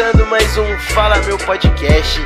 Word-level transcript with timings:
começando 0.00 0.26
mais 0.28 0.56
um 0.56 0.78
Fala 0.94 1.18
Meu 1.24 1.36
Podcast. 1.36 2.18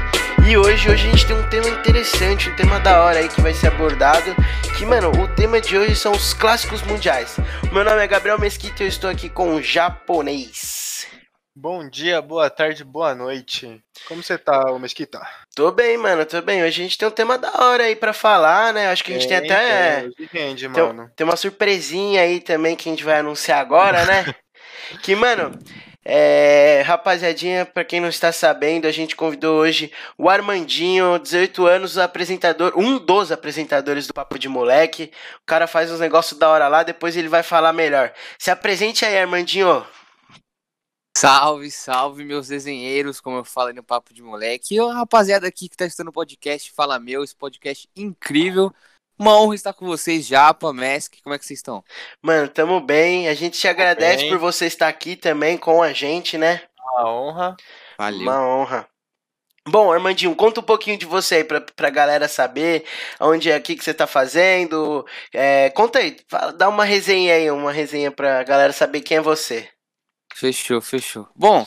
E 0.49 0.57
hoje, 0.57 0.89
hoje 0.89 1.09
a 1.09 1.11
gente 1.11 1.27
tem 1.27 1.35
um 1.35 1.49
tema 1.49 1.69
interessante, 1.69 2.49
um 2.49 2.55
tema 2.55 2.79
da 2.79 3.03
hora 3.03 3.19
aí 3.19 3.29
que 3.29 3.41
vai 3.41 3.53
ser 3.53 3.67
abordado. 3.67 4.33
Que, 4.79 4.87
mano, 4.87 5.11
o 5.11 5.27
tema 5.35 5.61
de 5.61 5.77
hoje 5.77 5.97
são 5.97 6.13
os 6.13 6.33
clássicos 6.33 6.83
mundiais. 6.83 7.37
Meu 7.73 7.83
nome 7.83 8.01
é 8.01 8.07
Gabriel 8.07 8.39
Mesquita 8.39 8.81
e 8.81 8.87
eu 8.87 8.89
estou 8.89 9.11
aqui 9.11 9.29
com 9.29 9.57
o 9.57 9.61
japonês. 9.61 11.09
Bom 11.53 11.89
dia, 11.89 12.23
boa 12.23 12.49
tarde, 12.49 12.85
boa 12.85 13.13
noite. 13.13 13.83
Como 14.07 14.23
você 14.23 14.39
tá, 14.39 14.71
ô 14.71 14.79
Mesquita? 14.79 15.21
Tô 15.57 15.73
bem, 15.73 15.99
mano, 15.99 16.25
tô 16.25 16.41
bem. 16.41 16.63
Hoje 16.63 16.81
a 16.81 16.85
gente 16.85 16.97
tem 16.97 17.09
um 17.09 17.11
tema 17.11 17.37
da 17.37 17.51
hora 17.59 17.83
aí 17.83 17.97
pra 17.97 18.13
falar, 18.13 18.73
né? 18.73 18.87
Acho 18.87 19.03
que 19.03 19.13
a 19.13 19.19
gente 19.19 19.27
tem, 19.27 19.41
tem 19.41 19.51
até. 19.51 20.03
Tem, 20.17 20.29
rende, 20.33 20.69
tem, 20.69 20.85
mano. 20.85 21.11
tem 21.17 21.27
uma 21.27 21.37
surpresinha 21.37 22.23
aí 22.23 22.39
também 22.39 22.77
que 22.77 22.89
a 22.89 22.93
gente 22.93 23.03
vai 23.03 23.19
anunciar 23.19 23.59
agora, 23.59 24.05
né? 24.05 24.33
que, 25.03 25.17
mano, 25.17 25.59
é, 26.05 26.83
rapaziadinha, 26.83 27.65
para 27.65 27.85
quem 27.85 27.99
não 27.99 28.09
está 28.09 28.31
sabendo, 28.31 28.87
a 28.87 28.93
gente 28.93 29.17
convidou 29.17 29.61
hoje 29.61 29.91
o 30.19 30.29
Armandinho, 30.29 31.19
18 31.19 31.67
anos, 31.67 31.97
apresentador, 31.97 32.75
um 32.77 32.99
dos 32.99 33.33
apresentadores 33.33 34.07
do 34.07 34.13
Papo 34.13 34.39
de 34.39 34.49
Moleque. 34.49 35.11
O 35.43 35.47
cara 35.47 35.67
faz 35.67 35.91
uns 35.91 36.01
negócios 36.01 36.39
da 36.39 36.49
hora 36.51 36.69
lá, 36.69 36.83
depois 36.83 37.17
ele 37.17 37.29
vai 37.29 37.43
falar 37.43 37.73
melhor. 37.73 38.13
Se 38.39 38.51
apresente 38.51 39.05
aí, 39.05 39.17
Armandinho. 39.17 39.85
Salve, 41.17 41.71
salve, 41.71 42.25
meus 42.25 42.49
desenheiros, 42.49 43.21
como 43.21 43.39
eu 43.39 43.45
falei 43.45 43.73
no 43.73 43.83
Papo 43.83 44.13
de 44.13 44.21
Moleque. 44.21 44.75
E 44.75 44.81
a 44.81 44.93
rapaziada 44.93 45.47
aqui 45.47 45.69
que 45.69 45.77
tá 45.77 45.87
estudando 45.87 46.09
o 46.09 46.13
podcast, 46.13 46.71
Fala 46.73 46.99
Meu, 46.99 47.25
esse 47.25 47.35
podcast 47.35 47.89
incrível. 47.97 48.75
Uma 49.19 49.39
honra 49.41 49.55
estar 49.55 49.73
com 49.73 49.87
vocês, 49.87 50.27
Japa, 50.27 50.73
Mesk, 50.73 51.15
como 51.23 51.35
é 51.35 51.39
que 51.39 51.47
vocês 51.47 51.61
estão? 51.61 51.85
Mano, 52.21 52.49
tamo 52.49 52.81
bem. 52.81 53.29
A 53.29 53.35
gente 53.35 53.59
te 53.59 53.69
agradece 53.69 54.23
bem. 54.23 54.31
por 54.31 54.39
você 54.39 54.67
estar 54.67 54.89
aqui 54.89 55.15
também 55.15 55.57
com 55.57 55.83
a 55.83 55.93
gente, 55.93 56.37
né? 56.37 56.63
Uma 56.79 57.11
honra. 57.11 57.57
Valeu. 57.97 58.23
Uma 58.23 58.47
honra. 58.47 58.89
Bom, 59.67 59.91
Armandinho, 59.91 60.35
conta 60.37 60.61
um 60.61 60.65
pouquinho 60.65 60.99
de 60.99 61.07
você 61.07 61.37
aí 61.37 61.45
pra, 61.45 61.61
pra 61.61 61.89
galera 61.89 62.29
saber 62.29 62.85
onde 63.19 63.51
é 63.51 63.55
aqui 63.55 63.75
que 63.75 63.83
você 63.83 63.95
tá 63.95 64.07
fazendo. 64.07 65.07
É, 65.33 65.71
conta 65.71 66.01
aí, 66.01 66.17
fala, 66.29 66.53
dá 66.53 66.69
uma 66.69 66.85
resenha 66.85 67.35
aí, 67.35 67.51
uma 67.51 67.73
resenha 67.73 68.11
pra 68.11 68.43
galera 68.43 68.75
saber 68.75 69.01
quem 69.01 69.17
é 69.17 69.23
você. 69.23 69.71
Fechou, 70.35 70.83
fechou. 70.83 71.27
Bom, 71.35 71.65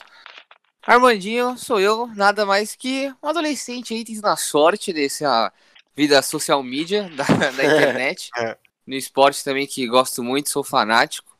Armandinho 0.86 1.58
sou 1.58 1.80
eu, 1.80 2.08
nada 2.16 2.46
mais 2.46 2.76
que 2.76 3.12
um 3.22 3.30
adolescente 3.30 3.96
aí 3.96 4.06
tendo 4.06 4.26
a 4.28 4.38
sorte 4.38 4.94
desse. 4.94 5.26
Uh, 5.26 5.52
vida 5.98 6.22
social 6.22 6.62
media 6.62 7.10
da, 7.10 7.24
da 7.52 7.66
internet. 7.66 8.30
é. 8.38 8.58
No 8.86 8.96
esporte 8.96 9.44
também, 9.44 9.68
que 9.68 9.86
gosto 9.86 10.24
muito, 10.24 10.50
sou 10.50 10.64
fanático. 10.64 11.36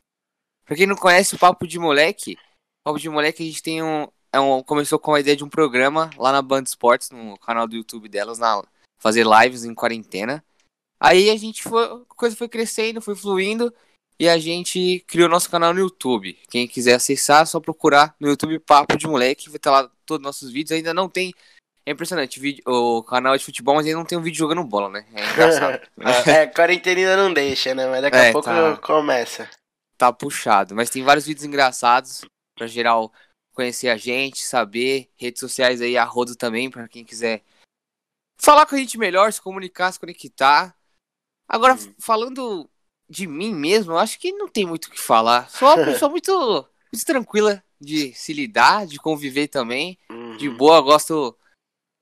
Pra 0.66 0.76
quem 0.76 0.86
não 0.86 0.98
conhece 0.98 1.36
o 1.36 1.40
Papo 1.40 1.66
de 1.66 1.80
Moleque, 1.80 2.38
Papo 2.84 3.00
de 3.00 3.10
Moleque 3.10 3.44
a 3.44 3.46
gente 3.46 3.64
tem 3.64 3.82
um, 3.82 4.08
é 4.34 4.40
um. 4.40 4.62
Começou 4.64 5.00
com 5.00 5.14
a 5.14 5.20
ideia 5.20 5.36
de 5.36 5.44
um 5.44 5.50
programa 5.50 6.10
lá 6.18 6.32
na 6.32 6.42
Band 6.42 6.64
Sports, 6.64 7.10
no 7.12 7.38
canal 7.38 7.68
do 7.68 7.76
YouTube 7.76 8.10
delas, 8.10 8.40
na, 8.40 8.62
fazer 8.98 9.26
lives 9.26 9.64
em 9.64 9.74
quarentena. 9.74 10.44
Aí 11.00 11.30
a 11.30 11.38
gente 11.38 11.64
foi. 11.64 11.86
A 11.86 12.00
coisa 12.16 12.36
foi 12.36 12.50
crescendo, 12.50 13.02
foi 13.02 13.16
fluindo. 13.16 13.74
E 14.20 14.28
a 14.28 14.38
gente 14.38 15.04
criou 15.08 15.30
nosso 15.30 15.50
canal 15.50 15.74
no 15.74 15.80
YouTube. 15.80 16.38
Quem 16.50 16.68
quiser 16.68 16.96
acessar, 16.96 17.44
é 17.44 17.46
só 17.46 17.60
procurar 17.60 18.16
no 18.20 18.30
YouTube 18.30 18.58
Papo 18.60 18.98
de 18.98 19.08
Moleque. 19.08 19.50
Vai 19.50 19.58
estar 19.58 19.72
lá 19.72 19.92
todos 20.06 20.22
os 20.22 20.24
nossos 20.24 20.52
vídeos. 20.52 20.72
Ainda 20.72 20.94
não 20.94 21.08
tem 21.08 21.34
é 21.88 21.92
impressionante, 21.92 22.62
o 22.66 23.02
canal 23.02 23.38
de 23.38 23.46
futebol, 23.46 23.76
mas 23.76 23.86
ele 23.86 23.96
não 23.96 24.04
tem 24.04 24.18
um 24.18 24.22
vídeo 24.22 24.40
jogando 24.40 24.62
bola, 24.62 24.90
né? 24.90 25.06
É 25.14 25.32
engraçado. 25.32 25.88
é, 26.28 26.46
quarentena 26.46 27.00
ainda 27.00 27.16
não 27.16 27.34
deixa, 27.34 27.74
né? 27.74 27.88
Mas 27.88 28.02
daqui 28.02 28.18
é, 28.18 28.28
a 28.28 28.32
pouco 28.34 28.46
tá, 28.46 28.76
começa. 28.76 29.50
Tá 29.98 30.12
puxado, 30.12 30.76
mas 30.76 30.90
tem 30.90 31.02
vários 31.02 31.26
vídeos 31.26 31.46
engraçados 31.46 32.26
pra 32.58 32.68
geral 32.68 33.10
conhecer 33.54 33.88
a 33.88 33.96
gente, 33.96 34.46
saber. 34.46 35.10
Redes 35.16 35.40
sociais 35.40 35.80
aí, 35.80 35.98
a 35.98 36.04
Rodo 36.04 36.36
também, 36.36 36.70
pra 36.70 36.90
quem 36.90 37.06
quiser 37.06 37.42
falar 38.38 38.66
com 38.66 38.76
a 38.76 38.78
gente 38.78 38.98
melhor, 38.98 39.32
se 39.32 39.42
comunicar, 39.42 39.90
se 39.90 39.98
conectar. 39.98 40.76
Agora, 41.48 41.76
hum. 41.76 41.94
falando 42.02 42.70
de 43.10 43.26
mim 43.26 43.56
mesmo, 43.56 43.94
eu 43.94 43.98
acho 43.98 44.20
que 44.20 44.34
não 44.34 44.50
tem 44.50 44.66
muito 44.66 44.88
o 44.88 44.92
que 44.92 45.00
falar. 45.00 45.50
Sou 45.50 45.70
uma 45.70 45.86
pessoa 45.86 46.12
muito, 46.12 46.68
muito 46.94 47.06
tranquila 47.06 47.64
de 47.80 48.14
se 48.14 48.34
lidar, 48.34 48.86
de 48.86 48.98
conviver 48.98 49.48
também. 49.48 49.98
Uhum. 50.12 50.36
De 50.36 50.50
boa, 50.50 50.82
gosto 50.82 51.34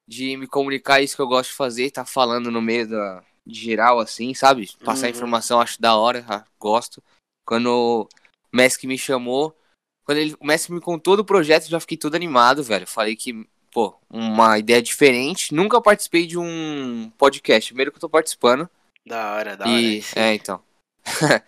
de 0.08 0.38
me 0.38 0.48
comunicar 0.48 1.02
isso 1.02 1.16
que 1.16 1.22
eu 1.22 1.28
gosto 1.28 1.50
de 1.50 1.56
fazer, 1.56 1.92
tá 1.92 2.06
falando 2.06 2.52
no 2.52 2.62
meio 2.62 2.88
da, 2.88 3.24
de 3.46 3.60
geral, 3.60 4.00
assim, 4.00 4.34
sabe? 4.34 4.70
Passar 4.84 5.08
uhum. 5.08 5.12
informação, 5.12 5.60
acho 5.62 5.82
da 5.82 5.96
hora, 5.96 6.24
ah, 6.28 6.44
gosto. 6.60 7.04
Quando 7.46 7.68
o 7.72 8.10
Messi 8.56 8.86
me 8.88 8.98
chamou, 8.98 9.56
quando 10.04 10.20
ele, 10.20 10.36
o 10.40 10.46
Messi 10.46 10.72
me 10.72 10.80
contou 10.80 11.18
do 11.18 11.26
projeto, 11.26 11.68
já 11.68 11.80
fiquei 11.80 11.98
todo 11.98 12.16
animado, 12.16 12.64
velho. 12.64 12.88
Falei 12.88 13.16
que, 13.16 13.48
pô, 13.72 13.96
uma 14.10 14.58
ideia 14.60 14.82
diferente. 14.82 15.54
Nunca 15.54 15.82
participei 15.82 16.28
de 16.28 16.38
um 16.38 17.12
podcast, 17.18 17.72
primeiro 17.72 17.92
que 17.92 17.98
eu 17.98 18.02
tô 18.02 18.10
participando. 18.10 18.70
Da 19.06 19.34
hora, 19.34 19.58
da 19.58 19.68
e, 19.68 20.00
hora. 20.00 20.06
É, 20.16 20.34
então. 20.34 20.62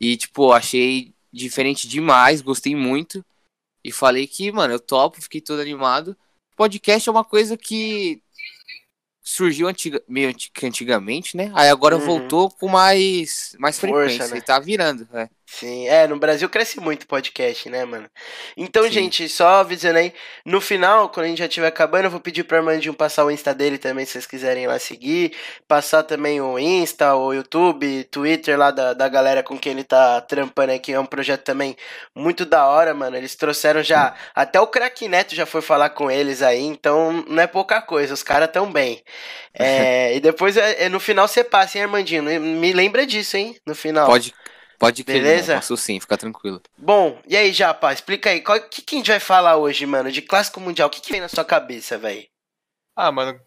e, 0.00 0.16
tipo, 0.16 0.52
achei 0.52 1.14
diferente 1.32 1.86
demais, 1.86 2.40
gostei 2.40 2.74
muito. 2.74 3.24
E 3.84 3.92
falei 3.92 4.26
que, 4.26 4.50
mano, 4.50 4.74
eu 4.74 4.80
topo, 4.80 5.20
fiquei 5.22 5.40
todo 5.40 5.60
animado 5.60 6.16
podcast 6.58 7.08
é 7.08 7.12
uma 7.12 7.24
coisa 7.24 7.56
que 7.56 8.20
surgiu 9.22 9.68
antiga, 9.68 10.02
meio 10.08 10.34
antigamente, 10.62 11.36
né? 11.36 11.52
Aí 11.54 11.68
agora 11.68 11.96
uhum. 11.96 12.04
voltou 12.04 12.50
com 12.50 12.66
mais, 12.66 13.54
mais 13.60 13.78
Força, 13.78 13.94
frequência 13.94 14.34
né? 14.34 14.38
e 14.38 14.42
tá 14.42 14.58
virando, 14.58 15.08
né? 15.12 15.30
Sim, 15.50 15.88
é, 15.88 16.06
no 16.06 16.18
Brasil 16.18 16.46
cresce 16.46 16.78
muito 16.78 17.06
podcast, 17.06 17.70
né, 17.70 17.82
mano? 17.82 18.08
Então, 18.54 18.84
Sim. 18.84 18.90
gente, 18.90 19.28
só 19.30 19.60
avisando 19.60 19.98
aí, 19.98 20.12
no 20.44 20.60
final, 20.60 21.08
quando 21.08 21.24
a 21.24 21.28
gente 21.30 21.38
já 21.38 21.46
estiver 21.46 21.66
acabando, 21.66 22.04
eu 22.04 22.10
vou 22.10 22.20
pedir 22.20 22.44
pro 22.44 22.58
Armandinho 22.58 22.92
passar 22.92 23.24
o 23.24 23.30
Insta 23.30 23.54
dele 23.54 23.78
também, 23.78 24.04
se 24.04 24.12
vocês 24.12 24.26
quiserem 24.26 24.66
lá 24.66 24.78
seguir. 24.78 25.34
Passar 25.66 26.02
também 26.02 26.38
o 26.38 26.58
Insta, 26.58 27.14
o 27.14 27.32
YouTube, 27.32 28.04
Twitter 28.04 28.58
lá 28.58 28.70
da, 28.70 28.92
da 28.92 29.08
galera 29.08 29.42
com 29.42 29.58
quem 29.58 29.72
ele 29.72 29.84
tá 29.84 30.20
trampando 30.20 30.72
aqui. 30.74 30.92
É 30.92 31.00
um 31.00 31.06
projeto 31.06 31.44
também 31.44 31.74
muito 32.14 32.44
da 32.44 32.66
hora, 32.66 32.92
mano. 32.92 33.16
Eles 33.16 33.34
trouxeram 33.34 33.82
já. 33.82 34.14
Até 34.34 34.60
o 34.60 34.66
Crack 34.66 35.08
Neto 35.08 35.34
já 35.34 35.46
foi 35.46 35.62
falar 35.62 35.90
com 35.90 36.10
eles 36.10 36.42
aí, 36.42 36.62
então 36.62 37.24
não 37.26 37.42
é 37.42 37.46
pouca 37.46 37.80
coisa, 37.80 38.12
os 38.12 38.22
caras 38.22 38.50
tão 38.52 38.70
bem. 38.70 39.02
É, 39.60 40.14
e 40.14 40.20
depois, 40.20 40.56
é, 40.56 40.84
é, 40.84 40.88
no 40.88 41.00
final, 41.00 41.26
você 41.26 41.42
passa, 41.42 41.78
hein, 41.78 41.84
Armandinho? 41.84 42.22
Me 42.22 42.72
lembra 42.72 43.04
disso, 43.04 43.36
hein? 43.36 43.56
No 43.66 43.74
final. 43.74 44.06
Pode, 44.06 44.32
Pode 44.78 45.02
crer, 45.02 45.22
Beleza? 45.22 45.56
Posso 45.56 45.76
sim, 45.76 45.98
fica 45.98 46.16
tranquilo. 46.16 46.62
Bom, 46.76 47.20
e 47.26 47.36
aí, 47.36 47.52
Japa, 47.52 47.92
explica 47.92 48.30
aí, 48.30 48.38
o 48.46 48.68
que, 48.68 48.82
que 48.82 48.94
a 48.94 48.98
gente 48.98 49.10
vai 49.10 49.20
falar 49.20 49.56
hoje, 49.56 49.84
mano, 49.84 50.12
de 50.12 50.22
clássico 50.22 50.60
mundial? 50.60 50.88
O 50.88 50.90
que, 50.90 51.00
que 51.00 51.10
vem 51.10 51.20
na 51.20 51.28
sua 51.28 51.44
cabeça, 51.44 51.98
velho? 51.98 52.24
Ah, 52.96 53.10
mano, 53.10 53.38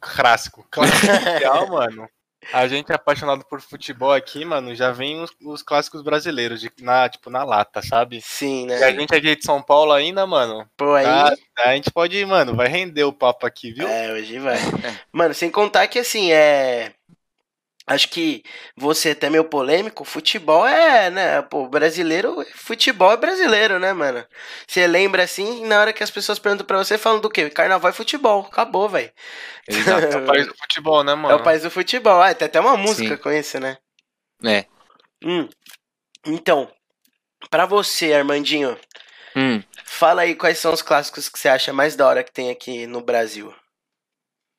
clássico. 0.00 0.66
Clássico 0.70 1.06
mundial, 1.30 1.68
mano. 1.68 2.08
A 2.52 2.66
gente 2.66 2.90
é 2.90 2.94
apaixonado 2.94 3.44
por 3.44 3.60
futebol 3.60 4.12
aqui, 4.12 4.44
mano, 4.44 4.74
já 4.74 4.90
vem 4.90 5.20
os, 5.20 5.30
os, 5.44 5.62
clássicos 5.62 6.02
brasileiros, 6.02 6.60
de, 6.60 6.70
na, 6.80 7.08
tipo, 7.08 7.30
na 7.30 7.44
lata, 7.44 7.80
sabe? 7.82 8.20
Sim, 8.20 8.66
né? 8.66 8.80
E 8.80 8.84
a 8.84 8.90
gente 8.90 9.14
é 9.14 9.20
de 9.20 9.44
São 9.44 9.62
Paulo 9.62 9.92
ainda, 9.92 10.26
mano. 10.26 10.68
Pô, 10.76 10.94
aí... 10.94 11.04
Tá, 11.04 11.34
a 11.58 11.74
gente 11.74 11.90
pode, 11.92 12.24
mano, 12.24 12.56
vai 12.56 12.66
render 12.66 13.04
o 13.04 13.12
papo 13.12 13.46
aqui, 13.46 13.72
viu? 13.72 13.86
É, 13.86 14.12
hoje 14.12 14.40
vai. 14.40 14.56
mano, 15.12 15.32
sem 15.34 15.50
contar 15.50 15.86
que, 15.86 16.00
assim, 16.00 16.32
é... 16.32 16.92
Acho 17.84 18.08
que 18.10 18.44
você 18.76 19.08
é 19.08 19.12
até 19.12 19.28
meio 19.28 19.44
polêmico, 19.44 20.04
futebol 20.04 20.64
é, 20.64 21.10
né, 21.10 21.42
pô, 21.42 21.68
brasileiro, 21.68 22.46
futebol 22.54 23.10
é 23.10 23.16
brasileiro, 23.16 23.80
né, 23.80 23.92
mano? 23.92 24.24
Você 24.68 24.86
lembra 24.86 25.24
assim, 25.24 25.66
na 25.66 25.80
hora 25.80 25.92
que 25.92 26.02
as 26.02 26.10
pessoas 26.10 26.38
perguntam 26.38 26.64
pra 26.64 26.78
você, 26.78 26.96
falam 26.96 27.20
do 27.20 27.28
quê? 27.28 27.50
Carnaval 27.50 27.90
é 27.90 27.92
futebol, 27.92 28.42
acabou, 28.42 28.88
velho. 28.88 29.10
Exato, 29.68 30.06
é 30.06 30.16
o 30.16 30.24
país 30.24 30.46
do 30.46 30.54
futebol, 30.56 31.02
né, 31.02 31.14
mano? 31.14 31.34
É 31.34 31.40
o 31.40 31.42
país 31.42 31.62
do 31.62 31.70
futebol, 31.70 32.22
ah, 32.22 32.32
tem 32.32 32.46
até 32.46 32.60
uma 32.60 32.76
música 32.76 33.16
Sim. 33.16 33.22
com 33.22 33.32
isso, 33.32 33.58
né? 33.58 33.76
É. 34.44 34.64
Hum. 35.24 35.48
Então, 36.24 36.70
pra 37.50 37.66
você, 37.66 38.12
Armandinho, 38.12 38.78
hum. 39.34 39.60
fala 39.84 40.22
aí 40.22 40.36
quais 40.36 40.58
são 40.58 40.72
os 40.72 40.82
clássicos 40.82 41.28
que 41.28 41.36
você 41.36 41.48
acha 41.48 41.72
mais 41.72 41.96
da 41.96 42.06
hora 42.06 42.22
que 42.22 42.32
tem 42.32 42.48
aqui 42.48 42.86
no 42.86 43.00
Brasil. 43.00 43.52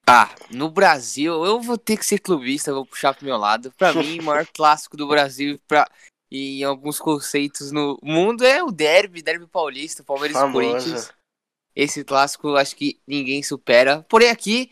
Ah, 0.08 0.34
no 0.52 0.70
Brasil, 0.70 1.46
eu 1.46 1.62
vou 1.62 1.78
ter 1.78 1.98
que 1.98 2.06
ser 2.06 2.20
clubista, 2.20 2.74
vou 2.74 2.86
puxar 2.86 3.14
pro 3.14 3.26
meu 3.26 3.38
lado. 3.38 3.72
Pra 3.78 3.94
mim, 3.94 4.20
o 4.20 4.24
maior 4.24 4.46
clássico 4.54 4.98
do 4.98 5.08
Brasil 5.08 5.60
pra, 5.68 5.90
e 6.30 6.62
em 6.62 6.64
alguns 6.64 7.00
conceitos 7.00 7.72
no 7.72 7.98
mundo 8.02 8.44
é 8.44 8.64
o 8.64 8.72
derby, 8.72 9.22
derby 9.22 9.48
paulista, 9.48 10.04
Palmeiras 10.04 10.36
e 10.36 10.52
Corinthians. 10.52 11.12
Esse 11.76 12.04
clássico 12.04 12.56
acho 12.56 12.76
que 12.76 13.00
ninguém 13.08 13.42
supera. 13.42 14.06
Porém, 14.10 14.30
aqui, 14.30 14.72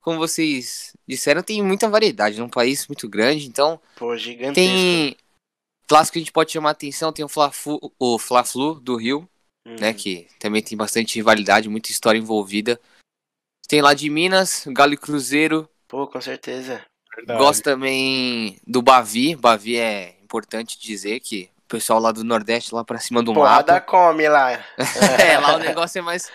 como 0.00 0.18
vocês 0.18 0.96
disseram, 1.06 1.42
tem 1.42 1.62
muita 1.62 1.88
variedade. 1.88 2.40
É 2.40 2.42
um 2.42 2.48
país 2.48 2.86
muito 2.88 3.08
grande, 3.08 3.46
então. 3.46 3.80
Pô, 3.96 4.16
gigantesco. 4.16 4.54
Tem 4.54 5.16
clássico 5.86 6.14
que 6.14 6.18
a 6.18 6.22
gente 6.22 6.32
pode 6.32 6.50
chamar 6.50 6.70
atenção, 6.70 7.12
tem 7.12 7.24
o 7.24 7.28
Fla-Flu, 7.28 7.78
Fla-Flu 8.18 8.80
do 8.80 8.96
Rio, 8.96 9.28
né, 9.66 9.72
uhum. 9.72 9.80
né? 9.80 9.94
Que 9.94 10.26
também 10.38 10.62
tem 10.62 10.76
bastante 10.76 11.14
rivalidade, 11.16 11.68
muita 11.68 11.90
história 11.90 12.18
envolvida. 12.18 12.80
Tem 13.72 13.80
lá 13.80 13.94
de 13.94 14.10
Minas, 14.10 14.64
Galo 14.66 14.92
e 14.92 14.98
Cruzeiro. 14.98 15.66
Pô, 15.88 16.06
com 16.06 16.20
certeza. 16.20 16.84
Verdade. 17.16 17.38
Gosto 17.38 17.62
também 17.62 18.58
do 18.66 18.82
Bavi. 18.82 19.34
Bavi 19.34 19.78
é 19.78 20.14
importante 20.22 20.78
dizer 20.78 21.20
que 21.20 21.48
o 21.64 21.68
pessoal 21.68 21.98
lá 21.98 22.12
do 22.12 22.22
Nordeste, 22.22 22.74
lá 22.74 22.84
pra 22.84 22.98
cima 22.98 23.22
do 23.22 23.32
Porrada 23.32 23.72
mato. 23.72 23.86
come 23.86 24.28
lá. 24.28 24.52
é, 25.26 25.38
lá 25.38 25.56
o 25.56 25.58
negócio 25.58 25.98
é 26.00 26.02
mais, 26.02 26.30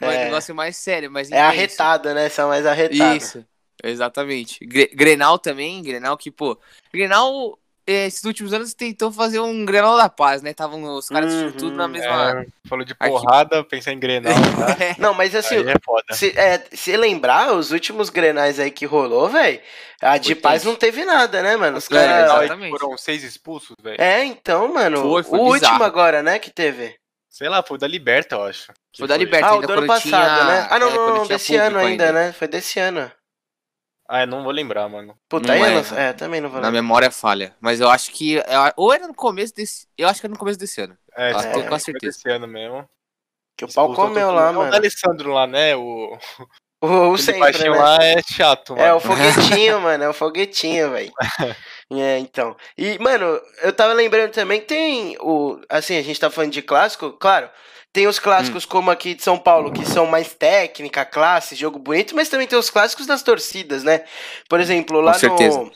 Mas 0.00 0.10
É. 0.18 0.22
o 0.22 0.24
negócio 0.24 0.50
é 0.50 0.54
mais 0.54 0.76
sério, 0.78 1.08
mais 1.12 1.30
É 1.30 1.36
intenso. 1.36 1.48
arretada, 1.48 2.12
né? 2.12 2.28
São 2.28 2.48
mais 2.48 2.66
arretadas. 2.66 3.22
Isso, 3.22 3.46
exatamente. 3.84 4.66
Gre- 4.66 4.90
Grenal 4.92 5.38
também, 5.38 5.80
Grenal 5.84 6.16
que, 6.18 6.28
pô. 6.32 6.58
Grenal, 6.92 7.56
esses 7.86 8.22
últimos 8.24 8.52
anos 8.52 8.74
tentou 8.74 9.10
fazer 9.12 9.40
um 9.40 9.64
Grenal 9.64 9.96
da 9.96 10.08
paz, 10.08 10.42
né? 10.42 10.50
Estavam 10.50 10.82
os 10.94 11.08
caras 11.08 11.32
Uhum, 11.32 11.52
tudo 11.52 11.76
na 11.76 11.88
mesma. 11.88 12.30
É, 12.42 12.46
falou 12.68 12.84
de 12.84 12.92
Aqui- 12.98 13.10
porrada, 13.10 13.64
pensar 13.64 13.92
em 13.92 13.98
Grenal, 13.98 14.32
tá? 14.58 14.76
Não, 14.98 15.12
mas 15.14 15.34
assim, 15.34 15.56
Aí 15.56 15.68
é 15.68 15.74
foda. 15.84 16.14
se, 16.14 16.30
é, 16.38 16.64
se 16.72 16.96
lembrar, 16.96 17.52
os 17.54 17.70
últimos 17.72 18.10
grenais 18.10 18.58
aí 18.60 18.70
que 18.70 18.84
rolou, 18.86 19.28
velho, 19.28 19.60
a 20.00 20.18
de 20.18 20.34
Foi 20.34 20.42
paz 20.42 20.62
tenso. 20.62 20.70
não 20.72 20.76
teve 20.78 21.04
nada, 21.04 21.42
né, 21.42 21.56
mano? 21.56 21.78
Os 21.78 21.90
É, 21.90 22.24
caras. 22.26 22.52
Foram 22.70 22.96
seis 22.96 23.22
expulsos, 23.24 23.76
velho. 23.82 24.00
É, 24.00 24.24
então, 24.24 24.72
mano. 24.72 25.00
Foi, 25.02 25.22
foi 25.22 25.38
o 25.38 25.42
último 25.42 25.54
bizarro. 25.60 25.84
agora, 25.84 26.22
né, 26.22 26.38
que 26.38 26.50
teve. 26.50 26.94
Sei 27.28 27.48
lá, 27.48 27.62
foi 27.62 27.76
o 27.76 27.80
da 27.80 27.86
Liberta, 27.86 28.34
eu 28.34 28.42
acho. 28.44 28.72
Foi 28.98 29.06
da 29.06 29.16
Liberta 29.16 29.46
Ah, 29.46 29.50
o 29.52 29.54
ainda 29.54 29.66
do 29.68 29.72
ano 29.74 29.86
passado, 29.86 30.02
tinha. 30.02 30.44
né? 30.44 30.66
Ah, 30.68 30.78
não, 30.80 30.88
é, 30.88 30.94
não, 30.96 31.14
não, 31.14 31.26
desse 31.26 31.54
ano 31.56 31.64
público 31.66 31.86
ainda, 31.86 32.12
né? 32.12 32.32
Foi 32.32 32.48
desse 32.48 32.78
ano. 32.80 33.10
Ah, 34.12 34.22
eu 34.22 34.26
não 34.26 34.42
vou 34.42 34.50
lembrar, 34.50 34.88
mano. 34.88 35.16
Puta, 35.28 35.46
Não 35.46 35.54
aí 35.54 35.60
eu 35.60 35.66
é, 35.78 35.82
não- 35.90 35.98
é, 35.98 36.12
também 36.12 36.40
não 36.40 36.48
vou 36.50 36.60
Na 36.60 36.66
lembrar. 36.66 36.82
memória 36.82 37.10
falha. 37.12 37.54
Mas 37.60 37.78
eu 37.80 37.88
acho 37.88 38.10
que. 38.10 38.34
eu- 38.34 38.42
Ou 38.76 38.92
era 38.92 39.06
no 39.06 39.14
começo 39.14 39.54
desse. 39.54 39.86
Eu 39.96 40.08
acho 40.08 40.20
que 40.20 40.26
era 40.26 40.32
no 40.32 40.38
começo 40.38 40.58
desse 40.58 40.80
ano. 40.80 40.98
É, 41.16 41.32
tipo, 41.32 41.52
tô 41.52 41.64
com 41.68 41.78
certeza. 41.78 42.12
desse 42.12 42.28
ano 42.28 42.48
mesmo. 42.48 42.84
Que 43.56 43.64
o 43.66 43.72
pau 43.72 43.94
comeu 43.94 44.32
lá, 44.32 44.46
mundo. 44.52 44.54
É 44.54 44.58
O 44.58 44.64
mano. 44.64 44.74
Alessandro 44.74 45.32
lá, 45.32 45.46
né? 45.46 45.76
O, 45.76 46.18
O, 46.82 47.10
o 47.10 47.18
sempre, 47.18 47.40
baixinho 47.40 47.72
né? 47.72 47.78
lá 47.78 47.98
é 48.02 48.22
chato, 48.22 48.70
mano. 48.74 48.82
É, 48.84 48.92
o 48.94 48.98
foguetinho, 49.00 49.80
mano, 49.82 50.02
é 50.04 50.08
o 50.08 50.14
foguetinho, 50.14 50.90
velho. 50.90 51.12
É, 51.92 52.18
então. 52.18 52.56
E, 52.78 52.98
mano, 53.00 53.40
eu 53.62 53.72
tava 53.72 53.92
lembrando 53.92 54.30
também 54.32 54.60
que 54.60 54.66
tem 54.66 55.16
o. 55.20 55.60
Assim, 55.68 55.96
a 55.98 56.02
gente 56.02 56.20
tá 56.20 56.30
falando 56.30 56.52
de 56.52 56.62
clássico, 56.62 57.12
claro. 57.12 57.50
Tem 57.92 58.06
os 58.06 58.20
clássicos 58.20 58.64
como 58.64 58.88
aqui 58.92 59.14
de 59.14 59.22
São 59.24 59.36
Paulo, 59.36 59.72
que 59.72 59.84
são 59.84 60.06
mais 60.06 60.32
técnica, 60.32 61.04
classe, 61.04 61.56
jogo 61.56 61.76
bonito, 61.80 62.14
mas 62.14 62.28
também 62.28 62.46
tem 62.46 62.56
os 62.56 62.70
clássicos 62.70 63.04
das 63.06 63.20
torcidas, 63.24 63.82
né? 63.82 64.04
Por 64.48 64.60
exemplo, 64.60 65.00
lá 65.00 65.12
no. 65.28 65.72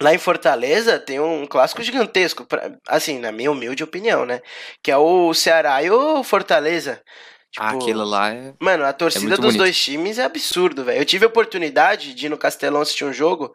Lá 0.00 0.14
em 0.14 0.18
Fortaleza 0.18 0.98
tem 1.00 1.18
um 1.18 1.44
clássico 1.46 1.82
gigantesco, 1.82 2.44
pra- 2.44 2.70
assim, 2.86 3.18
na 3.18 3.32
minha 3.32 3.50
humilde 3.50 3.82
opinião, 3.82 4.24
né? 4.26 4.40
Que 4.82 4.90
é 4.92 4.96
o 4.96 5.32
Ceará 5.34 5.82
e 5.82 5.90
o 5.90 6.22
Fortaleza. 6.22 7.02
Tipo, 7.50 7.64
Ah, 7.66 7.70
aquilo 7.70 8.04
lá 8.04 8.30
é. 8.30 8.52
Mano, 8.60 8.84
a 8.84 8.92
torcida 8.92 9.22
muito 9.24 9.36
dos 9.36 9.46
bonito. 9.46 9.58
dois 9.58 9.78
times 9.78 10.18
é 10.18 10.24
absurdo, 10.24 10.84
velho. 10.84 10.98
Eu 11.00 11.04
tive 11.04 11.24
a 11.24 11.28
oportunidade 11.28 12.14
de 12.14 12.26
ir 12.26 12.28
no 12.28 12.36
Castelão 12.36 12.80
assistir 12.82 13.04
um 13.04 13.12
jogo. 13.12 13.54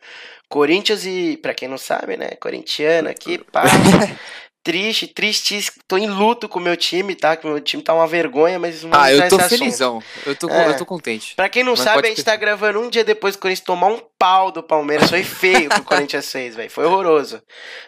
Corinthians 0.50 1.06
e. 1.06 1.38
Pra 1.42 1.54
quem 1.54 1.68
não 1.68 1.78
sabe, 1.78 2.18
né? 2.18 2.30
Corintiano 2.40 3.10
aqui, 3.10 3.38
pá. 3.38 3.63
Triste, 4.66 5.07
tristíssimo. 5.07 5.84
Tô 5.90 5.98
em 5.98 6.07
luto 6.07 6.48
com 6.48 6.57
o 6.57 6.62
meu 6.62 6.78
time, 6.78 7.16
tá? 7.16 7.36
Que 7.36 7.45
meu 7.45 7.60
time 7.60 7.84
tá 7.84 7.94
uma 7.94 8.07
vergonha, 8.07 8.57
mas 8.57 8.81
não 8.81 8.92
Ah, 8.98 9.12
eu 9.12 9.18
tô 9.28 9.36
nesse 9.36 9.36
assunto. 9.48 9.60
felizão. 9.60 10.04
Eu 10.25 10.36
tô, 10.38 10.50
É. 10.50 10.69
eu 10.69 10.78
tô 10.78 10.86
contente. 10.86 11.36
Pra 11.36 11.50
quem 11.50 11.63
não 11.63 11.74
Mas 11.74 11.81
sabe, 11.81 11.95
pode 11.95 12.07
a 12.07 12.10
gente 12.12 12.24
tá 12.24 12.34
gravando 12.38 12.80
um 12.80 12.90
dia 12.90 13.04
depois 13.04 13.36
que 13.36 13.40
o 13.40 13.42
Corinthians 13.42 13.66
tomar 13.66 13.88
um 13.88 14.00
pau 14.18 14.51
do 14.54 14.63
Palmeiras. 14.63 15.10
Foi 15.10 15.22
feio 15.22 15.69
que 15.69 15.80
o 15.81 15.84
Corinthians 16.07 16.31
fez, 16.31 16.56
velho. 16.56 16.69
Foi 16.72 16.86
horroroso. 16.86 17.44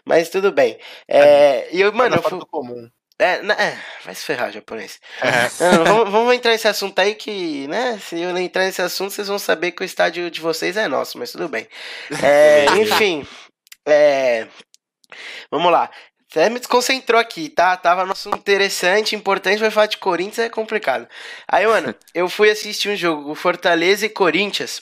Mas 0.06 0.28
tudo 0.28 0.52
bem. 0.52 0.78
É, 1.07 1.69
e 1.74 1.80
eu, 1.80 1.94
mano, 1.94 2.18
eu 2.18 2.22
fui, 2.22 2.40
do 2.40 2.46
comum. 2.46 2.90
É, 3.19 3.41
na- 3.41 3.53
é, 3.53 3.79
vai 4.03 4.13
se 4.13 4.25
ferrar, 4.25 4.51
japonês. 4.51 5.00
É. 5.21 5.77
Não, 5.77 5.83
vamos, 5.85 6.12
vamos 6.12 6.33
entrar 6.33 6.51
nesse 6.51 6.67
assunto 6.67 7.00
aí 7.00 7.15
que, 7.15 7.67
né? 7.67 7.97
Se 8.00 8.19
eu 8.19 8.35
entrar 8.38 8.63
nesse 8.65 8.81
assunto, 8.81 9.12
vocês 9.12 9.27
vão 9.27 9.39
saber 9.39 9.71
que 9.71 9.81
o 9.83 9.85
estádio 9.85 10.29
de 10.29 10.41
vocês 10.41 10.75
é 10.77 10.88
nosso, 10.88 11.17
mas 11.17 11.31
tudo 11.31 11.47
bem. 11.47 11.67
É, 12.21 12.65
enfim, 12.81 13.25
é, 13.88 14.47
vamos 15.50 15.71
lá. 15.71 15.89
Você 16.27 16.50
me 16.50 16.59
desconcentrou 16.59 17.21
aqui, 17.21 17.47
tá? 17.47 17.77
Tava 17.77 18.03
no 18.06 18.12
assunto 18.12 18.35
interessante, 18.38 19.15
importante, 19.15 19.61
mas 19.61 19.73
falar 19.73 19.85
de 19.88 19.97
Corinthians 19.97 20.39
é 20.39 20.50
complicado. 20.50 21.07
Aí, 21.47 21.65
mano, 21.65 21.95
eu 22.13 22.27
fui 22.27 22.50
assistir 22.50 22.89
um 22.89 22.95
jogo, 22.97 23.33
Fortaleza 23.35 24.06
e 24.06 24.09
Corinthians, 24.09 24.81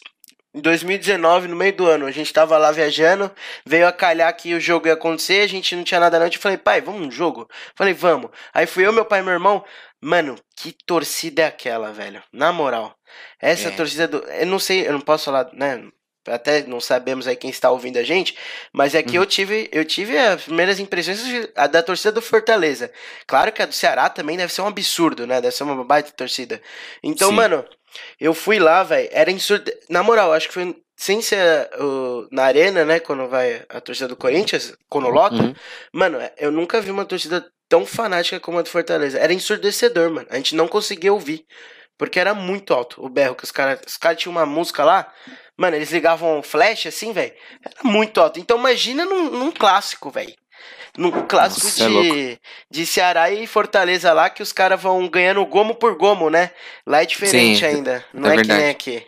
em 0.53 0.61
2019, 0.61 1.47
no 1.47 1.55
meio 1.55 1.73
do 1.73 1.87
ano. 1.87 2.05
A 2.05 2.11
gente 2.11 2.31
tava 2.31 2.57
lá 2.57 2.71
viajando, 2.71 3.31
veio 3.65 3.87
a 3.87 3.91
calhar 3.91 4.35
que 4.35 4.53
o 4.53 4.59
jogo 4.59 4.87
ia 4.87 4.93
acontecer, 4.93 5.41
a 5.41 5.47
gente 5.47 5.75
não 5.75 5.83
tinha 5.83 5.99
nada 5.99 6.19
não. 6.19 6.27
Eu 6.27 6.33
falei, 6.39 6.57
pai, 6.57 6.81
vamos 6.81 7.01
num 7.01 7.11
jogo? 7.11 7.49
Falei, 7.75 7.93
vamos. 7.93 8.29
Aí 8.53 8.65
fui 8.65 8.85
eu, 8.85 8.93
meu 8.93 9.05
pai 9.05 9.19
e 9.19 9.23
meu 9.23 9.33
irmão. 9.33 9.63
Mano, 10.01 10.35
que 10.55 10.75
torcida 10.85 11.43
é 11.43 11.45
aquela, 11.45 11.91
velho? 11.91 12.21
Na 12.31 12.51
moral. 12.51 12.93
Essa 13.39 13.69
É. 13.69 13.71
torcida 13.71 14.07
do. 14.07 14.17
Eu 14.19 14.45
não 14.45 14.59
sei, 14.59 14.85
eu 14.87 14.91
não 14.93 15.01
posso 15.01 15.25
falar, 15.25 15.49
né? 15.53 15.83
Até 16.27 16.63
não 16.63 16.79
sabemos 16.79 17.27
aí 17.27 17.35
quem 17.35 17.49
está 17.49 17.69
ouvindo 17.69 17.97
a 17.97 18.03
gente, 18.03 18.37
mas 18.71 18.95
é 18.95 19.03
que 19.03 19.17
eu 19.17 19.25
tive, 19.25 19.69
eu 19.73 19.83
tive 19.83 20.17
as 20.17 20.43
primeiras 20.43 20.79
impressões 20.79 21.19
da 21.69 21.83
torcida 21.83 22.13
do 22.13 22.21
Fortaleza. 22.21 22.89
Claro 23.27 23.51
que 23.51 23.61
a 23.61 23.65
do 23.65 23.73
Ceará 23.73 24.09
também 24.09 24.37
deve 24.37 24.53
ser 24.53 24.61
um 24.61 24.67
absurdo, 24.67 25.27
né? 25.27 25.41
Deve 25.41 25.53
ser 25.53 25.63
uma 25.65 25.83
baita 25.83 26.11
torcida. 26.11 26.61
Então, 27.03 27.29
Sim. 27.29 27.35
mano, 27.35 27.65
eu 28.19 28.33
fui 28.33 28.59
lá, 28.59 28.83
velho, 28.83 29.09
era 29.11 29.31
insurdo. 29.31 29.71
Na 29.89 30.03
moral, 30.03 30.33
acho 30.33 30.47
que 30.47 30.53
foi 30.53 30.75
sem 30.95 31.21
ser 31.21 31.69
uh, 31.79 32.27
na 32.31 32.43
arena, 32.43 32.85
né? 32.85 32.99
Quando 32.99 33.27
vai 33.27 33.63
a 33.69 33.81
torcida 33.81 34.07
do 34.07 34.15
Corinthians, 34.15 34.75
quando 34.89 35.09
lota. 35.09 35.35
Uhum. 35.35 35.55
Mano, 35.91 36.19
eu 36.37 36.51
nunca 36.51 36.81
vi 36.81 36.91
uma 36.91 37.05
torcida 37.05 37.45
tão 37.67 37.85
fanática 37.85 38.39
como 38.39 38.59
a 38.59 38.61
do 38.61 38.69
Fortaleza. 38.69 39.19
Era 39.19 39.33
ensurdecedor, 39.33 40.09
mano. 40.11 40.27
A 40.29 40.37
gente 40.37 40.55
não 40.55 40.67
conseguia 40.67 41.11
ouvir. 41.11 41.45
Porque 41.97 42.19
era 42.19 42.33
muito 42.33 42.73
alto 42.73 43.03
o 43.03 43.09
berro 43.09 43.35
que 43.35 43.43
os 43.43 43.51
caras. 43.51 43.79
Os 43.85 43.97
caras 43.97 44.19
tinham 44.19 44.31
uma 44.31 44.45
música 44.45 44.83
lá. 44.83 45.11
Mano, 45.57 45.75
eles 45.75 45.91
ligavam 45.91 46.41
flash 46.41 46.87
assim, 46.87 47.13
velho. 47.13 47.33
Era 47.63 47.75
muito 47.83 48.19
alto. 48.19 48.39
Então 48.39 48.57
imagina 48.57 49.05
num, 49.05 49.29
num 49.29 49.51
clássico, 49.51 50.09
velho. 50.09 50.33
Num 50.97 51.25
clássico 51.25 51.65
Nossa, 51.65 51.85
é 51.85 51.89
de, 51.89 52.39
de 52.69 52.85
Ceará 52.85 53.31
e 53.31 53.47
Fortaleza 53.47 54.13
lá, 54.13 54.29
que 54.29 54.43
os 54.43 54.51
caras 54.51 54.79
vão 54.79 55.07
ganhando 55.09 55.43
gomo 55.45 55.73
por 55.73 55.97
gomo, 55.97 56.29
né? 56.29 56.51
Lá 56.85 57.01
é 57.01 57.05
diferente 57.05 57.59
Sim, 57.59 57.65
ainda. 57.65 58.05
Não 58.13 58.29
é 58.29 58.35
é, 58.35 58.41
que 58.41 58.47
nem 58.47 58.69
aqui. 58.69 59.05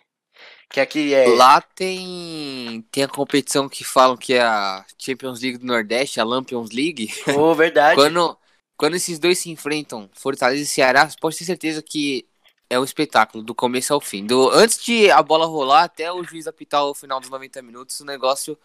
Que 0.69 0.79
aqui 0.79 1.13
é. 1.13 1.27
Lá 1.27 1.61
tem, 1.61 2.83
tem 2.91 3.03
a 3.03 3.07
competição 3.07 3.69
que 3.69 3.83
falam 3.83 4.17
que 4.17 4.33
é 4.33 4.41
a 4.41 4.83
Champions 4.97 5.41
League 5.41 5.59
do 5.59 5.65
Nordeste, 5.65 6.19
a 6.19 6.23
Lampions 6.23 6.71
League. 6.71 7.13
Ô, 7.37 7.53
verdade. 7.53 7.95
Quando, 7.95 8.35
quando 8.75 8.95
esses 8.95 9.19
dois 9.19 9.37
se 9.37 9.51
enfrentam, 9.51 10.09
Fortaleza 10.13 10.63
e 10.63 10.65
Ceará, 10.65 11.07
você 11.07 11.15
pode 11.21 11.37
ter 11.37 11.45
certeza 11.45 11.83
que 11.83 12.27
é 12.67 12.79
um 12.79 12.83
espetáculo, 12.83 13.43
do 13.43 13.53
começo 13.53 13.93
ao 13.93 14.01
fim. 14.01 14.25
Do, 14.25 14.49
antes 14.49 14.83
de 14.83 15.09
a 15.11 15.21
bola 15.21 15.45
rolar 15.45 15.83
até 15.83 16.11
o 16.11 16.23
juiz 16.23 16.47
apitar 16.47 16.83
o 16.83 16.95
final 16.95 17.19
dos 17.19 17.29
90 17.29 17.61
minutos, 17.61 17.99
o 17.99 18.05
negócio 18.05 18.57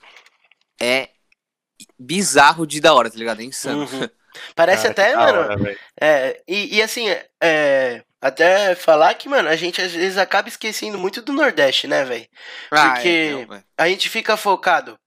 é 0.80 1.10
bizarro 1.98 2.66
de 2.66 2.80
da 2.80 2.94
hora, 2.94 3.10
tá 3.10 3.16
ligado? 3.18 3.40
É 3.40 3.44
insano. 3.44 3.82
Uhum. 3.82 4.08
Parece 4.54 4.82
Cara, 4.82 4.92
até, 4.92 5.16
mano. 5.16 5.38
hora. 5.40 5.78
É, 6.00 6.42
e, 6.46 6.76
e 6.76 6.82
assim, 6.82 7.06
é, 7.42 8.02
até 8.20 8.74
falar 8.74 9.14
que, 9.14 9.28
mano, 9.28 9.48
a 9.48 9.56
gente 9.56 9.80
às 9.80 9.92
vezes 9.92 10.18
acaba 10.18 10.48
esquecendo 10.48 10.98
muito 10.98 11.22
do 11.22 11.32
Nordeste, 11.32 11.86
né, 11.86 12.04
velho? 12.04 12.28
Ah, 12.70 12.90
Porque- 12.94 13.08
é, 13.08 13.46
não, 13.46 13.54
é. 13.54 13.64
A 13.78 13.88
gente 13.88 14.08
fica 14.08 14.36
focado 14.36 14.98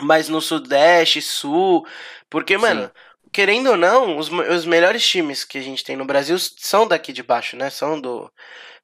mais 0.00 0.28
no 0.28 0.40
Sudeste, 0.40 1.22
Sul, 1.22 1.86
porque, 2.28 2.56
mano, 2.58 2.90
querendo 3.32 3.70
ou 3.70 3.76
não, 3.76 4.18
os, 4.18 4.28
os 4.30 4.64
melhores 4.66 5.06
times 5.06 5.44
que 5.44 5.58
a 5.58 5.62
gente 5.62 5.84
tem 5.84 5.96
no 5.96 6.04
Brasil 6.04 6.36
são 6.38 6.86
daqui 6.86 7.12
de 7.12 7.22
baixo, 7.22 7.56
né? 7.56 7.70
São 7.70 8.00
do, 8.00 8.30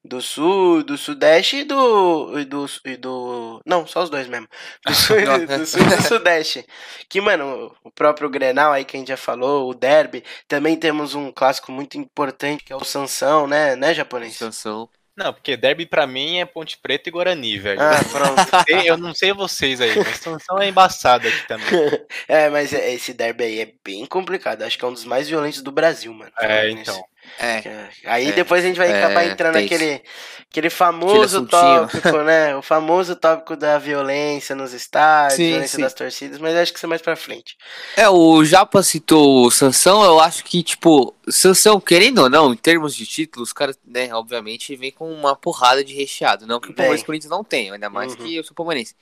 do 0.04 0.20
Sul, 0.22 0.82
do 0.82 0.96
Sudeste 0.96 1.56
e 1.58 1.64
do, 1.64 2.38
e 2.38 2.44
do, 2.44 2.66
e 2.86 2.96
do... 2.96 3.60
Não, 3.66 3.86
só 3.86 4.02
os 4.02 4.10
dois 4.10 4.26
mesmo. 4.26 4.48
Do 4.86 4.94
Sul, 4.94 5.18
e- 5.20 5.24
do 5.46 5.66
sul 5.66 5.82
e 5.82 5.96
do 5.96 6.02
Sudeste. 6.02 6.64
Que, 7.08 7.20
mano, 7.20 7.74
o 7.84 7.90
próprio 7.90 8.30
Grenal 8.30 8.72
aí 8.72 8.84
que 8.84 8.96
a 8.96 8.98
gente 9.00 9.08
já 9.08 9.16
falou, 9.16 9.68
o 9.70 9.74
Derby, 9.74 10.24
também 10.48 10.76
temos 10.76 11.14
um 11.14 11.30
clássico 11.30 11.70
muito 11.70 11.98
importante 11.98 12.64
que 12.64 12.72
é 12.72 12.76
o 12.76 12.84
Sansão, 12.84 13.46
né, 13.46 13.76
né, 13.76 13.92
japonês? 13.94 14.32
Expansão. 14.32 14.88
Não, 15.16 15.34
porque 15.34 15.54
derby 15.54 15.84
pra 15.84 16.06
mim 16.06 16.38
é 16.38 16.46
Ponte 16.46 16.78
Preta 16.80 17.10
e 17.10 17.12
Guarani, 17.12 17.58
velho. 17.58 17.78
Ah, 17.82 18.00
pronto. 18.10 18.40
Sei- 18.66 18.88
Eu 18.88 18.96
não 18.96 19.12
sei 19.12 19.34
vocês 19.34 19.78
aí, 19.80 19.94
mas 19.98 20.16
Sansão 20.16 20.58
é 20.58 20.68
embaçado 20.68 21.28
aqui 21.28 21.46
também. 21.46 21.66
É, 22.26 22.48
mas 22.48 22.72
esse 22.72 23.12
derby 23.12 23.44
aí 23.44 23.60
é 23.60 23.72
bem 23.84 24.06
complicado. 24.06 24.62
Acho 24.62 24.78
que 24.78 24.84
é 24.84 24.88
um 24.88 24.92
dos 24.94 25.04
mais 25.04 25.28
violentos 25.28 25.60
do 25.60 25.70
Brasil, 25.72 26.14
mano. 26.14 26.30
É, 26.40 26.70
então. 26.70 27.04
É, 27.38 27.58
É, 27.68 27.88
Aí 28.04 28.28
É, 28.28 28.32
depois 28.32 28.64
a 28.64 28.66
gente 28.68 28.76
vai 28.76 28.90
é, 28.90 29.04
acabar 29.04 29.24
entrando 29.24 29.54
tem 29.54 29.62
naquele 29.62 30.02
aquele 30.50 30.68
famoso 30.70 31.46
tópico, 31.46 32.22
né? 32.22 32.56
O 32.58 32.62
famoso 32.62 33.14
tópico 33.14 33.56
da 33.56 33.78
violência 33.78 34.54
nos 34.56 34.72
estádios, 34.72 35.36
Sim, 35.36 35.50
violência 35.50 35.76
sim. 35.76 35.82
das 35.82 35.94
torcidas, 35.94 36.38
mas 36.38 36.56
acho 36.56 36.72
que 36.72 36.78
isso 36.78 36.86
é 36.86 36.88
mais 36.88 37.00
pra 37.00 37.14
frente. 37.16 37.56
É, 37.96 38.08
o 38.08 38.44
Japa 38.44 38.82
citou 38.82 39.46
o 39.46 39.50
Sansão, 39.50 40.02
eu 40.02 40.18
acho 40.18 40.42
que, 40.44 40.62
tipo, 40.62 41.14
Sansão, 41.28 41.80
querendo 41.80 42.18
ou 42.22 42.28
não, 42.28 42.52
em 42.52 42.56
termos 42.56 42.94
de 42.96 43.06
títulos, 43.06 43.50
os 43.50 43.52
caras, 43.52 43.78
né, 43.84 44.12
obviamente, 44.12 44.74
vem 44.74 44.90
com 44.90 45.12
uma 45.12 45.36
porrada 45.36 45.84
de 45.84 45.94
recheado. 45.94 46.46
Não 46.46 46.58
que 46.60 46.70
o 46.70 46.74
Palmeiras 46.74 47.04
Corinthians 47.04 47.30
não 47.30 47.44
tenham, 47.44 47.74
ainda 47.74 47.88
mais 47.88 48.12
Uhum. 48.12 48.18
que 48.18 48.36
eu 48.36 48.42
sou 48.44 48.54
palmeirense. 48.54 48.94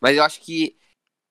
Mas 0.00 0.16
eu 0.16 0.24
acho 0.24 0.40
que, 0.40 0.76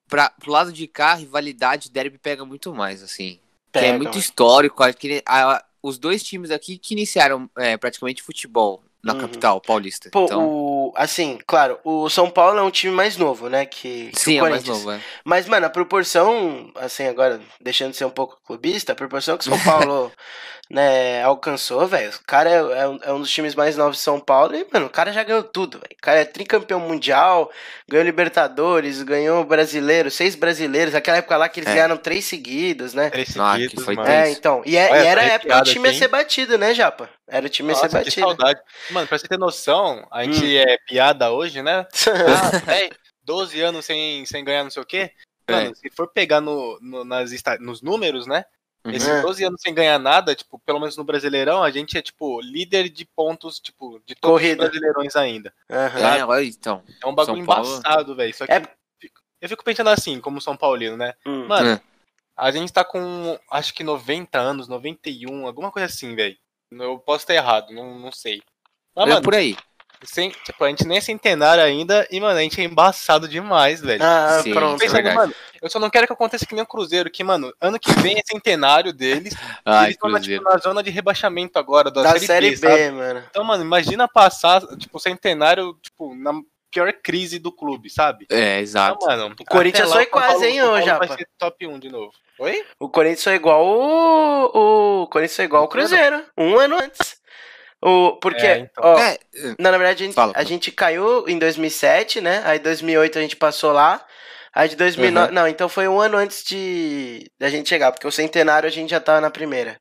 pra, 0.09 0.29
pro 0.29 0.51
lado 0.51 0.71
de 0.71 0.87
cá, 0.87 1.11
a 1.11 1.15
rivalidade 1.15 1.91
derby 1.91 2.17
pega 2.17 2.45
muito 2.45 2.73
mais, 2.73 3.03
assim. 3.03 3.39
que 3.73 3.79
é 3.79 3.81
Pega, 3.81 3.97
muito 3.97 4.09
mano. 4.09 4.19
histórico. 4.19 4.81
Acho 4.81 4.97
que 4.97 5.21
a- 5.25 5.63
os 5.81 5.97
dois 5.97 6.23
times 6.23 6.51
aqui 6.51 6.77
que 6.77 6.93
iniciaram 6.93 7.49
é, 7.57 7.77
praticamente 7.77 8.23
futebol 8.23 8.83
na 9.03 9.13
Uhum. 9.13 9.19
capital 9.19 9.61
paulista. 9.61 10.09
Pô, 10.11 10.25
então, 10.25 10.45
o. 10.47 10.93
Assim, 10.95 11.37
claro, 11.45 11.77
o 11.83 12.09
São 12.09 12.29
Paulo 12.29 12.57
é 12.57 12.61
um 12.61 12.71
time 12.71 12.93
mais 12.93 13.17
novo, 13.17 13.49
né? 13.49 13.65
Que, 13.65 14.09
que 14.11 14.19
sim, 14.19 14.41
o 14.41 14.45
é 14.45 14.49
mais 14.49 14.63
novo, 14.63 14.91
é. 14.91 14.99
Mas, 15.23 15.47
mano, 15.47 15.65
a 15.65 15.69
proporção, 15.69 16.71
assim, 16.75 17.05
agora, 17.07 17.39
deixando 17.61 17.91
de 17.91 17.97
ser 17.97 18.05
um 18.05 18.09
pouco 18.09 18.37
clubista, 18.45 18.91
a 18.93 18.95
proporção 18.95 19.37
que 19.37 19.47
o 19.47 19.49
São 19.55 19.59
Paulo, 19.63 20.11
né, 20.69 21.23
alcançou, 21.23 21.85
velho. 21.87 22.09
O 22.09 22.25
cara 22.25 22.49
é, 22.49 22.55
é 22.55 22.87
um, 22.87 22.99
é 23.03 23.13
um 23.13 23.19
dos 23.21 23.29
times 23.31 23.53
mais 23.55 23.77
novos 23.77 23.97
de 23.97 24.03
São 24.03 24.19
Paulo 24.19 24.55
e, 24.55 24.65
mano, 24.73 24.87
o 24.87 24.89
cara 24.89 25.11
já 25.13 25.23
ganhou 25.23 25.43
tudo, 25.43 25.77
velho. 25.77 25.95
O 25.97 26.01
cara 26.01 26.19
é 26.19 26.25
tricampeão 26.25 26.79
mundial, 26.79 27.51
ganhou 27.87 28.05
Libertadores, 28.05 29.01
ganhou 29.03 29.43
brasileiro, 29.43 30.09
seis 30.11 30.35
brasileiros. 30.35 30.95
Aquela 30.95 31.17
época 31.17 31.37
lá 31.37 31.47
que 31.47 31.59
eles 31.59 31.69
É. 31.69 31.73
ganharam 31.75 31.97
três 31.97 32.25
seguidos, 32.25 32.93
né? 32.93 33.09
Três 33.09 33.37
Ah, 33.37 33.55
que 33.55 33.61
seguidos, 33.63 33.85
foi 33.85 33.95
mano. 33.95 34.09
É, 34.09 34.29
então. 34.31 34.61
E, 34.65 34.75
é- 34.75 34.89
Olha, 34.91 35.03
e 35.03 35.05
era 35.05 35.21
a 35.21 35.25
época 35.25 35.53
que 35.55 35.69
o 35.69 35.73
time 35.73 35.85
ia 35.87 35.91
aqui, 35.91 35.99
ser 35.99 36.07
batido, 36.07 36.57
né, 36.57 36.73
Japa? 36.73 37.09
Era 37.29 37.45
o 37.45 37.49
time 37.49 37.69
ia 37.69 37.75
ser 37.75 37.83
Nossa, 37.85 37.97
que 37.99 38.05
batido. 38.05 38.27
saudade. 38.27 38.59
Mano, 38.91 39.07
pra 39.07 39.17
você 39.17 39.27
ter 39.27 39.37
noção, 39.37 40.07
a 40.11 40.23
gente 40.23 40.43
Hum. 40.45 40.57
é 40.59 40.77
piada 40.87 41.31
hoje, 41.31 41.61
né? 41.61 41.85
Ah, 42.55 42.59
10, 42.65 42.89
12 43.23 43.61
anos 43.61 43.85
sem, 43.85 44.25
sem 44.25 44.43
ganhar 44.43 44.63
não 44.63 44.71
sei 44.71 44.81
o 44.81 44.85
quê. 44.85 45.11
Mano, 45.49 45.75
se 45.75 45.89
for 45.89 46.07
pegar 46.07 46.41
no, 46.41 46.77
no- 46.81 47.03
nas, 47.05 47.31
nos 47.59 47.81
números, 47.81 48.27
né? 48.27 48.43
Uhum. 48.85 48.91
Esses 48.91 49.07
É. 49.07 49.21
12 49.21 49.43
anos 49.43 49.61
sem 49.61 49.73
ganhar 49.73 49.97
nada, 49.99 50.35
tipo, 50.35 50.59
pelo 50.59 50.79
menos 50.79 50.95
no 50.97 51.03
Brasileirão, 51.03 51.63
a 51.63 51.71
gente 51.71 51.97
é, 51.97 52.01
tipo, 52.01 52.39
líder 52.41 52.89
de 52.89 53.05
pontos, 53.05 53.59
tipo, 53.59 53.99
de 54.05 54.15
todos 54.15 54.39
Corrida. 54.41 54.63
os 54.63 54.69
brasileirões 54.69 55.15
ainda. 55.15 55.53
Aham. 55.69 55.99
É, 56.17 56.25
olha, 56.25 56.45
então. 56.45 56.83
É 57.03 57.07
um 57.07 57.15
bagulho 57.15 57.39
embaçado, 57.39 58.15
velho. 58.15 58.33
Só 58.33 58.45
que 58.45 58.51
É- 58.51 58.61
eu 59.41 59.49
fico 59.49 59.63
pensando 59.63 59.89
assim, 59.89 60.19
como 60.19 60.39
São 60.41 60.55
Paulino, 60.55 60.95
né? 60.97 61.13
Hum. 61.25 61.47
Mano, 61.47 61.69
É. 61.71 61.81
a 62.35 62.51
gente 62.51 62.71
tá 62.71 62.83
com, 62.83 63.37
acho 63.51 63.73
que 63.73 63.83
90 63.83 64.39
anos, 64.39 64.67
91, 64.67 65.45
alguma 65.47 65.71
coisa 65.71 65.85
assim, 65.85 66.15
velho. 66.15 66.37
Eu 66.71 66.99
posso 66.99 67.23
estar 67.23 67.33
errado, 67.35 67.71
não, 67.73 67.97
não 67.97 68.11
sei. 68.11 68.41
Mas, 68.97 69.03
Olha 69.03 69.13
mano, 69.13 69.23
por 69.23 69.35
aí. 69.35 69.55
sem, 70.03 70.31
tipo, 70.31 70.63
a 70.63 70.69
gente 70.69 70.85
nem 70.87 70.97
é 70.97 71.01
centenário 71.01 71.63
ainda 71.63 72.07
e, 72.09 72.19
mano, 72.19 72.37
a 72.39 72.41
gente 72.41 72.59
é 72.59 72.63
embaçado 72.63 73.27
demais, 73.27 73.79
velho. 73.79 74.03
Ah, 74.03 74.41
Sim. 74.43 74.53
pronto. 74.53 74.75
É 74.75 74.79
Pensando, 74.85 74.95
verdade. 75.03 75.15
mano, 75.15 75.35
eu 75.61 75.69
só 75.69 75.79
não 75.79 75.89
quero 75.89 76.07
que 76.07 76.13
aconteça 76.13 76.45
que 76.47 76.55
nem 76.55 76.63
o 76.63 76.67
Cruzeiro, 76.67 77.09
que, 77.11 77.23
mano, 77.23 77.53
ano 77.61 77.79
que 77.79 77.91
vem 78.01 78.17
é 78.17 78.21
centenário 78.25 78.91
deles. 78.91 79.33
e 79.33 79.37
Ai, 79.65 79.85
eles 79.85 79.95
estão 79.95 80.19
tipo, 80.19 80.43
na 80.43 80.57
zona 80.57 80.81
de 80.81 80.89
rebaixamento 80.89 81.59
agora 81.59 81.91
da, 81.91 82.01
Da 82.01 82.11
série, 82.13 82.25
Série 82.25 82.49
B, 82.51 82.55
B, 82.55 82.57
sabe? 82.57 82.91
mano. 82.91 83.23
Então, 83.29 83.43
mano, 83.43 83.63
imagina 83.63 84.07
passar, 84.07 84.61
tipo, 84.77 84.99
centenário, 84.99 85.77
tipo, 85.81 86.15
na 86.15 86.33
pior 86.71 86.91
crise 87.01 87.39
do 87.39 87.51
clube, 87.51 87.89
sabe? 87.89 88.25
É, 88.31 88.59
exato. 88.59 88.97
Então, 89.03 89.07
mano, 89.17 89.35
O 89.39 89.45
Corinthians 89.45 89.91
foi 89.91 90.05
quase, 90.07 90.45
hein, 90.47 90.61
ô, 90.63 90.81
Japa? 90.81 91.05
Vai 91.07 91.17
ser 91.17 91.27
top 91.37 91.65
1 91.65 91.79
de 91.79 91.89
novo. 91.89 92.11
Oi? 92.39 92.63
O 92.79 92.89
Corinthians 92.89 93.23
foi 93.23 93.33
igual 93.35 93.65
o. 93.65 95.01
O 95.03 95.07
Corinthians 95.07 95.35
foi 95.35 95.45
igual 95.45 95.63
o 95.63 95.67
Cruzeiro. 95.67 96.23
Um 96.37 96.57
ano 96.59 96.75
antes. 96.81 97.17
O, 97.81 98.13
porque, 98.19 98.45
É, 98.45 98.57
então. 98.59 98.83
ó, 98.83 98.99
É, 98.99 99.17
não, 99.59 99.71
na 99.71 99.77
verdade, 99.77 100.03
a 100.03 100.05
gente, 100.07 100.15
Fala, 100.15 100.33
a 100.35 100.43
gente 100.43 100.71
caiu 100.71 101.27
em 101.27 101.37
2007, 101.37 102.19
né? 102.21 102.41
Aí 102.45 102.57
em 102.57 102.61
2008 102.61 103.19
a 103.19 103.21
gente 103.21 103.35
passou 103.35 103.71
lá. 103.71 104.03
Aí 104.53 104.67
de 104.69 104.75
2009. 104.75 105.31
Não, 105.31 105.47
então 105.47 105.69
foi 105.69 105.87
um 105.87 105.99
ano 105.99 106.17
antes 106.17 106.43
de 106.43 107.29
da 107.39 107.49
gente 107.49 107.69
chegar, 107.69 107.91
porque 107.91 108.07
o 108.07 108.11
centenário 108.11 108.67
a 108.67 108.71
gente 108.71 108.89
já 108.89 108.99
tava 108.99 109.21
na 109.21 109.29
primeira. 109.29 109.79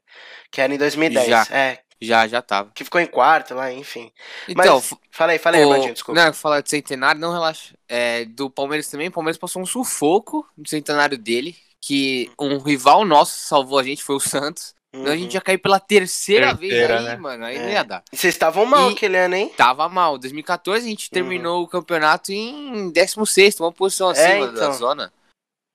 Que 0.53 0.61
era 0.61 0.73
em 0.75 0.77
2010. 0.79 1.27
Já. 1.27 1.47
É, 1.51 1.79
já, 2.01 2.29
já 2.29 2.43
tava. 2.43 2.71
que 2.75 2.85
ficou 2.85 3.01
em 3.01 3.07
quarto 3.07 3.55
lá, 3.55 3.73
enfim. 3.73 4.13
Então, 4.47 4.77
Mas, 4.77 4.91
fala 5.11 5.33
aí, 5.33 5.39
fala 5.39 5.57
aí, 5.57 5.65
o- 5.65 5.71
Armandinho, 5.71 5.95
desculpa. 5.95 6.21
Não, 6.21 6.33
falar 6.35 6.61
de 6.61 6.69
centenário, 6.69 7.19
não 7.21 7.33
relaxa. 7.33 7.75
É, 7.89 8.27
do 8.27 8.51
Palmeiras 8.51 8.89
também, 8.89 9.09
o 9.09 9.13
Palmeiras 9.13 9.39
passou 9.39 9.63
um 9.63 9.67
sufoco 9.67 10.47
no 10.57 10.69
centenário 10.69 11.17
dele, 11.17 11.57
que 11.81 12.31
um 12.39 12.59
rival 12.59 13.05
nosso 13.07 13.39
salvou 13.47 13.79
a 13.79 13.83
gente, 13.83 14.03
foi 14.05 14.17
o 14.17 14.21
Santos. 14.21 14.75
Senão 14.95 15.09
a 15.09 15.11
Uhum. 15.15 15.19
gente 15.19 15.35
ia 15.35 15.41
cair 15.41 15.59
pela 15.59 15.79
terceira, 15.79 16.55
vez 16.55 16.73
Terceira, 16.73 16.99
aí, 17.01 17.05
né? 17.05 17.17
mano. 17.17 17.45
Aí 17.45 17.57
É. 17.57 17.63
não 17.63 17.69
ia 17.71 17.83
dar. 17.83 18.03
E 18.13 18.17
Vocês 18.17 18.35
estavam 18.35 18.65
mal 18.65 18.91
E- 18.91 18.95
aquele 18.95 19.19
ano, 19.19 19.35
hein? 19.35 19.49
Tava 19.57 19.89
mal. 19.89 20.17
2014 20.17 20.87
a 20.87 20.89
gente 20.89 21.11
terminou 21.11 21.63
o 21.63 21.69
campeonato 21.69 22.33
em 22.33 22.91
16, 22.91 23.61
uma 23.61 23.73
posição 23.73 24.09
acima 24.09 24.27
É, 24.29 24.39
então. 24.41 24.55
da 24.55 24.71
zona. 24.71 25.13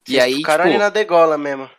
E 0.08 0.14
Vocês 0.14 0.24
aí, 0.24 0.36
ficaram 0.38 0.64
tipo, 0.64 0.74
ali 0.76 0.84
na 0.84 0.90
degola 0.90 1.38
mesmo. 1.38 1.70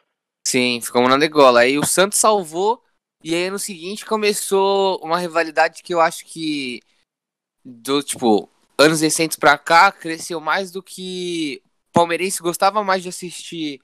Sim, 0.47 0.81
ficamos 0.83 1.09
na 1.09 1.17
degola. 1.17 1.61
Aí 1.61 1.79
o 1.79 1.85
Santos 1.87 2.19
salvou. 2.19 2.83
E 3.25 3.35
aí 3.35 3.51
no 3.51 3.59
seguinte 3.59 4.05
começou 4.05 4.99
uma 5.03 5.19
rivalidade 5.19 5.83
que 5.83 5.95
eu 5.95 6.01
acho 6.01 6.25
que 6.27 6.81
do 7.65 8.03
tipo 8.03 8.49
anos 8.77 9.01
recentes 9.01 9.37
pra 9.37 9.57
cá 9.57 9.93
cresceu 9.93 10.41
mais 10.41 10.73
do 10.73 10.83
que 10.83 11.63
palmeirense 11.93 12.43
gostava 12.43 12.83
mais 12.83 13.03
de 13.03 13.09
assistir 13.09 13.81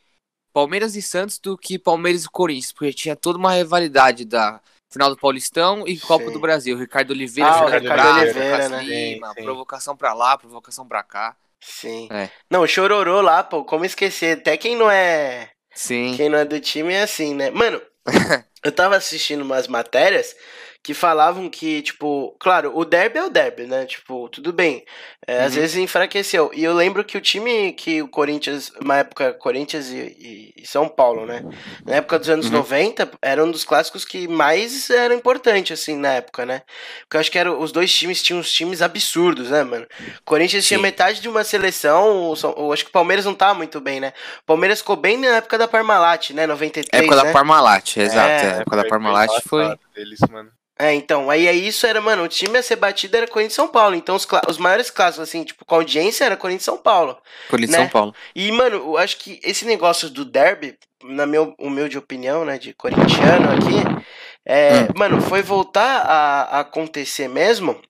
Palmeiras 0.58 0.96
e 0.96 1.02
Santos 1.02 1.38
do 1.38 1.56
que 1.56 1.78
Palmeiras 1.78 2.24
e 2.24 2.28
Corinthians, 2.28 2.72
porque 2.72 2.92
tinha 2.92 3.14
toda 3.14 3.38
uma 3.38 3.52
rivalidade 3.52 4.24
da 4.24 4.60
final 4.90 5.08
do 5.08 5.16
Paulistão 5.16 5.86
e 5.86 5.96
Copa 5.96 6.24
Sim. 6.24 6.32
do 6.32 6.40
Brasil. 6.40 6.76
Ricardo 6.76 7.12
Oliveira, 7.12 7.48
Ah, 7.48 7.64
Ricardo 7.64 7.84
Braga, 7.84 8.20
Oliveira, 8.22 8.68
né? 8.68 8.82
Lima, 8.82 9.28
Sim, 9.28 9.34
sim. 9.36 9.44
provocação 9.44 9.96
pra 9.96 10.12
lá, 10.14 10.36
provocação 10.36 10.84
pra 10.84 11.04
cá. 11.04 11.36
Sim. 11.60 12.08
É. 12.10 12.28
Não, 12.50 12.66
chororô 12.66 13.20
lá, 13.20 13.44
pô, 13.44 13.64
como 13.64 13.84
esquecer? 13.84 14.38
Até 14.38 14.56
quem 14.56 14.74
não 14.74 14.90
é. 14.90 15.50
Sim. 15.72 16.14
Quem 16.16 16.28
não 16.28 16.38
é 16.38 16.44
do 16.44 16.58
time 16.58 16.92
é 16.92 17.02
assim, 17.02 17.34
né? 17.34 17.50
Mano, 17.50 17.80
eu 18.64 18.72
tava 18.72 18.96
assistindo 18.96 19.42
umas 19.42 19.68
matérias 19.68 20.34
que 20.82 20.94
falavam 20.94 21.50
que, 21.50 21.82
tipo, 21.82 22.34
claro, 22.40 22.72
o 22.74 22.84
derby 22.84 23.18
é 23.18 23.24
o 23.24 23.28
derby, 23.30 23.64
né? 23.66 23.84
Tipo, 23.84 24.28
tudo 24.30 24.52
bem. 24.52 24.84
É, 25.26 25.42
Às 25.44 25.54
Uhum. 25.54 25.60
vezes 25.60 25.76
enfraqueceu. 25.76 26.50
E 26.54 26.64
eu 26.64 26.72
lembro 26.74 27.04
que 27.04 27.18
o 27.18 27.20
time 27.20 27.72
que 27.74 28.00
o 28.02 28.08
Corinthians, 28.08 28.72
uma 28.80 28.96
época, 28.98 29.34
Corinthians 29.34 29.88
e, 29.90 30.52
e- 30.56 30.66
São 30.66 30.88
Paulo, 30.88 31.26
né? 31.26 31.44
Na 31.86 31.96
época 31.96 32.18
dos 32.18 32.28
anos 32.30 32.46
Uhum. 32.46 32.52
90, 32.58 33.10
era 33.20 33.44
um 33.44 33.50
dos 33.50 33.64
clássicos 33.64 34.04
que 34.04 34.26
mais 34.28 34.88
eram 34.90 35.14
importantes, 35.14 35.78
assim, 35.78 35.96
na 35.96 36.14
época, 36.14 36.46
né? 36.46 36.62
Porque 37.02 37.16
eu 37.16 37.20
acho 37.20 37.30
que 37.30 37.38
era, 37.38 37.52
os 37.52 37.72
dois 37.72 37.92
times 37.94 38.22
tinham 38.22 38.40
uns 38.40 38.50
times 38.50 38.80
absurdos, 38.80 39.50
né, 39.50 39.62
mano? 39.64 39.84
O 39.84 40.24
Corinthians 40.24 40.66
tinha 40.66 40.78
Sim. 40.78 40.82
metade 40.82 41.20
de 41.20 41.28
uma 41.28 41.44
seleção, 41.44 42.32
eu 42.56 42.72
acho 42.72 42.84
que 42.84 42.90
o 42.90 42.92
Palmeiras 42.92 43.24
não 43.24 43.34
tava 43.34 43.54
muito 43.54 43.80
bem, 43.80 44.00
né? 44.00 44.12
O 44.42 44.46
Palmeiras 44.46 44.78
ficou 44.80 44.96
bem 44.96 45.16
na 45.18 45.36
época 45.36 45.58
da 45.58 45.68
Parmalat, 45.68 46.30
né? 46.32 46.46
93, 46.46 47.02
Época 47.02 47.16
né? 47.16 47.22
da 47.28 47.32
Parmalat, 47.32 47.96
exato. 47.98 48.44
É, 48.44 48.48
É, 48.48 48.50
a 48.50 48.56
época 48.60 48.76
da 48.76 48.84
Parmalat 48.84 49.30
foi. 49.48 49.78
Deles, 49.98 50.20
mano. 50.30 50.50
É, 50.78 50.94
então, 50.94 51.28
aí, 51.28 51.48
aí 51.48 51.66
isso 51.66 51.84
era, 51.86 52.00
mano, 52.00 52.22
o 52.22 52.28
time 52.28 52.56
a 52.56 52.62
ser 52.62 52.76
batido 52.76 53.16
era 53.16 53.26
Corinthians 53.26 53.54
e 53.54 53.56
São 53.56 53.66
Paulo. 53.66 53.96
Então, 53.96 54.14
os, 54.14 54.26
os 54.48 54.58
maiores 54.58 54.90
clássicos, 54.90 55.28
assim, 55.28 55.42
tipo, 55.42 55.64
com 55.64 55.74
audiência 55.74 56.24
era 56.24 56.36
Corinthians 56.36 56.62
e 56.62 56.66
São 56.66 56.78
Paulo. 56.78 57.18
Corinthians 57.50 57.76
né? 57.76 57.84
São 57.84 57.88
Paulo. 57.88 58.14
E, 58.32 58.52
mano, 58.52 58.76
eu 58.76 58.96
acho 58.96 59.16
que 59.16 59.40
esse 59.42 59.64
negócio 59.64 60.08
do 60.08 60.24
derby, 60.24 60.78
na 61.02 61.26
minha 61.26 61.52
humilde 61.58 61.98
opinião, 61.98 62.44
né, 62.44 62.58
de 62.58 62.72
corintiano 62.74 63.50
aqui, 63.50 64.04
é, 64.44 64.82
Hum. 64.84 64.88
mano, 64.94 65.20
foi 65.20 65.42
voltar 65.42 66.02
a, 66.02 66.42
a 66.42 66.60
acontecer 66.60 67.28
mesmo, 67.28 67.80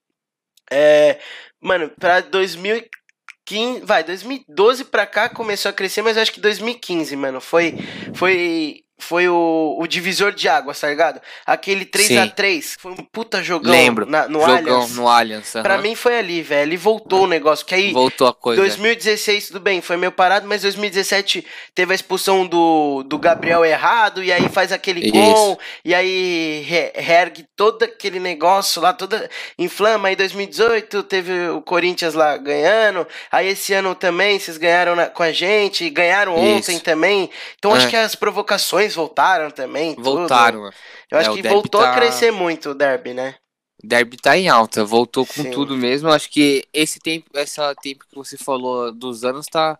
é, 0.71 1.19
mano, 1.61 1.89
pra 1.99 2.21
2015, 2.21 3.81
vai, 3.85 4.03
2012 4.03 4.85
pra 4.85 5.05
cá 5.05 5.29
começou 5.29 5.69
a 5.69 5.73
crescer, 5.73 6.01
mas 6.01 6.17
eu 6.17 6.23
acho 6.23 6.33
que 6.33 6.41
2015, 6.41 7.15
mano, 7.15 7.39
foi, 7.39 7.75
foi, 8.13 8.83
foi 8.99 9.27
o, 9.29 9.77
o 9.79 9.87
divisor 9.87 10.31
de 10.31 10.47
águas, 10.47 10.79
tá 10.79 10.87
ligado? 10.89 11.19
Aquele 11.45 11.85
3x3, 11.85 12.75
foi 12.79 12.91
um 12.91 12.95
puta 12.97 13.41
jogão 13.41 13.71
Lembro. 13.71 14.05
na- 14.05 14.27
no 14.27 14.39
Jogão 14.41 14.55
Allianz. 14.55 14.95
no 14.95 15.07
Allianz. 15.07 15.51
Pra 15.63 15.75
aham. 15.75 15.83
mim 15.83 15.95
foi 15.95 16.17
ali, 16.19 16.41
velho, 16.41 16.73
e 16.73 16.77
voltou 16.77 17.23
o 17.23 17.27
negócio, 17.27 17.65
que 17.65 17.73
aí... 17.73 17.91
Voltou 17.91 18.27
a 18.27 18.33
coisa. 18.33 18.61
2016, 18.61 19.47
tudo 19.47 19.59
bem, 19.59 19.81
foi 19.81 19.97
meio 19.97 20.11
parado, 20.11 20.47
mas 20.47 20.61
2017 20.61 21.45
teve 21.73 21.91
a 21.93 21.95
expulsão 21.95 22.45
do, 22.45 23.03
do 23.03 23.17
Gabriel 23.17 23.63
errado, 23.65 24.23
e 24.23 24.31
aí 24.31 24.47
faz 24.49 24.71
aquele 24.71 24.99
Isso. 25.01 25.11
gol, 25.13 25.59
e 25.83 25.95
aí 25.95 26.61
re- 26.67 26.91
reergue 26.95 27.45
todo 27.55 27.83
aquele 27.83 28.19
negócio 28.19 28.81
lá, 28.81 28.93
toda 28.93 29.29
inflama. 29.57 30.09
Aí 30.09 30.15
2018 30.15 31.03
teve 31.03 31.49
o 31.49 31.61
Corinthians 31.61 32.13
lá 32.13 32.37
ganhando, 32.37 33.07
aí 33.31 33.47
esse 33.47 33.73
ano 33.73 33.95
também 33.95 34.37
vocês 34.39 34.57
ganharam 34.57 34.95
na- 34.95 35.07
com 35.07 35.23
a 35.23 35.31
gente, 35.31 35.89
ganharam 35.89 36.35
ontem 36.35 36.75
Isso. 36.75 36.83
também. 36.83 37.29
Então 37.57 37.73
acho 37.73 37.87
É. 37.87 37.89
que 37.89 37.95
as 37.95 38.15
provocações 38.15 38.88
voltaram 38.95 39.49
também. 39.51 39.95
tudo. 39.95 40.03
Voltaram. 40.03 40.61
mano. 40.61 40.73
Eu 41.11 41.17
acho 41.19 41.31
É, 41.31 41.41
que 41.41 41.47
voltou 41.47 41.81
a 41.81 41.85
tá- 41.91 41.95
crescer 41.95 42.31
muito 42.31 42.69
o 42.71 42.73
derby, 42.73 43.13
né? 43.13 43.35
Derby 43.83 44.17
tá 44.17 44.37
em 44.37 44.49
alta, 44.49 44.83
voltou 44.83 45.25
com 45.25 45.41
Sim. 45.43 45.51
tudo 45.51 45.77
mesmo. 45.77 46.09
Acho 46.09 46.29
que 46.29 46.67
esse 46.73 46.99
tempo, 46.99 47.29
esse 47.35 47.61
tempo 47.81 48.05
que 48.07 48.15
você 48.15 48.37
falou 48.37 48.91
dos 48.91 49.23
anos 49.23 49.45
tá, 49.45 49.79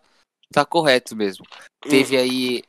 tá 0.52 0.64
correto 0.64 1.14
mesmo. 1.14 1.44
Hum. 1.84 1.88
Teve 1.90 2.16
aí 2.16 2.62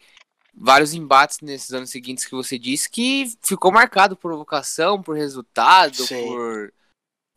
vários 0.54 0.94
embates 0.94 1.40
nesses 1.42 1.72
anos 1.74 1.90
seguintes 1.90 2.26
que 2.26 2.36
você 2.36 2.60
disse 2.60 2.90
que 2.90 3.32
ficou 3.42 3.72
marcado 3.72 4.16
por 4.18 4.30
provocação, 4.30 5.02
por 5.02 5.16
resultado, 5.16 5.96
Sim. 6.06 6.28
por 6.28 6.74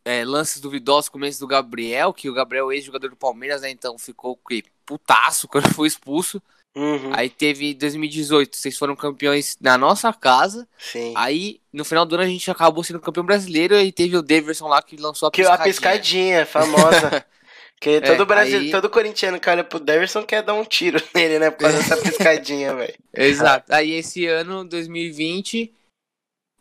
é, 0.05 0.25
lances 0.25 0.61
duvidosos, 0.61 1.09
começo 1.09 1.39
do 1.39 1.47
Gabriel, 1.47 2.13
que 2.13 2.29
o 2.29 2.35
Gabriel 2.35 2.73
ex-jogador 2.73 3.09
do 3.11 3.17
Palmeiras, 3.17 3.63
né? 3.63 3.71
Então 3.71 3.97
ficou 3.97 4.37
que 4.37 4.65
putaço 4.85 5.47
quando 5.47 5.73
foi 5.73 5.87
expulso. 5.87 6.43
Uhum, 6.77 7.11
Aí 7.13 7.31
teve 7.31 7.73
2018, 7.75 8.57
vocês 8.57 8.77
foram 8.77 8.97
campeões 8.97 9.57
na 9.61 9.79
nossa 9.79 10.13
casa. 10.13 10.67
sim. 10.79 11.13
Aí, 11.17 11.61
no 11.73 11.85
final 11.85 12.05
do 12.05 12.15
ano, 12.17 12.25
a 12.25 12.29
gente 12.29 12.51
acabou 12.51 12.83
sendo 12.83 12.99
campeão 13.01 13.25
brasileiro 13.25 13.77
e 13.79 13.93
teve 13.93 14.17
o 14.17 14.23
Daverson 14.23 14.67
lá 14.67 14.83
que 14.83 14.97
lançou 14.97 15.29
a 15.29 15.31
Que 15.31 15.43
piscadinha. 15.43 15.63
a 15.63 15.65
piscadinha, 15.65 16.47
famosa. 16.47 17.25
Que 17.81 18.01
todo, 18.01 18.25
Brasil, 18.25 18.61
aí- 18.61 18.71
todo 18.71 18.89
corintiano 18.89 19.39
que 19.39 19.51
olha 19.51 19.63
pro 19.63 19.79
Davidson 19.79 20.23
quer 20.23 20.43
dar 20.43 20.55
um 20.55 20.65
tiro 20.65 20.99
nele, 21.15 21.39
né? 21.39 21.51
Por 21.51 21.59
causa 21.63 21.77
dessa 21.77 21.97
piscadinha, 22.01 22.75
velho. 22.75 22.95
Exato. 23.13 23.67
Aí, 23.75 23.93
esse 23.93 24.25
ano, 24.27 24.65
2020, 24.65 25.71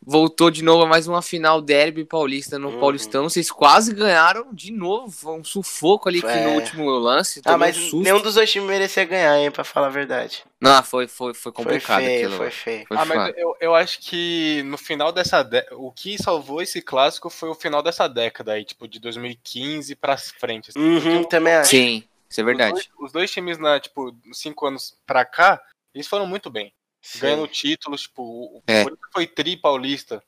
voltou 0.06 0.50
de 0.50 0.62
novo 0.62 0.82
a 0.84 0.86
mais 0.86 1.06
uma 1.08 1.22
final 1.22 1.60
derby 1.60 2.04
paulista 2.04 2.58
no 2.58 2.68
Uhum. 2.70 2.80
Paulistão. 2.80 3.28
Vocês 3.28 3.50
quase 3.50 3.94
ganharam 3.94 4.52
de 4.52 4.70
novo. 4.72 5.10
Foi 5.10 5.38
um 5.38 5.44
sufoco 5.44 6.08
ali 6.08 6.20
que 6.20 6.26
É. 6.26 6.44
no 6.44 6.50
último 6.54 6.88
lance. 6.90 7.40
Ah, 7.44 7.56
mas 7.56 7.92
um 7.92 8.00
nenhum 8.00 8.20
dos 8.20 8.34
dois 8.34 8.50
times 8.50 8.68
merecia 8.68 9.04
ganhar, 9.04 9.38
hein, 9.38 9.50
pra 9.50 9.64
falar 9.64 9.86
a 9.86 9.90
verdade. 9.90 10.44
Não, 10.60 10.82
foi, 10.82 11.06
foi, 11.08 11.32
foi 11.34 11.52
Foi 11.52 11.52
complicado 11.52 12.02
feio, 12.02 12.18
aquilo. 12.26 12.36
foi 12.36 12.50
feio. 12.50 12.86
Foi 12.88 12.96
Ah, 12.96 13.04
mas 13.04 13.34
eu, 13.36 13.56
eu 13.60 13.74
acho 13.74 13.98
que 14.00 14.62
no 14.64 14.78
final 14.78 15.12
dessa 15.12 15.42
década, 15.42 15.76
o 15.76 15.90
que 15.92 16.16
salvou 16.22 16.62
esse 16.62 16.80
clássico 16.80 17.28
foi 17.30 17.48
o 17.50 17.54
final 17.54 17.82
dessa 17.82 18.08
década 18.08 18.52
aí, 18.52 18.64
tipo, 18.64 18.86
de 18.88 18.98
2015 18.98 19.94
pra 19.94 20.16
frente. 20.16 20.70
assim. 20.70 20.78
Uhum, 20.78 21.00
Porque 21.00 21.28
também 21.28 21.54
acho. 21.54 21.70
Sim, 21.70 22.02
isso 22.28 22.40
é 22.40 22.42
os 22.42 22.46
verdade. 22.46 22.72
dois- 22.72 22.88
Os 22.98 23.12
dois, 23.12 23.30
times, 23.30 23.58
na, 23.58 23.78
tipo, 23.80 24.14
nos 24.24 24.38
cinco 24.38 24.66
anos 24.66 24.96
pra 25.06 25.24
cá, 25.24 25.60
eles 25.94 26.06
foram 26.06 26.26
muito 26.26 26.50
bem. 26.50 26.72
Sim. 27.06 27.18
Ganhando 27.20 27.46
títulos, 27.48 28.02
tipo, 28.02 28.22
o 28.22 28.62
É. 28.66 28.82
Corinthians 28.82 29.10
foi 29.12 29.26
tri 29.26 29.56
paulista. 29.58 30.22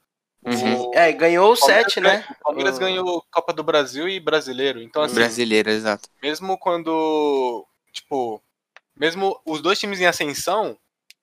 Uhum. 0.44 0.90
O 0.90 0.94
É, 0.94 1.10
ganhou 1.10 1.50
o 1.52 1.56
7, 1.56 1.98
né? 2.00 2.24
O 2.30 2.44
Palmeiras 2.44 2.76
O- 2.76 2.80
ganhou 2.80 3.24
Copa 3.32 3.52
do 3.52 3.64
Brasil 3.64 4.06
e 4.08 4.20
Brasileiro. 4.20 4.80
Então, 4.82 5.02
assim, 5.02 5.14
Brasileiro, 5.14 5.70
exato. 5.70 6.08
mesmo 6.22 6.56
quando, 6.58 7.66
tipo, 7.92 8.40
mesmo 8.94 9.40
os 9.44 9.60
dois 9.62 9.78
times 9.80 10.00
em 10.00 10.06
ascensão, 10.06 10.78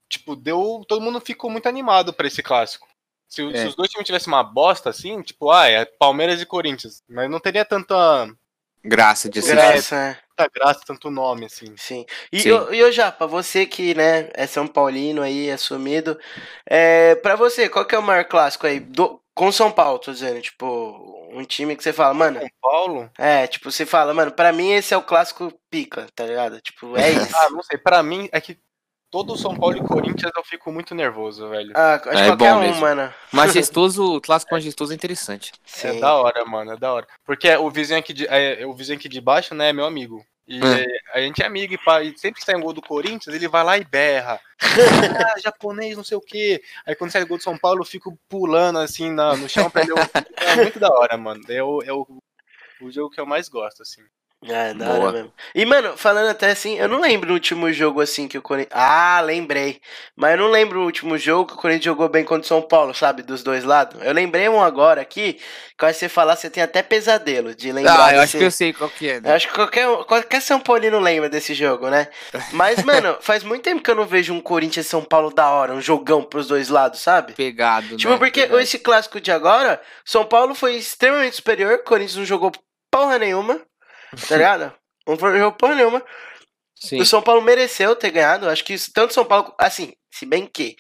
tipo, 0.10 0.36
deu, 0.36 0.84
todo 0.88 1.02
mundo 1.02 1.22
ficou 1.22 1.50
muito 1.50 1.68
animado 1.70 2.12
pra 2.14 2.28
esse 2.28 2.42
clássico. 2.44 2.88
Se, 3.30 3.42
o- 3.44 3.52
É. 3.52 3.58
se 3.62 3.68
os 3.68 3.76
dois 3.76 3.90
times 3.92 4.06
tivessem 4.06 4.34
uma 4.34 4.44
bosta 4.44 4.90
assim, 4.90 5.22
tipo, 5.22 5.52
ah, 5.52 5.68
é 5.70 5.86
Palmeiras 5.86 6.42
e 6.42 6.46
Corinthians, 6.46 7.02
mas 7.08 7.30
não 7.30 7.40
teria 7.40 7.64
tanta, 7.64 8.28
Graça 8.86 9.30
de 9.30 9.40
assistir. 9.40 9.56
Graça, 9.56 9.96
é. 9.96 10.18
tanta 10.36 10.50
graça, 10.54 10.82
tanto 10.86 11.10
nome 11.10 11.46
assim. 11.46 11.74
Sim. 11.78 12.06
E, 12.32 12.42
Sim. 12.42 12.52
ô- 12.52 12.74
E 12.74 12.84
ô 12.84 12.92
Japa, 12.92 13.26
você 13.26 13.66
que, 13.66 13.94
né, 13.96 14.30
é 14.34 14.46
São 14.46 14.68
Paulino 14.68 15.22
aí, 15.22 15.50
assumido, 15.52 16.20
é, 16.66 17.16
pra 17.16 17.36
você, 17.36 17.70
qual 17.70 17.86
que 17.86 17.96
é 17.96 18.00
o 18.00 18.04
maior 18.04 18.26
clássico 18.26 18.68
aí? 18.68 18.80
Do, 18.80 19.22
com 19.34 19.52
São 19.52 19.72
Paulo, 19.72 20.00
tô 20.00 20.12
dizendo, 20.12 20.42
tipo, 20.42 21.30
um 21.32 21.44
time 21.46 21.76
que 21.76 21.84
você 21.84 21.94
fala, 21.94 22.14
mano, 22.14 22.40
São 22.40 22.50
Paulo, 22.62 23.10
é, 23.18 23.48
tipo, 23.48 23.72
você 23.72 23.86
fala, 23.86 24.14
mano, 24.14 24.32
pra 24.32 24.52
mim 24.52 24.72
esse 24.74 24.94
é 24.94 24.98
o 24.98 25.02
clássico 25.02 25.52
pica, 25.70 26.08
tá 26.14 26.26
ligado? 26.26 26.60
Tipo, 26.62 26.98
é 26.98 27.10
isso. 27.32 27.36
ah, 27.38 27.50
não 27.52 27.64
sei, 27.64 27.78
pra 27.78 28.04
mim 28.04 28.28
é 28.32 28.42
que 28.42 28.58
todo 29.14 29.38
São 29.38 29.56
Paulo 29.56 29.78
e 29.78 29.84
Corinthians 29.88 30.32
eu 30.36 30.44
fico 30.44 30.72
muito 30.72 30.96
nervoso, 30.96 31.48
velho. 31.48 31.72
Ah, 31.76 31.94
acho 31.94 32.04
que 32.04 32.10
É 32.10 32.26
qualquer 32.26 32.52
bom 32.54 32.58
um, 32.58 32.62
mesmo. 32.62 32.82
mano. 32.82 33.14
Majestoso, 33.32 34.04
o 34.18 34.20
clássico 34.20 34.52
majestoso 34.56 34.92
é 34.92 34.96
interessante. 34.96 35.52
É 35.84 35.92
Sim. 35.92 36.00
da 36.00 36.16
hora, 36.16 36.44
mano, 36.46 36.72
é 36.72 36.78
da 36.78 36.92
hora. 36.92 37.06
Porque 37.24 37.48
o 37.56 37.70
vizinho 37.70 38.00
aqui 38.00 38.12
de, 38.12 38.26
é, 38.28 38.66
o 38.66 38.74
vizinho 38.74 38.98
aqui 38.98 39.08
de 39.08 39.22
baixo, 39.22 39.54
né, 39.54 39.70
é 39.70 39.74
meu 39.74 39.86
amigo. 39.86 40.26
E 40.48 40.60
É. 40.60 40.86
a 41.14 41.22
gente 41.22 41.44
é 41.44 41.46
amigo 41.46 41.76
e, 41.76 41.78
pá, 41.78 42.02
e 42.02 42.18
sempre 42.18 42.40
que 42.40 42.46
sai 42.46 42.56
um 42.56 42.62
gol 42.62 42.74
do 42.74 42.82
Corinthians, 42.82 43.36
ele 43.36 43.48
vai 43.48 43.64
lá 43.64 43.78
e 43.78 43.84
berra. 43.86 44.42
ah, 45.36 45.40
japonês, 45.40 45.96
não 45.96 46.04
sei 46.04 46.18
o 46.18 46.22
quê. 46.22 46.60
Aí 46.84 46.96
quando 46.96 47.12
sai 47.12 47.24
gol 47.24 47.38
do 47.38 47.44
São 47.44 47.56
Paulo, 47.56 47.82
eu 47.82 47.86
fico 47.86 48.18
pulando 48.28 48.80
assim 48.80 49.12
na- 49.12 49.38
no 49.38 49.48
chão 49.48 49.70
pra 49.70 49.84
ele. 49.84 49.92
É 50.38 50.56
muito 50.56 50.80
da 50.80 50.90
hora, 50.90 51.16
mano. 51.18 51.44
É 51.48 51.62
o, 51.64 51.84
é 51.84 51.94
o, 51.94 52.08
o 52.82 52.92
jogo 52.92 53.12
que 53.12 53.22
eu 53.22 53.28
mais 53.28 53.48
gosto, 53.48 53.84
assim. 53.84 54.02
É, 54.48 54.74
da 54.74 54.86
Boa. 54.86 55.00
hora 55.00 55.12
mesmo. 55.12 55.34
E, 55.56 55.66
mano, 55.66 55.96
falando 55.96 56.30
até 56.30 56.52
assim, 56.52 56.78
eu 56.78 56.88
não 56.88 57.00
lembro 57.00 57.30
o 57.32 57.34
último 57.34 57.72
jogo 57.72 58.02
assim 58.02 58.28
que 58.28 58.38
o 58.38 58.42
Corinthians. 58.42 58.74
Ah, 58.74 59.22
lembrei. 59.24 59.80
Mas 60.16 60.32
eu 60.32 60.38
não 60.38 60.48
lembro 60.52 60.82
o 60.82 60.86
último 60.86 61.18
jogo 61.18 61.48
que 61.48 61.54
o 61.54 61.58
Corinthians 61.58 61.86
jogou 61.86 62.10
bem 62.10 62.24
contra 62.24 62.44
o 62.44 62.48
São 62.48 62.62
Paulo, 62.62 62.94
sabe? 62.94 63.24
Dos 63.24 63.44
dois 63.44 63.64
lados. 63.64 64.02
Eu 64.04 64.14
lembrei 64.14 64.50
um 64.50 64.62
agora 64.62 65.02
aqui, 65.02 65.40
que 65.78 65.86
aí 65.86 65.94
você 65.94 66.10
falar, 66.10 66.36
você 66.36 66.50
tem 66.50 66.62
até 66.64 66.82
pesadelo 66.84 67.56
de 67.56 67.72
lembrar. 67.72 68.06
Ah, 68.08 68.14
eu 68.16 68.22
acho 68.22 68.34
desse- 68.34 68.38
que 68.38 68.44
eu 68.44 68.52
sei 68.52 68.74
qual 68.74 68.90
que 68.90 69.10
é. 69.10 69.18
Eu 69.18 69.22
né? 69.22 69.34
acho 69.36 69.48
que 69.48 69.54
qualquer, 69.54 69.88
qualquer 70.06 70.42
São 70.42 70.60
Paulino 70.60 71.00
lembra 71.00 71.30
desse 71.30 71.54
jogo, 71.54 71.90
né? 71.90 72.08
Mas, 72.52 72.82
mano, 72.84 73.18
faz 73.22 73.44
muito 73.44 73.64
tempo 73.64 73.82
que 73.82 73.90
eu 73.92 73.96
não 73.96 74.06
vejo 74.06 74.34
um 74.34 74.42
Corinthians 74.42 74.86
e 74.86 74.90
São 74.90 75.04
Paulo 75.04 75.34
da 75.34 75.50
hora, 75.50 75.74
um 75.74 75.82
jogão 75.82 76.22
pros 76.24 76.48
dois 76.48 76.70
lados, 76.70 77.00
sabe? 77.02 77.34
Pegado, 77.34 77.98
Tipo, 77.98 78.14
né? 78.14 78.18
porque 78.20 78.42
Pegado. 78.42 78.60
esse 78.60 78.80
clássico 78.80 79.20
de 79.22 79.32
agora, 79.32 79.82
São 80.06 80.26
Paulo 80.26 80.54
foi 80.56 80.76
extremamente 80.76 81.36
superior, 81.38 81.80
Corinthians 81.84 82.18
não 82.18 82.26
jogou 82.26 82.52
porra 82.92 83.18
nenhuma, 83.18 83.60
tá 84.28 84.36
ligado? 84.36 84.74
Não 85.08 85.18
jogou 85.18 85.52
porra 85.54 85.76
nenhuma. 85.76 86.04
Sim. 86.76 87.00
O 87.00 87.06
São 87.06 87.22
Paulo 87.22 87.42
mereceu 87.42 87.96
ter 87.96 88.12
ganhado. 88.12 88.50
Acho 88.50 88.64
que 88.64 88.76
tanto 88.92 89.14
São 89.14 89.26
Paulo. 89.26 89.54
Assim, 89.58 89.94
se 90.12 90.26
bem 90.26 90.46
que 90.46 90.76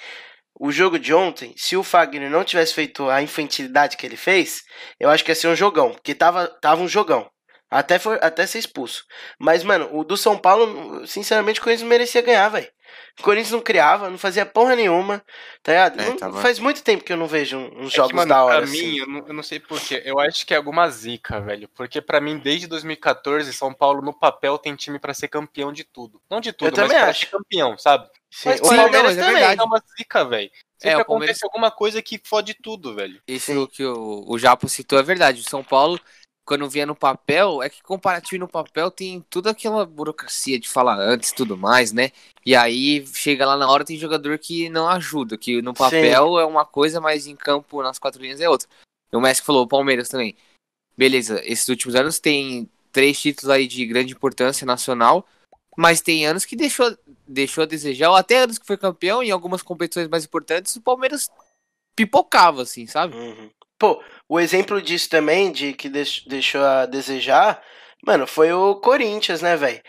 o 0.60 0.72
jogo 0.72 1.00
de 1.00 1.13
ontem, 1.13 1.54
se 1.58 1.76
o 1.76 1.84
Fagner 1.84 2.30
não 2.30 2.43
tivesse 2.43 2.74
feito 2.74 3.10
a 3.10 3.22
infantilidade 3.22 3.98
que 3.98 4.06
ele 4.06 4.17
fez, 4.17 4.63
eu 5.00 5.10
acho 5.10 5.24
que 5.24 5.32
ia 5.32 5.36
ser 5.36 5.48
um 5.48 5.56
jogão. 5.56 5.91
Porque 5.91 6.13
tava, 6.13 6.48
tava 6.62 6.82
um 6.82 6.88
jogão. 6.88 7.30
Até, 7.69 7.98
for, 7.98 8.19
até 8.22 8.46
ser 8.46 8.60
expulso. 8.60 9.04
Mas, 9.39 9.63
mano, 9.63 9.89
o 9.91 10.04
do 10.04 10.15
São 10.15 10.38
Paulo, 10.38 11.08
sinceramente, 11.08 11.60
o 11.60 11.63
Corinthians 11.63 11.89
merecia 11.89 12.22
ganhar, 12.22 12.48
velho. 12.50 12.69
O 13.19 13.23
Corinthians 13.23 13.51
não 13.51 13.62
criava, 13.62 14.10
não 14.10 14.17
fazia 14.17 14.45
porra 14.45 14.75
nenhuma, 14.75 15.23
tá 15.62 15.71
ligado? 15.71 15.99
É, 16.01 16.41
Faz 16.41 16.58
muito 16.60 16.84
tempo 16.84 17.03
que 17.03 17.13
eu 17.13 17.17
não 17.17 17.27
vejo 17.27 17.58
um- 17.58 17.82
uns 17.82 17.88
É 17.88 17.89
que, 17.89 17.95
jogos 17.95 18.13
mano, 18.13 18.29
da 18.29 18.43
hora, 18.43 18.56
pra 18.58 18.65
assim. 18.65 18.91
mim, 18.91 18.97
eu 18.97 19.08
não, 19.08 19.27
eu 19.27 19.34
não 19.34 19.43
sei 19.43 19.60
porquê. 19.60 20.01
Eu 20.06 20.19
acho 20.19 20.45
que 20.45 20.53
é 20.53 20.58
alguma 20.58 20.89
zica, 20.89 21.39
velho. 21.41 21.67
Porque 21.75 22.01
pra 22.01 22.19
mim, 22.19 22.38
desde 22.39 22.65
2014, 22.67 23.53
São 23.53 23.73
Paulo 23.73 24.01
no 24.01 24.13
papel 24.13 24.58
tem 24.58 24.75
time 24.75 24.97
pra 24.99 25.13
ser 25.13 25.27
campeão 25.27 25.71
de 25.71 25.84
tudo. 25.84 26.21
Não 26.29 26.39
de 26.41 26.51
tudo, 26.53 26.71
mas 26.71 26.75
também 26.75 26.97
pra 26.99 27.10
acho. 27.10 27.19
ser 27.21 27.25
campeão, 27.27 27.77
sabe? 27.77 28.10
Sim, 28.32 28.49
Mas 28.49 28.62
o 28.62 28.65
sim, 28.65 28.75
Palmeiras 28.75 28.91
não, 28.93 29.03
mas 29.03 29.17
é 29.17 29.21
também. 29.21 29.36
verdade. 29.36 29.62
É 29.62 29.63
uma 29.63 29.84
zica, 29.97 30.25
velho. 30.25 30.51
Sempre 30.77 30.89
É, 30.89 31.01
acontece 31.01 31.08
Palmeiras- 31.08 31.43
alguma 31.43 31.71
coisa 31.71 32.01
que 32.01 32.19
fode 32.25 32.53
tudo, 32.56 32.95
velho. 32.95 33.21
Isso 33.27 33.53
Sim. 33.53 33.67
que 33.67 33.86
o, 33.86 34.25
o 34.27 34.38
Japo 34.39 34.67
citou 34.67 34.97
é 34.99 35.03
verdade. 35.03 35.39
O 35.41 35.49
São 35.49 35.63
Paulo, 35.63 35.99
quando 36.45 36.69
via 36.69 36.86
no 36.86 36.95
papel, 36.95 37.63
é 37.63 37.69
que 37.69 37.82
comparativo 37.82 38.39
no 38.39 38.47
papel 38.47 38.91
tem 38.91 39.21
toda 39.29 39.51
aquela 39.51 39.86
burocracia 39.86 40.60
de 40.60 40.67
falar 40.67 40.99
antes 40.99 41.29
e 41.29 41.36
tudo 41.36 41.58
mais, 41.58 41.91
né? 41.93 42.12
E 42.45 42.56
aí 42.56 43.06
chega 43.08 43.45
lá 43.45 43.56
na 43.56 43.69
hora 43.69 43.86
tem 43.86 43.97
jogador 43.97 44.38
que 44.38 44.69
não 44.69 44.88
ajuda, 44.89 45.38
que 45.38 45.62
no 45.62 45.73
papel 45.73 46.39
é 46.39 46.45
uma 46.45 46.65
coisa, 46.65 46.99
mas 46.99 47.27
em 47.27 47.36
campo, 47.36 47.82
nas 47.82 47.97
quatro 47.97 48.21
linhas 48.21 48.41
é 48.41 48.49
outra. 48.49 48.67
E 49.12 49.15
o 49.15 49.21
Messi 49.21 49.41
falou, 49.41 49.63
o 49.63 49.67
Palmeiras 49.67 50.10
também. 50.10 50.36
Beleza, 50.97 51.41
esses 51.45 51.67
últimos 51.69 51.95
anos 51.95 52.19
tem 52.19 52.69
três 52.91 53.19
títulos 53.19 53.49
aí 53.49 53.65
de 53.65 53.86
grande 53.86 54.13
importância 54.13 54.65
nacional, 54.65 55.25
mas 55.77 56.01
tem 56.01 56.25
anos 56.25 56.45
que 56.45 56.56
deixou, 56.56 56.95
deixou 57.27 57.63
a 57.63 57.67
desejar, 57.67 58.10
ou 58.10 58.15
até 58.15 58.39
anos 58.39 58.60
que 58.60 58.65
foi 58.65 58.77
campeão, 58.77 59.23
em 59.23 59.32
algumas 59.32 59.63
competições 59.63 60.08
mais 60.08 60.25
importantes, 60.25 60.75
o 60.75 60.82
Palmeiras 60.82 61.29
pipocava, 61.95 62.62
assim, 62.62 62.86
sabe? 62.86 63.15
Uhum. 63.15 63.49
Pô, 63.79 64.01
o 64.34 64.39
exemplo 64.39 64.82
disso 64.82 65.10
também, 65.10 65.52
de 65.52 65.74
que 65.74 65.89
deix- 65.89 66.24
deixou 66.28 66.63
a 66.63 66.86
desejar, 66.86 67.62
mano, 68.06 68.26
foi 68.28 68.52
o 68.52 68.76
Corinthians, 68.76 69.41
né, 69.41 69.56
velho? 69.56 69.82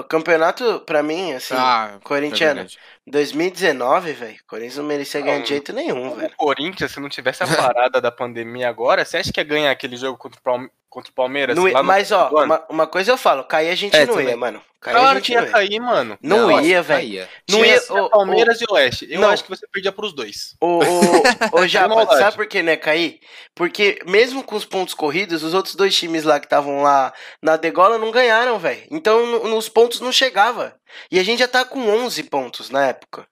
O 0.00 0.04
campeonato, 0.04 0.80
pra 0.80 1.02
mim, 1.02 1.32
assim, 1.32 1.54
ah, 1.56 1.98
corintiano, 2.02 2.60
é 2.60 2.64
verdade. 2.64 2.78
2019, 3.06 4.12
velho, 4.12 4.36
o 4.42 4.46
Corinthians 4.46 4.76
não 4.76 4.84
merecia 4.84 5.20
ganhar 5.20 5.36
Não, 5.36 5.42
de 5.42 5.48
jeito 5.48 5.72
nenhum, 5.72 6.12
O 6.12 6.16
velho. 6.16 6.34
Corinthians, 6.36 6.92
se 6.92 7.00
não 7.00 7.08
tivesse 7.08 7.42
a 7.42 7.46
parada 7.74 8.00
da 8.00 8.10
pandemia 8.12 8.68
agora, 8.68 9.04
você 9.04 9.16
acha 9.18 9.32
que 9.32 9.40
ia 9.40 9.44
ganhar 9.44 9.70
aquele 9.70 9.96
jogo 9.96 10.18
contra 10.18 10.40
o, 10.52 10.68
contra 10.92 11.10
o 11.10 11.14
Palmeiras? 11.14 11.56
Ia- 11.56 11.72
no 11.78 11.84
mas, 11.84 12.12
ó, 12.12 12.28
do 12.28 12.36
ano? 12.38 12.46
uma, 12.46 12.64
uma 12.68 12.86
coisa 12.86 13.10
eu 13.12 13.16
falo, 13.16 13.44
cair 13.44 13.70
a 13.70 13.74
gente 13.74 13.96
É, 13.96 14.04
não 14.04 14.14
ia, 14.14 14.20
também. 14.20 14.36
mano. 14.36 14.62
Cair 14.80 14.96
a 14.96 14.98
Claro 15.00 15.14
gente 15.18 15.26
que 15.26 15.34
não 15.34 15.40
ia 15.42 15.46
ia. 15.46 15.52
cair, 15.52 15.80
mano. 15.80 16.18
Não, 16.20 16.38
Não, 16.48 16.60
ia, 16.60 16.82
velho. 16.82 17.28
Não 17.48 17.64
ia. 17.64 17.80
ô, 17.88 18.10
Palmeiras 18.10 18.60
e 18.60 18.64
Oeste. 18.68 19.06
Eu 19.08 19.20
Não. 19.20 19.30
acho 19.30 19.44
que 19.44 19.48
você 19.48 19.64
perdia 19.72 19.92
pros 19.92 20.12
dois. 20.12 20.54
Ô, 20.60 20.80
ô, 20.80 21.60
ô 21.60 21.66
Japa, 21.68 22.06
sabe 22.18 22.36
por 22.36 22.46
que 22.46 22.62
não 22.62 22.72
ia 22.72 22.76
cair? 22.76 23.20
Porque 23.54 24.00
mesmo 24.06 24.42
com 24.42 24.56
os 24.56 24.64
pontos 24.64 24.92
corridos, 24.92 25.42
os 25.44 25.54
outros 25.54 25.74
dois 25.76 25.96
times 25.96 26.24
lá 26.24 26.38
que 26.40 26.46
estavam 26.46 26.82
lá 26.82 27.12
na 27.40 27.56
degola 27.56 27.96
não 27.96 28.10
ganharam, 28.10 28.58
velho. 28.58 28.82
Então 28.90 29.24
no- 29.24 29.48
nos 29.48 29.68
pontos 29.68 30.00
não 30.00 30.10
chegava. 30.12 30.74
E 31.10 31.18
a 31.18 31.22
gente 31.24 31.38
já 31.38 31.48
tá 31.48 31.64
com 31.64 31.88
11 31.88 32.24
pontos 32.24 32.68
na 32.68 32.86
época. 32.88 33.24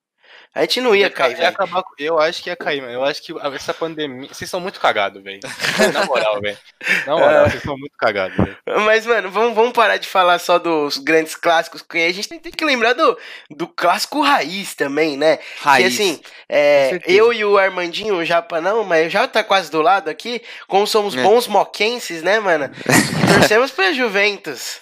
A 0.53 0.63
gente 0.63 0.81
não 0.81 0.97
ia 0.97 1.09
cair, 1.09 1.39
Ia 1.39 1.53
velho. 1.53 1.85
eu 1.97 2.19
acho 2.19 2.43
que 2.43 2.51
ia 2.51 2.57
cair, 2.57 2.81
mano. 2.81 2.93
Eu 2.93 3.05
acho 3.05 3.23
que 3.23 3.33
essa 3.55 3.73
pandemia. 3.73 4.29
Vocês 4.33 4.51
são 4.51 4.59
muito 4.59 4.81
cagados, 4.81 5.23
velho. 5.23 5.39
Na 5.95 6.05
moral, 6.05 6.41
velho. 6.41 6.59
Na 7.07 7.17
moral, 7.17 7.49
vocês 7.49 7.63
são 7.63 7.79
muito 7.79 7.97
cagados, 7.97 8.37
velho. 8.37 8.57
Mas, 8.85 9.07
mano, 9.07 9.31
vamos, 9.31 9.55
vamos 9.55 9.73
parar 9.73 9.97
de 9.97 10.09
falar 10.09 10.41
só 10.41 10.59
dos 10.59 10.97
grandes 10.99 11.37
clássicos. 11.37 11.83
porque 11.83 11.99
A 11.99 12.13
gente 12.13 12.29
tem, 12.29 12.41
que 12.41 12.65
lembrar 12.65 12.95
do, 12.95 13.17
do 13.49 13.69
clássico 13.69 14.21
raiz 14.23 14.75
também, 14.75 15.17
né? 15.17 15.39
Raiz. 15.61 15.97
Que 15.97 16.03
assim, 16.03 16.21
é, 16.49 16.99
eu 17.07 17.33
e 17.33 17.45
o 17.45 17.57
Armandinho, 17.57 18.17
o 18.17 18.25
Japa 18.25 18.61
não, 18.61 18.83
mas 18.83 19.13
já 19.13 19.29
tá 19.29 19.45
quase 19.45 19.71
do 19.71 19.81
lado 19.81 20.11
aqui. 20.11 20.43
Como 20.67 20.85
somos 20.85 21.17
É. 21.17 21.23
bons 21.23 21.47
moquenses, 21.47 22.25
né, 22.25 22.41
mano? 22.41 22.69
Torcemos 23.39 23.71
pra 23.71 23.93
Juventus. 23.93 24.81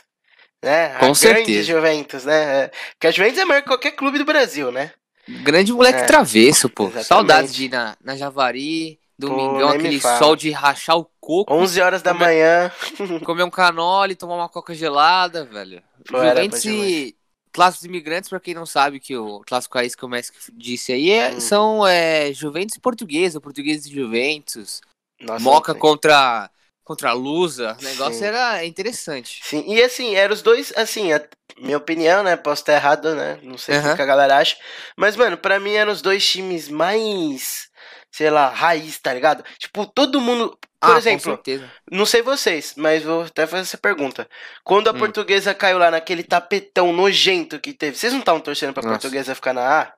Né? 0.64 0.86
A 0.86 0.90
Com 0.94 0.98
grande 1.12 1.18
certeza. 1.18 1.62
Juventus, 1.62 2.24
né? 2.24 2.64
É, 2.64 2.70
Porque 2.94 3.06
a 3.06 3.10
Juventus 3.10 3.38
é 3.38 3.44
maior 3.44 3.60
que 3.60 3.68
qualquer 3.68 3.92
clube 3.92 4.18
do 4.18 4.24
Brasil, 4.24 4.72
né? 4.72 4.90
Grande 5.42 5.72
moleque 5.72 6.00
É. 6.00 6.04
travesso, 6.04 6.68
pô. 6.68 6.84
Exatamente. 6.84 7.06
Saudades 7.06 7.54
de 7.54 7.64
ir 7.66 7.68
na, 7.70 7.96
na 8.02 8.16
Javari, 8.16 8.98
domingão, 9.18 9.70
me 9.70 9.76
aquele 9.76 10.00
sol 10.00 10.34
de 10.36 10.50
rachar 10.50 10.96
o 10.96 11.04
coco, 11.20 11.52
11 11.52 11.80
horas 11.80 12.02
da 12.02 12.12
Como 12.12 12.24
é- 12.24 12.26
manhã. 12.28 12.72
comer 13.24 13.42
um 13.42 13.50
canole, 13.50 14.14
tomar 14.14 14.36
uma 14.36 14.48
coca 14.48 14.74
gelada, 14.74 15.44
velho. 15.44 15.82
Pô, 16.08 16.18
Juventus 16.24 16.64
e 16.64 17.14
clássicos 17.52 17.84
imigrantes, 17.86 18.28
pra 18.30 18.38
quem 18.40 18.54
não 18.54 18.64
sabe, 18.64 19.00
que 19.00 19.16
o 19.16 19.40
clássico 19.46 19.76
raiz 19.76 19.94
que 19.94 20.04
o 20.04 20.08
Messi 20.08 20.32
disse 20.54 20.92
aí, 20.92 21.10
é- 21.10 21.32
Hum. 21.34 21.40
são 21.40 21.86
é, 21.86 22.32
Juventus 22.32 22.76
e 22.76 22.80
português, 22.80 23.34
ou 23.34 23.40
português 23.40 23.84
e 23.86 23.90
Juventus. 23.94 24.80
Nossa, 25.20 25.42
Moca 25.42 25.74
contra, 25.74 26.48
contra 26.88 27.10
a 27.10 27.12
Lusa, 27.12 27.76
o 27.78 27.84
negócio 27.84 28.24
Sim. 28.24 28.24
era 28.24 28.64
interessante. 28.64 29.40
Sim, 29.44 29.64
e 29.68 29.82
assim, 29.82 30.14
eram 30.16 30.32
os 30.34 30.40
dois, 30.40 30.72
assim, 30.74 31.12
a 31.12 31.22
minha 31.58 31.76
opinião, 31.76 32.22
né? 32.22 32.34
Posso 32.34 32.62
estar 32.62 32.72
errado, 32.72 33.14
né? 33.14 33.38
Não 33.42 33.58
sei 33.58 33.76
o 33.76 33.78
Aham. 33.78 33.94
que 33.94 34.02
a 34.02 34.06
galera 34.06 34.38
acha. 34.38 34.56
Mas, 34.96 35.14
mano, 35.14 35.36
pra 35.36 35.60
mim 35.60 35.72
eram 35.72 35.92
os 35.92 36.00
dois 36.00 36.26
times 36.26 36.68
mais 36.68 37.68
sei 38.10 38.30
lá, 38.30 38.48
raiz, 38.48 38.98
tá 38.98 39.12
ligado? 39.12 39.44
Tipo, 39.58 39.86
todo 39.86 40.20
mundo. 40.20 40.58
Por 40.80 40.94
ah, 40.94 40.98
exemplo, 40.98 41.38
não 41.90 42.06
sei 42.06 42.22
vocês, 42.22 42.74
mas 42.76 43.02
vou 43.02 43.22
até 43.22 43.46
fazer 43.46 43.62
essa 43.62 43.76
pergunta. 43.78 44.28
Quando 44.64 44.88
a 44.88 44.94
Hum. 44.94 44.98
portuguesa 44.98 45.54
caiu 45.54 45.76
lá 45.76 45.90
naquele 45.90 46.22
tapetão 46.22 46.92
nojento 46.92 47.60
que 47.60 47.72
teve, 47.72 47.96
vocês 47.96 48.12
não 48.12 48.20
estavam 48.20 48.40
torcendo 48.40 48.72
pra 48.72 48.82
Nossa. 48.82 48.98
portuguesa 48.98 49.34
ficar 49.34 49.52
na 49.52 49.82
A? 49.82 49.94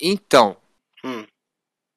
Então, 0.00 0.56
Hum. 1.04 1.26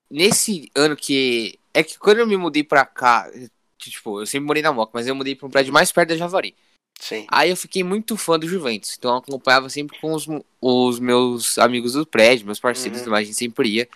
nesse 0.10 0.72
ano 0.76 0.96
que. 0.96 1.61
É 1.74 1.84
que 1.84 1.98
quando 1.98 2.20
eu 2.20 2.28
me 2.28 2.38
mudei 2.38 2.64
pra 2.64 2.86
cá, 2.86 3.30
tipo, 3.78 4.22
eu 4.22 4.26
sempre 4.26 4.46
morei 4.48 4.62
na 4.64 4.74
Moca, 4.74 4.92
mas 4.94 5.08
eu 5.08 5.16
mudei 5.16 5.36
pra 5.36 5.48
um 5.48 5.52
prédio 5.52 5.74
mais 5.74 5.92
perto 5.92 6.10
da 6.10 6.18
Javari. 6.18 6.56
Sim. 7.00 7.26
Aí 7.30 7.50
eu 7.50 7.58
fiquei 7.58 7.84
muito 7.84 8.16
fã 8.18 8.38
do 8.38 8.48
Juventus. 8.48 8.96
Então 8.98 9.12
eu 9.12 9.18
acompanhava 9.18 9.70
sempre 9.70 10.00
com 10.00 10.14
os, 10.14 10.28
os 10.62 11.00
meus 11.00 11.58
amigos 11.58 11.94
do 11.94 12.06
prédio, 12.06 12.46
meus 12.46 12.60
parceiros, 12.60 13.02
Uhum. 13.02 13.08
uhum. 13.10 13.16
a 13.16 13.24
gente 13.24 13.36
sempre 13.36 13.70
ia. 13.70 13.90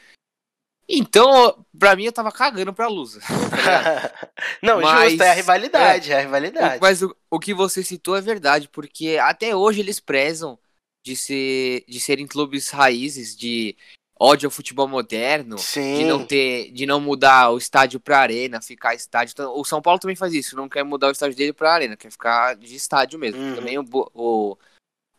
Então, 0.88 1.66
pra 1.78 1.96
mim, 1.96 2.06
eu 2.06 2.12
tava 2.12 2.32
cagando 2.32 2.72
pra 2.74 2.88
Lusa. 2.88 3.20
não, 4.62 4.82
Mas- 4.82 5.10
justo, 5.12 5.24
é 5.24 5.30
a 5.32 5.34
rivalidade, 5.34 6.12
é, 6.12 6.18
a 6.18 6.22
rivalidade. 6.22 6.80
Mas 6.82 7.02
o, 7.02 7.16
o 7.30 7.40
que 7.40 7.54
você 7.54 7.84
citou 7.84 8.16
é 8.16 8.22
verdade, 8.22 8.70
porque 8.70 9.18
até 9.20 9.56
hoje 9.56 9.80
eles 9.80 10.00
prezam 10.00 10.60
de, 11.04 11.16
ser, 11.16 11.84
de 11.88 12.00
serem 12.00 12.28
clubes 12.28 12.70
raízes, 12.70 13.36
de 13.36 13.76
ódio 14.20 14.48
ao 14.48 14.52
futebol 14.52 14.88
moderno, 14.88 15.58
Sim. 15.58 15.98
de 15.98 16.06
não 16.06 16.26
ter, 16.26 16.72
de 16.72 16.86
não 16.86 17.00
mudar 17.00 17.50
o 17.52 17.58
estádio 17.58 18.00
pra 18.00 18.20
arena, 18.20 18.62
ficar 18.62 18.96
estádio. 18.96 19.34
Então, 19.34 19.58
o 19.58 19.66
São 19.66 19.82
Paulo 19.82 20.00
também 20.00 20.16
faz 20.16 20.34
isso, 20.34 20.56
não 20.56 20.70
quer 20.70 20.84
mudar 20.84 21.08
o 21.10 21.12
estádio 21.12 21.36
dele 21.36 21.54
pra 21.54 21.74
arena, 21.74 21.98
quer 21.98 22.12
ficar 22.12 22.56
de 22.56 22.76
estádio 22.76 23.20
mesmo. 23.20 23.42
Uhum. 23.42 23.56
Também 23.56 23.78
o, 23.78 23.86
o 24.14 24.58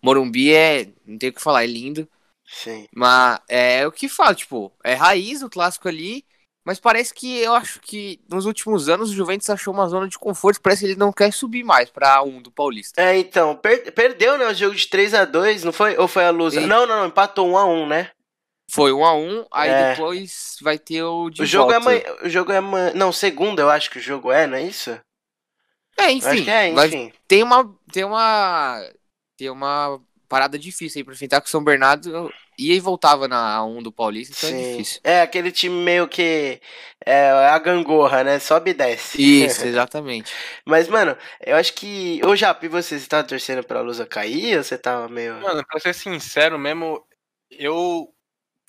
Morumbi 0.03 0.55
é, 0.55 0.89
não 1.07 1.19
tem 1.19 1.29
o 1.29 1.33
que 1.33 1.43
falar, 1.43 1.65
é 1.65 1.67
lindo, 1.67 2.09
Sim. 2.47 2.87
mas 2.95 3.39
é 3.49 3.87
o 3.87 3.93
que 3.93 4.09
fala, 4.09 4.35
tipo, 4.35 4.73
é 4.83 4.95
raiz 4.95 5.43
o 5.43 5.51
clássico 5.51 5.89
ali. 5.89 6.25
Mas 6.65 6.81
parece 6.81 7.15
que 7.15 7.39
eu 7.39 7.55
acho 7.55 7.79
que 7.79 8.19
nos 8.29 8.45
últimos 8.45 8.89
anos 8.89 9.11
o 9.11 9.15
Juventus 9.15 9.49
achou 9.49 9.73
uma 9.73 9.87
zona 9.87 10.09
de 10.09 10.19
conforto. 10.19 10.61
Parece 10.61 10.81
que 10.81 10.87
ele 10.91 10.99
não 10.99 11.13
quer 11.13 11.33
subir 11.33 11.63
mais 11.63 11.91
pra 11.91 12.21
um 12.25 12.43
do 12.43 12.51
Paulista. 12.51 13.01
É, 13.01 13.17
então, 13.17 13.55
per- 13.55 13.93
perdeu, 13.93 14.37
né, 14.37 14.49
o 14.49 14.53
jogo 14.53 14.75
de 14.75 14.89
3 14.89 15.15
a 15.15 15.25
2 15.25 15.63
não 15.63 15.73
foi? 15.73 15.97
Ou 15.97 16.09
foi 16.09 16.25
a 16.25 16.31
Lusa? 16.31 16.61
Sim. 16.61 16.67
Não, 16.67 16.85
não, 16.85 16.97
não, 16.99 17.07
empatou 17.07 17.49
1 17.51 17.57
a 17.57 17.65
1 17.67 17.87
né? 17.87 18.11
Foi 18.71 18.93
um 18.93 19.05
a 19.05 19.15
um, 19.15 19.47
aí 19.53 19.71
É. 19.71 19.91
depois 19.93 20.57
vai 20.61 20.79
ter 20.79 21.03
o 21.03 21.31
de 21.31 21.43
o 21.43 21.47
jogo 21.47 21.71
é 21.73 21.79
volta. 21.79 21.91
amanhã, 21.91 22.17
o 22.25 22.29
jogo 22.29 22.53
é 22.53 22.57
amanhã, 22.57 22.93
não, 22.95 23.13
segunda 23.13 23.63
eu 23.63 23.71
acho 23.71 23.91
que 23.91 23.99
o 23.99 24.03
jogo 24.03 24.33
é, 24.33 24.47
não 24.47 24.57
é 24.59 24.63
isso? 24.63 24.99
É, 25.99 26.11
enfim, 26.11 26.45
que 26.45 26.51
é, 26.51 26.69
enfim. 26.69 27.13
tem 27.27 27.43
uma 27.43 27.75
tem 27.93 28.05
uma 28.05 28.83
tem 29.37 29.49
uma 29.51 30.01
parada 30.29 30.59
difícil 30.59 30.99
aí 30.99 31.05
pra 31.05 31.15
enfrentar 31.15 31.41
com 31.41 31.47
o 31.47 31.51
São 31.51 31.63
Bernardo 31.65 32.31
ia 32.59 32.75
e 32.75 32.81
voltava 32.81 33.29
na 33.29 33.59
A1 33.59 33.83
do 33.83 33.93
Paulista, 33.93 34.35
então 34.37 34.51
é 34.51 34.63
Sim. 34.63 34.71
difícil. 34.71 35.01
É, 35.05 35.21
aquele 35.23 35.53
time 35.53 35.75
meio 35.85 36.09
que 36.09 36.61
é 37.05 37.31
a 37.31 37.59
gangorra, 37.59 38.25
né? 38.25 38.39
Sobe 38.39 38.71
e 38.71 38.75
desce. 38.75 39.45
Isso, 39.45 39.65
exatamente. 39.67 40.33
Mas, 40.65 40.89
mano, 40.89 41.17
eu 41.41 41.57
acho 41.57 41.73
que. 41.75 42.21
Ô, 42.25 42.35
Jap, 42.35 42.65
e 42.65 42.69
você, 42.69 42.99
você 42.99 43.07
tá 43.07 43.23
torcendo 43.23 43.63
pra 43.63 43.81
Lusa 43.81 44.05
cair 44.07 44.57
ou 44.59 44.65
você 44.65 44.77
tava 44.77 45.09
meio. 45.09 45.35
Mano, 45.41 45.65
pra 45.67 45.79
ser 45.81 45.95
sincero 45.95 46.59
mesmo, 46.59 47.03
eu. 47.51 48.13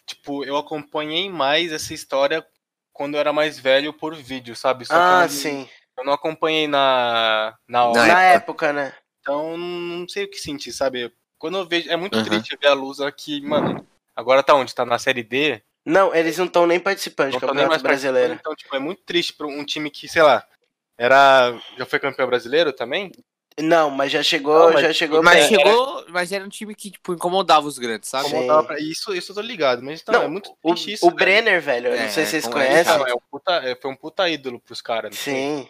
Tipo, 0.08 0.46
eu 0.46 0.56
acompanhei 0.56 1.30
mais 1.30 1.72
essa 1.72 1.94
história 1.94 2.46
quando 2.94 3.16
eu 3.16 3.20
era 3.20 3.34
mais 3.34 3.60
velho 3.60 3.94
por 3.94 4.16
vídeo, 4.16 4.56
sabe? 4.56 4.86
Só 4.86 4.96
eu 4.96 5.02
ah, 5.02 5.28
sim. 5.28 5.70
Eu 5.98 6.06
não 6.06 6.14
acompanhei 6.14 6.68
na, 6.68 7.56
na 7.68 7.86
hora. 7.86 8.08
Na 8.08 8.22
época. 8.24 8.36
época, 8.36 8.74
né? 8.74 8.94
Então, 9.20 9.58
não 9.58 10.08
sei 10.08 10.24
o 10.24 10.30
que 10.30 10.38
sentir, 10.38 10.72
sabe? 10.72 11.14
Quando 11.38 11.58
eu 11.58 11.68
vejo. 11.68 11.92
É 11.92 11.98
muito 11.98 12.16
Aham. 12.16 12.24
triste 12.24 12.58
ver 12.60 12.68
a 12.68 12.74
luz 12.74 13.02
aqui, 13.02 13.42
mano. 13.42 13.86
Agora 14.16 14.42
tá 14.42 14.56
onde? 14.56 14.74
Tá 14.74 14.86
na 14.86 14.98
série 14.98 15.22
D? 15.22 15.62
Não, 15.86 16.16
eles 16.16 16.38
não 16.38 16.46
estão 16.46 16.66
nem 16.66 16.80
participando 16.80 17.32
Não 17.32 17.40
de 17.40 17.40
campeonato 17.40 17.70
mais 17.70 17.82
brasileiro. 17.82 18.34
Então, 18.34 18.56
tipo, 18.56 18.76
é 18.76 18.80
muito 18.80 19.02
triste 19.04 19.34
pra 19.34 19.48
um 19.48 19.64
time 19.66 19.92
que, 19.92 20.08
sei 20.08 20.22
lá, 20.22 20.48
era. 20.98 21.60
Já 21.78 21.86
foi 21.86 22.00
campeão 22.00 22.28
brasileiro 22.28 22.72
também? 22.72 23.12
Não, 23.60 23.90
mas 23.90 24.12
já 24.12 24.22
chegou, 24.22 24.54
Não, 24.68 24.74
mas- 24.74 24.82
já 24.82 24.94
chegou 24.94 25.24
Mas 25.24 25.48
bem. 25.50 25.58
chegou, 25.58 26.06
mas 26.10 26.32
era 26.32 26.44
um 26.46 26.50
time 26.50 26.76
que 26.76 26.92
tipo 26.92 27.14
incomodava 27.14 27.66
os 27.66 27.80
grandes, 27.80 28.08
sabe? 28.08 28.30
Pra- 28.66 28.78
Isso, 28.80 29.14
isso 29.16 29.32
eu 29.32 29.36
tô 29.36 29.42
ligado, 29.42 29.82
mas 29.82 30.00
então, 30.02 30.14
Não, 30.14 30.22
é 30.24 30.28
muito 30.28 30.52
O, 30.62 30.74
triste 30.76 30.94
isso. 30.94 31.06
o 31.06 31.10
velho. 31.10 31.18
Brenner, 31.18 31.60
velho, 31.62 31.88
eu 31.88 31.98
não 31.98 32.04
É, 32.06 32.10
sei 32.10 32.26
se 32.26 32.32
vocês 32.32 32.48
é 32.48 32.52
conhecem. 32.52 32.94
É 32.94 33.14
um 33.16 33.20
puta, 33.32 33.54
é, 33.56 33.76
foi 33.76 33.90
um 33.92 33.96
puta 33.96 34.30
ídolo 34.30 34.60
pros 34.60 34.80
caras. 34.82 35.10
não 35.12 35.18
sei. 35.18 35.34
Sim. 35.34 35.68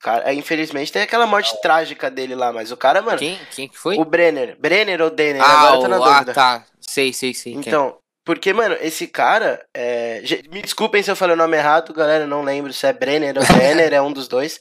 Cara, 0.00 0.30
é, 0.30 0.34
infelizmente 0.34 0.92
tem 0.92 1.02
aquela 1.02 1.26
morte 1.26 1.60
trágica 1.60 2.10
dele 2.10 2.34
lá, 2.34 2.52
mas 2.52 2.70
o 2.72 2.76
cara, 2.76 3.02
mano, 3.02 3.18
Quem, 3.18 3.38
quem 3.52 3.68
que 3.68 3.78
foi? 3.78 3.96
o 3.98 4.04
Brenner, 4.04 4.56
Brenner 4.58 5.00
ou 5.00 5.10
Denner, 5.10 5.42
ah, 5.42 5.46
agora 5.60 5.74
eu 5.76 5.80
tô 5.80 5.88
na 5.88 5.98
o- 5.98 6.04
ah, 6.04 6.12
dúvida. 6.14 6.34
tá. 6.34 6.64
Sei, 6.80 7.12
sei, 7.12 7.34
sei. 7.34 7.52
quem. 7.52 7.60
Então, 7.60 7.98
porque, 8.24 8.52
mano, 8.52 8.76
esse 8.80 9.06
cara. 9.06 9.64
é, 9.74 10.22
Me 10.50 10.60
desculpem 10.62 11.02
se 11.02 11.10
eu 11.10 11.16
falei 11.16 11.34
o 11.34 11.38
nome 11.38 11.56
errado, 11.56 11.92
galera. 11.92 12.24
eu 12.24 12.28
Não 12.28 12.42
lembro 12.42 12.72
se 12.72 12.84
é 12.86 12.92
Brenner 12.92 13.36
ou 13.38 13.44
Brenner, 13.56 13.92
é 13.92 14.02
um 14.02 14.12
dos 14.12 14.26
dois. 14.28 14.60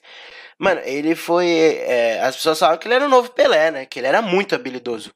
Mano, 0.60 0.82
ele 0.84 1.16
foi. 1.16 1.48
é, 1.48 2.22
as 2.22 2.36
pessoas 2.36 2.60
falavam 2.60 2.80
que 2.80 2.88
ele 2.88 2.96
era 2.96 3.06
o 3.06 3.10
novo 3.10 3.30
Pelé, 3.32 3.72
né? 3.72 3.86
Que 3.86 4.00
ele 4.00 4.08
era 4.08 4.22
muito 4.22 4.56
habilidoso. 4.56 5.12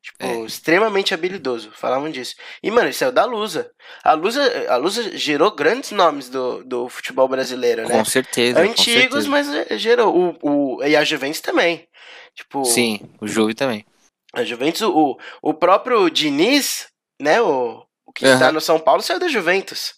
Tipo, 0.00 0.24
É. 0.24 0.40
extremamente 0.46 1.12
habilidoso. 1.12 1.72
Falavam 1.74 2.08
disso. 2.10 2.36
E, 2.62 2.70
mano, 2.70 2.86
ele 2.86 2.92
saiu 2.92 3.10
da 3.12 3.24
Lusa. 3.24 3.70
A 4.04 4.12
Lusa, 4.12 4.66
a 4.70 4.76
Lusa 4.76 5.16
gerou 5.16 5.50
grandes 5.50 5.90
nomes 5.90 6.28
do, 6.28 6.62
do 6.64 6.88
futebol 6.88 7.26
brasileiro, 7.28 7.86
né? 7.86 7.96
Com 7.98 8.04
certeza. 8.04 8.62
com 8.64 8.70
Antigos, 8.70 9.24
certeza. 9.24 9.28
mas 9.28 9.48
é, 9.70 9.76
gerou. 9.76 10.36
O, 10.40 10.76
o, 10.78 10.84
e 10.84 10.94
a 10.96 11.04
Juventus 11.04 11.40
também. 11.40 11.86
Tipo, 12.34 12.64
Sim, 12.64 13.00
o 13.20 13.26
Juve 13.26 13.54
também. 13.54 13.84
a 14.32 14.44
Juventus, 14.44 14.82
o, 14.82 15.18
o 15.42 15.52
próprio 15.52 16.08
Diniz, 16.08 16.86
né? 17.20 17.40
O, 17.42 17.84
o 18.06 18.12
que 18.12 18.24
Aham. 18.24 18.38
tá 18.38 18.52
no 18.52 18.60
São 18.60 18.78
Paulo 18.78 19.02
saiu 19.02 19.18
da 19.18 19.26
Juventus. 19.28 19.94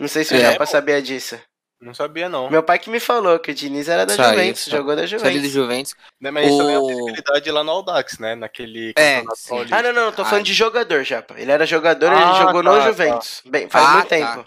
Não 0.00 0.08
sei 0.08 0.24
se 0.24 0.32
o 0.34 0.36
É. 0.38 0.40
Japa 0.52 0.64
sabia 0.66 1.00
disso. 1.02 1.38
Não 1.84 1.92
sabia, 1.92 2.30
não. 2.30 2.48
Meu 2.50 2.62
pai 2.62 2.78
que 2.78 2.88
me 2.88 2.98
falou 2.98 3.38
que 3.38 3.50
o 3.50 3.54
Diniz 3.54 3.88
era 3.90 4.06
da 4.06 4.14
Saiu, 4.16 4.30
Juventus, 4.30 4.62
saiu. 4.64 4.76
jogou 4.78 4.96
da 4.96 5.06
Saiu 5.06 5.18
do 5.20 5.24
Juventus. 5.26 5.50
Juventus. 5.52 5.94
Né, 6.18 6.30
Mas 6.30 6.46
isso 6.48 6.56
também 6.56 6.74
é 6.74 6.78
O- 6.78 6.82
uma 6.82 6.88
visibilidade 6.94 7.50
lá 7.50 7.62
no 7.62 7.70
Audax, 7.72 8.18
né? 8.18 8.34
Naquele 8.34 8.94
É, 8.96 9.16
campeonato 9.16 9.38
sim. 9.38 9.48
paulista. 9.50 9.76
Ah, 9.76 9.82
não, 9.82 9.92
não, 9.92 10.12
tô 10.12 10.22
Ah. 10.22 10.24
falando 10.24 10.44
de 10.46 10.54
jogador, 10.54 11.04
Japa. 11.04 11.34
Ele 11.38 11.52
era 11.52 11.66
jogador, 11.66 12.06
ele 12.06 12.22
Ah, 12.22 12.34
jogou 12.38 12.62
tá, 12.64 12.70
no 12.70 12.78
tá. 12.78 12.86
Juventus. 12.86 13.42
Bem, 13.44 13.68
faz 13.68 13.84
Ah, 13.86 13.92
muito 13.96 14.08
tá. 14.08 14.16
tempo. 14.16 14.46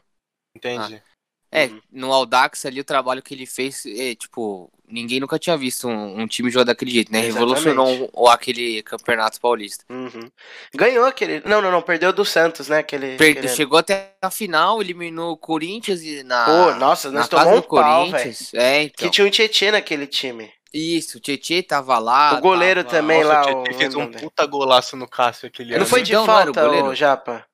Entendi. 0.56 1.02
É, 1.52 1.68
Uhum. 1.68 1.80
no 1.92 2.12
Audax 2.14 2.66
ali 2.66 2.82
o 2.82 2.84
trabalho 2.86 3.22
que 3.22 3.34
ele 3.34 3.46
fez, 3.46 3.86
é, 3.86 4.14
tipo, 4.16 4.70
ninguém 4.86 5.20
nunca 5.22 5.40
tinha 5.40 5.56
visto 5.56 5.88
um, 5.88 6.20
um 6.22 6.28
time 6.28 6.50
jogar 6.50 6.66
daquele 6.66 6.92
jeito, 6.92 7.10
né? 7.12 7.20
Exatamente. 7.26 7.40
Revolucionou 7.64 8.10
o- 8.14 8.28
aquele 8.28 8.84
campeonato 8.84 9.40
paulista. 9.40 9.86
Uhum. 9.90 10.30
Ganhou 10.76 11.06
aquele. 11.06 11.42
Não, 11.46 11.62
não, 11.62 11.72
não, 11.72 11.82
perdeu 11.82 12.12
do 12.12 12.26
Santos, 12.26 12.68
né? 12.68 12.80
Aquele. 12.80 13.16
Perde- 13.16 13.40
aquele- 13.40 13.56
Chegou 13.56 13.80
até 13.80 14.12
a 14.22 14.30
final, 14.30 14.82
eliminou 14.82 15.32
o 15.32 15.38
Corinthians 15.38 16.02
e 16.04 16.22
na, 16.24 16.44
Pô, 16.46 16.76
nossa, 16.76 17.10
na 17.10 17.20
nós 17.22 17.30
casa 17.30 17.44
tomamos 17.46 17.66
um 17.66 17.70
pau. 17.70 18.10
Corinthians. 18.12 18.54
É, 18.54 18.84
então. 18.84 19.06
Que 19.08 19.10
tinha 19.10 19.26
um 19.26 19.30
Tietê 19.30 19.72
naquele 19.72 20.06
time. 20.06 20.52
Isso, 20.74 21.18
o 21.18 21.22
Tietê 21.22 21.64
tava 21.64 21.98
lá. 21.98 22.34
O 22.38 22.42
goleiro 22.42 22.84
tava- 22.84 22.98
também 22.98 23.24
Nossa, 23.24 23.34
lá, 23.34 23.42
o 23.42 23.64
Tietê 23.64 23.72
o- 23.72 23.78
fez 23.78 23.96
o 23.96 24.00
um 24.02 24.12
puta 24.12 24.46
golaço 24.46 24.98
no 24.98 25.08
Cássio 25.08 25.48
aquele 25.48 25.70
Não 25.72 25.78
ano. 25.78 25.86
foi 25.86 26.02
de 26.02 26.12
Então, 26.12 26.28
não 26.28 26.34
era 26.40 26.52
o 26.52 26.54
falta, 26.54 26.68
goleiro? 26.70 26.88
o 26.90 26.94
Japa. 26.96 27.47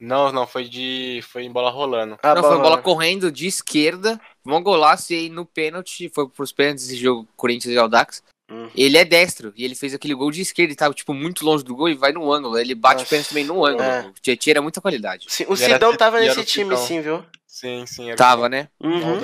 Não, 0.00 0.32
não, 0.32 0.46
foi 0.46 0.64
de. 0.64 1.20
Foi 1.30 1.44
em 1.44 1.52
bola 1.52 1.70
rolando. 1.70 2.18
Ah, 2.22 2.34
Não, 2.34 2.42
foi 2.42 2.52
bola 2.52 2.62
rolando. 2.62 2.82
correndo 2.82 3.30
de 3.30 3.46
esquerda, 3.46 4.18
um 4.46 4.62
golaço 4.62 5.12
e 5.12 5.16
aí 5.16 5.28
no 5.28 5.44
pênalti, 5.44 6.08
foi 6.08 6.26
pros 6.26 6.52
pênaltis 6.52 6.86
esse 6.86 6.96
jogo 6.96 7.28
Corinthians 7.36 7.74
e 7.74 7.78
Audax. 7.78 8.22
Hum. 8.50 8.68
Ele 8.74 8.96
é 8.98 9.04
destro 9.04 9.52
e 9.54 9.64
ele 9.64 9.74
fez 9.76 9.94
aquele 9.94 10.14
gol 10.14 10.30
de 10.30 10.40
esquerda 10.40 10.72
e 10.72 10.76
tava 10.76 10.92
tipo 10.94 11.12
muito 11.14 11.44
longe 11.44 11.62
do 11.62 11.76
gol 11.76 11.88
e 11.88 11.94
vai 11.94 12.12
no 12.12 12.32
ângulo. 12.32 12.58
Ele 12.58 12.74
bate 12.74 12.94
Nossa, 13.02 13.06
o 13.06 13.08
pênalti 13.10 13.28
também 13.28 13.44
no 13.44 13.64
ângulo. 13.64 13.82
é. 13.84 14.06
O 14.06 14.12
Tietchan 14.20 14.50
era 14.52 14.62
muita 14.62 14.80
qualidade. 14.80 15.26
Sim, 15.28 15.44
o 15.48 15.54
Sidão 15.54 15.94
tava 15.96 16.18
nesse 16.18 16.44
time 16.44 16.76
sim, 16.78 17.00
viu? 17.00 17.24
Sim, 17.46 17.84
sim. 17.86 18.08
era 18.08 18.16
Tava, 18.16 18.48
né? 18.48 18.68
Uhum. 18.82 19.20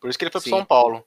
Por 0.00 0.08
isso 0.08 0.18
que 0.18 0.24
ele 0.24 0.30
foi 0.30 0.40
pro 0.40 0.48
Sim. 0.50 0.56
São 0.56 0.64
Paulo. 0.64 1.04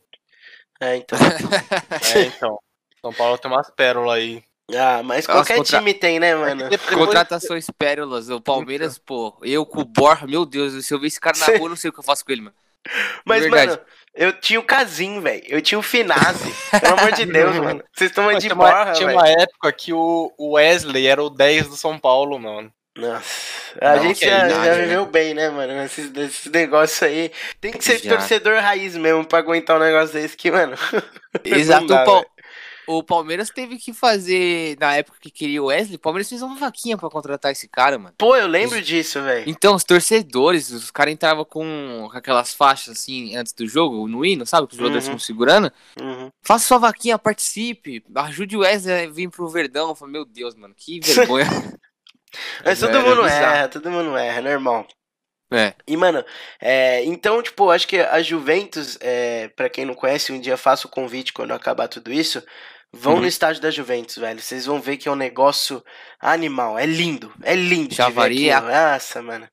É, 0.82 0.98
então. 0.98 1.17
É, 2.15 2.22
então. 2.24 2.60
São 3.02 3.13
Paulo 3.13 3.38
tem 3.38 3.50
umas 3.50 3.70
pérolas 3.72 4.17
aí. 4.17 4.43
Ah, 4.75 5.01
mas 5.03 5.25
Nossa, 5.25 5.39
qualquer 5.39 5.58
contra- 5.58 5.77
time 5.80 5.93
tem, 5.93 6.19
né, 6.19 6.36
mano? 6.36 6.69
Depois- 6.69 6.95
Contratações 6.95 7.67
pérolas, 7.77 8.30
o 8.30 8.41
Palmeiras, 8.41 8.97
pô, 8.97 9.38
eu 9.43 9.65
com 9.65 9.82
o 9.82 9.86
Borja, 9.86 10.27
meu 10.27 10.45
Deus, 10.45 10.86
se 10.86 10.93
eu 10.93 10.99
ver 10.99 11.08
esse 11.08 11.19
cara 11.19 11.38
na 11.38 11.45
rua, 11.45 11.56
eu 11.65 11.69
não 11.69 11.75
sei 11.77 11.89
o 11.89 11.93
que 11.93 11.99
eu 11.99 12.03
faço 12.03 12.25
com 12.25 12.32
ele, 12.32 12.41
mano. 12.41 12.56
Mas, 13.25 13.41
verdade. 13.41 13.71
mano, 13.71 13.82
eu 14.15 14.32
tinha 14.34 14.60
o 14.60 14.63
Casim, 14.63 15.19
velho. 15.19 15.43
Eu 15.47 15.62
tinha 15.62 15.77
o 15.77 15.82
Finazzi. 15.82 16.53
Pelo 16.82 16.97
amor 16.99 17.12
de 17.12 17.25
Deus, 17.27 17.56
mano. 17.58 17.84
Vocês 17.93 18.10
estão 18.12 18.32
de 18.34 18.39
tinha, 18.39 18.53
uma, 18.53 18.69
porra, 18.69 18.91
tinha 18.93 19.10
uma 19.10 19.27
época 19.27 19.71
que 19.73 19.91
o 19.93 20.34
o 20.38 20.51
Wesley 20.53 21.06
era 21.08 21.21
o 21.21 21.30
10 21.30 21.67
do 21.67 21.75
São 21.75 21.97
Paulo, 21.99 22.38
mano. 22.39 22.71
Nossa. 22.97 23.27
A 23.82 23.95
Não, 23.97 24.03
gente 24.03 24.19
que 24.19 24.25
já, 24.25 24.38
idade, 24.47 24.53
já 24.65 24.73
né? 24.75 24.82
viveu 24.84 25.06
bem, 25.06 25.34
né, 25.34 25.49
mano? 25.49 25.73
Nesses, 25.73 26.12
nesses 26.12 26.51
negócios 26.51 27.03
aí. 27.03 27.32
Tem 27.62 27.71
que 27.71 27.84
ser 27.84 27.99
Já. 27.99 28.10
torcedor 28.17 28.60
raiz 28.60 28.95
mesmo 28.97 29.23
pra 29.25 29.38
aguentar 29.39 29.75
um 29.77 29.80
negócio 29.84 30.13
desse 30.13 30.36
que, 30.36 30.49
mano. 30.49 30.75
Exato, 31.43 31.86
dá, 31.88 32.01
o, 32.03 32.06
Pal-. 32.06 32.25
O 32.88 33.04
Palmeiras 33.04 33.50
teve 33.50 33.78
que 33.78 33.93
fazer, 33.93 34.78
na 34.80 34.95
época 34.95 35.17
que 35.21 35.30
queria 35.30 35.62
o 35.62 35.65
Wesley, 35.67 35.97
o 35.97 36.00
Palmeiras 36.00 36.30
fez 36.30 36.41
uma 36.41 36.56
vaquinha 36.56 36.97
pra 36.97 37.10
contratar 37.10 37.52
esse 37.52 37.67
cara, 37.67 38.00
mano. 38.00 38.15
Pô, 38.17 38.36
eu 38.36 38.47
lembro 38.47 38.82
disso, 38.82 39.21
velho. 39.21 39.43
Então, 39.50 39.76
os 39.76 39.84
torcedores, 39.84 40.71
os 40.71 40.89
caras 40.89 41.13
entravam 41.13 41.43
com 41.45 42.10
aquelas 42.13 42.54
faixas 42.54 42.97
assim 42.97 43.36
antes 43.36 43.54
do 43.54 43.67
jogo, 43.67 44.08
no 44.08 44.26
hino, 44.26 44.45
sabe? 44.45 44.67
Que 44.67 44.73
os 44.73 44.78
jogadores 44.78 45.06
Uhum. 45.06 45.12
ficam 45.12 45.19
segurando. 45.26 45.71
Uhum. 46.02 46.30
Faça 46.41 46.65
sua 46.67 46.78
vaquinha, 46.78 47.19
participe, 47.19 48.04
ajude 48.15 48.56
o 48.58 48.62
Wesley 48.62 49.06
a 49.06 49.10
vir 49.10 49.30
pro 49.30 49.47
Verdão. 49.50 49.89
Eu 49.89 49.95
falei, 49.95 50.13
meu 50.13 50.26
Deus, 50.26 50.56
mano, 50.56 50.73
que 50.76 51.00
vergonha. 51.04 51.47
Mas 52.63 52.80
todo 52.80 52.89
Era 52.97 53.02
mundo 53.02 53.23
bizarro. 53.23 53.56
erra, 53.56 53.67
todo 53.67 53.91
mundo 53.91 54.17
erra, 54.17 54.41
né, 54.41 54.52
irmão? 54.52 54.86
É. 55.50 55.73
E, 55.88 55.95
mano, 55.95 56.26
é, 56.60 57.06
então, 57.06 57.41
tipo, 57.41 57.69
acho 57.69 57.88
que 57.88 57.97
a 57.97 58.21
Juventus, 58.21 58.97
é, 59.00 59.47
para 59.50 59.69
quem 59.69 59.86
não 59.86 59.95
conhece, 59.95 60.34
um 60.34 60.39
dia 60.41 60.58
faço 60.58 60.88
o 60.88 60.91
convite 60.91 61.32
quando 61.32 61.52
acabar 61.54 61.88
tudo 61.88 62.12
isso. 62.12 62.43
Vão 62.99 63.15
Uhum. 63.15 63.21
no 63.21 63.27
estádio 63.27 63.62
da 63.62 63.69
Juventus, 63.71 64.17
velho. 64.17 64.41
Vocês 64.41 64.65
vão 64.65 64.81
ver 64.81 64.97
que 64.97 65.07
é 65.07 65.12
um 65.12 65.15
negócio 65.15 65.83
animal. 66.19 66.77
É 66.77 66.86
lindo. 66.86 67.31
É 67.43 67.55
lindo. 67.55 67.89
ver 67.89 67.95
Javari 67.95 68.49
é. 68.49 68.60
Nossa, 68.60 69.21
mano. 69.21 69.47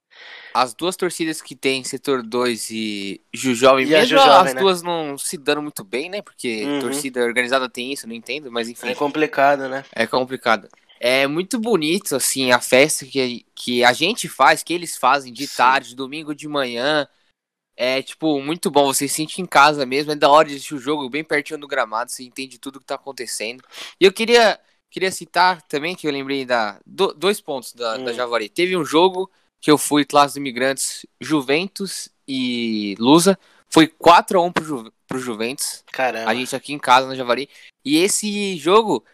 As 0.53 0.73
duas 0.73 0.95
torcidas 0.95 1.43
que 1.43 1.57
tem, 1.57 1.83
setor 1.83 2.23
2 2.23 2.71
e 2.71 3.21
Jujovem, 3.33 3.85
E 3.87 3.89
mesmo 3.91 4.17
Jujovem, 4.19 4.49
as 4.51 4.55
né? 4.55 4.61
duas 4.61 4.83
não 4.83 5.19
se 5.19 5.37
dando 5.37 5.61
muito 5.63 5.83
bem, 5.83 6.09
né? 6.09 6.23
Porque 6.23 6.65
Uhum. 6.65 6.79
torcida 6.81 7.25
organizada 7.25 7.69
tem 7.69 7.93
isso, 7.93 8.07
não 8.07 8.15
entendo, 8.15 8.53
mas 8.53 8.69
enfim, 8.69 8.89
É 8.89 8.95
complicado, 8.95 9.69
né? 9.69 9.85
é 9.93 10.07
complicado. 10.07 10.69
É 11.01 11.27
muito 11.27 11.59
bonito, 11.59 12.15
assim, 12.15 12.53
a 12.53 12.61
festa 12.61 13.05
que, 13.05 13.45
que 13.55 13.85
a 13.85 13.93
gente 13.93 14.29
faz, 14.29 14.63
que 14.63 14.73
eles 14.73 14.97
fazem 14.97 15.33
de 15.33 15.47
Sim. 15.47 15.57
tarde, 15.57 15.97
domingo 15.97 16.33
de 16.35 16.47
manhã. 16.49 17.07
É, 17.77 18.01
tipo, 18.03 18.41
muito 18.41 18.71
bom. 18.71 18.87
Você 18.87 19.09
se 19.09 19.15
sente 19.17 19.41
em 19.43 19.47
casa 19.47 19.85
mesmo. 19.85 20.13
É 20.13 20.15
da 20.15 20.31
hora 20.31 20.49
de 20.49 20.55
assistir 20.55 20.75
o 20.75 20.79
jogo 20.79 21.09
bem 21.09 21.25
pertinho 21.25 21.59
do 21.59 21.67
gramado. 21.69 22.11
Você 22.11 22.23
entende 22.23 22.59
tudo 22.59 22.79
que 22.81 22.87
tá 22.87 22.95
acontecendo. 22.95 23.63
E 24.01 24.05
eu 24.05 24.13
queria, 24.13 24.59
queria 24.91 25.11
citar 25.11 25.61
também, 25.63 25.95
que 25.95 26.07
eu 26.07 26.13
lembrei 26.13 26.45
da 26.45 26.79
do- 26.87 27.13
dois 27.15 27.41
pontos 27.41 27.73
da, 27.73 27.97
da 27.97 28.11
Hum. 28.11 28.15
Javari. 28.15 28.49
Teve 28.49 28.77
um 28.77 28.85
jogo 28.85 29.31
que 29.61 29.71
eu 29.71 29.79
fui, 29.79 30.05
classe 30.05 30.29
dos 30.35 30.37
imigrantes, 30.37 31.05
Juventus 31.21 32.09
e 32.29 32.95
Lusa. 32.99 33.39
Foi 33.69 33.89
4x1 33.89 34.53
pro, 34.53 34.65
Ju, 34.65 34.93
pro 35.07 35.19
Juventus. 35.19 35.83
Caramba. 35.91 36.31
A 36.31 36.35
gente 36.35 36.55
aqui 36.55 36.73
em 36.73 36.79
casa 36.79 37.09
na 37.09 37.15
Javari. 37.17 37.49
E 37.85 37.97
esse 37.97 38.57
jogo 38.57 39.05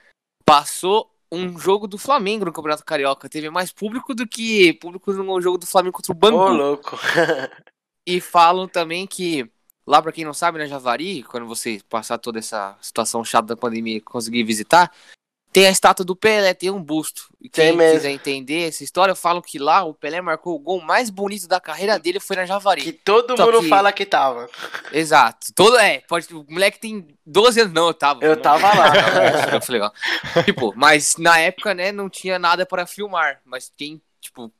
passou 0.44 1.10
um 1.32 1.56
jogo 1.58 1.86
do 1.86 1.96
Flamengo 1.96 2.44
no 2.44 2.52
Campeonato 2.52 2.84
Carioca. 2.84 3.28
Teve 3.28 3.48
mais 3.48 3.72
público 3.72 4.14
do 4.14 4.26
que 4.26 4.72
público 4.74 5.12
no 5.12 5.40
jogo 5.40 5.56
do 5.56 5.66
Flamengo 5.66 5.94
contra 5.96 6.12
o 6.12 6.16
Ô, 6.16 6.18
Bangu. 6.18 6.48
louco. 6.52 6.98
E 8.06 8.20
falam 8.20 8.66
também 8.66 9.06
que, 9.06 9.48
lá 9.86 10.00
pra 10.02 10.12
quem 10.12 10.24
não 10.24 10.34
sabe, 10.34 10.58
na 10.58 10.66
Javari, 10.66 11.22
quando 11.22 11.46
você 11.46 11.80
passar 11.88 12.18
toda 12.18 12.38
essa 12.38 12.76
situação 12.80 13.24
chata 13.24 13.48
da 13.48 13.56
pandemia 13.56 13.96
e 13.96 14.00
conseguir 14.00 14.42
visitar, 14.44 14.90
tem 15.52 15.66
a 15.66 15.70
estátua 15.70 16.04
do 16.04 16.14
Pelé, 16.14 16.54
tem 16.54 16.70
um 16.70 16.80
busto. 16.82 17.22
E 17.40 17.48
quem 17.48 17.76
quiser 17.76 18.10
entender 18.12 18.68
essa 18.68 18.84
história, 18.84 19.16
falam 19.16 19.42
que 19.42 19.58
lá 19.58 19.82
o 19.82 19.92
Pelé 19.92 20.20
marcou 20.20 20.54
o 20.54 20.58
gol 20.60 20.80
mais 20.80 21.10
bonito 21.10 21.48
da 21.48 21.60
carreira 21.60 21.98
dele 21.98 22.20
foi 22.20 22.36
na 22.36 22.46
Javari. 22.46 22.82
que 22.82 22.92
todo 22.92 23.36
Só 23.36 23.46
mundo 23.46 23.60
que- 23.60 23.68
fala 23.68 23.92
que 23.92 24.06
tava. 24.06 24.48
Exato. 24.92 25.48
Todo, 25.54 25.76
é, 25.76 26.00
pode, 26.08 26.32
o 26.32 26.46
moleque 26.48 26.78
tem 26.78 27.06
12 27.26 27.60
anos, 27.62 27.72
não, 27.72 27.88
eu 27.88 27.94
tava. 27.94 28.24
Eu 28.24 28.40
tava 28.40 28.68
lá. 28.68 28.90
Nossa, 28.92 29.60
foi 29.60 29.72
legal. 29.74 29.92
tipo, 30.44 30.72
mas 30.76 31.16
na 31.16 31.38
época, 31.40 31.74
né, 31.74 31.90
não 31.90 32.08
tinha 32.08 32.38
nada 32.38 32.64
para 32.64 32.86
filmar. 32.86 33.40
Mas 33.44 33.72
quem, 33.76 34.00
tipo, 34.20 34.52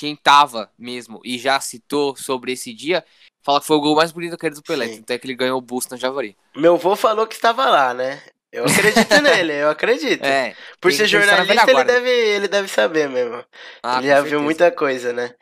quem 0.00 0.16
tava 0.16 0.70
mesmo 0.78 1.20
e 1.22 1.38
já 1.38 1.60
citou 1.60 2.16
sobre 2.16 2.52
esse 2.52 2.72
dia, 2.72 3.04
fala 3.42 3.60
que 3.60 3.66
foi 3.66 3.76
o 3.76 3.80
gol 3.82 3.94
mais 3.94 4.10
bonito 4.10 4.30
da 4.30 4.38
carreira 4.38 4.56
do 4.56 4.62
Pelé. 4.62 4.88
Sim. 4.88 5.00
Até 5.00 5.18
que 5.18 5.26
ele 5.26 5.34
ganhou 5.34 5.58
o 5.58 5.60
busto 5.60 5.92
na 5.92 5.98
Javari. 5.98 6.34
Meu 6.56 6.76
avô 6.76 6.96
falou 6.96 7.26
que 7.26 7.34
estava 7.34 7.68
lá, 7.68 7.92
né? 7.92 8.22
Eu 8.50 8.64
acredito 8.64 9.20
nele, 9.20 9.52
eu 9.52 9.68
acredito. 9.68 10.24
É. 10.24 10.56
Por 10.80 10.90
ser 10.90 11.06
jornalista, 11.06 11.70
ele 11.70 11.84
deve, 11.84 12.08
ele 12.08 12.48
deve 12.48 12.68
saber 12.68 13.10
mesmo. 13.10 13.44
Ah, 13.82 13.98
ele 13.98 14.08
já 14.08 14.14
viu 14.14 14.22
certeza. 14.22 14.42
muita 14.42 14.70
coisa, 14.70 15.12
né? 15.12 15.34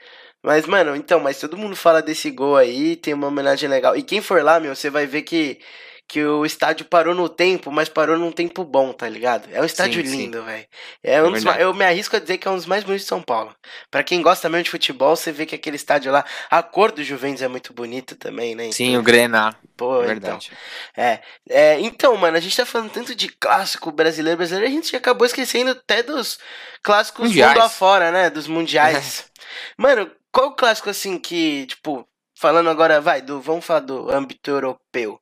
Mas, 0.42 0.66
mano, 0.66 0.96
então, 0.96 1.20
mas 1.20 1.38
todo 1.38 1.56
mundo 1.56 1.76
fala 1.76 2.02
desse 2.02 2.28
gol 2.28 2.56
aí, 2.56 2.96
tem 2.96 3.14
uma 3.14 3.28
homenagem 3.28 3.68
legal. 3.68 3.96
E 3.96 4.02
quem 4.02 4.20
for 4.20 4.42
lá, 4.42 4.58
meu, 4.58 4.74
você 4.74 4.90
vai 4.90 5.06
ver 5.06 5.22
que, 5.22 5.60
que 6.08 6.24
o 6.24 6.46
estádio 6.46 6.86
parou 6.86 7.14
no 7.14 7.28
tempo, 7.28 7.70
mas 7.70 7.88
parou 7.88 8.16
num 8.18 8.32
tempo 8.32 8.64
bom, 8.64 8.92
tá 8.94 9.06
ligado? 9.08 9.46
É 9.52 9.60
um 9.60 9.64
estádio 9.64 10.02
Sim, 10.02 10.10
lindo, 10.10 10.42
velho. 10.42 10.66
É 11.02 11.22
um 11.22 11.26
É 11.26 11.30
ma- 11.30 11.32
verdade. 11.32 11.62
eu 11.62 11.74
me 11.74 11.84
arrisco 11.84 12.16
a 12.16 12.18
dizer 12.18 12.38
que 12.38 12.48
é 12.48 12.50
um 12.50 12.56
dos 12.56 12.64
mais 12.66 12.82
bonitos 12.82 13.02
de 13.04 13.08
São 13.08 13.22
Paulo. 13.22 13.54
Pra 13.90 14.02
quem 14.02 14.22
gosta 14.22 14.48
mesmo 14.48 14.64
de 14.64 14.70
futebol, 14.70 15.14
você 15.14 15.30
vê 15.30 15.44
que 15.44 15.54
aquele 15.54 15.76
estádio 15.76 16.10
lá, 16.10 16.24
a 16.50 16.62
cor 16.62 16.90
do 16.92 17.04
Juventus 17.04 17.42
é 17.42 17.48
muito 17.48 17.74
bonita 17.74 18.16
também, 18.16 18.54
né? 18.54 18.72
Sim, 18.72 18.96
o 18.96 19.02
Grená. 19.02 19.54
Pô, 19.76 20.02
É 20.02 20.12
então. 20.12 20.38
verdade. 20.38 20.50
É, 20.96 21.20
é, 21.48 21.80
então, 21.80 22.16
mano, 22.16 22.36
a 22.36 22.40
gente 22.40 22.56
tá 22.56 22.64
falando 22.66 22.90
tanto 22.90 23.14
de 23.14 23.28
clássico 23.28 23.92
brasileiro, 23.92 24.38
brasileiro, 24.38 24.66
a 24.66 24.74
gente 24.74 24.96
acabou 24.96 25.26
esquecendo 25.26 25.70
até 25.72 26.02
dos 26.02 26.38
clássicos 26.82 27.28
Mundiais. 27.28 27.54
mundo 27.54 27.64
afora, 27.64 28.10
né? 28.10 28.30
Dos 28.30 28.46
mundiais. 28.48 29.26
mano, 29.76 30.10
qual 30.32 30.48
o 30.48 30.54
clássico 30.56 30.90
assim 30.90 31.18
que, 31.18 31.66
tipo, 31.66 32.08
falando 32.38 32.70
agora, 32.70 33.00
vai, 33.00 33.20
do, 33.20 33.40
vamos 33.40 33.64
falar 33.64 33.80
do 33.80 34.10
âmbito 34.10 34.50
europeu, 34.50 35.20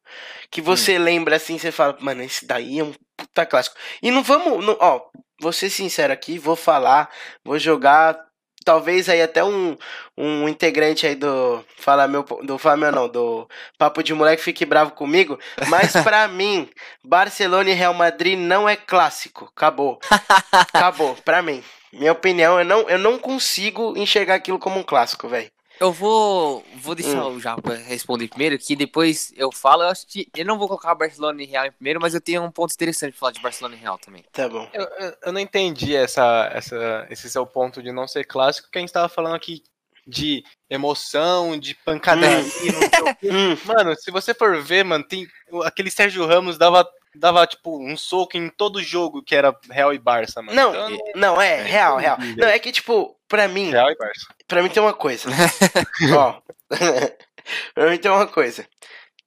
que 0.51 0.61
você 0.61 0.99
lembra 0.99 1.37
assim, 1.37 1.59
você 1.59 1.73
fala, 1.73 1.97
mano, 2.01 2.23
esse 2.23 2.47
daí 2.47 2.79
é 2.79 2.85
um 2.85 2.93
puta 3.17 3.47
clássico. 3.47 3.77
E 4.03 4.11
não 4.11 4.23
vamos, 4.23 4.65
não, 4.65 4.77
ó, 4.79 5.01
vou 5.41 5.53
ser 5.53 5.71
sincero 5.71 6.13
aqui, 6.13 6.39
vou 6.39 6.57
falar, 6.57 7.11
vou 7.45 7.59
jogar. 7.59 8.25
Talvez 8.65 9.09
aí 9.09 9.23
até 9.23 9.45
um, 9.45 9.79
um 10.19 10.49
integrante 10.49 11.07
aí 11.07 11.15
do. 11.15 11.65
Fala 11.77 12.09
meu. 12.09 12.25
Do 12.25 12.59
Fala 12.59 12.77
meu 12.77 12.91
não, 12.91 13.09
do 13.09 13.49
Papo 13.79 14.03
de 14.03 14.13
Moleque 14.13 14.43
fique 14.43 14.67
bravo 14.67 14.91
comigo. 14.91 15.39
Mas 15.69 15.93
pra 16.03 16.27
mim, 16.27 16.69
Barcelona 17.05 17.71
e 17.71 17.75
Real 17.75 17.95
Madrid 17.95 18.37
não 18.37 18.69
é 18.69 18.75
clássico. 18.75 19.49
Acabou. 19.57 20.01
Acabou, 20.51 21.15
pra 21.25 21.43
mim. 21.43 21.63
Minha 21.93 22.11
opinião, 22.11 22.59
eu 22.59 22.65
não, 22.65 22.91
eu 22.91 22.99
não 22.99 23.21
consigo 23.21 23.97
enxergar 23.97 24.35
aquilo 24.35 24.59
como 24.59 24.81
um 24.81 24.83
clássico, 24.83 25.29
velho. 25.29 25.49
Eu 25.79 25.93
vou, 25.93 26.65
vou 26.77 26.95
deixar 26.95 27.25
Hum. 27.27 27.37
o 27.37 27.41
Japa 27.41 27.75
responder 27.75 28.29
primeiro, 28.29 28.59
que 28.59 28.75
depois 28.75 29.33
eu 29.37 29.53
falo. 29.53 29.83
Eu 29.83 29.89
acho 29.89 30.07
que 30.07 30.27
eu 30.35 30.45
não 30.45 30.59
vou 30.59 30.67
colocar 30.69 30.95
Barcelona 30.95 31.43
e 31.43 31.47
Real 31.47 31.67
em 31.67 31.73
primeiro, 31.73 32.01
mas 32.01 32.15
eu 32.15 32.21
tenho 32.21 32.43
um 32.43 32.51
ponto 32.51 32.73
interessante 32.73 33.11
pra 33.13 33.19
falar 33.21 33.33
de 33.33 33.41
Barcelona 33.43 33.75
e 33.75 33.79
Real 33.79 33.99
também. 33.99 34.25
Tá 34.33 34.49
bom. 34.49 34.69
Eu, 34.73 34.85
eu- 34.99 35.15
eu 35.27 35.33
não 35.33 35.41
entendi 35.41 35.95
essa, 35.95 36.51
essa, 36.53 37.07
esse 37.11 37.29
seu 37.29 37.47
ponto 37.47 37.83
de 37.83 37.93
não 37.93 38.09
ser 38.09 38.25
clássico, 38.25 38.69
que 38.71 38.79
a 38.79 38.81
gente 38.81 38.93
tava 38.93 39.09
falando 39.09 39.35
aqui 39.37 39.63
de 40.07 40.45
emoção, 40.71 41.59
de 41.59 41.75
pancadaria, 41.75 42.41
não 42.73 42.91
sei 42.91 43.01
o 43.13 43.17
quê. 43.17 43.29
Hum, 43.31 43.57
Mano, 43.65 43.95
se 43.97 44.11
você 44.11 44.33
for 44.33 44.63
ver, 44.63 44.85
mano, 44.85 45.03
tem 45.05 45.27
aquele 45.65 45.91
Sérgio 45.91 46.25
Ramos 46.27 46.57
dava, 46.57 46.89
dava 47.19 47.47
tipo 47.47 47.79
um 47.83 47.97
soco 47.97 48.37
em 48.37 48.49
todo 48.49 48.83
jogo 48.83 49.23
que 49.23 49.35
era 49.35 49.55
Real 49.71 49.93
e 49.95 49.99
Barça, 49.99 50.41
mano. 50.43 50.55
não, 50.55 50.71
Então, 50.91 50.99
não, 51.15 51.41
é, 51.41 51.63
real, 51.63 51.97
real. 51.97 52.17
entendi, 52.19 52.41
Não, 52.41 52.49
é 52.49 52.59
que, 52.59 52.73
tipo, 52.73 53.19
pra 53.29 53.49
mim, 53.49 53.71
Real 53.71 53.91
e 53.91 53.97
Barça. 53.97 54.27
Pra 54.47 54.63
mim 54.63 54.69
tem 54.69 54.83
uma 54.83 54.95
coisa. 54.95 55.29
Ó. 56.17 56.41
pra 57.75 57.91
mim 57.91 57.99
tem 57.99 58.11
uma 58.11 58.27
coisa. 58.27 58.67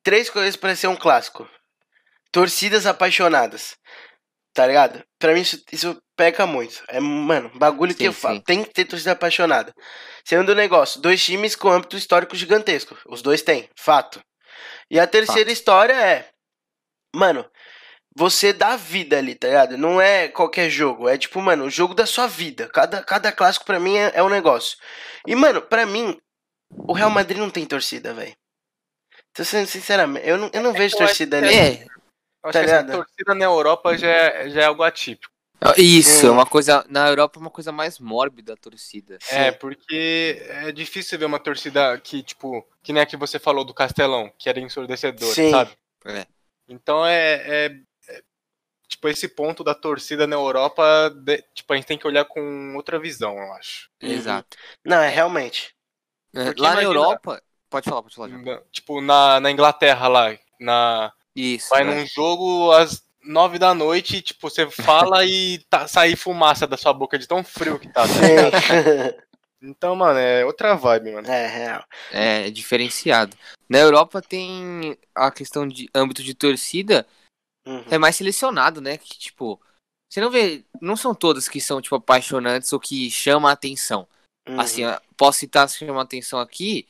Três 0.04 0.30
coisas 0.30 0.56
pra 0.56 0.76
ser 0.76 0.88
um 0.88 0.96
clássico. 0.96 1.48
Torcidas 2.32 2.86
apaixonadas. 2.86 3.76
Tá 4.54 4.66
ligado? 4.66 5.04
Pra 5.20 5.34
mim 5.34 5.42
isso, 5.42 5.64
isso 5.72 6.02
peca 6.16 6.46
muito. 6.46 6.84
É, 6.88 7.00
mano, 7.00 7.52
bagulho 7.56 7.94
que 7.94 8.00
Sim, 8.00 8.06
eu 8.08 8.14
falo. 8.14 8.36
sim. 8.38 8.42
Tem 8.42 8.64
que 8.64 8.72
ter 8.74 8.86
torcida 8.86 9.12
apaixonada. 9.12 9.74
Segundo 10.26 10.54
negócio, 10.56 11.00
dois 11.02 11.24
times 11.24 11.56
com 11.56 11.70
âmbito 11.70 11.96
histórico 11.96 12.36
gigantesco. 12.36 12.98
Os 13.08 13.22
dois 13.22 13.42
têm, 13.42 13.70
fato. 13.76 14.20
E 14.90 15.00
a 15.00 15.08
terceira 15.08 15.52
história 15.52 15.94
é. 15.94 16.28
Mano, 17.16 17.46
você 18.20 18.52
dá 18.52 18.76
vida 18.76 19.18
ali, 19.18 19.34
tá 19.34 19.48
ligado? 19.48 19.78
Não 19.78 20.02
é 20.02 20.28
qualquer 20.28 20.70
jogo. 20.70 21.08
É 21.08 21.18
tipo, 21.18 21.40
mano, 21.42 21.64
o 21.64 21.70
jogo 21.70 21.94
da 21.94 22.06
sua 22.06 22.28
vida. 22.28 22.68
Cada, 22.68 23.02
cada 23.02 23.32
clássico 23.32 23.66
pra 23.66 23.80
mim 23.80 23.96
é, 23.96 24.12
é 24.14 24.22
um 24.22 24.28
negócio. 24.28 24.78
E, 25.26 25.34
mano, 25.36 25.62
pra 25.62 25.86
mim, 25.86 26.20
o 26.70 26.92
Real 26.92 27.10
Madrid 27.10 27.38
não 27.40 27.50
tem 27.50 27.66
torcida, 27.66 28.14
velho. 28.14 28.36
Tô 29.34 29.46
sendo 29.46 29.68
sinceramente, 29.68 30.28
eu 30.28 30.38
não, 30.38 30.50
eu 30.54 30.62
não 30.62 30.74
vejo 30.74 30.96
eu 30.98 31.06
acho 31.06 31.08
torcida 31.08 31.40
que 31.40 31.46
ali. 31.48 31.56
É, 31.56 31.72
Eu 32.44 32.50
acho 32.50 32.52
Tá 32.52 32.52
que 32.52 32.58
essa 32.58 32.82
ligado? 32.82 32.92
torcida 32.98 33.36
na 33.36 33.46
Europa 33.46 33.98
já 33.98 34.08
é, 34.10 34.50
já 34.50 34.62
é 34.64 34.66
algo 34.66 34.84
atípico. 34.84 35.32
isso, 35.78 36.26
Hum. 36.26 36.30
é 36.30 36.32
uma 36.34 36.46
coisa. 36.46 36.86
Na 36.90 37.08
Europa 37.08 37.40
é 37.40 37.42
uma 37.42 37.50
coisa 37.50 37.72
mais 37.72 38.00
mórbida 38.00 38.54
a 38.54 38.58
torcida. 38.58 39.18
É, 39.30 39.50
porque 39.52 40.44
é 40.50 40.72
difícil 40.74 41.18
ver 41.18 41.24
uma 41.26 41.40
torcida 41.40 41.98
que, 42.00 42.22
tipo, 42.22 42.68
que 42.84 42.92
nem 42.92 43.02
a 43.02 43.06
que 43.06 43.16
você 43.16 43.40
falou 43.40 43.64
do 43.64 43.74
Castelão, 43.74 44.30
que 44.38 44.50
era 44.50 44.60
ensurdecedor, 44.60 45.34
Sim. 45.34 45.52
sabe? 45.52 45.72
É. 46.06 46.26
Então 46.68 47.06
é, 47.06 47.34
é- 47.34 47.66
é, 47.66 47.76
Tipo, 48.90 49.08
esse 49.08 49.28
ponto 49.28 49.64
da 49.64 49.76
torcida 49.76 50.26
na 50.26 50.36
Europa, 50.36 51.10
de- 51.16 51.42
tipo, 51.54 51.72
a 51.72 51.76
gente 51.76 51.86
tem 51.86 51.98
que 51.98 52.08
olhar 52.08 52.26
com 52.26 52.74
outra 52.76 52.98
visão, 53.00 53.38
eu 53.38 53.54
acho. 53.54 53.88
Uhum. 54.02 54.10
Exato. 54.10 54.58
Não, 54.84 54.98
é 54.98 55.08
realmente. 55.10 55.74
É, 56.34 56.40
Lá 56.40 56.46
na 56.46 56.52
imagina- 56.82 56.82
Europa. 56.84 57.42
Pode 57.70 57.88
falar, 57.88 58.02
pode 58.02 58.16
falar. 58.16 58.28
Na- 58.30 58.62
tipo, 58.72 59.00
na, 59.00 59.40
na 59.40 59.52
Inglaterra 59.52 60.08
lá, 60.08 60.36
na, 60.60 61.14
Isso. 61.36 61.70
vai 61.70 61.84
né? 61.84 61.94
num 62.02 62.06
jogo 62.08 62.72
às 62.72 63.04
nove 63.24 63.60
da 63.60 63.76
noite, 63.76 64.24
tipo, 64.24 64.50
você 64.50 64.68
fala 64.72 65.24
e 65.24 65.60
tá, 65.70 65.88
sai 65.88 66.16
fumaça 66.16 66.66
da 66.66 66.76
sua 66.76 66.92
boca 66.92 67.18
de 67.20 67.28
tão 67.28 67.44
frio 67.44 67.78
que 67.80 67.88
tá. 67.94 68.04
tá. 68.04 68.08
Então, 69.62 69.94
mano, 69.94 70.18
é 70.18 70.46
outra 70.46 70.74
vibe, 70.74 71.12
mano. 71.12 71.28
é, 71.30 71.46
real. 71.48 71.84
É 72.14 72.50
diferenciado. 72.50 73.36
Na 73.68 73.78
Europa 73.78 74.22
tem 74.22 74.98
a 75.14 75.30
questão 75.30 75.68
de 75.68 75.90
âmbito 75.94 76.24
de 76.24 76.34
torcida 76.34 77.06
Uhum. 77.68 77.84
é 77.90 77.98
mais 77.98 78.16
selecionado, 78.16 78.82
né? 78.82 78.98
Que 78.98 79.18
tipo, 79.18 79.60
você 80.10 80.20
não 80.22 80.32
vê, 80.32 80.64
não 80.82 80.96
são 80.96 81.14
todas 81.14 81.48
que 81.48 81.62
são 81.62 81.82
tipo 81.82 81.96
apaixonantes 81.96 82.72
ou 82.74 82.80
que 82.80 83.10
chamam 83.12 83.50
a 83.50 83.54
atenção. 83.54 84.08
Uhum. 84.48 84.60
Assim, 84.60 84.82
posso 85.16 85.40
citar 85.40 85.70
se 85.70 85.80
chama 85.80 86.00
a 86.00 86.04
atenção 86.04 86.40
aqui, 86.40 86.88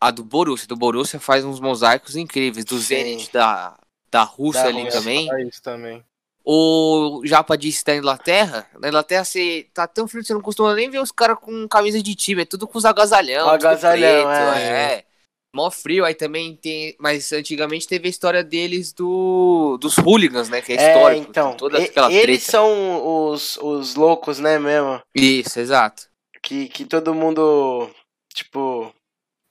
a 0.00 0.10
do 0.10 0.24
Borussia. 0.24 0.68
Do 0.68 0.76
Borussia 0.76 1.18
faz 1.18 1.44
uns 1.44 1.60
mosaicos 1.60 2.16
incríveis, 2.16 2.64
do. 2.64 2.78
Zenit 2.78 3.32
da 3.32 3.78
da 4.10 4.22
Rússia 4.22 4.64
Da 4.64 4.68
ali 4.68 4.82
Rússia. 4.82 5.00
também. 5.00 5.28
É 5.32 5.50
também. 5.62 6.04
o 6.44 7.22
Japa 7.24 7.56
disse 7.56 7.84
da 7.84 7.94
Inglaterra, 7.94 8.66
na 8.78 8.88
Inglaterra 8.88 9.24
você 9.24 9.68
tá 9.72 9.86
tão 9.86 10.08
frio 10.08 10.22
que 10.22 10.26
você 10.26 10.34
não 10.34 10.40
costuma 10.40 10.74
nem 10.74 10.90
ver 10.90 10.98
os 10.98 11.12
caras 11.12 11.38
com 11.38 11.68
camisa 11.68 12.02
de 12.02 12.14
time, 12.14 12.42
é 12.42 12.44
tudo 12.44 12.66
com 12.66 12.76
os 12.76 12.84
agasalhão, 12.84 13.46
O 13.46 13.50
agasalhão, 13.50 14.26
preto, 14.26 14.56
é. 14.58 14.94
é. 14.94 15.04
Mó 15.52 15.70
frio, 15.70 16.04
aí 16.04 16.14
também 16.14 16.54
tem. 16.56 16.94
Mas 16.98 17.32
antigamente 17.32 17.88
teve 17.88 18.06
a 18.06 18.10
história 18.10 18.44
deles 18.44 18.92
do. 18.92 19.76
dos 19.80 19.96
hooligans, 19.98 20.48
né? 20.48 20.62
Que 20.62 20.72
é 20.72 20.76
É, 20.76 20.88
histórico. 20.94 21.26
então. 21.28 21.56
toda 21.56 21.80
e- 21.80 21.84
aquela 21.86 22.12
eles 22.12 22.44
treta. 22.44 22.50
são 22.52 23.28
os, 23.30 23.56
os 23.56 23.94
loucos, 23.96 24.38
né, 24.38 24.58
mesmo? 24.58 25.02
Isso, 25.14 25.58
exato. 25.58 26.08
Que, 26.42 26.68
que 26.68 26.84
todo 26.84 27.14
mundo, 27.14 27.90
tipo. 28.32 28.94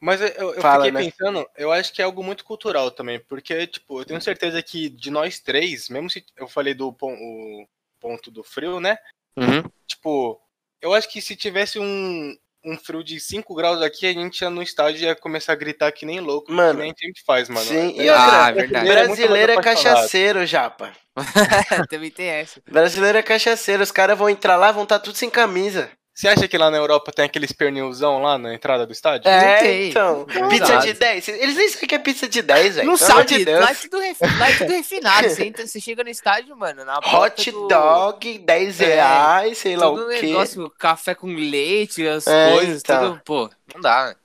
Mas 0.02 0.22
eu, 0.22 0.28
eu- 0.30 0.54
eu 0.54 0.62
Fala, 0.62 0.86
fiquei 0.86 0.92
né? 1.04 1.12
pensando, 1.12 1.46
eu 1.58 1.72
acho 1.74 1.92
que 1.92 2.02
é 2.02 2.06
algo 2.06 2.24
muito 2.24 2.46
cultural 2.46 2.90
também, 2.90 3.20
porque, 3.20 3.68
tipo, 3.68 4.00
eu 4.00 4.06
tenho 4.06 4.22
certeza 4.22 4.64
que 4.64 4.88
de 4.88 5.12
nós 5.12 5.40
três, 5.42 5.90
mesmo 5.90 6.10
se 6.10 6.24
eu 6.38 6.48
falei 6.48 6.74
do 6.74 6.94
pon- 6.94 7.18
o 7.20 7.68
ponto 8.00 8.32
do 8.32 8.42
frio, 8.42 8.80
né? 8.80 8.98
Uhum. 9.36 9.62
Tipo, 9.86 10.40
eu 10.82 10.94
acho 10.94 11.10
que 11.12 11.22
se 11.22 11.36
tivesse 11.36 11.78
um, 11.78 12.34
um 12.64 12.78
frio 12.78 13.04
de 13.04 13.20
5 13.20 13.54
graus 13.56 13.82
aqui, 13.82 14.06
a 14.06 14.14
gente 14.14 14.42
ia 14.42 14.50
no 14.50 14.62
estádio 14.62 15.02
e 15.02 15.06
ia 15.06 15.16
começar 15.16 15.54
a 15.54 15.56
gritar 15.56 15.92
que 15.92 16.06
nem 16.06 16.20
louco, 16.20 16.52
Mano, 16.52 16.76
que 16.80 16.82
nem 16.84 16.92
a 16.92 17.06
gente 17.08 17.24
faz, 17.26 17.48
mano. 17.50 17.66
sim, 17.66 17.94
e 17.96 18.08
É- 18.08 18.12
outra, 18.12 18.46
Ah, 18.46 18.52
verdade. 18.52 18.88
Brasileiro 18.88 19.52
é 19.52 19.56
é 19.56 19.62
cachaceiro, 19.62 20.46
japa. 20.46 20.92
também 21.90 22.12
tem 22.12 22.28
essa. 22.28 22.62
Brasileiro 22.70 23.18
é 23.18 23.24
cachaceiro. 23.24 23.84
Os 23.84 23.92
caras 23.92 24.18
vão 24.18 24.30
entrar 24.30 24.56
lá, 24.56 24.72
vão 24.72 24.84
estar 24.84 25.00
tudo 25.00 25.18
sem 25.18 25.30
camisa. 25.30 25.90
Você 26.20 26.28
acha 26.28 26.50
que 26.50 26.58
lá 26.58 26.70
na 26.70 26.76
Europa 26.76 27.14
tem 27.14 27.24
aqueles 27.24 27.54
pernilzão 27.54 28.22
lá 28.22 28.38
na 28.38 28.54
entrada 28.54 28.86
do 28.86 28.92
estádio? 28.92 29.30
É, 29.30 29.56
tem. 29.60 29.90
então. 29.90 30.26
Não 30.36 30.50
Pizza 30.50 30.66
sabe. 30.66 30.88
de 30.88 30.94
10. 30.96 31.28
Eles 31.30 31.56
nem 31.56 31.70
sabem 31.70 31.88
que 31.88 31.96
é 31.96 32.00
pizza 32.00 32.28
de 32.28 32.42
10, 32.42 32.76
velho. 32.76 32.88
Não 32.88 32.98
Pelo 32.98 33.08
sabe, 33.10 33.26
de 33.38 33.46
Deus. 33.46 33.62
lá, 33.62 33.72
é 33.72 33.74
tudo 33.76 34.00
ref- 34.00 34.22
lá 34.38 34.50
é 34.50 34.58
tudo 34.58 34.70
refinado. 34.74 35.30
Você, 35.30 35.46
entra- 35.46 35.66
você 35.66 35.80
chega 35.80 36.04
no 36.04 36.10
estádio, 36.10 36.58
mano, 36.58 36.84
na 36.84 37.00
porta 37.00 37.42
Hot 37.42 37.52
do- 37.52 37.68
dog, 37.70 38.38
10 38.40 38.82
É, 38.82 38.86
reais, 38.96 39.58
sei 39.60 39.78
lá 39.78 39.90
o 39.90 40.10
quê. 40.10 40.22
negócio, 40.24 40.70
café 40.72 41.16
com 41.16 41.28
leite, 41.28 42.06
as 42.06 42.28
É, 42.28 42.52
coisas, 42.52 42.82
então. 42.82 43.12
tudo, 43.14 43.22
pô, 43.24 43.50
não 43.74 43.80
dá, 43.80 44.08
né? 44.08 44.16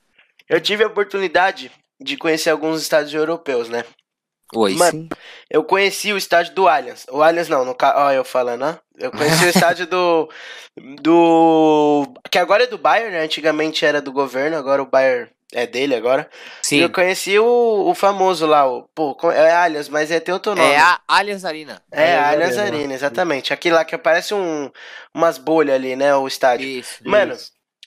Eu 0.49 0.61
tive 0.61 0.83
a 0.83 0.89
oportunidade 0.89 1.71
de 2.01 2.17
conhecer 2.17 2.51
alguns 2.51 2.83
estádios 2.83 3.15
europeus, 3.15 3.69
né? 3.69 3.85
Oi, 4.53 4.75
Mano, 4.75 4.91
sim. 4.91 5.09
Eu 5.51 5.65
conheci 5.65 6.13
o 6.13 6.17
estádio 6.17 6.55
do 6.55 6.69
Allianz. 6.69 7.07
O 7.11 7.23
Allianz 7.23 7.49
não, 7.49 7.65
no 7.65 7.75
ca... 7.75 7.95
ó, 7.97 8.13
eu 8.13 8.25
falando, 8.25 8.65
ó. 8.65 8.75
Eu 8.99 9.11
conheci 9.11 9.45
o 9.47 9.49
estádio 9.49 9.87
do 9.87 10.29
do 11.03 12.07
que 12.31 12.39
agora 12.39 12.65
é 12.65 12.67
do 12.67 12.79
Bayern, 12.79 13.13
né? 13.13 13.23
Antigamente 13.23 13.85
era 13.85 14.01
do 14.01 14.13
governo, 14.13 14.57
agora 14.57 14.83
o 14.83 14.87
Bayern 14.87 15.31
é 15.53 15.67
dele 15.67 15.95
agora. 15.95 16.29
E 16.63 16.67
Sim, 16.67 16.79
eu 16.81 16.91
conheci 16.91 17.39
o, 17.39 17.85
o 17.89 17.95
famoso 17.95 18.45
lá, 18.47 18.67
o 18.67 18.83
pô, 18.95 19.17
é 19.31 19.53
Allianz, 19.53 19.89
mas 19.89 20.11
é 20.11 20.19
tem 20.21 20.35
outro 20.35 20.55
nome. 20.55 20.69
é 20.69 20.79
a 20.79 21.01
Allianz 21.07 21.45
Arena. 21.45 21.83
É, 21.91 22.17
a 22.17 22.31
Allianz 22.31 22.59
Arena. 22.59 22.93
Exatamente. 22.93 23.53
Aquele 23.53 23.75
lá 23.77 23.85
que 23.85 23.97
parece 23.97 24.35
um 24.35 24.71
umas 25.15 25.39
bolhas 25.39 25.77
ali, 25.77 25.95
né, 25.97 26.15
o 26.15 26.27
estádio. 26.27 26.67
Isso. 26.67 26.99
Mano, 27.05 27.37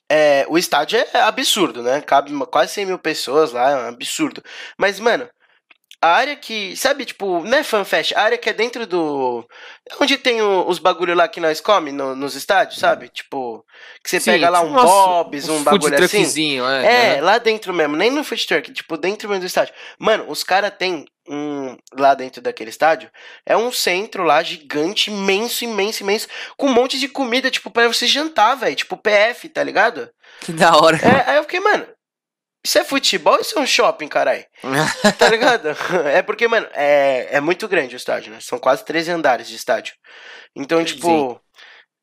É, 0.10 0.46
o 0.48 0.58
estádio 0.58 0.98
é 1.14 1.20
absurdo, 1.20 1.84
né? 1.84 2.00
Cabe 2.02 2.32
quase 2.48 2.74
100 2.74 2.86
mil 2.86 3.00
pessoas 3.00 3.52
lá, 3.52 3.72
é 3.72 3.76
um 3.76 3.90
absurdo. 3.90 4.42
Mas, 4.78 5.02
mano, 5.02 5.30
a 6.02 6.08
área 6.10 6.36
que. 6.36 6.76
Sabe, 6.76 7.06
tipo, 7.06 7.44
não 7.44 7.58
é 7.58 7.64
fanfest, 7.64 8.14
a 8.14 8.22
área 8.22 8.38
que 8.38 8.50
é 8.50 8.54
dentro 8.54 8.86
do. 8.86 9.46
Onde 10.00 10.18
tem 10.18 10.42
o- 10.42 10.68
os 10.68 10.80
bagulho 10.80 11.16
lá 11.16 11.28
que 11.28 11.40
nós 11.40 11.60
come 11.62 11.92
no- 11.92 12.16
nos 12.16 12.36
estádios, 12.36 12.80
sabe? 12.80 13.10
Tipo, 13.10 13.64
que 14.04 14.10
você 14.10 14.20
Sim, 14.20 14.32
pega 14.32 14.50
lá 14.50 14.60
tipo 14.60 14.70
um 14.72 14.74
umas- 14.74 14.86
Bob's, 14.90 15.50
um 15.50 15.64
bagulho 15.64 16.04
assim. 16.04 16.60
é. 16.62 16.86
É, 16.86 17.16
né? 17.16 17.22
lá 17.22 17.38
dentro 17.38 17.74
mesmo, 17.74 17.96
nem 17.96 18.12
no 18.12 18.24
food 18.24 18.46
truck, 18.46 18.72
tipo, 18.72 18.98
dentro 18.98 19.28
mesmo 19.28 19.42
do 19.42 19.48
estádio. 19.48 19.74
Mano, 20.00 20.26
os 20.30 20.44
caras 20.44 20.72
têm 20.78 21.06
um. 21.30 21.76
Lá 21.98 22.14
dentro 22.14 22.42
daquele 22.42 22.70
estádio, 22.70 23.10
é 23.46 23.58
um 23.58 23.72
centro 23.72 24.24
lá 24.24 24.42
gigante, 24.44 25.10
imenso, 25.12 25.66
imenso, 25.66 26.04
imenso, 26.04 26.28
com 26.56 26.68
um 26.68 26.74
monte 26.74 26.98
de 27.00 27.08
comida, 27.10 27.50
tipo, 27.52 27.70
pra 27.70 27.88
você 27.88 28.08
jantar, 28.08 28.56
velho. 28.56 28.76
Tipo, 28.76 28.96
PF, 28.96 29.50
tá 29.50 29.62
ligado? 29.64 30.10
Que 30.42 30.54
da 30.54 30.76
hora. 30.78 30.98
É, 30.98 31.32
aí 31.32 31.38
eu 31.38 31.44
fiquei, 31.44 31.60
mano, 31.60 31.86
isso 32.68 32.80
é 32.80 32.84
futebol 32.84 33.40
isso 33.40 33.58
é 33.58 33.62
um 33.62 33.66
shopping, 33.66 34.10
caralho? 34.10 34.46
Tá 35.18 35.30
ligado? 35.32 35.70
É 36.06 36.22
porque, 36.22 36.48
mano, 36.48 36.68
é, 36.74 37.30
é 37.32 37.40
muito 37.40 37.66
grande 37.68 37.96
o 37.96 37.98
estádio, 37.98 38.34
né? 38.34 38.40
São 38.42 38.60
quase 38.60 38.84
13 38.84 39.12
andares 39.12 39.48
de 39.48 39.56
estádio. 39.56 39.96
Então, 40.54 40.84
tipo, 40.84 41.42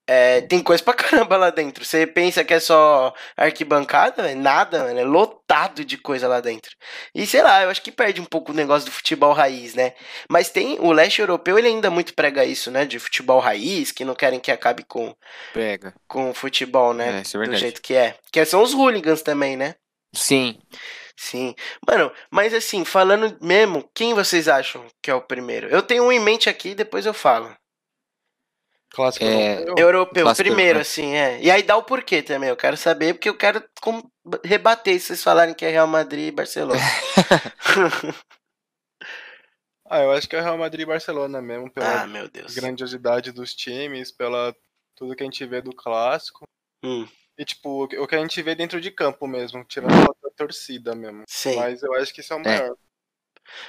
é, 0.07 0.41
tem 0.41 0.63
coisa 0.63 0.83
pra 0.83 0.95
caramba 0.95 1.37
lá 1.37 1.51
dentro. 1.51 1.85
Você 1.85 2.07
pensa 2.07 2.43
que 2.43 2.55
é 2.55 2.61
só 2.61 3.13
arquibancada, 3.37 4.31
é 4.31 4.35
nada, 4.35 4.85
mano, 4.85 4.99
é 4.99 5.05
lotado 5.05 5.85
de 5.85 5.99
coisa 5.99 6.27
lá 6.27 6.41
dentro. 6.41 6.75
E 7.15 7.27
sei 7.27 7.43
lá, 7.43 7.63
eu 7.63 7.69
acho 7.69 7.83
que 7.83 7.93
perde 7.93 8.23
um 8.23 8.25
pouco 8.25 8.53
o 8.53 8.55
negócio 8.55 8.87
do 8.87 8.93
futebol 8.93 9.35
raiz, 9.35 9.75
né? 9.75 9.93
Mas 10.31 10.49
tem, 10.49 10.79
o 10.81 10.93
leste 10.93 11.21
europeu, 11.21 11.59
ele 11.59 11.69
ainda 11.69 11.91
muito 11.91 12.15
prega 12.15 12.43
isso, 12.43 12.71
né? 12.71 12.87
De 12.87 12.99
futebol 12.99 13.39
raiz, 13.39 13.93
que 13.93 14.03
não 14.03 14.15
querem 14.15 14.41
que 14.41 14.51
acabe 14.51 14.83
com, 14.83 15.15
Pega. 15.53 15.95
com 16.09 16.31
o 16.31 16.35
futebol, 16.35 16.95
né? 16.95 17.19
É, 17.19 17.21
isso 17.21 17.43
é 17.43 17.47
do 17.47 17.57
jeito 17.57 17.83
que 17.83 17.95
é. 17.95 18.17
Que 18.33 18.43
são 18.47 18.63
os 18.63 18.73
hooligans 18.73 19.21
também, 19.21 19.59
né? 19.59 19.75
Sim. 20.15 20.59
Sim. 21.17 21.55
Mano, 21.87 22.13
mas 22.31 22.53
assim, 22.53 22.85
falando 22.85 23.37
mesmo, 23.41 23.89
quem 23.95 24.15
vocês 24.15 24.49
acham 24.49 24.87
que 25.03 25.11
é 25.11 25.15
o 25.15 25.23
primeiro? 25.23 25.69
Eu 25.69 25.83
tenho 25.83 26.05
um 26.05 26.13
em 26.13 26.21
mente 26.21 26.49
aqui, 26.49 26.75
depois 26.75 27.07
eu 27.07 27.15
falo. 27.15 27.55
Clássico 28.91 29.25
É, 29.25 29.59
europeu. 29.63 29.75
Europeu, 29.79 30.25
Clássico 30.25 30.45
primeiro, 30.49 30.79
europeu. 30.79 30.83
assim, 30.83 31.15
é. 31.15 31.41
E 31.41 31.51
aí 31.51 31.63
dá 31.63 31.77
o 31.77 31.83
porquê 31.83 32.23
também, 32.23 32.49
eu 32.49 32.57
quero 32.57 32.77
saber, 32.77 33.15
porque 33.15 33.29
eu 33.29 33.37
quero 33.37 33.63
com- 33.81 34.09
rebater 34.45 34.95
se 35.01 35.07
vocês 35.09 35.23
falarem 35.23 35.55
que 35.55 35.65
é 35.65 35.71
Real 35.71 35.87
Madrid 35.87 36.29
e 36.29 36.33
Barcelona. 36.33 36.81
Ah, 39.87 40.01
eu 40.01 40.11
acho 40.13 40.27
que 40.29 40.35
é 40.35 40.41
Real 40.41 40.57
Madrid 40.57 40.81
e 40.83 40.87
Barcelona 40.87 41.43
mesmo, 41.43 41.71
pela 41.71 42.03
ah, 42.03 42.07
meu 42.07 42.27
Deus. 42.29 42.55
grandiosidade 42.55 43.31
dos 43.33 43.55
times, 43.55 44.11
pela 44.11 44.57
tudo 44.97 45.15
que 45.15 45.23
a 45.23 45.27
gente 45.27 45.45
vê 45.45 45.61
do 45.61 45.75
clássico. 45.75 46.45
Hum, 46.83 47.07
E, 47.39 47.45
tipo, 47.45 47.85
o 47.85 48.07
que- 48.07 48.15
a 48.15 48.19
gente 48.19 48.41
vê 48.43 48.55
dentro 48.55 48.81
de 48.81 48.91
campo 48.91 49.27
mesmo, 49.27 49.65
tirando 49.65 49.93
a 49.93 50.31
torcida 50.37 50.95
mesmo. 50.95 51.25
sim. 51.29 51.57
Mas 51.57 51.83
eu 51.83 51.93
acho 51.95 52.13
que 52.15 52.21
isso 52.21 52.33
é 52.33 52.37
o 52.37 52.41
É. 52.41 52.43
maior. 52.61 52.77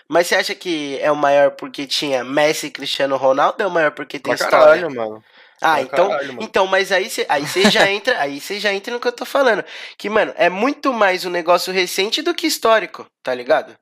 Mas 0.07 0.27
você 0.27 0.35
acha 0.35 0.55
que 0.55 0.97
é 1.01 1.11
o 1.11 1.15
maior 1.15 1.51
porque 1.51 1.85
tinha 1.85 2.23
Messi 2.23 2.67
e 2.67 2.71
Cristiano 2.71 3.17
Ronaldo 3.17 3.57
ou 3.59 3.65
é 3.65 3.67
o 3.67 3.71
maior 3.73 3.91
porque 3.91 4.19
tem 4.19 4.35
Pra 4.35 4.45
história? 4.45 4.81
caralho, 4.81 4.95
mano. 4.95 5.23
Ah, 5.61 5.73
Pra 5.73 5.81
então, 5.81 6.07
caralho, 6.09 6.27
mano. 6.33 6.41
então, 6.43 6.67
mas 6.67 6.91
aí 6.91 7.09
você 7.09 7.25
aí 7.27 7.45
cê 7.47 7.69
já 7.69 7.89
entra, 7.91 8.19
aí 8.21 8.39
você 8.39 8.59
já 8.59 8.73
entra 8.73 8.93
no 8.93 8.99
que 8.99 9.07
eu 9.07 9.11
tô 9.11 9.25
falando, 9.25 9.63
que 9.97 10.09
mano, 10.09 10.33
é 10.37 10.49
muito 10.49 10.93
mais 10.93 11.25
um 11.25 11.29
negócio 11.29 11.73
recente 11.73 12.21
do 12.21 12.33
que 12.33 12.45
histórico, 12.47 13.05
tá 13.23 13.33
ligado? 13.33 13.75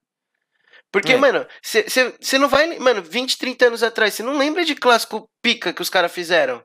Porque, 0.92 1.14
É. 1.14 1.18
mano, 1.18 1.46
você 1.62 2.38
não 2.38 2.48
vai, 2.48 2.78
mano, 2.80 3.02
20, 3.02 3.38
30 3.38 3.66
anos 3.68 3.82
atrás, 3.84 4.14
você 4.14 4.22
não 4.24 4.38
lembra 4.38 4.64
de 4.64 4.76
clássico 4.76 5.28
pica 5.42 5.74
que 5.74 5.82
os 5.82 5.90
caras 5.90 6.12
fizeram. 6.12 6.64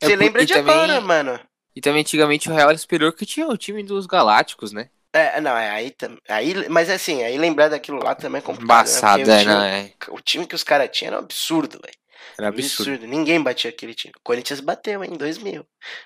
É 0.00 0.06
Você 0.06 0.16
por- 0.16 0.18
lembra 0.24 0.44
de 0.46 0.54
também- 0.54 0.74
agora, 0.74 1.00
mano. 1.00 1.40
E 1.78 1.80
também 1.80 2.00
antigamente 2.00 2.50
o 2.50 2.52
Real 2.52 2.70
era 2.70 2.76
superior 2.76 3.12
que 3.12 3.24
tinha 3.24 3.46
o 3.46 3.56
time 3.56 3.84
dos 3.84 4.04
Galácticos, 4.04 4.72
né? 4.72 4.90
É, 5.12 5.40
não, 5.40 5.56
é 5.56 5.70
aí, 5.70 5.94
aí 6.28 6.68
mas 6.68 6.90
assim, 6.90 7.22
aí 7.22 7.38
lembrar 7.38 7.68
daquilo 7.68 8.02
lá 8.02 8.16
também 8.16 8.40
é 8.40 8.42
complicado, 8.42 8.64
Embaçado, 8.64 9.24
né? 9.24 9.32
É, 9.32 9.36
o 9.36 9.38
time, 9.38 9.54
não, 9.54 9.62
é. 9.62 9.92
o 10.08 10.20
time 10.20 10.46
que 10.48 10.56
os 10.56 10.64
caras 10.64 10.90
tinham 10.90 11.10
era 11.10 11.20
um 11.20 11.24
absurdo, 11.24 11.78
velho. 11.80 11.96
Era 12.36 12.48
absurdo. 12.48 13.06
Ninguém 13.06 13.40
batia 13.40 13.70
aquele 13.70 13.94
time. 13.94 14.12
O 14.16 14.22
Corinthians 14.24 14.58
bateu, 14.58 15.04
hein, 15.04 15.12
em 15.12 15.16
2000. 15.16 15.64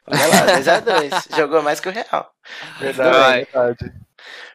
Olha 0.09 0.27
lá, 0.27 0.47
2x2. 0.59 1.25
Jogou 1.37 1.63
mais 1.63 1.81
que 1.81 1.89
o 1.89 1.93
Real. 1.93 2.31
Verdade, 2.79 3.49
verdade. 3.51 3.93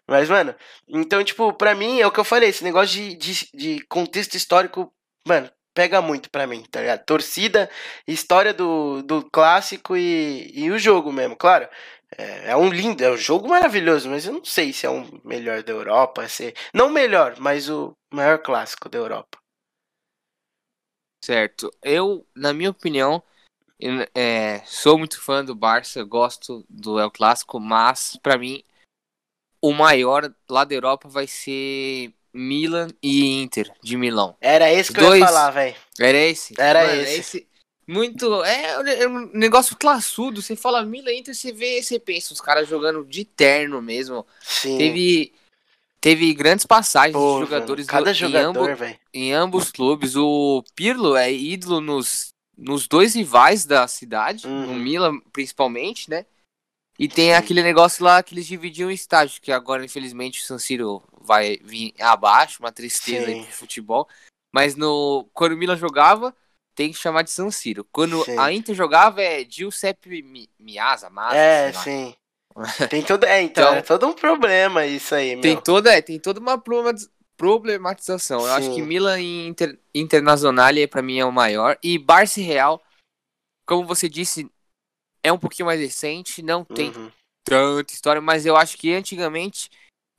Mas, 0.07 0.29
mano, 0.29 0.53
então, 0.87 1.23
tipo, 1.23 1.51
pra 1.51 1.73
mim, 1.73 1.99
é 1.99 2.05
o 2.05 2.11
que 2.11 2.19
eu 2.19 2.23
falei, 2.23 2.49
esse 2.49 2.63
negócio 2.63 2.95
de, 2.95 3.15
de, 3.15 3.49
de 3.55 3.85
contexto 3.87 4.35
histórico, 4.35 4.93
mano, 5.27 5.49
pega 5.77 6.01
muito 6.01 6.31
pra 6.31 6.47
mim, 6.47 6.63
tá 6.63 6.79
ligado? 6.81 7.05
Torcida, 7.05 7.69
história 8.07 8.51
do, 8.51 9.03
do 9.03 9.23
clássico 9.29 9.95
e, 9.95 10.51
e 10.55 10.71
o 10.71 10.79
jogo 10.79 11.13
mesmo, 11.13 11.35
claro. 11.35 11.69
É, 12.17 12.49
é 12.49 12.57
um 12.57 12.67
lindo, 12.67 13.03
é 13.03 13.11
um 13.11 13.17
jogo 13.17 13.47
maravilhoso, 13.47 14.09
mas 14.09 14.25
eu 14.25 14.33
não 14.33 14.43
sei 14.43 14.73
se 14.73 14.87
é 14.87 14.89
o 14.89 15.05
melhor 15.23 15.61
da 15.61 15.71
Europa, 15.71 16.27
se... 16.27 16.51
Não 16.73 16.89
melhor, 16.89 17.35
mas 17.37 17.69
o 17.69 17.93
maior 18.11 18.39
clássico 18.39 18.89
da 18.89 18.97
Europa. 18.97 19.37
Certo. 21.23 21.69
Eu, 21.83 22.25
na 22.35 22.53
minha 22.53 22.71
opinião, 22.71 23.21
é, 24.15 24.61
sou 24.65 24.97
muito 24.97 25.21
fã 25.21 25.45
do 25.45 25.53
Barça, 25.53 26.03
gosto 26.03 26.65
do 26.67 26.99
El 26.99 27.11
Clássico, 27.11 27.59
mas 27.59 28.17
pra 28.23 28.35
mim 28.35 28.63
o 29.61 29.73
maior 29.73 30.33
lá 30.49 30.63
da 30.63 30.73
Europa 30.73 31.07
vai 31.07 31.27
ser 31.27 32.15
Milan 32.37 32.87
e 33.01 33.41
Inter 33.41 33.71
de 33.83 33.97
Milão. 33.97 34.35
Era 34.39 34.71
esse 34.71 34.93
que 34.93 34.99
eu 34.99 35.05
Dois. 35.07 35.19
ia 35.19 35.25
falar, 35.27 35.49
velho. 35.51 35.75
Era 35.99 36.17
esse? 36.17 36.53
Era 36.57 36.85
Mano, 36.87 37.01
esse. 37.01 37.47
Muito. 37.87 38.43
É, 38.43 39.01
é 39.03 39.07
um 39.07 39.29
negócio 39.33 39.75
classudo. 39.77 40.41
Você 40.41 40.55
fala 40.55 40.83
Milan 40.85 41.13
Inter, 41.13 41.33
você 41.33 41.51
vê, 41.51 41.81
você 41.81 41.97
pensa, 41.99 42.33
os 42.33 42.41
caras 42.41 42.67
jogando 42.67 43.03
de 43.05 43.25
terno 43.25 43.81
mesmo. 43.81 44.25
Sim. 44.41 44.77
Teve. 44.77 45.33
Teve 45.99 46.31
grandes 46.35 46.63
passagens 46.65 47.13
Pô, 47.13 47.33
de 47.39 47.45
jogadores 47.45 47.87
cada 47.87 48.05
do- 48.05 48.11
em, 48.11 48.13
jogador, 48.13 48.69
ambos, 48.69 48.79
velho. 48.79 48.99
em 49.11 49.33
ambos 49.33 49.71
clubes. 49.71 50.15
O 50.15 50.63
Pirlo 50.75 51.15
é 51.15 51.33
ídolo 51.33 51.81
nos, 51.81 52.27
nos 52.55 52.87
dois 52.87 53.15
rivais 53.15 53.65
da 53.65 53.87
cidade, 53.87 54.45
Uhum. 54.45 54.67
no 54.67 54.73
Milan 54.75 55.19
principalmente, 55.33 56.07
né? 56.07 56.25
E 56.99 57.07
tem 57.07 57.29
Sim. 57.29 57.33
aquele 57.33 57.63
negócio 57.63 58.05
lá 58.05 58.21
que 58.21 58.35
eles 58.35 58.45
dividiam 58.45 58.89
o 58.89 58.91
estádio, 58.91 59.41
que 59.41 59.51
agora, 59.51 59.83
infelizmente, 59.83 60.39
o 60.41 60.45
San 60.45 60.59
Siro 60.59 61.01
vai 61.27 61.57
vir 61.63 61.93
abaixo, 61.99 62.57
uma 62.63 62.71
tristeza 62.71 63.27
aí 63.27 63.35
Sim. 63.35 63.43
pro 63.43 63.53
futebol. 63.53 64.07
Mas 64.55 64.75
no, 64.75 65.29
quando 65.33 65.51
o 65.51 65.57
Milan 65.57 65.75
jogava, 65.77 66.33
tem 66.73 66.91
que 66.91 66.97
chamar 66.97 67.23
de 67.23 67.31
San 67.31 67.51
Siro. 67.51 67.85
Quando 67.91 68.23
Sim. 68.23 68.37
a 68.39 68.51
Inter 68.51 68.73
jogava 68.73 69.21
é 69.21 69.43
Giuseppe 69.47 70.23
Mi- 70.23 70.49
Miasa, 70.57 71.09
Masa, 71.09 71.35
É, 71.37 71.73
sim. 71.73 72.15
Tem 72.89 73.03
todo, 73.03 73.23
é, 73.25 73.41
então, 73.41 73.63
Então- 73.65 73.75
é 73.75 73.81
todo 73.81 74.07
um 74.07 74.13
problema 74.13 74.85
isso 74.85 75.13
aí, 75.13 75.35
meu. 75.35 75.41
Tem 75.41 75.61
toda, 75.61 75.93
é, 75.93 76.01
tem 76.01 76.19
toda 76.19 76.39
uma 76.39 76.57
problema- 76.57 76.97
problematização. 77.37 78.39
Eu 78.47 78.53
acho 78.53 78.67
Sim. 78.69 78.75
que 78.75 78.81
Milan 78.81 79.19
e 79.19 79.47
Inter, 79.47 79.79
Internazionale 79.93 80.87
pra 80.87 81.01
mim 81.03 81.19
é 81.19 81.25
o 81.25 81.31
maior 81.31 81.77
e 81.83 81.97
Barça 81.99 82.39
e 82.39 82.43
Real, 82.43 82.81
como 83.67 83.85
você 83.85 84.09
disse, 84.09 84.49
é 85.23 85.31
um 85.31 85.37
pouquinho 85.37 85.65
mais 85.67 85.79
recente, 85.79 86.41
não 86.41 86.63
tem 86.63 86.89
Uhum. 86.91 87.11
tanta 87.45 87.93
história, 87.93 88.21
mas 88.21 88.45
eu 88.45 88.55
acho 88.55 88.77
que 88.77 88.93
antigamente 88.93 89.69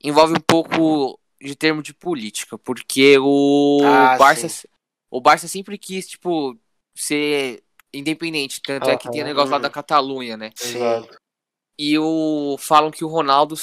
envolve 0.02 0.34
um 0.34 0.40
pouco 0.40 1.18
de 1.40 1.54
termo 1.54 1.82
de 1.82 1.94
política, 1.94 2.58
porque 2.58 3.16
o 3.18 3.80
Ah, 3.84 4.16
Barça 4.18 4.48
sim. 4.48 4.66
o 5.10 5.20
Barça 5.20 5.48
sempre 5.48 5.78
quis, 5.78 6.08
tipo, 6.08 6.56
ser 6.96 7.62
independente, 7.92 8.60
tanto 8.60 8.90
é 8.90 8.96
que 8.96 9.10
tem 9.10 9.22
o 9.22 9.24
negócio 9.24 9.50
lá 9.50 9.58
da 9.58 9.70
Catalunha, 9.70 10.36
né? 10.36 10.50
Sim. 10.54 10.76
Exato. 10.76 11.16
E 11.78 11.98
o 11.98 12.56
falam 12.58 12.90
que 12.90 13.04
o 13.04 13.08
Ronaldo 13.08 13.54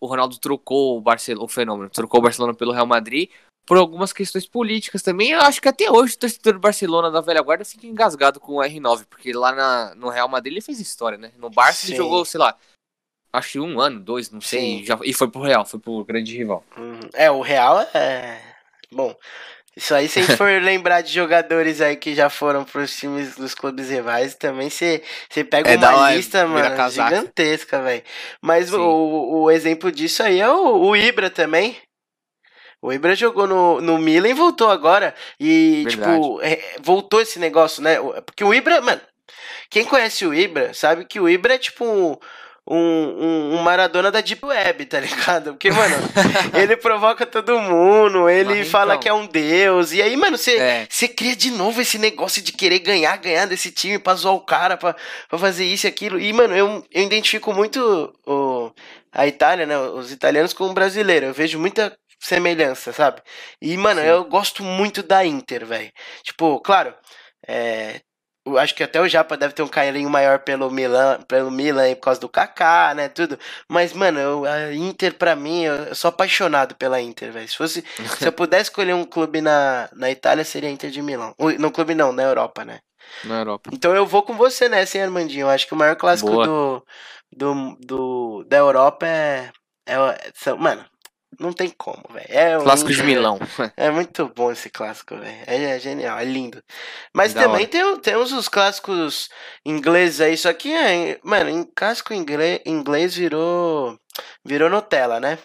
o 0.00 0.06
Ronaldo 0.06 0.38
trocou 0.38 0.98
o 0.98 1.00
Barcelona, 1.00 1.44
o 1.44 1.48
fenômeno, 1.48 1.90
trocou 1.90 2.20
o 2.20 2.22
Barcelona 2.22 2.54
pelo 2.54 2.72
Real 2.72 2.86
Madrid 2.86 3.30
por 3.66 3.78
algumas 3.78 4.12
questões 4.12 4.46
políticas 4.46 5.02
também. 5.02 5.30
Eu 5.30 5.40
acho 5.40 5.62
que 5.62 5.68
até 5.68 5.90
hoje 5.90 6.14
o 6.14 6.18
torcedor 6.18 6.52
do 6.52 6.60
Barcelona 6.60 7.10
da 7.10 7.22
velha 7.22 7.40
guarda 7.40 7.64
fica 7.64 7.86
engasgado 7.86 8.38
com 8.38 8.56
o 8.56 8.60
R9, 8.60 9.06
porque 9.06 9.32
lá 9.32 9.52
na, 9.52 9.94
no 9.94 10.10
Real 10.10 10.28
Madrid 10.28 10.52
ele 10.52 10.60
fez 10.60 10.78
história, 10.78 11.16
né? 11.16 11.32
No 11.38 11.48
Barça 11.48 11.86
Sim. 11.86 11.92
ele 11.92 11.96
jogou, 11.96 12.22
sei 12.26 12.38
lá, 12.38 12.54
acho 13.34 13.52
que 13.52 13.60
um 13.60 13.80
ano, 13.80 14.00
dois, 14.00 14.30
não 14.30 14.40
sei, 14.40 14.60
Sim. 14.78 14.84
já, 14.84 14.98
e 15.02 15.12
foi 15.12 15.28
pro 15.28 15.42
Real, 15.42 15.64
foi 15.66 15.80
pro 15.80 16.04
grande 16.04 16.36
rival. 16.36 16.64
Uhum. 16.76 17.00
É, 17.14 17.30
o 17.30 17.40
Real 17.40 17.80
é. 17.92 18.40
Bom, 18.92 19.14
isso 19.76 19.92
aí, 19.94 20.08
se 20.08 20.20
a 20.20 20.22
gente 20.22 20.36
for 20.36 20.48
lembrar 20.62 21.00
de 21.00 21.12
jogadores 21.12 21.80
aí 21.80 21.96
que 21.96 22.14
já 22.14 22.30
foram 22.30 22.64
pros 22.64 22.96
times 22.96 23.34
dos 23.34 23.54
clubes 23.54 23.90
rivais, 23.90 24.34
também 24.36 24.70
você 24.70 25.02
pega 25.50 25.68
É, 25.70 25.76
uma 25.76 26.14
lista, 26.14 26.46
mano, 26.46 26.76
casaca. 26.76 27.16
gigantesca, 27.16 27.82
velho. 27.82 28.02
Mas 28.40 28.68
Sim. 28.70 28.76
o, 28.76 29.42
o 29.42 29.50
exemplo 29.50 29.90
disso 29.90 30.22
aí 30.22 30.40
é 30.40 30.48
o, 30.48 30.76
o 30.80 30.96
Ibra 30.96 31.28
também. 31.28 31.76
O 32.80 32.92
Ibra 32.92 33.16
jogou 33.16 33.46
no, 33.48 33.80
no 33.80 33.98
Milan 33.98 34.28
e 34.28 34.34
voltou 34.34 34.70
agora. 34.70 35.14
E, 35.40 35.84
Verdade. 35.86 36.12
tipo, 36.12 36.40
voltou 36.82 37.20
esse 37.20 37.38
negócio, 37.38 37.82
né? 37.82 37.96
Porque 38.26 38.44
o 38.44 38.52
Ibra, 38.52 38.80
mano, 38.82 39.00
quem 39.70 39.84
conhece 39.86 40.26
o 40.26 40.34
Ibra 40.34 40.74
sabe 40.74 41.06
que 41.06 41.18
o 41.18 41.28
Ibra 41.28 41.54
é 41.54 41.58
tipo 41.58 42.20
um, 42.66 42.76
um, 42.76 43.54
um- 43.56 43.62
Maradona 43.62 44.10
da 44.10 44.20
Deep 44.20 44.44
Web, 44.44 44.86
tá 44.86 45.00
ligado? 45.00 45.52
Porque, 45.52 45.70
mano, 45.70 45.96
ele 46.54 46.76
provoca 46.76 47.24
todo 47.26 47.58
mundo, 47.60 48.28
ele 48.28 48.54
Mas 48.60 48.70
fala 48.70 48.94
então- 48.94 49.00
que 49.02 49.08
é 49.08 49.12
um 49.14 49.26
deus. 49.26 49.92
E 49.92 50.00
aí, 50.02 50.16
mano, 50.16 50.36
você. 50.38 50.56
É, 50.56 50.86
cria 51.16 51.36
de 51.36 51.50
novo 51.50 51.80
esse 51.80 51.98
negócio 51.98 52.42
de 52.42 52.52
querer 52.52 52.78
ganhar, 52.80 53.16
ganhar 53.18 53.46
desse 53.46 53.70
time 53.70 53.98
pra 53.98 54.14
zoar 54.14 54.34
o 54.34 54.40
cara, 54.40 54.76
pra, 54.76 54.94
pra 55.28 55.38
fazer 55.38 55.64
isso 55.64 55.86
e 55.86 55.88
aquilo. 55.88 56.18
E, 56.18 56.32
mano, 56.32 56.54
eu, 56.56 56.84
eu 56.90 57.02
identifico 57.02 57.52
muito 57.52 58.12
o, 58.26 58.70
a 59.12 59.26
Itália, 59.26 59.66
né? 59.66 59.78
Os 59.78 60.10
italianos 60.10 60.52
com 60.52 60.64
o 60.64 60.72
brasileiro. 60.74 61.26
Eu 61.26 61.34
vejo 61.34 61.58
muita 61.58 61.94
semelhança, 62.18 62.92
sabe? 62.92 63.20
E, 63.60 63.76
mano, 63.76 64.00
Sim. 64.00 64.06
eu 64.06 64.24
gosto 64.24 64.62
muito 64.62 65.02
da 65.02 65.24
Inter, 65.26 65.66
velho. 65.66 65.92
Tipo, 66.22 66.58
claro, 66.60 66.94
é. 67.46 68.00
Eu 68.46 68.58
acho 68.58 68.74
que 68.74 68.82
até 68.82 69.00
o 69.00 69.08
Japa 69.08 69.36
deve 69.38 69.54
ter 69.54 69.62
um 69.62 69.68
carinho 69.68 70.10
maior 70.10 70.38
pelo 70.40 70.70
Milan, 70.70 71.18
pelo 71.26 71.50
Milan 71.50 71.94
por 71.94 72.02
causa 72.02 72.20
do 72.20 72.28
Kaká, 72.28 72.92
né, 72.94 73.08
tudo. 73.08 73.38
Mas, 73.68 73.92
mano, 73.94 74.20
eu- 74.20 74.44
a 74.44 74.72
Inter 74.74 75.14
pra 75.14 75.34
mim, 75.34 75.62
eu, 75.64 75.74
eu 75.74 75.94
sou 75.94 76.10
apaixonado 76.10 76.74
pela 76.74 77.00
Inter, 77.00 77.32
velho. 77.32 77.48
Se 77.48 77.56
fosse, 77.56 77.82
se 78.18 78.28
eu 78.28 78.32
pudesse 78.32 78.64
escolher 78.64 78.92
um 78.94 79.04
clube 79.04 79.40
na, 79.40 79.88
na 79.94 80.10
Itália, 80.10 80.44
seria 80.44 80.68
a 80.68 80.72
Inter 80.72 80.90
de 80.90 81.00
Milão. 81.00 81.34
No 81.58 81.70
clube 81.72 81.94
não, 81.94 82.12
na 82.12 82.22
Europa, 82.22 82.64
né? 82.64 82.80
na 83.24 83.38
Europa. 83.40 83.70
Então 83.72 83.94
eu 83.94 84.06
vou 84.06 84.22
com 84.22 84.34
você 84.34 84.68
nessa, 84.68 84.98
hein, 84.98 85.04
Armandinho? 85.04 85.42
Eu 85.46 85.50
acho 85.50 85.66
que 85.66 85.74
o 85.74 85.76
maior 85.76 85.94
clássico 85.96 86.30
Boa. 86.30 86.46
do, 86.46 86.84
do, 87.32 87.76
do, 87.80 88.44
da 88.48 88.56
Europa 88.58 89.06
é, 89.06 89.50
é, 89.86 90.30
são- 90.34 90.56
Mano, 90.58 90.84
não 91.38 91.52
tem 91.52 91.70
como, 91.76 92.02
velho. 92.10 92.26
É 92.28 92.58
Clássico 92.58 92.92
de 92.92 93.02
Milão. 93.04 93.38
é 93.76 93.90
muito 93.90 94.30
bom 94.34 94.50
esse 94.52 94.70
clássico, 94.70 95.16
velho. 95.16 95.44
É, 95.46 95.76
é 95.76 95.78
genial, 95.78 96.18
é 96.18 96.24
lindo. 96.24 96.62
Mas 97.14 97.32
Da 97.34 97.42
também 97.42 97.66
tem, 97.66 97.96
temos 97.98 98.32
os 98.32 98.48
clássicos 98.48 99.28
ingleses 99.64 100.20
aí, 100.20 100.36
só 100.36 100.52
que, 100.52 100.72
é, 100.72 101.18
mano, 101.22 101.50
em 101.50 101.64
clássico 101.74 102.12
inglês, 102.14 102.60
inglês 102.66 103.14
virou 103.14 103.98
virou 104.44 104.70
Nutella, 104.70 105.18
né? 105.20 105.38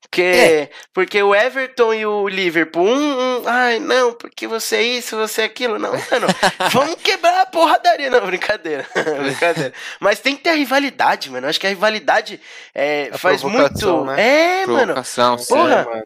Porque, 0.00 0.22
É. 0.22 0.70
porque 0.94 1.22
o 1.22 1.34
Everton 1.34 1.92
e 1.92 2.06
o 2.06 2.28
Liverpool, 2.28 2.86
um, 2.86 3.40
um, 3.40 3.42
ai, 3.48 3.78
não, 3.80 4.12
porque 4.12 4.46
você 4.46 4.76
é 4.76 4.82
isso, 4.82 5.16
você 5.16 5.42
é 5.42 5.44
aquilo. 5.44 5.78
Não, 5.78 5.90
mano, 5.90 6.26
vamos 6.72 6.94
quebrar 7.02 7.42
a 7.42 7.46
porradaria. 7.46 8.08
Não, 8.08 8.24
brincadeira, 8.24 8.86
brincadeira. 9.20 9.72
Mas 10.00 10.20
tem 10.20 10.36
que 10.36 10.42
ter 10.44 10.50
a 10.50 10.54
rivalidade, 10.54 11.30
mano. 11.30 11.46
Acho 11.48 11.58
que 11.60 11.66
a 11.66 11.70
rivalidade 11.70 12.40
é, 12.74 13.10
A 13.12 13.18
faz 13.18 13.42
muito... 13.42 14.04
né? 14.04 14.62
É, 14.62 14.66
mano, 14.66 14.86
Provocação, 14.86 15.38
sim. 15.38 15.54
Porra. 15.54 15.84
Mano. 15.84 16.04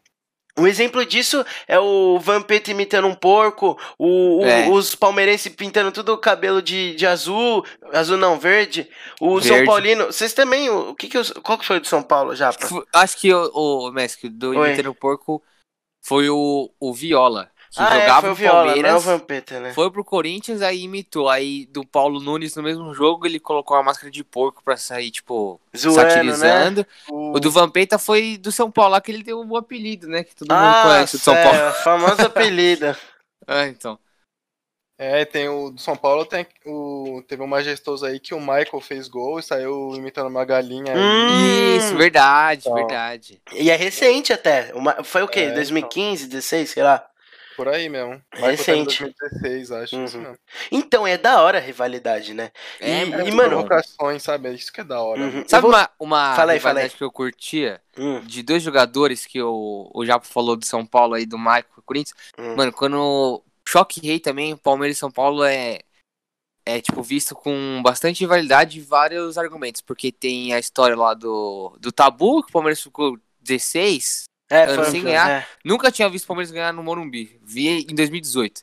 Um 0.60 0.66
exemplo 0.66 1.04
disso 1.04 1.44
é 1.66 1.78
o 1.78 2.18
Vampeta 2.18 2.70
imitando 2.70 3.06
um 3.08 3.14
porco, 3.14 3.78
o, 3.98 4.38
o- 4.40 4.44
É. 4.44 4.68
os 4.68 4.94
palmeirenses 4.94 5.52
pintando 5.54 5.90
tudo 5.92 6.12
o 6.12 6.18
cabelo 6.18 6.60
de, 6.62 6.94
de 6.94 7.06
azul, 7.06 7.64
azul 7.92 8.16
não, 8.16 8.38
verde. 8.38 8.88
O 9.20 9.40
São 9.40 9.50
Verde. 9.56 9.66
Paulino, 9.66 10.06
vocês 10.06 10.32
também, 10.32 10.68
o, 10.70 10.90
o 10.90 10.94
que 10.94 11.08
que 11.08 11.40
qual 11.40 11.58
que 11.58 11.66
foi 11.66 11.78
o 11.78 11.80
do 11.80 11.86
São 11.86 12.02
Paulo 12.02 12.34
já? 12.34 12.50
Acho 12.94 13.16
que 13.16 13.32
o, 13.32 13.50
o 13.88 13.92
Messi, 13.92 14.28
do 14.28 14.50
Oi. 14.50 14.72
Inter 14.72 14.84
no 14.84 14.94
Porco 14.94 15.42
foi 16.02 16.28
o, 16.30 16.70
o 16.80 16.94
Viola, 16.94 17.50
que 17.70 17.80
Ah, 17.80 17.96
é, 17.96 18.00
jogava 18.00 18.20
foi 18.22 18.30
o 18.30 18.34
Viola, 18.34 18.58
é 18.58 18.62
o 18.62 18.66
Palmeiras, 18.74 19.04
Vampeta, 19.04 19.60
né? 19.60 19.72
foi 19.72 19.90
pro 19.90 20.04
Corinthians, 20.04 20.60
aí 20.62 20.82
imitou. 20.82 21.28
Aí 21.28 21.66
do 21.66 21.86
Paulo 21.86 22.20
Nunes 22.20 22.54
no 22.56 22.62
mesmo 22.62 22.92
jogo, 22.94 23.26
ele 23.26 23.38
colocou 23.40 23.76
uma 23.76 23.82
máscara 23.84 24.10
de 24.10 24.24
porco 24.24 24.62
pra 24.62 24.76
sair, 24.76 25.10
tipo, 25.10 25.60
Zoando, 25.76 25.96
né? 26.02 26.10
satirizando. 26.10 26.86
O, 27.08 27.32
O 27.36 27.40
do 27.40 27.50
Vampeta 27.50 27.98
foi 27.98 28.36
do 28.36 28.50
São 28.50 28.70
Paulo, 28.70 28.92
lá 28.92 29.00
que 29.00 29.10
ele 29.12 29.22
deu 29.22 29.40
um 29.40 29.56
apelido, 29.56 30.08
né? 30.08 30.24
Que 30.24 30.34
todo 30.34 30.48
mundo 30.52 30.60
Ah, 30.64 30.82
conhece 30.84 31.16
do 31.16 31.22
São 31.22 31.34
Paulo. 31.34 31.58
é, 31.58 31.72
famoso 31.74 32.22
apelido. 32.22 32.96
Ah, 33.46 33.66
então. 33.68 33.98
É, 35.02 35.24
tem 35.24 35.48
o 35.48 35.70
do 35.70 35.80
São 35.80 35.96
Paulo, 35.96 36.26
tem 36.26 36.46
o, 36.66 37.22
teve 37.26 37.42
um 37.42 37.46
majestoso 37.46 38.04
aí 38.04 38.20
que 38.20 38.34
o 38.34 38.38
Michael 38.40 38.80
fez 38.82 39.08
gol 39.08 39.38
e 39.38 39.42
saiu 39.42 39.94
imitando 39.94 40.28
uma 40.28 40.44
galinha. 40.44 40.92
aí. 40.92 40.98
Hum. 41.00 41.76
Isso, 41.78 41.96
verdade, 41.96 42.68
Então. 42.68 42.74
verdade. 42.74 43.40
E 43.54 43.70
é 43.70 43.76
recente 43.76 44.30
até. 44.30 44.74
Uma, 44.74 45.02
foi 45.02 45.22
o 45.22 45.28
quê? 45.28 45.40
É, 45.40 45.52
2015, 45.52 46.26
16, 46.26 46.68
sei 46.68 46.82
lá. 46.82 47.06
Por 47.60 47.68
aí 47.68 47.90
mesmo. 47.90 48.14
Em 48.36 48.40
Recente. 48.40 48.98
2016, 49.04 49.70
acho. 49.70 49.96
Uhum. 49.96 50.34
Então, 50.72 51.06
é 51.06 51.18
da 51.18 51.42
hora 51.42 51.58
a 51.58 51.60
rivalidade, 51.60 52.32
né? 52.32 52.50
É, 52.80 53.02
E- 53.02 53.04
muito 53.04 53.28
e, 53.28 53.32
mano, 53.32 53.50
provocações, 53.50 54.22
sabe? 54.22 54.48
É 54.48 54.52
isso 54.54 54.72
que 54.72 54.80
é 54.80 54.84
da 54.84 54.98
hora. 55.02 55.20
Uhum. 55.20 55.44
Sabe 55.46 55.62
vou- 55.62 55.70
uma, 55.70 55.90
uma 56.00 56.34
Fala 56.34 56.52
aí, 56.52 56.58
rivalidade 56.58 56.62
fala 56.62 56.80
aí. 56.80 56.90
que 56.98 57.04
eu 57.04 57.12
curtia? 57.12 57.78
Hum, 57.98 58.20
De 58.20 58.42
dois 58.42 58.62
jogadores 58.62 59.26
que 59.26 59.42
o, 59.42 59.90
o 59.92 60.06
Japo 60.06 60.26
falou 60.26 60.56
do 60.56 60.64
São 60.64 60.86
Paulo 60.86 61.12
aí, 61.12 61.26
do 61.26 61.36
Michael 61.38 61.64
e 61.76 61.82
Corinthians. 61.82 62.16
hum. 62.38 62.56
Mano, 62.56 62.72
quando 62.72 63.42
Choque 63.68 64.00
Rei 64.00 64.18
também, 64.18 64.56
Palmeiras 64.56 64.96
e 64.96 65.00
São 65.00 65.10
Paulo 65.10 65.44
é, 65.44 65.80
é 66.64 66.80
tipo, 66.80 67.02
visto 67.02 67.34
com 67.34 67.82
bastante 67.84 68.20
rivalidade 68.20 68.78
e 68.78 68.82
vários 68.82 69.36
argumentos. 69.36 69.82
Porque 69.82 70.10
tem 70.10 70.54
a 70.54 70.58
história 70.58 70.96
lá 70.96 71.12
do, 71.12 71.76
do 71.78 71.92
Tabu, 71.92 72.42
que 72.42 72.48
o 72.48 72.52
Palmeiras 72.52 72.80
ficou 72.80 73.18
16. 73.42 74.24
É, 74.50 74.74
foi 74.74 74.84
sem 74.86 75.02
ganhar. 75.02 75.30
é. 75.30 75.46
Nunca 75.64 75.92
tinha 75.92 76.08
visto 76.08 76.24
o 76.24 76.28
Palmeiras 76.28 76.50
ganhar 76.50 76.72
no 76.72 76.82
Morumbi. 76.82 77.38
Vi 77.42 77.86
em 77.88 77.94
2018. 77.94 78.62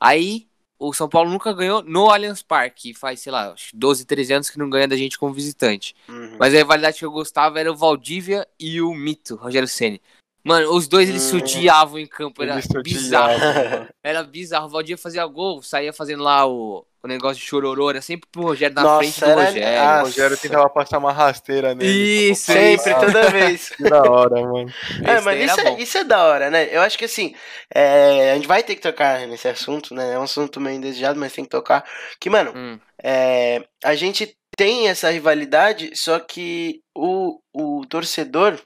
Aí, 0.00 0.46
o 0.78 0.92
São 0.92 1.08
Paulo 1.08 1.30
nunca 1.30 1.52
ganhou 1.52 1.82
no 1.82 2.08
Allianz 2.10 2.42
Parque. 2.42 2.94
Faz, 2.94 3.20
sei 3.20 3.32
lá, 3.32 3.52
acho 3.52 3.70
que 3.70 3.76
12, 3.76 4.04
13 4.04 4.32
anos 4.32 4.50
que 4.50 4.58
não 4.58 4.70
ganha 4.70 4.86
da 4.86 4.96
gente 4.96 5.18
como 5.18 5.34
visitante. 5.34 5.94
Uhum. 6.08 6.36
Mas 6.38 6.54
a 6.54 6.58
rivalidade 6.58 6.98
que 6.98 7.04
eu 7.04 7.10
gostava 7.10 7.58
era 7.58 7.70
o 7.70 7.76
Valdívia 7.76 8.46
e 8.58 8.80
o 8.80 8.94
Mito, 8.94 9.34
Rogério 9.34 9.68
Ceni. 9.68 10.00
Mano, 10.46 10.74
os 10.74 10.86
dois 10.86 11.08
eles 11.08 11.22
se 11.22 11.34
Hum. 11.34 11.38
odiavam 11.38 11.98
em 11.98 12.06
campo, 12.06 12.42
era 12.42 12.60
se 12.60 12.68
bizarro. 12.82 13.38
mano. 13.38 13.88
Era 14.02 14.22
bizarro. 14.22 14.66
O 14.66 14.70
Valdívia 14.70 14.98
fazia 14.98 15.24
gol, 15.26 15.62
saía 15.62 15.90
fazendo 15.92 16.22
lá 16.22 16.46
o, 16.46 16.84
o 17.02 17.08
negócio 17.08 17.36
de 17.42 17.48
chororô, 17.48 17.88
era 17.88 18.02
sempre 18.02 18.28
pro 18.30 18.42
Rogério 18.42 18.74
na 18.74 18.82
Nossa, 18.82 18.98
frente 18.98 19.20
do 19.20 19.26
era- 19.26 19.44
Rogério. 19.46 19.80
ah, 19.80 19.98
O 20.00 20.04
Rogério 20.04 20.36
tentava 20.36 20.68
passar 20.68 20.98
uma 20.98 21.12
rasteira 21.12 21.74
nele. 21.74 22.30
Isso, 22.30 22.52
Sempre, 22.52 22.90
isso. 22.90 23.00
toda 23.00 23.30
vez. 23.30 23.68
Que 23.70 23.82
da 23.84 24.02
hora, 24.02 24.42
mano. 24.42 24.70
É, 25.06 25.20
mas 25.22 25.40
isso 25.50 25.60
era 25.60 25.70
é, 25.70 25.80
isso 25.80 25.98
é 25.98 26.04
da 26.04 26.24
hora, 26.24 26.50
né? 26.50 26.68
Eu 26.70 26.82
acho 26.82 26.98
que 26.98 27.06
assim, 27.06 27.34
é, 27.74 28.32
a 28.32 28.34
gente 28.34 28.46
vai 28.46 28.62
ter 28.62 28.74
que 28.74 28.82
tocar 28.82 29.26
nesse 29.26 29.48
assunto, 29.48 29.94
né? 29.94 30.12
É 30.12 30.18
um 30.18 30.22
assunto 30.24 30.60
meio 30.60 30.76
indesejado, 30.76 31.18
mas 31.18 31.32
tem 31.32 31.44
que 31.44 31.50
tocar. 31.50 31.84
Que, 32.20 32.28
mano, 32.28 32.52
Hum, 32.54 32.78
é, 33.02 33.64
a 33.82 33.94
gente 33.94 34.36
tem 34.56 34.88
essa 34.88 35.10
rivalidade, 35.10 35.90
só 35.94 36.20
que 36.20 36.80
o, 36.94 37.38
o 37.52 37.84
torcedor 37.86 38.60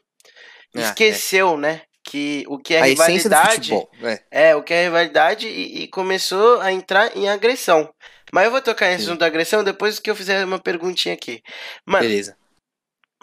É, 0.75 0.81
esqueceu, 0.81 1.57
né? 1.57 1.83
Que 2.05 2.45
o 2.49 2.59
que 2.59 2.75
é 2.75 2.81
a 2.81 2.85
rivalidade 2.85 3.71
futebol. 3.71 3.91
É. 4.31 4.49
é 4.51 4.57
o 4.57 4.63
que 4.63 4.73
é 4.73 4.85
rivalidade 4.85 5.47
e, 5.47 5.83
e 5.83 5.89
começou 5.89 6.61
a 6.61 6.73
entrar 6.73 7.15
em 7.17 7.29
agressão. 7.29 7.93
Mas 8.33 8.45
eu 8.47 8.51
vou 8.51 8.63
tocar 8.63 8.87
Sim. 8.91 8.95
assunto 9.05 9.21
da 9.21 9.27
agressão 9.27 9.63
depois 9.65 9.99
que 9.99 10.11
eu 10.11 10.17
fizer 10.17 10.45
uma 10.45 10.59
perguntinha 10.59 11.15
aqui. 11.15 11.43
Mano, 11.87 12.05
Beleza. 12.05 12.37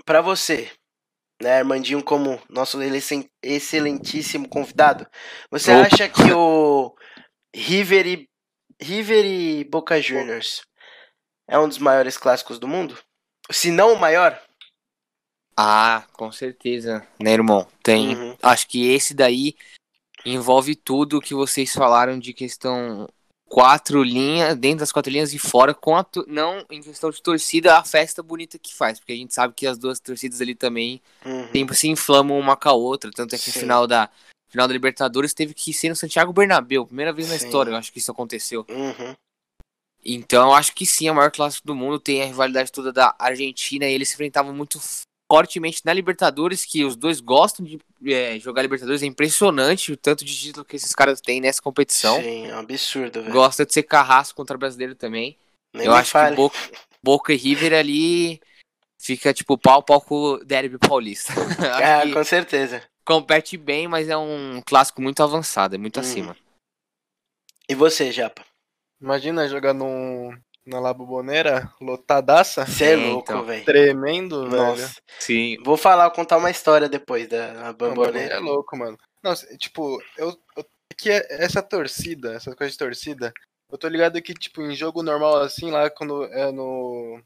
Pra 0.06 0.22
você, 0.22 0.72
né, 1.42 1.58
Armandinho, 1.58 2.04
como 2.04 2.40
nosso 2.50 2.82
excel- 2.82 3.26
excelentíssimo 3.42 4.48
convidado, 4.48 5.08
você 5.50 5.72
Opa. 5.74 5.88
acha 5.88 6.10
que 6.10 6.32
o 6.34 6.96
River 7.56 8.06
e 8.08 8.30
River 8.82 9.26
e 9.26 9.64
Boca 9.64 10.00
Juniors 10.02 10.62
é 11.48 11.58
um 11.58 11.68
dos 11.68 11.78
maiores 11.78 12.18
clássicos 12.18 12.60
do 12.60 12.68
mundo? 12.68 13.00
Se 13.52 13.72
não 13.72 13.94
o 13.94 14.00
maior? 14.00 14.40
Ah, 15.58 16.04
com 16.14 16.32
certeza, 16.32 17.06
né, 17.20 17.32
irmão? 17.32 17.66
Tem. 17.82 18.16
Uhum. 18.16 18.38
Acho 18.42 18.68
que 18.68 18.90
esse 18.92 19.14
daí 19.14 19.56
envolve 20.26 20.76
tudo 20.76 21.22
que 21.22 21.34
vocês 21.34 21.74
falaram 21.74 22.20
de 22.20 22.34
questão 22.34 23.08
quatro 23.48 24.04
linhas, 24.04 24.58
dentro 24.58 24.80
das 24.80 24.92
quatro 24.92 25.12
linhas 25.12 25.34
e 25.34 25.40
fora, 25.40 25.74
com 25.74 25.96
a 25.96 26.06
não 26.28 26.66
em 26.70 26.82
questão 26.82 27.10
de 27.10 27.22
torcida, 27.22 27.78
a 27.78 27.84
festa 27.84 28.22
bonita 28.22 28.58
que 28.60 28.74
faz, 28.74 29.00
porque 29.00 29.14
a 29.14 29.16
gente 29.16 29.34
sabe 29.34 29.54
que 29.54 29.68
as 29.68 29.78
duas 29.78 30.00
torcidas 30.00 30.42
ali 30.42 30.56
também 30.56 31.02
Uhum. 31.26 31.48
sempre 31.52 31.76
se 31.76 31.88
inflamam 31.88 32.38
uma 32.38 32.58
com 32.58 32.70
a 32.70 32.74
outra, 32.74 33.12
tanto 33.12 33.36
é 33.36 33.38
que 33.38 33.52
Sim. 33.52 33.60
o 33.60 33.62
final 33.62 33.88
da 33.88 34.10
final 34.50 34.68
da 34.68 34.74
Libertadores 34.74 35.34
teve 35.34 35.54
que 35.54 35.74
ser 35.74 35.90
no 35.90 35.96
Santiago 35.96 36.34
Bernabéu, 36.34 36.86
primeira 36.86 37.14
vez 37.14 37.30
na 37.30 37.38
Sim. 37.38 37.46
história, 37.46 37.72
eu 37.72 37.76
acho 37.76 37.92
que 37.92 38.00
isso 38.00 38.12
aconteceu. 38.12 38.66
Uhum. 38.70 39.16
Então, 40.04 40.54
acho 40.54 40.74
que 40.74 40.86
sim, 40.86 41.08
é 41.08 41.12
o 41.12 41.16
maior 41.16 41.32
clássico 41.32 41.66
do 41.66 41.74
mundo. 41.74 42.00
Tem 42.00 42.22
a 42.22 42.26
rivalidade 42.26 42.72
toda 42.72 42.94
da 42.94 43.16
Argentina 43.18 43.86
e 43.86 43.94
eles 43.94 44.10
se 44.10 44.14
enfrentavam 44.14 44.54
muito 44.54 44.80
fortemente 45.32 45.82
na 45.86 45.94
Libertadores, 45.94 46.66
que 46.66 46.84
os 46.86 46.96
dois 46.96 47.20
gostam 47.20 47.66
de 47.66 47.80
é, 48.06 48.40
jogar 48.40 48.62
Libertadores. 48.62 49.02
É 49.02 49.06
impressionante 49.06 49.92
o 49.92 49.98
tanto 49.98 50.24
de 50.24 50.38
título 50.38 50.66
que 50.66 50.76
esses 50.76 50.94
caras 50.94 51.20
têm 51.22 51.42
nessa 51.42 51.62
competição. 51.62 52.22
Sim, 52.22 52.48
é 52.48 52.56
um 52.56 52.60
absurdo, 52.60 53.22
velho. 53.22 53.34
Gosta 53.34 53.66
de 53.66 53.74
ser 53.74 53.84
carrasco 53.84 54.36
contra 54.36 54.56
o 54.56 54.60
brasileiro 54.60 54.96
também. 54.96 55.38
Nem 55.74 55.88
eu 55.88 55.94
acho 55.94 56.12
fale. 56.12 56.36
que 56.36 56.42
Boca, 56.42 56.58
Boca 57.04 57.34
e 57.34 57.38
River 57.38 57.74
ali 57.74 58.40
fica 59.02 59.34
tipo 59.34 59.58
pau 59.58 59.84
pau 59.84 60.00
com 60.02 60.16
o 60.16 60.38
Derby 60.46 60.78
Paulista. 60.78 61.34
Ah, 61.60 62.02
que 62.06 62.14
com 62.14 62.24
certeza. 62.24 62.82
compete 63.06 63.58
bem, 63.58 63.88
mas 63.88 64.08
é 64.10 64.16
um 64.18 64.62
clássico 64.66 65.02
muito 65.02 65.22
avançado, 65.22 65.76
é 65.76 65.78
muito 65.78 65.98
Uhum. 65.98 66.02
acima. 66.02 66.38
E 67.68 67.76
você, 67.76 68.12
Japa? 68.12 68.46
Imagina 69.02 69.48
jogar 69.50 69.74
num, 69.74 70.32
na 70.66 70.80
La 70.80 70.94
Bombonera, 70.94 71.72
lotadaça, 71.80 72.66
Você 72.66 72.86
é 72.86 72.92
É, 72.94 72.96
louco, 72.96 73.32
então. 73.32 73.44
velho. 73.46 73.66
tremendo, 73.66 74.50
velho. 74.50 74.64
Nossa. 74.64 75.02
Sim. 75.20 75.58
Vou 75.64 75.78
falar, 75.78 76.10
contar 76.12 76.38
uma 76.38 76.50
história 76.50 76.90
depois 76.90 77.28
da 77.28 77.72
Bamboneira. 77.74 78.36
É 78.36 78.40
louco, 78.40 78.76
mano. 78.78 78.98
Se- 79.36 79.58
tipo, 79.58 80.02
eu, 80.18 80.36
eu 80.58 80.66
que 80.98 81.10
é- 81.12 81.26
essa 81.44 81.62
torcida, 81.62 82.34
essa 82.34 82.56
coisa 82.56 82.72
de 82.72 82.78
torcida, 82.78 83.34
eu 83.72 83.78
tô 83.78 83.88
ligado 83.88 84.22
que, 84.22 84.34
tipo, 84.34 84.62
em 84.62 84.76
jogo 84.76 85.02
normal 85.04 85.38
assim, 85.42 85.70
lá 85.72 85.90
quando 85.90 86.24
é 86.26 86.52
no 86.52 87.22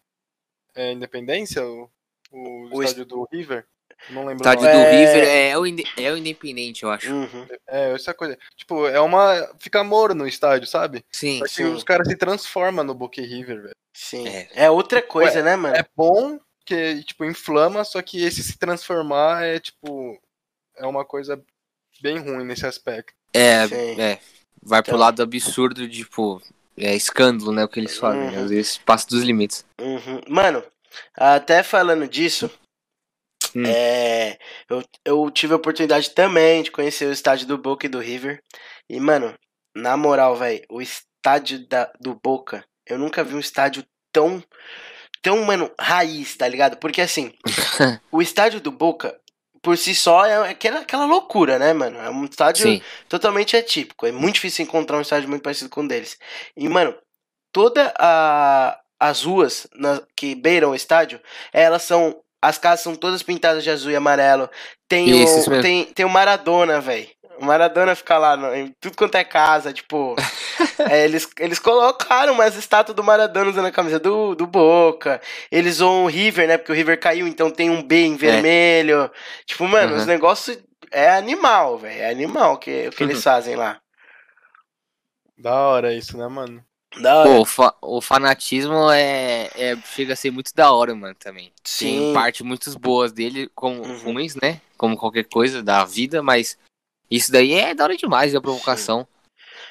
é 0.75 0.91
Independência, 0.91 1.65
o, 1.65 1.89
o, 2.31 2.77
O 2.77 2.83
estádio 2.83 3.05
do 3.05 3.27
River, 3.31 3.65
não 4.11 4.21
lembro 4.25 4.37
Estádio 4.43 4.67
o 4.67 4.71
nome. 4.71 4.83
do 4.83 4.87
É. 4.87 4.91
River 5.05 5.27
é 5.27 5.57
o, 5.57 5.65
inde- 5.65 5.83
é 5.97 6.11
o 6.11 6.17
Independente, 6.17 6.83
eu 6.83 6.91
acho. 6.91 7.11
Uhum. 7.13 7.47
É, 7.67 7.93
essa 7.93 8.13
coisa. 8.13 8.37
Tipo, 8.55 8.87
é 8.87 8.99
uma. 8.99 9.49
Fica 9.59 9.83
morno 9.83 10.23
no 10.23 10.27
estádio, 10.27 10.67
sabe? 10.67 11.03
Sim. 11.11 11.41
Só 11.47 11.63
os 11.63 11.83
caras 11.83 12.07
se 12.07 12.15
transformam 12.15 12.83
no 12.83 12.93
Boca 12.93 13.21
River, 13.21 13.61
velho. 13.61 13.75
Sim. 13.93 14.27
É. 14.27 14.47
É. 14.55 14.69
outra 14.69 15.01
coisa, 15.01 15.41
né, 15.43 15.55
mano? 15.55 15.75
É 15.75 15.85
bom 15.95 16.39
que, 16.65 17.03
tipo, 17.03 17.25
inflama, 17.25 17.83
só 17.83 18.01
que 18.01 18.23
esse 18.23 18.41
se 18.43 18.57
transformar 18.57 19.43
é, 19.43 19.59
tipo. 19.59 20.19
É 20.77 20.85
uma 20.85 21.03
coisa 21.03 21.41
bem 22.01 22.17
ruim 22.19 22.45
nesse 22.45 22.65
aspecto. 22.65 23.13
É, 23.33 23.67
Sim. 23.67 23.99
é. 24.01 24.19
Vai 24.63 24.81
pro 24.81 24.91
Então- 24.91 24.99
lado 24.99 25.21
absurdo, 25.21 25.87
de, 25.87 25.97
tipo, 26.03 26.41
é 26.77 26.95
escândalo, 26.95 27.51
né? 27.51 27.63
O 27.63 27.67
que 27.67 27.79
eles 27.79 27.97
fazem. 27.97 28.21
né? 28.31 28.37
Uhum. 28.37 28.43
Às 28.45 28.49
vezes 28.49 28.77
passa 28.77 29.07
dos 29.07 29.23
limites. 29.23 29.65
Uhum. 29.81 30.21
Mano, 30.27 30.63
até 31.15 31.61
falando 31.63 32.07
disso, 32.07 32.49
Hum. 33.55 33.63
é, 33.65 34.37
eu, 34.69 34.83
eu 35.05 35.31
tive 35.31 35.53
a 35.53 35.57
oportunidade 35.57 36.11
também 36.11 36.63
de 36.63 36.71
conhecer 36.71 37.05
o 37.05 37.11
estádio 37.11 37.47
do 37.47 37.57
Boca 37.57 37.85
e 37.85 37.89
do 37.89 37.99
River. 37.99 38.41
E, 38.89 38.99
mano, 38.99 39.33
na 39.75 39.95
moral, 39.97 40.35
velho, 40.35 40.63
o 40.69 40.81
estádio 40.81 41.67
da, 41.67 41.91
do 41.99 42.15
Boca, 42.15 42.63
eu 42.85 42.97
nunca 42.97 43.23
vi 43.23 43.35
um 43.35 43.39
estádio 43.39 43.83
tão, 44.11 44.43
tão, 45.21 45.43
mano, 45.43 45.71
raiz, 45.79 46.35
tá 46.35 46.47
ligado? 46.47 46.77
Porque, 46.77 47.01
assim, 47.01 47.33
o 48.11 48.21
estádio 48.21 48.59
do 48.59 48.71
Boca, 48.71 49.19
por 49.61 49.77
si 49.77 49.93
só, 49.93 50.25
é 50.25 50.49
aquela, 50.49 50.79
aquela 50.79 51.05
loucura, 51.05 51.59
né, 51.59 51.73
mano? 51.73 51.99
É 51.99 52.09
um 52.09 52.25
estádio 52.25 52.63
Sim. 52.63 52.81
totalmente 53.07 53.55
atípico. 53.57 54.05
É 54.05 54.11
muito 54.11 54.35
difícil 54.35 54.63
encontrar 54.63 54.97
um 54.97 55.01
estádio 55.01 55.29
muito 55.29 55.43
parecido 55.43 55.69
com 55.69 55.81
um 55.81 55.87
deles. 55.87 56.17
E, 56.55 56.67
mano, 56.69 56.95
toda 57.51 57.93
a 57.99 58.79
as 58.99 59.23
ruas 59.23 59.65
na- 59.73 60.01
que 60.13 60.35
beiram 60.35 60.71
o 60.71 60.75
estádio, 60.75 61.21
elas 61.53 61.83
são 61.83 62.21
as 62.41 62.57
casas 62.57 62.81
são 62.81 62.95
todas 62.95 63.21
pintadas 63.23 63.63
de 63.63 63.69
azul 63.69 63.91
e 63.91 63.95
amarelo. 63.95 64.49
Tem 64.87 65.09
Isso, 65.23 65.35
o 65.35 65.39
isso 65.39 65.61
tem, 65.61 65.85
tem 65.85 66.05
o 66.05 66.09
Maradona, 66.09 66.79
velho. 66.79 67.07
O 67.39 67.45
Maradona 67.45 67.95
fica 67.95 68.17
lá 68.17 68.35
no- 68.35 68.53
em 68.53 68.73
tudo 68.81 68.97
quanto 68.97 69.15
é 69.15 69.23
casa, 69.23 69.71
tipo, 69.71 70.15
é, 70.91 71.05
eles, 71.05 71.29
eles 71.39 71.57
colocaram 71.59 72.33
umas 72.33 72.55
estátuas 72.55 72.95
do 72.95 73.03
Maradona 73.03 73.49
usando 73.49 73.67
a 73.67 73.71
camisa 73.71 73.97
do, 73.99 74.35
do 74.35 74.45
Boca. 74.45 75.21
Eles 75.51 75.75
usam 75.75 76.03
o 76.03 76.07
River, 76.07 76.47
né? 76.47 76.57
Porque 76.57 76.71
o 76.71 76.75
River 76.75 76.99
caiu, 76.99 77.27
então 77.27 77.49
tem 77.49 77.69
um 77.69 77.81
B 77.81 78.01
em 78.05 78.15
vermelho. 78.17 79.09
Tipo, 79.45 79.65
mano, 79.67 79.93
Uhum. 79.93 79.97
os 79.99 80.05
negócios 80.05 80.57
é 80.91 81.09
animal, 81.11 81.77
velho. 81.77 82.01
É 82.01 82.09
animal 82.09 82.57
que, 82.57 82.87
o 82.87 82.91
que 82.91 83.03
eles 83.03 83.23
fazem 83.23 83.55
lá. 83.55 83.79
Da 85.37 85.55
hora 85.55 85.93
isso, 85.93 86.17
né, 86.17 86.27
mano? 86.27 86.61
Da. 86.97 87.23
Pô, 87.23 87.41
o, 87.41 87.45
fa- 87.45 87.75
o 87.81 88.01
fanatismo 88.01 88.89
é, 88.91 89.49
é- 89.55 89.77
chega 89.95 90.13
a 90.13 90.15
ser 90.15 90.31
muito 90.31 90.53
da 90.55 90.71
hora, 90.71 90.95
mano, 90.95 91.15
também. 91.15 91.51
Sim. 91.63 92.03
Tem 92.05 92.13
parte 92.13 92.43
muitas 92.43 92.75
boas 92.75 93.11
dele, 93.11 93.49
como 93.53 93.83
Uhum. 93.83 93.97
ruins, 94.13 94.35
né? 94.35 94.59
Como 94.77 94.97
qualquer 94.97 95.25
coisa 95.25 95.61
da 95.61 95.85
vida, 95.85 96.23
mas 96.23 96.57
isso 97.09 97.31
daí 97.31 97.53
é 97.53 97.73
da 97.75 97.83
hora 97.83 97.95
demais, 97.97 98.33
a 98.33 98.41
provocação. 98.41 99.07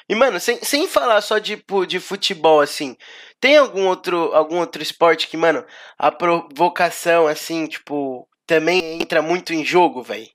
E, 0.07 0.15
mano, 0.15 0.39
sem, 0.39 0.63
sem 0.63 0.87
falar 0.87 1.21
só 1.21 1.37
de, 1.37 1.63
de 1.87 1.99
futebol, 1.99 2.61
assim, 2.61 2.95
tem 3.39 3.57
algum 3.57 3.87
outro, 3.87 4.33
algum 4.33 4.59
outro 4.59 4.81
esporte 4.81 5.27
que, 5.27 5.37
mano, 5.37 5.63
a 5.97 6.11
provocação, 6.11 7.27
assim, 7.27 7.67
tipo, 7.67 8.27
também 8.47 9.01
entra 9.01 9.21
muito 9.21 9.53
em 9.53 9.63
jogo, 9.63 10.01
velho? 10.01 10.29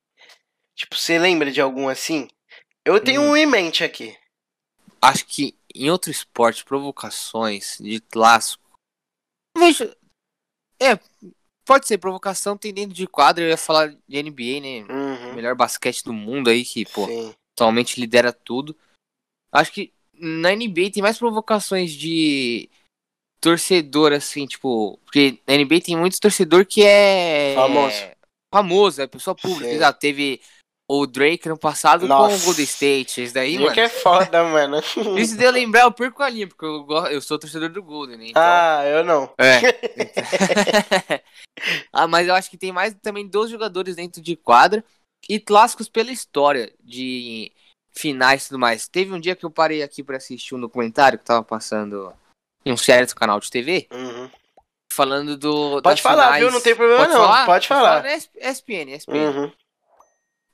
Tipo, 0.77 0.97
você 0.97 1.19
lembra 1.19 1.51
de 1.51 1.61
algum 1.61 1.89
assim? 1.89 2.29
Eu 2.85 3.01
tenho 3.01 3.23
Hum. 3.23 3.31
um 3.31 3.37
em 3.37 3.47
mente 3.47 3.83
aqui. 3.85 4.17
Acho 5.01 5.25
que 5.27 5.55
em 5.75 5.91
outro 5.91 6.11
esporte, 6.11 6.65
provocações 6.65 7.79
de 7.81 8.01
clássico. 8.01 8.63
Veja. 9.57 9.97
É, 10.81 10.99
pode 11.65 11.87
ser 11.87 11.99
provocação, 11.99 12.57
tem 12.57 12.73
dentro 12.73 12.95
de 12.95 13.07
quadro, 13.07 13.43
eu 13.43 13.49
ia 13.49 13.57
falar 13.57 13.97
de 14.07 14.23
NBA, 14.23 14.61
né? 14.61 14.93
Uhum. 14.93 15.35
Melhor 15.35 15.55
basquete 15.55 16.05
do 16.05 16.13
mundo 16.13 16.51
aí, 16.51 16.65
que, 16.65 16.85
pô, 16.85 17.07
Sim. 17.07 17.35
atualmente 17.57 18.01
lidera 18.01 18.33
tudo. 18.33 18.77
Acho 19.51 19.73
que 19.73 19.93
na 20.13 20.55
NBA 20.55 20.91
tem 20.93 21.03
mais 21.03 21.19
provocações 21.19 21.93
de 21.93 22.69
torcedor, 23.41 24.13
assim, 24.13 24.47
tipo. 24.47 24.99
Porque 25.05 25.39
na 25.47 25.57
NBA 25.57 25.81
tem 25.81 25.97
muitos 25.97 26.19
torcedor 26.19 26.67
que 26.67 26.83
é. 26.83 27.55
Famoso. 27.55 27.97
Famoso, 28.53 29.03
é 29.03 29.07
pessoa 29.07 29.35
pública. 29.35 29.71
Exato. 29.71 29.99
Teve 29.99 30.41
o 30.91 31.07
Drake 31.07 31.49
no 31.49 31.57
passado 31.59 32.01
com 32.03 32.07
Nossa. 32.09 32.37
o 32.37 32.41
Golden 32.47 32.65
State. 32.65 33.23
Isso 33.23 33.35
daí, 33.35 33.59
mano. 33.59 33.73
que 33.73 33.81
é 33.81 33.89
foda, 33.89 34.45
mano. 34.45 34.79
Isso 35.19 35.37
de 35.37 35.45
eu 35.45 35.51
lembrar, 35.51 35.83
eu 35.85 35.93
perco 35.93 36.23
a 36.23 36.29
linha, 36.29 36.47
porque 36.47 36.65
eu, 36.65 36.87
eu 37.07 37.21
sou 37.23 37.39
torcedor 37.39 37.71
do 37.71 37.83
Golden, 37.83 38.17
né? 38.19 38.27
Então, 38.29 38.43
Ah, 38.43 38.83
eu 38.85 39.03
não. 39.05 39.33
é. 39.39 39.61
ah, 41.93 42.07
mas 42.07 42.29
eu 42.29 42.35
acho 42.35 42.51
que 42.51 42.57
tem 42.59 42.73
mais 42.73 42.95
também 43.03 43.27
dois 43.27 43.51
jogadores 43.51 43.97
dentro 43.97 44.21
de 44.21 44.37
quadra 44.37 44.85
e 45.29 45.41
clássicos 45.41 45.89
pela 45.89 46.11
história 46.13 46.73
de 46.83 47.51
finais 47.97 48.45
e 48.45 48.49
tudo 48.49 48.59
mais. 48.59 48.87
Teve 48.89 49.13
um 49.13 49.21
dia 49.21 49.35
que 49.37 49.45
eu 49.47 49.51
parei 49.51 49.83
aqui 49.83 50.03
pra 50.03 50.17
assistir 50.17 50.55
um 50.55 50.61
documentário 50.61 51.19
que 51.19 51.25
tava 51.25 51.43
passando 51.43 52.13
em 52.65 52.73
um 52.73 52.77
certo 52.77 53.15
canal 53.15 53.41
de 53.41 53.51
TV, 53.51 53.87
Uhum. 53.93 54.31
falando 54.93 55.37
do. 55.37 55.81
Pode 55.83 56.03
falar, 56.03 56.25
finais- 56.25 56.43
viu? 56.43 56.51
Não 56.53 56.61
tem 56.61 56.75
problema 56.75 57.01
Pode 57.01 57.13
não. 57.13 57.21
falar? 57.21 57.47
Pode 57.47 57.69
falar. 57.69 58.03
na 58.03 58.11
S- 58.11 58.29
SPN, 58.35 58.93
SPN. 58.93 59.19
Uhum. 59.39 59.53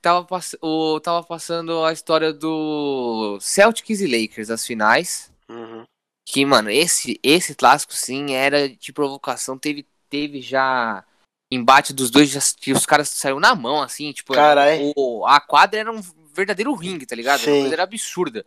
Tava, 0.01 0.25
pass... 0.25 0.55
o... 0.61 0.99
tava 0.99 1.23
passando 1.23 1.83
a 1.83 1.93
história 1.93 2.33
do 2.33 3.37
Celtics 3.39 4.01
e 4.01 4.07
Lakers, 4.07 4.49
as 4.49 4.65
finais. 4.65 5.31
Uhum. 5.49 5.83
Que, 6.27 6.45
mano, 6.45 6.69
esse, 6.69 7.19
esse 7.21 7.53
clássico 7.53 7.93
sim 7.93 8.33
era 8.33 8.69
de 8.69 8.91
provocação. 8.93 9.57
Teve, 9.57 9.85
teve 10.09 10.41
já 10.41 11.05
embate 11.51 11.93
dos 11.93 12.09
dois, 12.09 12.29
já, 12.29 12.39
que 12.59 12.71
os 12.71 12.85
caras 12.85 13.09
saíram 13.09 13.39
na 13.39 13.53
mão, 13.53 13.81
assim, 13.81 14.11
tipo, 14.13 14.33
era- 14.33 14.41
Carai. 14.41 14.93
o, 14.95 15.25
a 15.25 15.39
quadra 15.41 15.79
era 15.81 15.91
um 15.91 16.01
verdadeiro 16.33 16.73
ringue, 16.73 17.05
tá 17.05 17.15
ligado? 17.15 17.41
Sim. 17.41 17.51
A 17.51 17.59
coisa 17.61 17.75
era 17.75 17.83
absurda. 17.83 18.45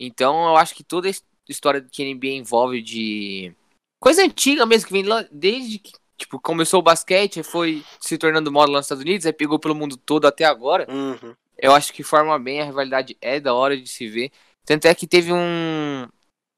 Então 0.00 0.46
eu 0.48 0.56
acho 0.56 0.74
que 0.74 0.82
toda 0.82 1.06
a 1.06 1.10
his- 1.10 1.22
história 1.48 1.86
que 1.90 2.02
a 2.02 2.06
NBA 2.06 2.28
envolve 2.28 2.82
de. 2.82 3.54
Coisa 4.02 4.22
antiga 4.24 4.66
mesmo, 4.66 4.86
que 4.88 4.92
vem 4.92 5.04
desde 5.30 5.78
que. 5.78 5.92
Tipo, 6.16 6.40
começou 6.40 6.80
o 6.80 6.82
basquete, 6.82 7.42
foi 7.42 7.84
se 8.00 8.16
tornando 8.16 8.52
moda 8.52 8.70
lá 8.70 8.78
nos 8.78 8.86
Estados 8.86 9.02
Unidos, 9.02 9.26
aí 9.26 9.32
pegou 9.32 9.58
pelo 9.58 9.74
mundo 9.74 9.96
todo 9.96 10.26
até 10.26 10.44
agora. 10.44 10.86
Uhum. 10.88 11.34
Eu 11.58 11.74
acho 11.74 11.92
que 11.92 12.02
forma 12.02 12.38
bem, 12.38 12.60
a 12.60 12.64
rivalidade 12.64 13.16
é 13.20 13.40
da 13.40 13.54
hora 13.54 13.76
de 13.76 13.88
se 13.88 14.08
ver. 14.08 14.30
Tanto 14.64 14.86
é 14.86 14.94
que 14.94 15.06
teve 15.06 15.32
um, 15.32 16.06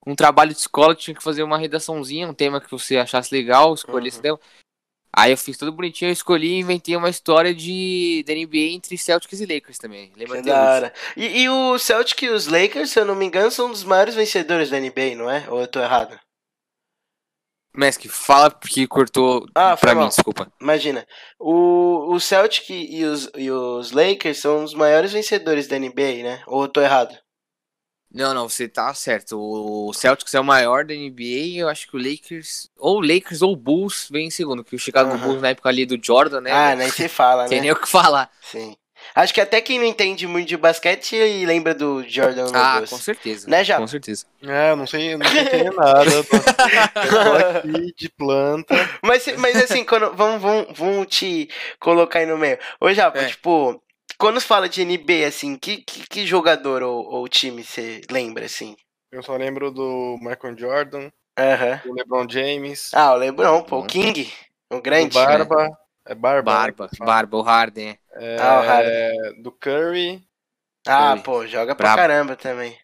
um 0.07 0.15
trabalho 0.15 0.53
de 0.53 0.59
escola 0.59 0.95
tinha 0.95 1.15
que 1.15 1.23
fazer 1.23 1.43
uma 1.43 1.59
redaçãozinha, 1.59 2.29
um 2.29 2.35
tema 2.35 2.61
que 2.61 2.71
você 2.71 2.97
achasse 2.97 3.35
legal, 3.35 3.75
escolhesse 3.75 4.19
Uhum. 4.19 4.23
tema. 4.23 4.41
Aí 5.19 5.31
eu 5.31 5.39
fiz 5.39 5.57
tudo 5.57 5.73
bonitinho, 5.73 6.11
eu 6.11 6.13
escolhi 6.13 6.49
e 6.49 6.59
inventei 6.59 6.95
uma 6.95 7.09
história 7.09 7.55
de 7.55 8.23
da 8.27 8.35
NBA 8.35 8.75
entre 8.75 8.99
Celtics 8.99 9.41
e 9.41 9.47
Lakers 9.47 9.79
também. 9.79 10.13
Lembra 10.15 10.43
Que 10.43 10.49
da 10.49 10.71
hora. 10.71 10.93
E, 11.17 11.43
e 11.43 11.49
o 11.49 11.79
Celtic 11.79 12.23
e 12.23 12.29
os 12.29 12.47
Lakers, 12.47 12.91
se 12.91 13.01
eu 13.01 13.07
não 13.07 13.15
me 13.15 13.25
engano, 13.25 13.51
são 13.51 13.69
um 13.69 13.71
dos 13.71 13.83
maiores 13.83 14.15
vencedores 14.15 14.69
da 14.69 14.79
NBA, 14.79 15.15
não 15.17 15.31
é? 15.31 15.47
Ou 15.49 15.59
eu 15.59 15.67
tô 15.67 15.81
errado? 15.81 16.19
Mask, 17.77 18.07
fala 18.09 18.51
porque 18.51 18.87
cortou 18.87 19.47
Ah, 19.55 19.77
pra 19.77 19.95
mal. 19.95 20.05
mim, 20.05 20.09
desculpa. 20.09 20.51
Imagina, 20.61 21.07
o, 21.39 22.15
o 22.15 22.21
Celtic 22.21 22.71
e 22.71 23.05
os, 23.05 23.31
e 23.37 23.51
os 23.51 23.93
Lakers 23.93 24.39
são 24.39 24.65
os 24.65 24.75
maiores 24.75 25.13
vencedores 25.13 25.69
da 25.69 25.77
NBA, 25.79 26.23
né? 26.23 26.43
Ou 26.47 26.63
eu 26.63 26.69
tô 26.69 26.81
errado? 26.81 27.17
Não, 28.11 28.33
não, 28.33 28.49
você 28.49 28.67
tá 28.69 28.93
certo. 28.95 29.39
O 29.39 29.93
Celtics 29.93 30.33
é 30.35 30.41
o 30.41 30.45
maior 30.45 30.85
da 30.85 30.95
NBA 30.95 31.23
e 31.23 31.59
eu 31.59 31.69
acho 31.69 31.87
que 31.87 31.97
o 31.97 31.99
Lakers, 31.99 32.71
ou 32.79 33.01
Lakers 33.01 33.43
ou 33.43 33.55
Bulls 33.55 34.09
vem 34.11 34.29
em 34.29 34.31
segundo, 34.31 34.65
que 34.65 34.75
o 34.75 34.79
Chicago 34.79 35.11
Aham. 35.11 35.19
Bulls 35.19 35.43
na 35.43 35.49
época 35.49 35.69
ali 35.69 35.85
do 35.85 35.99
Jordan, 36.03 36.41
né? 36.41 36.53
ah, 36.53 36.75
nem 36.75 36.89
se 36.91 37.09
fala, 37.09 37.47
tem 37.47 37.59
né? 37.59 37.63
nem 37.63 37.73
o 37.73 37.77
que 37.81 37.89
falar. 37.89 38.31
Sim. 38.41 38.77
Acho 39.15 39.33
que 39.35 39.41
até 39.41 39.61
quem 39.61 39.79
não 39.79 39.87
entende 39.87 40.27
muito 40.27 40.49
de 40.49 40.57
basquete 40.57 41.17
lembra 41.45 41.75
do 41.75 42.03
Jordan 42.09 42.51
Ah, 42.55 42.77
Bulls. 42.77 42.91
com 42.91 42.99
certeza. 42.99 43.49
Né, 43.49 43.65
Japa? 43.65 43.81
Com 43.83 43.87
certeza. 43.89 44.27
É, 44.43 44.71
eu 44.71 44.77
não 44.77 44.87
sei, 44.87 45.15
eu 45.15 45.19
não 45.19 45.27
sei 45.31 45.41
entender 45.41 45.73
nada. 45.73 46.11
Eu 46.11 46.25
tô, 46.25 46.37
eu 46.37 47.25
tô 47.25 47.59
aqui 47.59 47.95
de 47.97 48.09
planta. 48.11 48.75
Mas, 49.03 49.27
mas 49.39 49.57
assim, 49.57 49.85
quando, 49.85 50.15
vamos, 50.15 50.41
vamos, 50.43 50.79
vamos 50.79 51.07
te 51.09 51.49
colocar 51.81 52.19
aí 52.21 52.27
no 52.27 52.37
meio. 52.37 52.59
Ô, 52.81 52.93
Japa, 52.93 53.19
É. 53.19 53.27
tipo, 53.27 53.83
quando 54.19 54.41
fala 54.41 54.69
de 54.69 54.83
NBA, 54.83 55.27
assim, 55.29 55.57
que, 55.57 55.79
que, 55.79 56.07
que 56.07 56.27
jogador 56.27 56.83
ou, 56.83 57.05
ou 57.07 57.29
time 57.29 57.63
você 57.65 58.01
lembra, 58.11 58.45
assim? 58.47 58.77
Eu 59.11 59.23
só 59.23 59.37
lembro 59.37 59.71
do 59.71 60.19
Michael 60.21 60.59
Jordan, 60.59 61.11
Aham. 61.39 61.81
do 61.85 61.93
LeBron 61.95 62.27
James, 62.29 62.91
Ah, 62.93 63.13
o 63.15 63.17
Lebron, 63.17 63.63
pô, 63.63 63.77
o 63.77 63.81
Uhum. 63.81 63.87
King, 63.87 64.31
o 64.71 64.81
grande. 64.81 65.15
Barba. 65.15 65.69
É 66.07 66.15
Barba. 66.15 66.53
né, 66.53 66.59
Barba, 66.59 66.89
fala. 66.97 67.11
Barba, 67.13 67.37
o 67.37 67.43
Harden. 67.43 67.99
É, 68.15 68.37
Ah, 68.41 68.61
o 68.61 68.63
Harden. 68.67 69.43
do 69.43 69.53
Curry 69.53 70.23
Ah, 70.87 71.11
Curry. 71.11 71.23
pô, 71.23 71.47
joga 71.47 71.75
pra 71.75 71.93
Brabo. 71.95 71.97
caramba 72.01 72.37
também. 72.37 72.77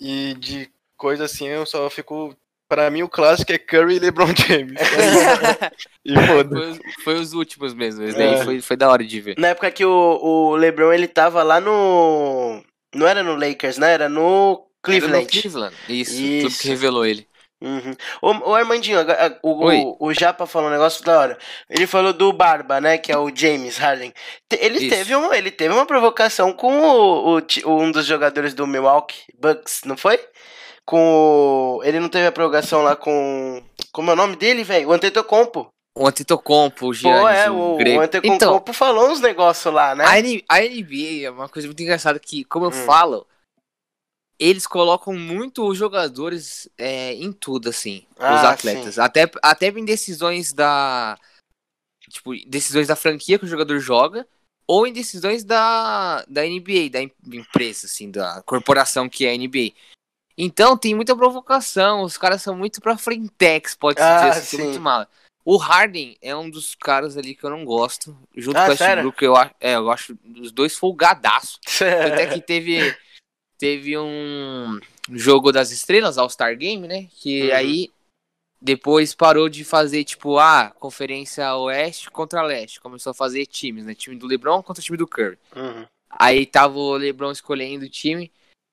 e 0.00 0.34
de 0.34 0.70
coisa 0.96 1.24
assim 1.24 1.46
eu 1.48 1.64
só 1.66 1.88
fico. 1.90 2.36
Pra 2.66 2.90
mim 2.90 3.02
o 3.02 3.08
clássico 3.08 3.52
é 3.52 3.58
Curry 3.58 3.96
e 3.96 3.98
LeBron 3.98 4.26
James. 4.34 4.72
e 6.04 6.14
foda. 6.14 6.48
Foi, 6.56 6.70
os- 6.70 6.80
foi 7.04 7.14
os 7.20 7.32
últimos 7.34 7.74
mesmo. 7.74 8.04
Daí 8.12 8.34
É. 8.34 8.44
foi, 8.44 8.60
foi 8.60 8.76
da 8.76 8.88
hora 8.90 9.04
de 9.04 9.20
ver. 9.20 9.34
Na 9.38 9.48
época 9.48 9.70
que 9.70 9.84
o, 9.84 9.90
o 9.90 10.56
LeBron, 10.56 10.92
ele 10.92 11.06
tava 11.06 11.42
lá 11.42 11.60
no... 11.60 12.62
Não 12.94 13.06
era 13.06 13.22
no 13.22 13.36
Lakers, 13.36 13.76
né? 13.76 13.92
Era 13.92 14.08
no 14.08 14.66
Cleveland. 14.82 15.16
Era 15.16 15.24
no 15.24 15.30
Cleveland. 15.42 15.76
Isso, 15.88 16.12
tudo 16.16 16.48
Isso. 16.48 16.62
que 16.62 16.68
revelou 16.68 17.04
ele. 17.04 17.28
Uhum. 17.64 17.96
Ô, 18.20 18.50
ô 18.50 18.54
Armandinho, 18.54 18.98
o, 19.42 19.64
Oi. 19.64 19.76
o, 19.98 20.08
o 20.08 20.12
Japa 20.12 20.46
falou 20.46 20.68
um 20.68 20.72
negócio 20.72 21.02
da 21.02 21.18
hora. 21.18 21.38
Ele 21.70 21.86
falou 21.86 22.12
do 22.12 22.30
Barba, 22.30 22.78
né? 22.78 22.98
Que 22.98 23.10
é 23.10 23.16
o 23.16 23.34
James 23.34 23.78
Harden. 23.78 24.12
Ele 24.52 24.78
Isso. 24.78 24.90
teve, 24.90 25.14
uma, 25.14 25.34
ele 25.36 25.50
teve 25.50 25.72
uma 25.72 25.86
provocação 25.86 26.52
com 26.52 26.78
o, 26.78 27.38
o 27.38 27.80
um 27.82 27.90
dos 27.90 28.04
jogadores 28.04 28.52
do 28.52 28.66
Milwaukee 28.66 29.22
Bucks, 29.40 29.80
não 29.86 29.96
foi? 29.96 30.20
Com 30.84 30.98
o, 31.78 31.82
Ele 31.84 31.98
não 31.98 32.10
teve 32.10 32.26
a 32.26 32.32
provocação 32.32 32.82
lá 32.82 32.94
com. 32.94 33.62
Como 33.90 34.10
é 34.10 34.12
o 34.12 34.16
nome 34.16 34.36
dele, 34.36 34.62
velho? 34.62 34.88
O 34.90 34.92
Antetokounmpo. 34.92 35.72
O 35.96 36.06
Antetokounmpo, 36.06 36.86
o 36.86 36.88
Pô, 36.88 36.92
Giannis, 36.92 37.38
é, 37.38 37.50
o 37.50 37.54
o, 37.54 37.76
o 37.76 38.00
Antetokounmpo 38.00 38.44
Então, 38.44 38.74
falou 38.74 39.08
uns 39.08 39.20
negócios 39.20 39.72
lá, 39.72 39.94
né? 39.94 40.04
a 40.04 40.20
NBA 40.60 41.24
é 41.24 41.30
uma 41.30 41.48
coisa 41.48 41.66
muito 41.68 41.80
engraçada 41.82 42.18
que, 42.18 42.44
como 42.44 42.66
eu 42.66 42.70
Hum. 42.70 42.84
falo, 42.84 43.26
eles 44.44 44.66
colocam 44.66 45.14
muito 45.14 45.66
os 45.66 45.78
jogadores 45.78 46.68
é, 46.76 47.14
em 47.14 47.32
tudo, 47.32 47.68
assim, 47.70 48.04
os 48.16 48.44
Ah, 48.44 48.50
atletas. 48.50 48.98
Até, 48.98 49.30
até 49.42 49.68
em 49.68 49.84
decisões 49.84 50.52
da. 50.52 51.18
Tipo, 52.10 52.32
decisões 52.46 52.86
da 52.88 52.94
franquia 52.96 53.38
que 53.38 53.46
o 53.46 53.48
jogador 53.48 53.78
joga, 53.78 54.26
ou 54.66 54.86
em 54.86 54.92
decisões 54.92 55.42
da, 55.44 56.22
da 56.28 56.46
NBA, 56.46 56.90
da 56.90 57.00
em- 57.02 57.12
empresa, 57.32 57.86
assim, 57.86 58.10
da 58.10 58.42
corporação 58.42 59.08
que 59.08 59.24
é 59.24 59.30
a 59.30 59.34
NBA. 59.34 59.72
Então 60.36 60.76
tem 60.76 60.94
muita 60.94 61.16
provocação, 61.16 62.02
os 62.02 62.18
caras 62.18 62.42
são 62.42 62.54
muito 62.56 62.80
pra 62.82 62.98
frentex, 62.98 63.74
pode-se 63.74 64.04
Ah, 64.04 64.14
dizer 64.16 64.28
assim, 64.40 64.56
sim. 64.56 64.62
muito 64.64 64.80
mal. 64.80 65.06
O 65.44 65.56
Harden 65.56 66.16
é 66.20 66.34
um 66.34 66.50
dos 66.50 66.74
caras 66.74 67.16
ali 67.16 67.34
que 67.34 67.44
eu 67.44 67.50
não 67.50 67.64
gosto. 67.64 68.16
Junto 68.36 68.58
Ah, 68.58 68.66
com 68.66 68.72
o? 68.72 68.74
Westbrook, 68.74 69.24
eu, 69.24 69.36
é, 69.60 69.76
eu 69.76 69.90
acho 69.90 70.18
os 70.40 70.50
dois 70.52 70.76
folgadaço. 70.76 71.58
Até 72.04 72.26
que 72.26 72.40
teve, 72.40 72.94
teve 73.58 73.96
um 73.98 74.78
jogo 75.10 75.52
das 75.52 75.70
estrelas, 75.70 76.18
All-Star 76.18 76.56
Game, 76.56 76.86
né? 76.88 77.08
Que 77.20 77.48
Uhum. 77.50 77.56
aí 77.56 77.90
depois 78.60 79.14
parou 79.14 79.48
de 79.48 79.64
fazer, 79.64 80.04
tipo, 80.04 80.38
a 80.38 80.70
conferência 80.70 81.54
oeste 81.56 82.10
contra 82.10 82.42
leste. 82.42 82.80
Começou 82.80 83.10
a 83.10 83.14
fazer 83.14 83.46
times, 83.46 83.84
né? 83.84 83.94
Time 83.94 84.16
do 84.16 84.26
LeBron 84.26 84.62
contra 84.62 84.80
o 84.80 84.84
time 84.84 84.96
do 84.96 85.06
Curry. 85.06 85.38
Uhum. 85.54 85.84
Aí 86.10 86.46
tava 86.46 86.78
o 86.78 86.96
LeBron 86.96 87.30
escolhendo 87.32 87.84
o 87.84 87.90
time. 87.90 88.30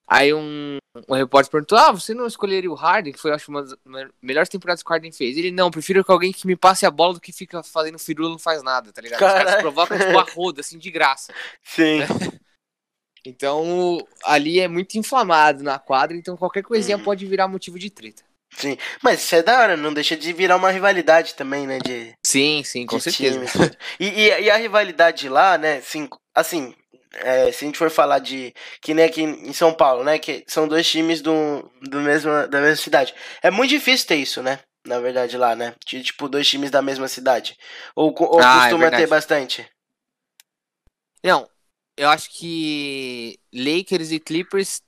Aí 0.08 0.32
um, 0.34 0.76
um 1.08 1.14
repórter 1.14 1.50
perguntou: 1.50 1.76
Ah, 1.78 1.90
você 1.92 2.12
não 2.14 2.26
escolheria 2.26 2.70
o 2.70 2.74
Harden? 2.74 3.12
Que 3.12 3.18
foi, 3.18 3.32
acho, 3.32 3.50
uma 3.50 3.62
das 3.62 3.74
me- 3.84 4.10
melhores 4.20 4.48
temporadas 4.48 4.82
que 4.82 4.88
o 4.90 4.92
Harden 4.92 5.12
fez. 5.12 5.36
Ele, 5.36 5.50
não, 5.50 5.70
prefiro 5.70 6.04
que 6.04 6.10
alguém 6.12 6.32
que 6.32 6.46
me 6.46 6.56
passe 6.56 6.84
a 6.86 6.90
bola 6.90 7.14
do 7.14 7.20
que 7.20 7.32
fica 7.32 7.62
fazendo 7.62 7.98
firula 7.98 8.28
e 8.30 8.32
não 8.32 8.38
faz 8.38 8.62
nada, 8.62 8.92
tá 8.92 9.00
ligado? 9.00 9.20
Os 9.20 9.26
caras 9.26 9.44
Caralho. 9.44 9.62
provocam, 9.62 9.98
tipo, 9.98 10.18
a 10.18 10.22
roda, 10.22 10.60
assim, 10.60 10.78
de 10.78 10.90
graça. 10.90 11.32
Sim. 11.62 12.00
Então, 13.24 13.98
ali 14.24 14.60
é 14.60 14.66
muito 14.68 14.96
inflamado 14.96 15.62
na 15.62 15.78
quadra, 15.78 16.16
então 16.16 16.36
qualquer 16.36 16.62
coisinha 16.62 16.96
Uhum. 16.96 17.04
pode 17.04 17.24
virar 17.26 17.46
motivo 17.48 17.78
de 17.78 17.88
treta. 17.90 18.22
Sim. 18.56 18.76
Mas 19.02 19.22
isso 19.22 19.34
é 19.34 19.42
da 19.42 19.60
hora, 19.60 19.76
não 19.76 19.94
deixa 19.94 20.16
de 20.16 20.32
virar 20.32 20.56
uma 20.56 20.70
rivalidade 20.70 21.34
também, 21.34 21.66
né? 21.66 21.78
De, 21.78 22.14
Sim, 22.26 22.62
sim, 22.64 22.84
com 22.84 22.98
certeza. 23.00 23.40
e. 23.98 24.06
E, 24.06 24.28
e, 24.28 24.50
a 24.50 24.56
rivalidade 24.56 25.28
lá, 25.28 25.56
né? 25.56 25.78
Assim, 25.78 26.08
assim 26.34 26.74
é, 27.14 27.50
se 27.52 27.64
a 27.64 27.66
gente 27.66 27.78
for 27.78 27.90
falar 27.90 28.18
de. 28.18 28.54
Que 28.80 28.94
nem 28.94 29.04
aqui 29.04 29.22
em 29.22 29.52
São 29.52 29.72
Paulo, 29.72 30.04
né? 30.04 30.18
Que 30.18 30.44
são 30.46 30.68
dois 30.68 30.88
times 30.88 31.20
do, 31.20 31.70
do 31.82 32.00
mesmo, 32.00 32.30
da 32.48 32.60
mesma 32.60 32.76
cidade. 32.76 33.14
É 33.42 33.50
muito 33.50 33.70
difícil 33.70 34.06
ter 34.06 34.16
isso, 34.16 34.42
né? 34.42 34.60
Na 34.86 34.98
verdade, 34.98 35.36
lá, 35.36 35.54
né? 35.54 35.74
De, 35.86 36.02
tipo, 36.02 36.28
dois 36.28 36.48
times 36.48 36.70
da 36.70 36.82
mesma 36.82 37.08
cidade. 37.08 37.56
Ou, 37.94 38.14
ou 38.18 38.40
Ah, 38.40 38.56
é 38.56 38.60
costuma 38.60 38.84
ter 38.84 38.90
verdade. 38.90 39.06
bastante. 39.06 39.70
Não, 41.22 41.48
eu 42.02 42.08
acho 42.10 42.30
que 42.30 43.40
Lakers 43.52 44.10
e 44.12 44.20
Clippers 44.20 44.82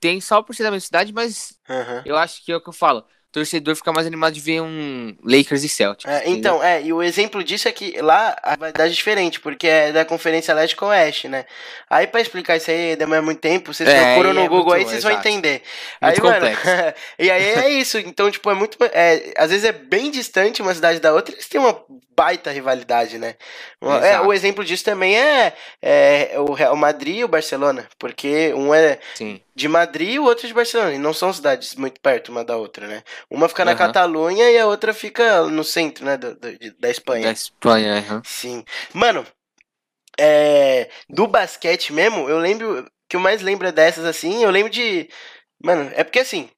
tem 0.00 0.20
só 0.20 0.42
por 0.42 0.54
ser 0.54 0.64
da 0.64 0.70
mesma 0.70 0.86
cidade, 0.86 1.12
mas 1.12 1.58
Aham. 1.68 2.04
eu 2.04 2.16
acho 2.16 2.44
que 2.44 2.52
é 2.52 2.56
o 2.56 2.62
que 2.62 2.68
eu 2.68 2.72
falo. 2.72 3.04
Torcedor 3.38 3.76
fica 3.76 3.92
mais 3.92 4.06
animado 4.06 4.34
de 4.34 4.40
ver 4.40 4.60
um 4.60 5.14
Lakers 5.24 5.62
e 5.64 5.68
Celtics. 5.68 6.10
É, 6.12 6.22
então, 6.28 6.62
é, 6.62 6.82
e 6.82 6.92
o 6.92 7.02
exemplo 7.02 7.42
disso 7.42 7.68
é 7.68 7.72
que 7.72 8.00
lá 8.00 8.36
a 8.42 8.52
rivalidade 8.52 8.92
é 8.92 8.94
diferente, 8.94 9.40
porque 9.40 9.66
é 9.66 9.92
da 9.92 10.04
Conferência 10.04 10.52
Leste 10.54 10.76
com 10.76 10.86
Oeste, 10.86 11.28
né? 11.28 11.44
Aí 11.88 12.06
pra 12.06 12.20
explicar 12.20 12.56
isso 12.56 12.70
aí 12.70 12.96
demora 12.96 13.22
muito 13.22 13.40
tempo, 13.40 13.72
vocês 13.72 13.88
É, 13.88 14.04
procuram 14.14 14.34
no 14.34 14.40
é 14.44 14.48
Google 14.48 14.72
aí, 14.72 14.80
muito- 14.80 14.90
vocês 14.90 15.02
vão 15.04 15.12
entender. 15.12 15.62
Muito 16.02 16.14
aí, 16.14 16.20
mano, 16.22 16.34
complexo. 16.34 16.64
e 17.18 17.30
aí 17.30 17.44
é 17.44 17.68
isso, 17.70 17.98
então, 17.98 18.30
tipo, 18.30 18.50
é 18.50 18.54
muito. 18.54 18.76
É, 18.92 19.32
às 19.36 19.50
vezes 19.50 19.64
é 19.64 19.72
bem 19.72 20.10
distante 20.10 20.60
uma 20.62 20.74
cidade 20.74 21.00
da 21.00 21.12
outra, 21.14 21.34
eles 21.34 21.48
têm 21.48 21.60
uma 21.60 21.78
baita 22.16 22.50
rivalidade, 22.50 23.16
né? 23.16 23.36
É, 24.02 24.18
o 24.20 24.32
exemplo 24.32 24.64
disso 24.64 24.84
também 24.84 25.16
é, 25.16 25.52
é 25.80 26.32
o 26.38 26.52
Real 26.52 26.74
Madrid 26.74 27.18
e 27.18 27.24
o 27.24 27.28
Barcelona, 27.28 27.86
porque 27.96 28.52
um 28.54 28.74
é 28.74 28.98
Sim. 29.14 29.40
de 29.54 29.68
Madrid 29.68 30.14
e 30.14 30.18
o 30.18 30.24
outro 30.24 30.48
de 30.48 30.52
Barcelona, 30.52 30.94
e 30.94 30.98
não 30.98 31.14
são 31.14 31.32
cidades 31.32 31.76
muito 31.76 32.00
perto 32.00 32.30
uma 32.32 32.42
da 32.44 32.56
outra, 32.56 32.88
né? 32.88 33.04
Uma 33.30 33.48
fica 33.48 33.64
na 33.64 33.72
Aham. 33.72 33.78
Catalunha 33.78 34.50
e 34.50 34.58
a 34.58 34.66
outra 34.66 34.94
fica 34.94 35.42
no 35.44 35.62
centro, 35.62 36.04
né, 36.04 36.16
do, 36.16 36.34
do- 36.34 36.78
da 36.78 36.90
Espanha. 36.90 37.24
Da 37.24 37.32
Espanha, 37.32 37.98
aham. 37.98 38.22
Sim. 38.24 38.64
Mano, 38.94 39.26
é, 40.18 40.90
do 41.08 41.26
basquete 41.26 41.92
mesmo, 41.92 42.28
eu 42.28 42.38
lembro, 42.38 42.90
que 43.08 43.16
eu 43.16 43.20
mais 43.20 43.42
lembro 43.42 43.68
é 43.68 43.72
dessas 43.72 44.04
assim, 44.04 44.42
eu 44.42 44.50
lembro 44.50 44.70
de, 44.70 45.08
mano, 45.62 45.90
é 45.94 46.02
porque 46.02 46.20
assim, 46.20 46.50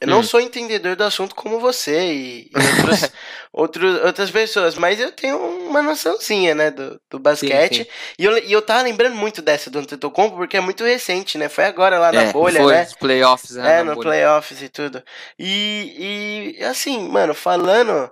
eu 0.00 0.08
não 0.08 0.22
Hum. 0.22 0.22
sou 0.22 0.40
entendedor 0.40 0.96
do 0.96 1.04
assunto 1.04 1.34
como 1.34 1.58
você 1.60 2.12
e, 2.12 2.50
e 2.52 2.66
outros, 2.66 3.10
outros, 3.52 4.00
outras 4.04 4.30
pessoas, 4.30 4.74
mas 4.76 5.00
eu 5.00 5.12
tenho 5.12 5.38
uma 5.68 5.82
noçãozinha, 5.82 6.54
né, 6.54 6.70
do, 6.70 7.00
do 7.10 7.18
basquete. 7.18 7.84
sim. 7.84 7.86
E, 8.18 8.24
eu, 8.24 8.38
e 8.38 8.52
eu 8.52 8.62
tava 8.62 8.82
lembrando 8.82 9.16
muito 9.16 9.40
dessa 9.42 9.70
do 9.70 9.78
Antetokounmpo, 9.78 10.36
porque 10.36 10.56
é 10.56 10.60
muito 10.60 10.84
recente, 10.84 11.38
né, 11.38 11.48
foi 11.48 11.64
agora 11.64 11.98
lá 11.98 12.12
na 12.12 12.22
É, 12.22 12.32
bolha, 12.32 12.60
foi 12.62 12.74
né. 12.74 12.80
nos 12.80 12.94
playoffs, 12.94 13.56
né, 13.56 13.70
É, 13.70 13.82
no 13.82 13.92
bolha. 13.94 13.98
playoffs 13.98 14.62
e 14.62 14.68
tudo. 14.68 15.02
E, 15.38 16.54
e 16.58 16.64
assim, 16.64 17.08
mano, 17.08 17.34
falando 17.34 18.10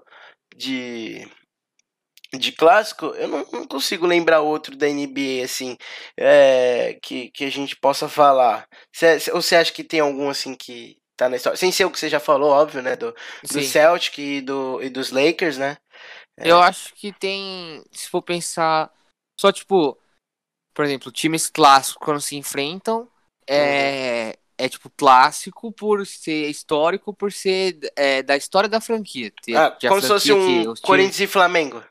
de 0.57 1.27
de 2.39 2.51
clássico, 2.53 3.07
eu 3.07 3.29
não, 3.29 3.47
não 3.53 3.67
consigo 3.67 4.07
lembrar 4.07 4.41
outro 4.41 4.77
da 4.77 4.89
NBA, 4.89 5.45
assim, 5.45 5.77
é, 6.17 6.99
que, 7.03 7.31
que 7.31 7.45
a 7.45 7.51
gente 7.51 7.77
possa 7.77 8.09
falar. 8.09 8.67
Cê- 8.93 9.31
ou 9.33 9.41
você 9.41 9.55
acha 9.57 9.73
que 9.73 9.85
tem 9.85 10.01
algum, 10.01 10.29
assim, 10.29 10.55
que 10.57 10.97
tá 11.17 11.29
na 11.29 11.37
história? 11.37 11.57
Sem 11.57 11.73
ser 11.73 11.85
o 11.85 11.91
que 11.91 11.99
você 11.99 12.09
já 12.09 12.21
falou, 12.21 12.51
óbvio, 12.51 12.83
né, 12.83 12.97
do, 12.97 13.15
do. 13.43 13.63
Celtic 13.63 14.19
e, 14.19 14.41
do, 14.41 14.83
e 14.83 14.89
dos 14.89 15.11
Lakers, 15.11 15.59
né? 15.59 15.77
É. 16.37 16.51
Eu 16.51 16.61
acho 16.61 16.93
que 16.95 17.13
tem, 17.13 17.85
se 17.93 18.09
for 18.09 18.23
pensar, 18.23 18.91
só 19.41 19.53
tipo, 19.53 19.97
por 20.75 20.85
exemplo, 20.85 21.13
times 21.13 21.49
clássicos 21.49 22.05
quando 22.05 22.21
se 22.21 22.37
enfrentam, 22.37 23.09
é, 23.49 24.37
é 24.59 24.69
tipo 24.69 24.91
clássico 24.91 25.71
por 25.73 26.05
ser 26.07 26.49
histórico, 26.49 27.15
por 27.15 27.33
ser 27.33 27.79
é, 27.95 28.23
da 28.23 28.37
história 28.37 28.69
da 28.69 28.81
franquia. 28.81 29.33
Ter- 29.43 29.57
Ah, 29.57 29.77
como 29.81 30.01
se 30.01 30.09
fosse 30.09 30.33
um 30.33 30.75
Corinthians 30.83 31.21
e 31.21 31.27
Flamengo. 31.27 31.83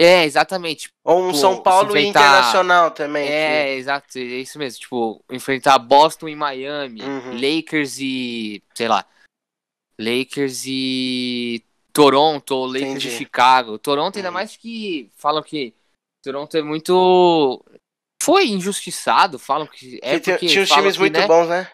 É, 0.00 0.24
exatamente. 0.24 0.90
Ou 1.02 1.24
um 1.24 1.32
Pô, 1.32 1.34
São 1.34 1.60
Paulo 1.60 1.88
enfrentar- 1.88 2.20
Internacional 2.20 2.90
também. 2.92 3.26
que- 3.26 3.32
É, 3.32 3.74
exato, 3.74 4.16
é 4.16 4.20
isso 4.22 4.56
mesmo. 4.56 4.78
Tipo, 4.78 5.24
enfrentar 5.28 5.76
Boston 5.80 6.28
e 6.28 6.36
Miami, 6.36 7.02
Uhum. 7.02 7.32
Lakers 7.34 7.98
e. 7.98 8.62
sei 8.74 8.86
lá. 8.86 9.04
Lakers 9.98 10.62
e. 10.66 11.64
Toronto, 11.92 12.52
ou 12.54 12.66
Lakers 12.66 12.90
Entendi. 12.90 13.08
e 13.08 13.18
Chicago. 13.18 13.76
Toronto, 13.78 14.16
ainda 14.16 14.28
Uhum. 14.28 14.34
mais 14.34 14.56
que 14.56 15.10
falam 15.16 15.42
que 15.42 15.74
Toronto 16.22 16.56
é 16.56 16.62
muito. 16.62 17.64
Foi 18.22 18.46
injustiçado, 18.48 19.36
falam 19.38 19.66
que 19.66 19.98
é 20.00 20.14
que 20.14 20.20
tinha, 20.20 20.34
porque 20.36 20.46
tinha 20.46 20.62
uns 20.62 20.68
times 20.68 20.92
que, 20.94 21.00
muito 21.00 21.18
né, 21.18 21.26
bons, 21.26 21.48
né? 21.48 21.68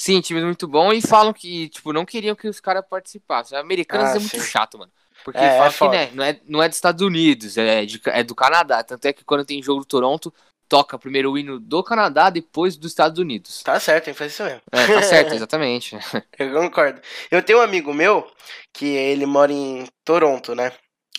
Sim, 0.00 0.20
times 0.22 0.44
muito 0.44 0.66
bons 0.66 0.92
e 0.94 1.06
falam 1.06 1.32
que, 1.34 1.68
tipo, 1.68 1.92
não 1.92 2.06
queriam 2.06 2.34
que 2.36 2.48
os 2.48 2.60
caras 2.60 2.84
participassem. 2.88 3.58
Americanos 3.58 4.10
Ah, 4.10 4.16
é 4.16 4.18
muito 4.20 4.30
sim. 4.40 4.40
chato, 4.40 4.78
mano. 4.78 4.92
Porque 5.24 5.50
É, 5.50 5.66
é 5.66 5.70
fala 5.70 5.72
que, 5.72 5.88
foda. 5.88 5.88
né, 5.88 6.10
não 6.12 6.24
é, 6.24 6.40
não 6.46 6.62
é 6.62 6.68
dos 6.68 6.76
Estados 6.78 7.02
Unidos, 7.02 7.56
é, 7.58 7.84
de- 7.86 8.00
é 8.06 8.22
do 8.24 8.34
Canadá. 8.34 8.82
Tanto 8.82 9.04
é 9.06 9.12
que 9.12 9.24
quando 9.24 9.44
tem 9.44 9.62
jogo 9.62 9.80
do 9.80 9.86
Toronto, 9.86 10.32
toca 10.68 10.98
primeiro 10.98 11.32
o 11.32 11.38
hino 11.38 11.60
do 11.60 11.82
Canadá, 11.84 12.30
depois 12.30 12.76
dos 12.76 12.90
Estados 12.92 13.18
Unidos. 13.18 13.64
Tá 13.64 13.78
certo, 13.80 14.04
tem 14.06 14.14
que 14.14 14.18
fazer 14.18 14.30
isso 14.30 14.44
mesmo. 14.44 14.62
É, 14.72 14.88
tá 14.88 15.02
certo, 15.02 15.34
exatamente. 15.34 15.96
Eu 16.38 16.52
concordo. 16.52 17.00
Eu 17.30 17.42
tenho 17.42 17.58
um 17.58 17.62
amigo 17.62 17.92
meu 17.94 18.30
que 18.72 18.86
ele 18.86 19.26
mora 19.26 19.52
em 19.52 19.86
Toronto, 20.04 20.54
né? 20.54 20.72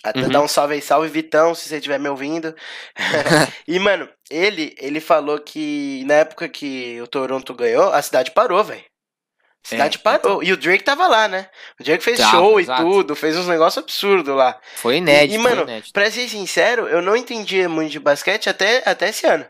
Até 0.04 0.30
Uhum. 0.30 0.30
dar 0.30 0.42
um 0.42 0.48
salve 0.48 0.76
aí, 0.76 0.82
salve 0.82 1.10
Vitão, 1.10 1.54
se 1.54 1.68
você 1.68 1.76
estiver 1.78 2.00
me 2.00 2.10
ouvindo. 2.10 2.56
e, 3.68 3.80
mano, 3.80 4.10
ele, 4.30 4.76
ele 4.80 5.00
falou 5.02 5.40
que 5.40 6.04
na 6.06 6.16
época 6.16 6.48
que 6.50 7.02
o 7.02 7.08
Toronto 7.08 7.54
ganhou, 7.54 7.92
a 7.94 8.02
cidade 8.02 8.32
parou, 8.32 8.64
velho. 8.64 8.84
A 9.66 9.68
cidade 9.70 10.00
É. 10.04 10.46
E 10.46 10.54
o 10.54 10.58
Drake 10.58 10.84
tava 10.84 11.08
lá, 11.08 11.28
né? 11.28 11.50
O 11.80 11.84
Drake 11.84 12.04
fez 12.04 12.18
Tava, 12.18 12.32
show 12.32 12.60
exato. 12.60 12.82
e 12.82 12.86
tudo, 12.86 13.16
fez 13.16 13.38
uns 13.38 13.48
negócios 13.48 13.84
absurdos 13.84 14.36
lá. 14.36 14.60
Foi 14.76 14.98
inédito, 14.98 15.36
E, 15.36 15.38
mano, 15.38 15.56
foi 15.58 15.64
inédito. 15.66 15.94
Pra 15.94 16.10
ser 16.10 16.28
sincero, 16.30 16.88
eu 16.88 17.02
não 17.02 17.16
entendia 17.16 17.68
muito 17.70 17.92
de 17.92 18.00
basquete 18.00 18.50
até, 18.50 18.82
até 18.86 19.10
esse 19.10 19.28
ano. 19.28 19.46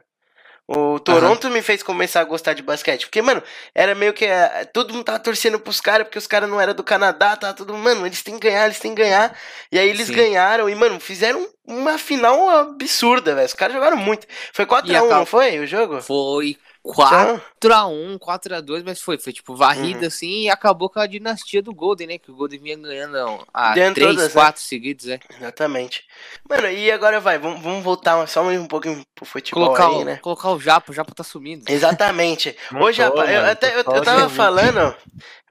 O 0.71 0.99
Toronto 0.99 1.49
me 1.49 1.63
fez 1.63 1.81
começar 1.81 2.21
a 2.21 2.25
gostar 2.25 2.53
de 2.53 2.61
basquete. 2.61 3.05
Porque, 3.07 3.23
mano, 3.23 3.41
era 3.73 3.95
meio 3.95 4.13
que. 4.13 4.23
eh, 4.25 4.65
todo 4.65 4.93
mundo 4.93 5.03
tava 5.03 5.17
torcendo 5.17 5.59
pros 5.59 5.81
caras, 5.81 6.05
porque 6.05 6.19
os 6.19 6.27
caras 6.27 6.47
não 6.47 6.61
eram 6.61 6.75
do 6.75 6.83
Canadá, 6.83 7.35
tava 7.35 7.55
todo 7.55 7.73
mundo. 7.73 7.83
Mano, 7.85 8.05
eles 8.05 8.21
têm 8.21 8.37
que 8.37 8.47
ganhar, 8.47 8.65
eles 8.65 8.79
têm 8.79 8.93
que 8.93 9.01
ganhar. 9.01 9.35
E 9.71 9.79
aí 9.79 9.89
eles 9.89 10.05
Sim. 10.07 10.13
ganharam 10.13 10.69
e, 10.69 10.75
mano, 10.75 10.99
fizeram 10.99 11.43
uma 11.65 11.97
final 11.97 12.47
absurda, 12.49 13.33
velho. 13.33 13.47
Os 13.47 13.53
caras 13.53 13.73
jogaram 13.73 13.97
muito. 13.97 14.27
Foi 14.53 14.65
4x1, 14.67 14.91
E 14.91 14.95
a 14.95 15.01
não 15.01 15.25
foi 15.25 15.59
o 15.59 15.65
jogo? 15.65 16.01
Foi 16.03 16.55
4x1, 16.85 18.17
4x2, 18.19 18.83
mas 18.85 19.01
foi, 19.01 19.17
foi 19.17 19.33
tipo 19.33 19.55
varrida 19.55 20.01
Uhum. 20.01 20.07
assim 20.07 20.41
e 20.43 20.49
acabou 20.49 20.89
com 20.89 20.99
a 20.99 21.07
dinastia 21.07 21.61
do 21.61 21.73
Golden, 21.73 22.07
né? 22.07 22.17
Que 22.17 22.31
o 22.31 22.35
Golden 22.35 22.59
vinha 22.59 22.77
ganhando 22.77 23.45
há 23.53 23.73
Ganhando 23.73 23.95
3, 23.95 24.07
todas, 24.09 24.27
né? 24.27 24.41
4 24.41 24.61
seguidos, 24.61 25.07
é. 25.07 25.19
exatamente. 25.37 26.03
Mano, 26.49 26.69
e 26.69 26.91
agora 26.91 27.19
vai, 27.19 27.37
vamos, 27.37 27.61
vamos 27.61 27.83
voltar 27.83 28.25
só 28.27 28.41
um 28.43 28.67
pouquinho 28.67 29.03
pro 29.13 29.25
futebol 29.25 29.65
Colocar, 29.65 29.87
aí, 29.87 29.95
o, 29.95 30.05
né? 30.05 30.17
colocar 30.17 30.51
o 30.51 30.59
Japa, 30.59 30.91
o 30.91 30.95
Japa 30.95 31.13
tá 31.13 31.23
sumindo. 31.23 31.65
Exatamente. 31.67 32.55
Não 32.71 32.81
Hoje, 32.81 32.97
tô, 33.03 33.09
rapaz, 33.09 33.29
eu, 33.29 33.45
até, 33.45 33.73
eu, 33.73 33.77
eu 33.77 34.01
tava 34.03 34.29
falando. 34.29 34.95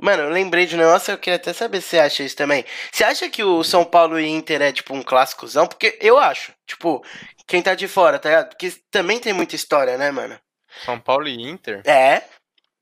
Mano, 0.01 0.25
eu 0.25 0.31
lembrei 0.31 0.67
de 0.67 0.75
um 0.75 0.79
negócio, 0.79 1.13
eu 1.13 1.19
queria 1.19 1.37
até 1.37 1.53
saber 1.53 1.81
se 1.81 1.89
você 1.89 1.99
acha 1.99 2.23
isso 2.23 2.37
também. 2.37 2.65
Você 2.93 3.05
acha 3.05 3.29
que 3.29 3.43
o 3.43 3.63
São 3.63 3.85
Paulo 3.85 4.19
e 4.19 4.27
Inter 4.27 4.63
é 4.63 4.73
tipo 4.73 4.95
um 4.95 5.03
clássicozão? 5.03 5.67
Porque 5.67 5.99
eu 6.01 6.19
acho. 6.19 6.53
Tipo, 6.67 7.05
quem 7.47 7.63
tá 7.63 7.75
de 7.75 7.89
fora, 7.89 8.19
tá 8.19 8.29
ligado? 8.29 8.49
Porque 8.51 8.73
também 8.91 9.19
tem 9.19 9.33
muita 9.33 9.57
história, 9.57 9.97
né, 9.99 10.11
mano? 10.11 10.39
São 10.85 10.99
Paulo 11.01 11.29
e 11.29 11.35
Inter. 11.43 11.83
É. 11.87 12.23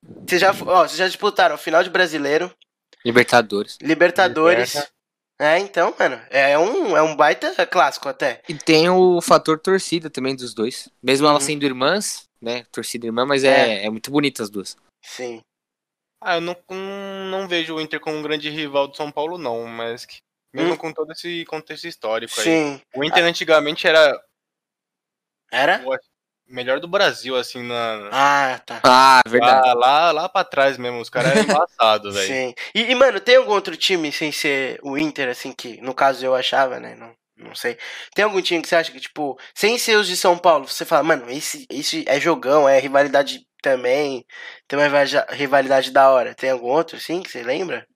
Vocês 0.02 0.40
já, 0.40 0.50
ó, 0.50 0.86
vocês 0.86 0.96
já 0.98 1.06
disputaram 1.06 1.56
final 1.58 1.82
de 1.82 1.90
brasileiro, 1.90 2.52
Libertadores. 3.04 3.78
Libertadores. 3.80 4.74
Liberta. 4.74 4.92
É, 5.38 5.58
então, 5.58 5.94
mano, 5.98 6.20
é 6.30 6.58
um, 6.58 6.96
é 6.96 7.02
um 7.02 7.14
baita 7.14 7.66
clássico 7.66 8.08
até. 8.08 8.40
E 8.48 8.54
tem 8.54 8.88
o 8.88 9.20
fator 9.20 9.58
torcida 9.60 10.08
também 10.08 10.34
dos 10.34 10.54
dois. 10.54 10.88
Mesmo 11.02 11.26
elas 11.26 11.42
Uhum. 11.42 11.46
sendo 11.46 11.64
irmãs, 11.64 12.24
né? 12.40 12.64
Torcida 12.72 13.06
irmã, 13.06 13.26
mas 13.26 13.44
é, 13.44 13.84
é. 13.84 13.90
muito 13.90 14.10
bonita 14.10 14.42
as 14.42 14.48
duas. 14.50 14.76
Sim. 15.04 15.40
Ah, 16.22 16.36
eu 16.36 16.40
não, 16.40 16.56
não, 16.70 17.24
não 17.42 17.48
vejo 17.48 17.74
o 17.76 17.80
Inter 17.80 18.00
como 18.00 18.16
um 18.16 18.22
grande 18.22 18.48
rival 18.48 18.88
do 18.88 18.96
São 18.96 19.12
Paulo, 19.12 19.36
não, 19.36 19.64
mas 19.66 20.06
que- 20.06 20.18
mesmo 20.54 20.72
Hum. 20.72 20.76
com 20.78 20.92
todo 20.92 21.12
esse 21.12 21.44
contexto 21.44 21.86
histórico 21.86 22.32
aí. 22.40 22.44
Sim. 22.44 22.80
O 22.94 23.04
Inter 23.04 23.22
antigamente 23.24 23.86
era 23.86 24.18
Era? 25.52 25.84
Melhor 26.48 26.80
do 26.80 26.88
Brasil, 26.88 27.36
assim, 27.36 27.62
na. 27.62 28.08
Ah, 28.12 28.60
tá. 28.64 28.80
Ah, 28.84 29.20
verdade. 29.28 29.66
Lá, 29.68 29.74
lá, 29.74 30.12
lá 30.12 30.28
pra 30.28 30.44
trás 30.44 30.76
mesmo, 30.78 31.00
os 31.00 31.10
caras 31.10 31.32
eram 31.32 31.42
embaçados, 31.42 32.14
velho. 32.16 32.26
Sim. 32.26 32.54
E, 32.74 32.90
e, 32.90 32.94
mano, 32.94 33.20
tem 33.20 33.36
algum 33.36 33.52
outro 33.52 33.76
time 33.76 34.10
sem 34.12 34.30
ser 34.32 34.78
o 34.82 34.96
Inter, 34.96 35.28
assim, 35.28 35.52
que 35.52 35.80
no 35.80 35.94
caso 35.94 36.24
eu 36.24 36.34
achava, 36.34 36.78
né? 36.80 36.94
Não, 36.94 37.14
não 37.36 37.54
sei. 37.54 37.78
Tem 38.14 38.24
algum 38.24 38.40
time 38.40 38.62
que 38.62 38.68
você 38.68 38.76
acha 38.76 38.92
que, 38.92 39.00
tipo, 39.00 39.38
sem 39.54 39.78
ser 39.78 39.96
os 39.96 40.06
de 40.06 40.16
São 40.16 40.38
Paulo, 40.38 40.66
você 40.68 40.84
fala, 40.84 41.02
mano, 41.02 41.30
esse, 41.30 41.66
esse 41.70 42.04
é 42.08 42.20
jogão, 42.20 42.68
é 42.68 42.78
rivalidade 42.78 43.46
também, 43.62 44.24
tem 44.68 44.78
uma 44.78 44.84
rivalidade- 44.86 45.34
rivalidade 45.34 45.90
da 45.90 46.10
hora. 46.10 46.34
Tem 46.34 46.50
algum 46.50 46.68
outro, 46.68 46.98
sim, 47.00 47.22
que 47.22 47.30
você 47.30 47.42
lembra? 47.42 47.86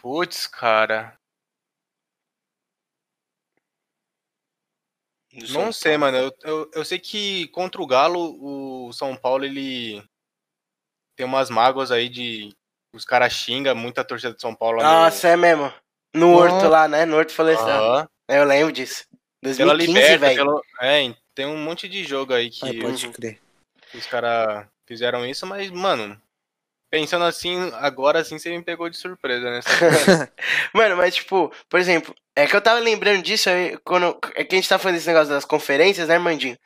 Putz, 0.00 0.46
cara. 0.46 1.14
Do 1.14 1.20
São 5.12 5.21
Não 5.50 5.72
sei, 5.72 5.96
mano. 5.96 6.16
Eu, 6.18 6.32
eu, 6.42 6.70
eu 6.74 6.84
sei 6.84 6.98
que 6.98 7.48
contra 7.48 7.80
o 7.80 7.86
Galo, 7.86 8.36
o 8.88 8.92
São 8.92 9.16
Paulo, 9.16 9.44
ele 9.44 10.02
tem 11.16 11.26
umas 11.26 11.48
mágoas 11.50 11.90
aí 11.90 12.08
de. 12.08 12.54
Os 12.94 13.04
caras 13.06 13.32
xingam 13.32 13.74
muita 13.74 14.04
torcida 14.04 14.34
de 14.34 14.40
São 14.40 14.54
Paulo 14.54 14.78
lá 14.78 14.84
no- 14.84 14.90
Nossa, 15.04 15.28
é 15.28 15.36
mesmo. 15.36 15.72
No 16.14 16.32
Horto 16.34 16.68
lá, 16.68 16.86
né? 16.86 17.06
No 17.06 17.16
Horto 17.16 17.32
Faleceu. 17.32 17.66
Aham. 17.66 18.08
Eu 18.28 18.44
lembro 18.44 18.70
disso. 18.72 19.06
Pela 19.40 19.74
2015, 19.74 20.12
Liberta, 20.12 20.18
velho. 20.26 20.36
pelo... 20.36 20.62
É, 20.80 21.14
tem 21.34 21.46
um 21.46 21.56
monte 21.56 21.88
de 21.88 22.04
jogo 22.04 22.34
aí 22.34 22.50
que, 22.50 22.78
Ah, 22.78 22.82
pode 22.82 23.08
crer. 23.08 23.40
os 23.94 24.06
caras 24.06 24.66
fizeram 24.86 25.24
isso, 25.26 25.46
mas, 25.46 25.70
mano, 25.70 26.20
pensando 26.90 27.24
assim, 27.24 27.56
agora 27.74 28.20
assim 28.20 28.38
você 28.38 28.50
me 28.50 28.62
pegou 28.62 28.88
de 28.90 28.96
surpresa, 28.98 29.50
né? 29.50 29.60
Mano, 30.74 30.96
mas 30.96 31.14
tipo, 31.14 31.50
por 31.68 31.80
exemplo, 31.80 32.14
é 32.34 32.46
que 32.46 32.56
eu 32.56 32.60
tava 32.60 32.80
lembrando 32.80 33.22
disso 33.22 33.50
aí, 33.50 33.76
quando. 33.84 34.16
É 34.34 34.42
que 34.44 34.54
a 34.54 34.58
gente 34.58 34.68
tá 34.68 34.78
falando 34.78 34.96
desse 34.96 35.06
negócio 35.08 35.28
das 35.28 35.44
conferências, 35.44 36.08
né, 36.08 36.18
Mandinho? 36.18 36.56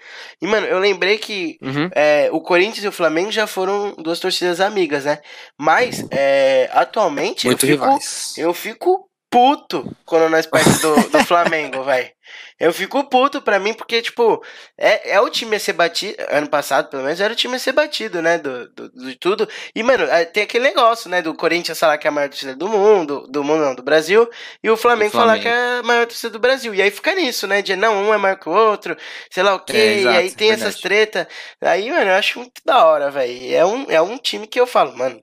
E, 0.41 0.47
mano, 0.47 0.67
eu 0.67 0.79
lembrei 0.79 1.19
que 1.19 1.59
Uhum. 1.63 1.89
é, 1.95 2.29
o 2.33 2.41
Corinthians 2.41 2.85
e 2.85 2.89
o 2.89 2.93
Flamengo 2.93 3.31
já 3.33 3.47
foram 3.47 3.95
duas 3.99 4.21
torcidas 4.21 4.61
amigas, 4.61 5.05
né? 5.05 5.19
Mas, 5.59 6.05
é, 6.11 6.71
atualmente, 6.73 7.47
Muito 7.47 7.67
eu 7.67 7.71
fico, 7.71 7.85
rivais. 7.85 8.35
eu 8.39 8.55
fico 8.55 9.06
puto 9.31 9.95
quando 10.05 10.29
nós 10.31 10.47
perdemos 10.47 10.81
do, 10.81 11.09
do 11.11 11.25
Flamengo, 11.25 11.83
velho. 11.83 12.11
Eu 12.59 12.73
fico 12.73 13.05
puto 13.05 13.43
pra 13.43 13.59
mim, 13.59 13.75
porque, 13.75 14.01
tipo, 14.01 14.43
é, 14.79 15.13
é 15.13 15.21
o 15.21 15.29
time 15.29 15.57
a 15.57 15.61
ser 15.61 15.75
batido. 15.75 16.17
Ano 16.31 16.49
passado, 16.49 16.89
pelo 16.89 17.03
menos, 17.03 17.21
era 17.21 17.33
o 17.33 17.37
time 17.37 17.57
a 17.57 17.59
ser 17.59 17.73
batido, 17.73 18.23
né? 18.23 18.39
Do, 18.39 18.69
do, 18.71 18.89
de 18.89 19.15
tudo. 19.17 19.49
E, 19.75 19.83
mano, 19.83 20.05
é, 20.05 20.25
tem 20.25 20.43
aquele 20.43 20.65
negócio, 20.65 21.11
né? 21.11 21.21
Do 21.21 21.35
Corinthians 21.35 21.79
falar 21.79 21.99
que 21.99 22.07
é 22.07 22.11
a 22.11 22.13
maior 22.13 22.29
torcida 22.29 22.57
do 22.57 22.69
mundo, 22.69 23.27
do 23.29 23.45
mundo 23.45 23.61
não, 23.63 23.75
do 23.75 23.83
Brasil, 23.83 24.29
e 24.63 24.71
o 24.71 24.77
Flamengo, 24.77 25.13
falar 25.13 25.39
Flamengo. 25.39 25.43
que 25.43 25.49
é 25.49 25.79
a 25.79 25.83
maior 25.83 26.07
torcida 26.07 26.31
do 26.31 26.39
Brasil. 26.39 26.75
E 26.75 26.81
aí 26.81 26.91
fica 26.91 27.15
nisso, 27.15 27.47
né? 27.47 27.61
De 27.61 27.77
não, 27.77 28.09
um 28.09 28.15
é 28.15 28.17
maior 28.17 28.37
que 28.37 28.49
o 28.49 28.53
outro, 28.53 28.97
sei 29.31 29.43
lá 29.43 29.55
o 29.55 29.61
quê. 29.61 29.77
É, 29.77 29.95
e 29.95 29.99
exato, 30.01 30.19
aí 30.19 30.31
tem 30.33 30.49
verdade. 30.49 30.71
essas 30.71 30.81
tretas. 30.81 31.27
Aí, 31.61 31.91
mano, 31.91 32.11
eu 32.11 32.15
acho 32.15 32.39
muito 32.39 32.63
da 32.65 32.85
hora, 32.87 33.11
velho. 33.11 33.55
É 33.55 33.67
um, 33.67 33.91
é 33.91 34.01
um 34.01 34.17
time 34.17 34.47
que 34.47 34.59
eu 34.59 34.67
falo, 34.67 34.97
mano, 34.97 35.23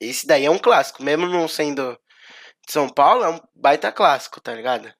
esse 0.00 0.26
daí 0.26 0.44
é 0.44 0.50
um 0.50 0.58
clássico, 0.58 1.02
mesmo 1.02 1.26
não 1.26 1.46
sendo 1.46 1.96
São 2.66 2.88
Paulo, 2.88 3.24
é 3.24 3.28
um 3.30 3.40
baita 3.54 3.92
clássico, 3.92 4.40
tá 4.40 4.54
ligado? 4.54 4.92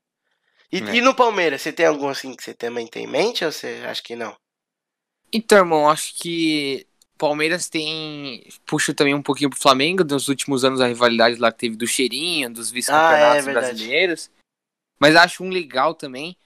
E, 0.73 0.79
É. 0.79 0.97
e 0.97 1.01
no 1.01 1.14
Palmeiras, 1.14 1.62
você 1.62 1.73
tem 1.73 1.87
algum 1.87 2.09
assim 2.09 2.35
que 2.35 2.43
você 2.43 2.55
também 2.55 2.87
tem 2.87 3.05
em 3.05 3.09
mente 3.09 3.45
ou 3.45 3.53
você 3.53 3.83
acha 3.87 4.03
que 4.03 4.17
não? 4.17 4.37
Então, 5.33 5.59
irmão, 5.59 5.89
acho 5.89 6.14
que 6.14 6.87
Palmeiras 7.19 7.69
tem. 7.69 8.47
Puxa 8.67 8.95
também 8.95 9.14
um 9.14 9.23
pouquinho 9.23 9.51
pro 9.51 9.59
Flamengo, 9.59 10.05
nos 10.05 10.29
últimos 10.29 10.64
anos 10.64 10.81
a 10.81 10.87
rivalidade 10.87 11.39
lá 11.39 11.51
que 11.51 11.59
teve 11.59 11.77
do 11.77 11.87
cheirinho, 11.87 12.53
dos 12.53 12.71
vice-campeonatos 12.71 13.47
Ah, 13.47 13.51
é 13.51 13.55
brasileiros. 13.55 14.31
Mas 14.99 15.17
acho 15.17 15.45
um 15.45 15.51
legal 15.51 15.95
também. 15.95 16.37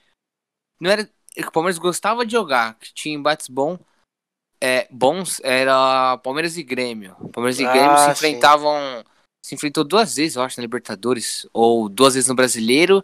Não 0.79 0.89
era. 0.89 1.09
é 1.35 1.41
O 1.41 1.51
Palmeiras 1.51 1.77
gostava 1.77 2.25
de 2.25 2.31
jogar, 2.31 2.75
que 2.75 2.93
tinha 2.93 3.15
embates 3.15 3.47
bom, 3.47 3.77
é, 4.59 4.87
bons, 4.91 5.39
era 5.43 6.17
Palmeiras 6.19 6.57
e 6.57 6.63
Grêmio. 6.63 7.15
Palmeiras 7.31 7.59
e 7.59 7.65
Ah, 7.65 7.73
Grêmio 7.73 7.97
se 8.15 8.15
sim. 8.15 8.39
Se 9.43 9.55
enfrentou 9.55 9.83
duas 9.83 10.15
vezes, 10.15 10.35
eu 10.35 10.41
acho, 10.43 10.59
na 10.59 10.61
Libertadores. 10.63 11.47
Ou 11.53 11.89
duas 11.89 12.13
vezes 12.13 12.29
no 12.29 12.35
brasileiro, 12.35 13.03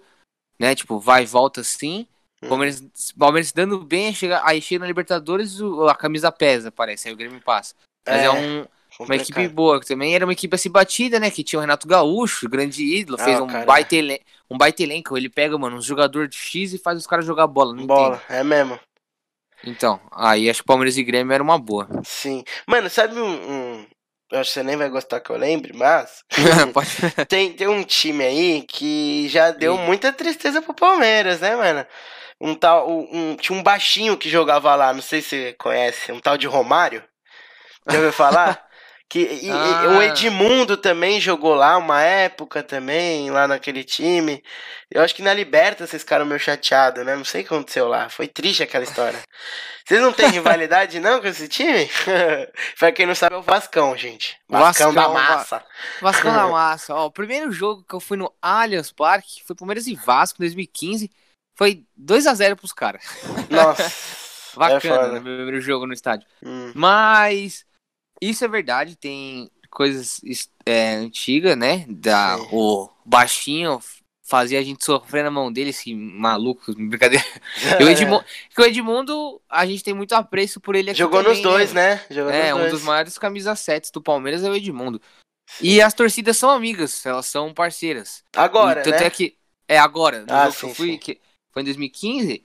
né? 0.60 0.76
Tipo, 0.76 1.00
vai 1.00 1.24
e 1.24 1.26
volta 1.26 1.62
assim. 1.62 2.08
Hum. 2.44 2.50
Palmeiras, 2.50 2.84
Palmeiras 3.18 3.52
dando 3.52 3.84
bem, 3.84 4.14
chega, 4.14 4.42
aí 4.46 4.62
chega 4.62 4.82
na 4.82 4.88
Libertadores, 4.88 5.58
a 5.90 5.96
camisa 5.96 6.32
pesa, 6.32 6.72
parece, 6.72 7.08
aí 7.08 7.14
o 7.14 7.18
Grêmio 7.18 7.42
passa. 7.42 7.74
Mas 8.08 8.22
é, 8.22 8.30
um- 8.30 8.66
uma 9.00 9.16
equipe 9.16 9.48
boa, 9.48 9.80
que 9.80 9.88
também 9.88 10.14
era 10.16 10.24
uma 10.26 10.34
equipe 10.34 10.54
assim 10.56 10.70
batida, 10.70 11.20
né? 11.20 11.30
Que 11.32 11.44
tinha 11.44 11.58
o 11.60 11.62
Renato 11.62 11.88
Gaúcho, 11.88 12.48
grande 12.48 12.84
ídolo, 12.84 13.18
Ah, 13.20 13.24
fez 13.26 13.40
um 13.40 13.48
cara- 13.48 13.66
baita, 13.66 13.96
elen- 13.96 14.22
um 14.50 14.58
baita 14.58 14.84
elenco. 14.84 15.18
Ele 15.18 15.30
pega, 15.30 15.58
mano, 15.58 15.78
um 15.78 15.82
jogador 15.82 16.28
de 16.28 16.38
X 16.38 16.74
e 16.74 16.78
faz 16.78 16.98
os 17.00 17.08
caras 17.08 17.26
jogar 17.26 17.48
bola. 17.48 17.74
Não 17.74 17.86
Bola, 17.88 18.22
é 18.30 18.44
mesmo. 18.44 18.74
entendo. 18.76 18.88
Então, 19.66 20.00
aí 20.12 20.50
acho 20.50 20.62
que 20.62 20.68
Palmeiras 20.68 20.96
e 20.98 21.04
Grêmio 21.04 21.34
era 21.34 21.42
uma 21.44 21.58
boa. 21.58 21.88
Sim. 22.06 22.44
Mano, 22.68 22.90
sabe 22.90 23.20
um, 23.20 23.26
um, 23.52 23.88
eu 24.32 24.40
acho 24.40 24.50
que 24.50 24.54
você 24.56 24.64
nem 24.64 24.76
vai 24.76 24.90
gostar 24.90 25.20
que 25.20 25.30
eu 25.30 25.38
lembre, 25.38 25.74
mas. 25.74 26.24
Tem, 27.28 27.54
tem 27.54 27.68
um 27.68 27.84
time 27.84 28.24
aí 28.24 28.62
que 28.68 29.28
já 29.30 29.52
deu 29.52 29.76
Sim. 29.76 29.84
muita 29.84 30.12
tristeza 30.12 30.62
pro 30.62 30.74
Palmeiras, 30.74 31.40
né, 31.40 31.56
mano? 31.56 31.86
Um 32.40 32.54
tal. 32.54 32.90
Um, 32.90 33.36
tinha 33.36 33.58
um 33.58 33.64
baixinho 33.64 34.18
que 34.18 34.30
jogava 34.30 34.76
lá, 34.76 34.94
não 34.94 35.02
sei 35.02 35.22
se 35.22 35.30
você 35.30 35.54
conhece, 35.54 36.12
um 36.12 36.20
tal 36.20 36.38
de 36.38 36.48
Romário. 36.48 37.04
Já 37.90 37.98
ouviu 37.98 38.14
falar? 38.14 38.64
Que, 39.10 39.20
e, 39.20 39.46
e 39.48 39.50
Ah. 39.52 39.96
o 39.98 40.02
Edmundo 40.04 40.76
também 40.76 41.22
jogou 41.22 41.56
lá 41.56 41.78
uma 41.78 42.02
época 42.02 42.62
também, 42.62 43.32
lá 43.32 43.48
naquele 43.48 43.82
time. 43.84 44.44
Eu 44.92 45.02
acho 45.02 45.16
que 45.16 45.22
na 45.22 45.34
Liberta 45.34 45.88
vocês 45.88 46.02
ficaram 46.02 46.26
meio 46.26 46.40
chateados, 46.42 47.06
né? 47.06 47.16
Não 47.16 47.24
sei 47.24 47.42
o 47.42 47.46
que 47.46 47.54
aconteceu 47.54 47.88
lá. 47.88 48.10
Foi 48.10 48.28
triste 48.28 48.64
aquela 48.64 48.84
história. 48.84 49.18
Vocês 49.86 50.02
não 50.02 50.12
têm 50.12 50.30
rivalidade 50.30 51.00
não 51.00 51.22
com 51.22 51.28
esse 51.28 51.48
time? 51.48 51.90
pra 52.78 52.92
quem 52.92 53.06
não 53.06 53.16
sabe 53.16 53.34
é 53.36 53.38
o 53.38 53.42
Vascão, 53.42 53.96
gente. 53.96 54.38
Vascão, 54.50 54.94
da 54.94 55.08
Vascão, 55.08 55.14
Va- 55.14 55.36
massa. 55.38 55.66
Vasco 56.02 56.28
na 56.28 56.48
massa. 56.50 56.94
Ó, 56.96 57.06
o 57.06 57.12
primeiro 57.12 57.50
jogo 57.54 57.86
que 57.88 57.96
eu 57.96 58.02
fui 58.02 58.18
no 58.18 58.30
Allianz 58.42 58.92
Parque 58.92 59.42
foi 59.46 59.56
Palmeiras 59.56 59.88
e 59.88 59.96
Vasco 59.96 60.38
em 60.42 60.44
2015. 60.44 61.10
Foi 61.56 61.86
2 61.96 62.28
a 62.28 62.34
0 62.34 62.58
pros 62.58 62.74
caras. 62.74 63.04
Nossa. 63.50 63.84
é 64.54 64.60
Bacana, 64.60 64.80
foda. 64.96 65.08
né? 65.14 65.20
Meu 65.22 65.22
primeiro 65.36 65.62
jogo 65.62 65.86
no 65.88 65.94
estádio. 65.94 66.28
Hum. 66.44 66.74
Mas 66.76 67.66
isso 68.22 68.44
é 68.44 68.48
verdade, 68.48 68.96
tem 68.96 69.50
coisas 69.70 70.22
é, 70.66 70.96
antigas, 70.96 71.56
né? 71.58 71.86
Da, 71.88 72.38
Sim. 72.38 72.48
o 72.52 72.90
baixinho 73.06 73.80
fazia 74.24 74.60
a 74.60 74.64
gente 74.64 74.84
sofrer 74.84 75.24
na 75.24 75.32
mão 75.32 75.52
dele, 75.52 75.70
esse 75.70 75.94
maluco, 75.96 76.74
brincadeira. 76.76 77.24
E 77.80 77.84
o 77.84 77.90
Edmundo, 77.90 78.26
o 78.58 78.62
Edmundo, 78.64 79.42
a 79.50 79.66
gente 79.66 79.84
tem 79.84 79.94
muito 79.94 80.14
apreço 80.14 80.60
por 80.60 80.76
ele 80.76 80.90
aqui 80.90 81.00
Jogou 81.00 81.24
também, 81.24 81.42
nos 81.42 81.44
dois, 81.44 81.74
né? 81.74 82.04
Jogou 82.10 82.32
É, 82.32 82.54
um 82.54 82.60
dois. 82.60 82.72
dos 82.72 82.82
maiores 82.84 83.18
camisas 83.18 83.60
sets 83.60 83.90
do 83.92 84.02
Palmeiras 84.02 84.44
é 84.44 84.50
o 84.50 84.56
Edmundo. 84.56 85.02
E 85.62 85.82
as 85.82 85.94
torcidas 85.94 86.36
são 86.38 86.50
amigas, 86.50 87.06
elas 87.06 87.26
são 87.26 87.54
parceiras. 87.54 88.22
Agora, 88.36 88.82
E 88.82 88.84
tanto 88.84 89.00
né? 89.00 89.06
é 89.06 89.10
que. 89.10 89.38
É 89.70 89.78
agora, 89.80 90.26
Ah, 90.30 90.52
sim, 90.52 90.74
fui, 90.74 90.92
sim. 90.94 90.98
que 90.98 91.20
foi 91.52 91.62
em 91.62 91.66
2015, 91.66 92.44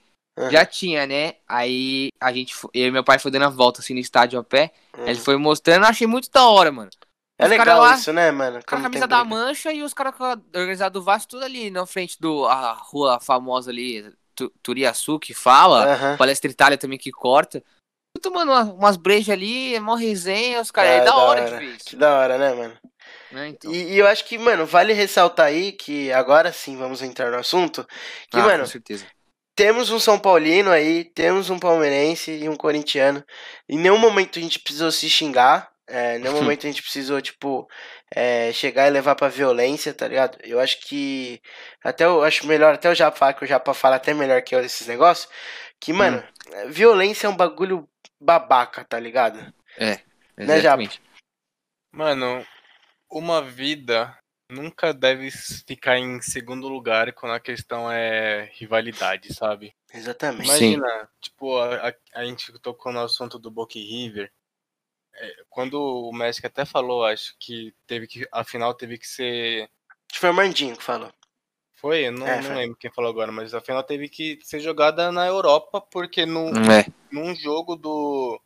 Já 0.50 0.64
tinha, 0.64 1.06
né? 1.06 1.34
Aí 1.46 2.08
a 2.20 2.32
gente, 2.32 2.54
eu 2.74 2.88
e 2.88 2.90
meu 2.90 3.04
pai 3.04 3.18
foi 3.18 3.30
dando 3.30 3.44
a 3.44 3.48
volta 3.50 3.80
assim 3.80 3.94
no 3.94 4.00
estádio 4.00 4.38
a 4.38 4.44
pé. 4.44 4.72
Hum. 4.96 5.06
Ele 5.06 5.18
foi 5.20 5.36
mostrando, 5.36 5.84
achei 5.84 6.06
muito 6.06 6.30
da 6.30 6.46
hora, 6.46 6.72
mano. 6.72 6.90
É 7.38 7.44
Os 7.44 7.50
legal 7.50 7.80
lá, 7.80 7.94
isso, 7.96 8.12
né, 8.12 8.30
mano? 8.30 8.60
Com 8.66 8.76
a 8.76 8.80
camisa 8.80 9.06
da. 9.06 9.24
Mancha 9.24 9.72
e 9.72 9.82
os 9.82 9.92
caras 9.92 10.14
organizados 10.54 11.00
do 11.00 11.04
Vasco, 11.04 11.30
tudo 11.30 11.44
ali 11.44 11.70
na 11.70 11.84
frente 11.86 12.16
do 12.20 12.46
a 12.46 12.72
rua 12.72 13.18
famosa 13.20 13.70
ali, 13.70 14.12
Tu- 14.34 14.52
Turiaçu, 14.62 15.18
que 15.18 15.34
fala. 15.34 15.92
Aham. 15.92 16.16
Palestra 16.16 16.50
Itália 16.50 16.78
também 16.78 16.98
que 16.98 17.10
corta. 17.10 17.62
Tô 18.16 18.30
tomando 18.30 18.50
uma- 18.52 18.72
umas 18.74 18.96
brejas 18.96 19.30
ali, 19.30 19.74
é 19.74 19.80
mó 19.80 19.94
resenha, 19.94 20.60
os 20.60 20.70
caras. 20.70 20.90
Ah, 20.92 20.94
É 20.94 21.04
da 21.04 21.16
hora 21.16 21.44
de 21.44 21.66
ver 21.66 21.76
Que 21.84 21.96
da 21.96 22.14
hora, 22.18 22.38
né, 22.38 22.54
mano? 22.54 22.78
Né, 23.32 23.48
então. 23.48 23.72
E, 23.72 23.94
e 23.94 23.98
eu 23.98 24.06
acho 24.06 24.24
que, 24.26 24.38
mano, 24.38 24.66
vale 24.66 24.92
ressaltar 24.92 25.46
aí 25.46 25.72
que 25.72 26.12
agora 26.12 26.52
sim 26.52 26.76
vamos 26.76 27.02
entrar 27.02 27.30
no 27.30 27.38
assunto. 27.38 27.84
Que, 28.30 28.38
Ah, 28.38 28.42
mano, 28.42 28.64
com 28.64 28.70
certeza. 28.70 29.06
Temos 29.54 29.90
um 29.90 29.98
São 29.98 30.18
Paulino 30.18 30.70
aí, 30.70 31.04
temos 31.04 31.50
um 31.50 31.58
palmeirense 31.58 32.30
e 32.30 32.48
um 32.48 32.56
corintiano. 32.56 33.24
Em 33.68 33.78
nenhum 33.78 33.98
momento 33.98 34.38
a 34.38 34.42
gente 34.42 34.58
precisou 34.58 34.90
se 34.90 35.08
xingar. 35.08 35.70
É, 35.86 36.16
em 36.16 36.20
nenhum 36.20 36.36
momento 36.42 36.66
a 36.66 36.70
gente 36.70 36.82
precisou, 36.82 37.20
tipo, 37.20 37.68
é, 38.14 38.52
chegar 38.52 38.88
e 38.88 38.90
levar 38.90 39.14
pra 39.14 39.28
violência, 39.28 39.92
tá 39.92 40.08
ligado? 40.08 40.38
Eu 40.42 40.58
acho 40.58 40.80
que. 40.80 41.40
Até 41.84 42.04
eu 42.04 42.22
acho 42.22 42.46
melhor, 42.46 42.74
até 42.74 42.90
o 42.90 42.94
Japa 42.94 43.16
falar, 43.16 43.34
que 43.34 43.44
o 43.44 43.48
Japa 43.48 43.74
fala 43.74 43.96
até 43.96 44.14
melhor 44.14 44.42
que 44.42 44.54
eu 44.54 44.62
desses 44.62 44.86
negócios. 44.86 45.28
Que, 45.80 45.92
mano, 45.92 46.22
é, 46.52 46.68
violência 46.68 47.26
é 47.26 47.30
um 47.30 47.36
bagulho 47.36 47.88
babaca, 48.20 48.84
tá 48.84 48.98
ligado? 48.98 49.38
Né, 50.36 50.60
Japa? 50.60 50.82
Exatamente. 50.82 51.02
Mano, 51.92 52.46
uma 53.10 53.42
vida 53.42 54.16
nunca 54.52 54.92
deve 54.92 55.30
ficar 55.30 55.98
em 55.98 56.20
segundo 56.20 56.68
lugar 56.68 57.12
quando 57.12 57.32
a 57.32 57.40
questão 57.40 57.90
é 57.90 58.50
rivalidade, 58.54 59.32
sabe? 59.34 59.74
Exatamente. 59.92 60.44
Imagina, 60.46 61.08
tipo, 61.20 61.56
a, 61.58 61.88
a, 61.88 61.94
a 62.14 62.24
gente 62.24 62.52
tocou 62.60 62.92
no 62.92 63.00
assunto 63.00 63.38
do 63.38 63.50
Boca 63.50 63.78
e 63.78 63.82
River. 63.84 64.32
É, 65.14 65.34
quando 65.50 65.74
o 65.74 66.12
Messi 66.12 66.46
até 66.46 66.64
falou, 66.64 67.04
acho 67.04 67.34
que 67.38 67.74
teve 67.86 68.06
que. 68.06 68.26
A 68.32 68.44
final 68.44 68.72
teve 68.74 68.96
que 68.98 69.06
ser. 69.06 69.62
Acho 69.64 70.14
que 70.14 70.18
foi 70.18 70.28
o 70.28 70.32
Armandinho 70.32 70.76
que 70.76 70.82
falou. 70.82 71.12
Foi? 71.74 72.06
Eu 72.06 72.12
não, 72.12 72.26
É, 72.26 72.36
não 72.36 72.42
foi. 72.44 72.54
lembro 72.54 72.76
quem 72.76 72.90
falou 72.92 73.10
agora, 73.10 73.32
mas 73.32 73.52
a 73.54 73.60
final 73.60 73.82
teve 73.82 74.08
que 74.08 74.38
ser 74.42 74.60
jogada 74.60 75.10
na 75.10 75.26
Europa, 75.26 75.80
porque 75.80 76.24
no, 76.24 76.48
É. 76.70 76.86
num 77.10 77.34
jogo 77.34 77.76
do. 77.76 78.40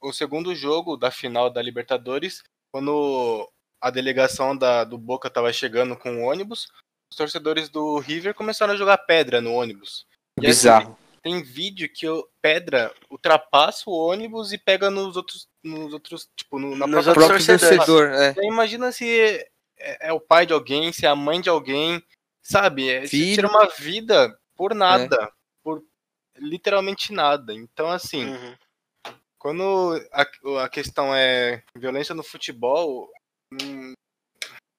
O 0.00 0.12
segundo 0.12 0.54
jogo 0.54 0.96
da 0.96 1.10
final 1.10 1.48
da 1.48 1.62
Libertadores, 1.62 2.42
quando 2.70 3.50
a 3.86 3.90
delegação 3.90 4.56
da, 4.56 4.84
do 4.84 4.98
Boca 4.98 5.30
tava 5.30 5.52
chegando 5.52 5.96
com 5.96 6.16
o 6.16 6.22
ônibus, 6.28 6.68
os 7.10 7.16
torcedores 7.16 7.68
do 7.68 7.98
River 7.98 8.34
começaram 8.34 8.74
a 8.74 8.76
jogar 8.76 8.98
pedra 8.98 9.40
no 9.40 9.52
ônibus. 9.52 10.06
E 10.40 10.46
assim, 10.46 10.48
Bizarro. 10.48 10.98
tem 11.22 11.42
vídeo 11.42 11.88
que 11.92 12.08
o 12.08 12.28
pedra 12.42 12.92
ultrapassa 13.08 13.84
o 13.88 13.92
ônibus 13.92 14.52
e 14.52 14.58
pega 14.58 14.90
nos 14.90 15.16
outros. 15.16 15.48
Nos 15.62 15.92
outros. 15.92 16.28
Tipo, 16.36 16.58
no, 16.58 16.76
na 16.76 16.86
Nos 16.86 17.04
própria 17.04 17.24
outros 17.26 17.46
torcedores. 17.46 17.76
torcedor, 17.86 18.08
é. 18.12 18.34
Aí 18.38 18.46
imagina 18.48 18.90
se 18.90 19.08
é, 19.78 20.08
é 20.08 20.12
o 20.12 20.20
pai 20.20 20.46
de 20.46 20.52
alguém, 20.52 20.92
se 20.92 21.06
é 21.06 21.08
a 21.08 21.16
mãe 21.16 21.40
de 21.40 21.48
alguém, 21.48 22.02
sabe? 22.42 22.88
É, 22.90 23.02
tira 23.06 23.48
uma 23.48 23.66
vida 23.78 24.36
por 24.56 24.74
nada, 24.74 25.30
por 25.62 25.82
literalmente 26.36 27.12
nada. 27.12 27.54
Então, 27.54 27.88
assim, 27.90 28.24
Uhum. 28.26 28.54
quando 29.38 30.06
a, 30.12 30.64
a 30.64 30.68
questão 30.68 31.14
é 31.14 31.62
violência 31.76 32.14
no 32.14 32.22
futebol, 32.22 33.08
hum, 33.52 33.92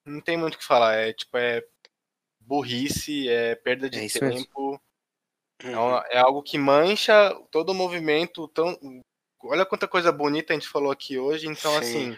não 0.06 0.22
tem 0.22 0.38
muito 0.38 0.56
o 0.56 0.58
que 0.58 0.66
falar. 0.66 0.96
É 0.96 1.14
tipo, 1.14 1.38
é 1.38 1.64
burrice, 2.42 3.28
é 3.28 3.56
perda 3.56 3.90
de 3.90 4.00
É 4.06 4.08
tempo. 4.10 4.80
É, 5.60 5.68
Uhum. 5.76 5.88
uma- 5.88 6.06
é 6.10 6.18
algo 6.20 6.42
que 6.44 6.58
mancha 6.58 7.34
todo 7.52 7.72
o 7.72 7.76
movimento. 7.76 8.48
Tão, 8.50 8.78
olha 9.44 9.66
quanta 9.66 9.88
coisa 9.88 10.12
bonita 10.12 10.54
a 10.54 10.56
gente 10.56 10.70
falou 10.70 10.92
aqui 10.92 11.18
hoje. 11.18 11.48
Então, 11.48 11.72
Sim. 11.74 11.78
assim, 11.80 12.18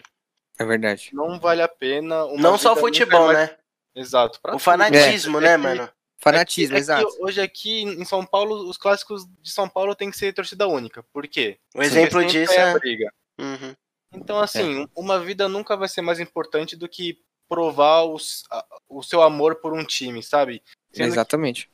É 0.58 0.64
verdade. 0.64 1.10
não 1.12 1.40
vale 1.40 1.62
a 1.62 1.68
pena. 1.68 2.24
uma 2.26 2.36
Não 2.40 2.58
só 2.58 2.74
o 2.74 2.76
futebol, 2.76 3.30
é 3.30 3.34
mais- 3.34 3.50
né? 3.50 3.56
Exato. 3.94 4.38
O 4.44 4.50
tudo. 4.52 4.58
fanatismo, 4.60 5.38
É 5.38 5.40
né, 5.40 5.50
que- 5.52 5.56
mano? 5.58 5.92
Fanatismo, 6.18 6.74
é 6.74 6.76
que 6.76 6.82
exato. 6.82 7.08
Hoje 7.20 7.40
aqui 7.40 7.82
em 7.82 8.04
São 8.04 8.24
Paulo, 8.26 8.68
os 8.68 8.76
clássicos 8.76 9.26
de 9.40 9.50
São 9.50 9.66
Paulo 9.68 9.94
tem 9.96 10.10
que 10.10 10.18
ser 10.18 10.34
torcida 10.34 10.68
única. 10.68 11.02
Por 11.14 11.26
quê? 11.26 11.58
O 11.74 11.82
exemplo 11.82 12.22
disso 12.26 12.52
é 12.52 12.62
a 12.62 12.68
é. 12.68 12.78
briga. 12.78 13.12
Uhum. 13.38 13.69
Então, 14.12 14.40
assim, 14.40 14.88
uma 14.96 15.18
vida 15.20 15.48
nunca 15.48 15.76
vai 15.76 15.88
ser 15.88 16.02
mais 16.02 16.18
importante 16.20 16.76
do 16.76 16.88
que 16.88 17.22
provar 17.48 18.04
os- 18.04 18.44
a- 18.50 18.64
o 18.88 19.02
seu 19.02 19.22
amor 19.22 19.56
por 19.56 19.72
um 19.72 19.84
time, 19.84 20.22
sabe? 20.22 20.62
Sendo 20.92 21.06
que 21.06 21.12
Exatamente. 21.12 21.70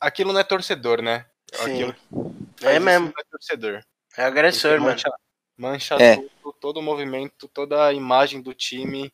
aquilo 0.00 0.32
não 0.32 0.40
é 0.40 0.44
torcedor, 0.44 1.02
né? 1.02 1.26
Sim. 1.52 1.84
Aquilo 1.84 1.94
que 2.56 2.66
É 2.66 2.72
isso 2.76 2.84
mesmo. 2.84 3.06
não 3.06 3.14
é 3.18 3.24
torcedor. 3.30 3.84
É 4.16 4.24
agressor, 4.24 4.72
Porque 4.72 4.80
mano. 4.84 4.92
mancha, 4.92 5.12
mancha 5.56 5.94
É. 5.96 6.16
tudo, 6.16 6.52
todo 6.60 6.76
o 6.78 6.82
movimento, 6.82 7.48
toda 7.48 7.86
a 7.86 7.92
imagem 7.92 8.40
do 8.42 8.52
time. 8.54 9.12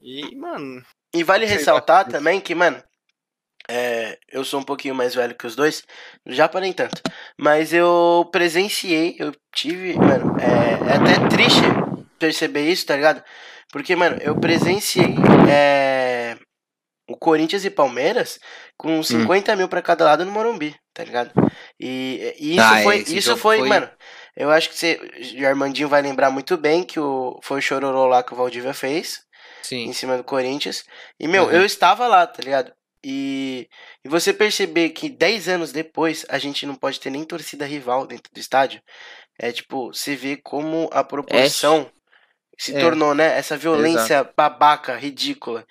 E, 0.00 0.34
mano, 0.34 0.84
E 1.14 1.22
vale 1.22 1.44
lá. 1.46 1.50
ressaltar 1.52 2.08
também 2.08 2.40
que, 2.40 2.54
mano, 2.54 2.82
é, 3.68 4.18
eu 4.30 4.44
sou 4.44 4.60
um 4.60 4.64
pouquinho 4.64 4.94
mais 4.94 5.14
velho 5.14 5.34
que 5.34 5.46
os 5.46 5.54
dois, 5.56 5.82
já 6.26 6.48
para 6.48 6.60
nem 6.60 6.72
tanto. 6.72 7.00
Mas 7.38 7.72
eu 7.72 8.28
presenciei, 8.32 9.16
eu 9.18 9.32
tive, 9.54 9.94
mano, 9.94 10.36
é, 10.40 10.92
é 10.92 10.96
até 10.96 11.28
triste 11.28 11.62
perceber 12.18 12.68
isso, 12.70 12.86
tá 12.86 12.96
ligado? 12.96 13.22
Porque, 13.72 13.96
mano, 13.96 14.16
eu 14.20 14.36
presenciei 14.38 15.14
é, 15.50 16.36
o 17.08 17.16
Corinthians 17.16 17.64
e 17.64 17.70
Palmeiras 17.70 18.38
Hum. 18.42 18.76
com 18.76 19.02
50 19.02 19.54
mil 19.56 19.68
pra 19.68 19.80
cada 19.82 20.04
lado 20.04 20.24
no 20.24 20.32
Morumbi, 20.32 20.74
tá 20.92 21.04
ligado? 21.04 21.30
E, 21.78 22.34
e 22.38 22.56
isso 22.56 22.60
Ah, 22.74 22.82
foi, 22.82 22.96
isso 22.98 23.36
foi, 23.36 23.58
foi- 23.58 23.68
mano, 23.68 23.88
eu 24.36 24.50
acho 24.50 24.68
que 24.70 24.76
você, 24.76 24.98
o 25.40 25.46
Armandinho 25.46 25.88
vai 25.88 26.02
lembrar 26.02 26.30
muito 26.30 26.56
bem 26.56 26.82
que 26.82 26.98
o, 26.98 27.38
foi 27.42 27.58
o 27.58 27.62
chororô 27.62 28.06
lá 28.06 28.22
que 28.22 28.32
o 28.32 28.36
Valdívia 28.36 28.74
fez 28.74 29.20
Sim. 29.62 29.84
em 29.84 29.92
cima 29.92 30.16
do 30.16 30.24
Corinthians. 30.24 30.84
E, 31.20 31.28
meu, 31.28 31.44
Uhum. 31.44 31.50
eu 31.52 31.64
estava 31.64 32.06
lá, 32.08 32.26
tá 32.26 32.42
ligado? 32.42 32.72
E, 33.04 33.68
e 34.04 34.08
você 34.08 34.32
perceber 34.32 34.90
que 34.90 35.08
10 35.08 35.48
anos 35.48 35.72
depois 35.72 36.24
a 36.28 36.38
gente 36.38 36.64
não 36.66 36.74
pode 36.74 37.00
ter 37.00 37.10
nem 37.10 37.24
torcida 37.24 37.66
rival 37.66 38.06
dentro 38.06 38.32
do 38.32 38.38
estádio. 38.38 38.80
É 39.38 39.50
tipo, 39.50 39.92
você 39.92 40.14
vê 40.14 40.36
como 40.36 40.88
a 40.92 41.02
proporção 41.02 41.90
se 42.58 42.76
É. 42.76 42.80
tornou, 42.80 43.14
né? 43.14 43.36
Essa 43.36 43.56
violência 43.56 44.30
babaca, 44.36 44.96
ridícula. 44.96 45.66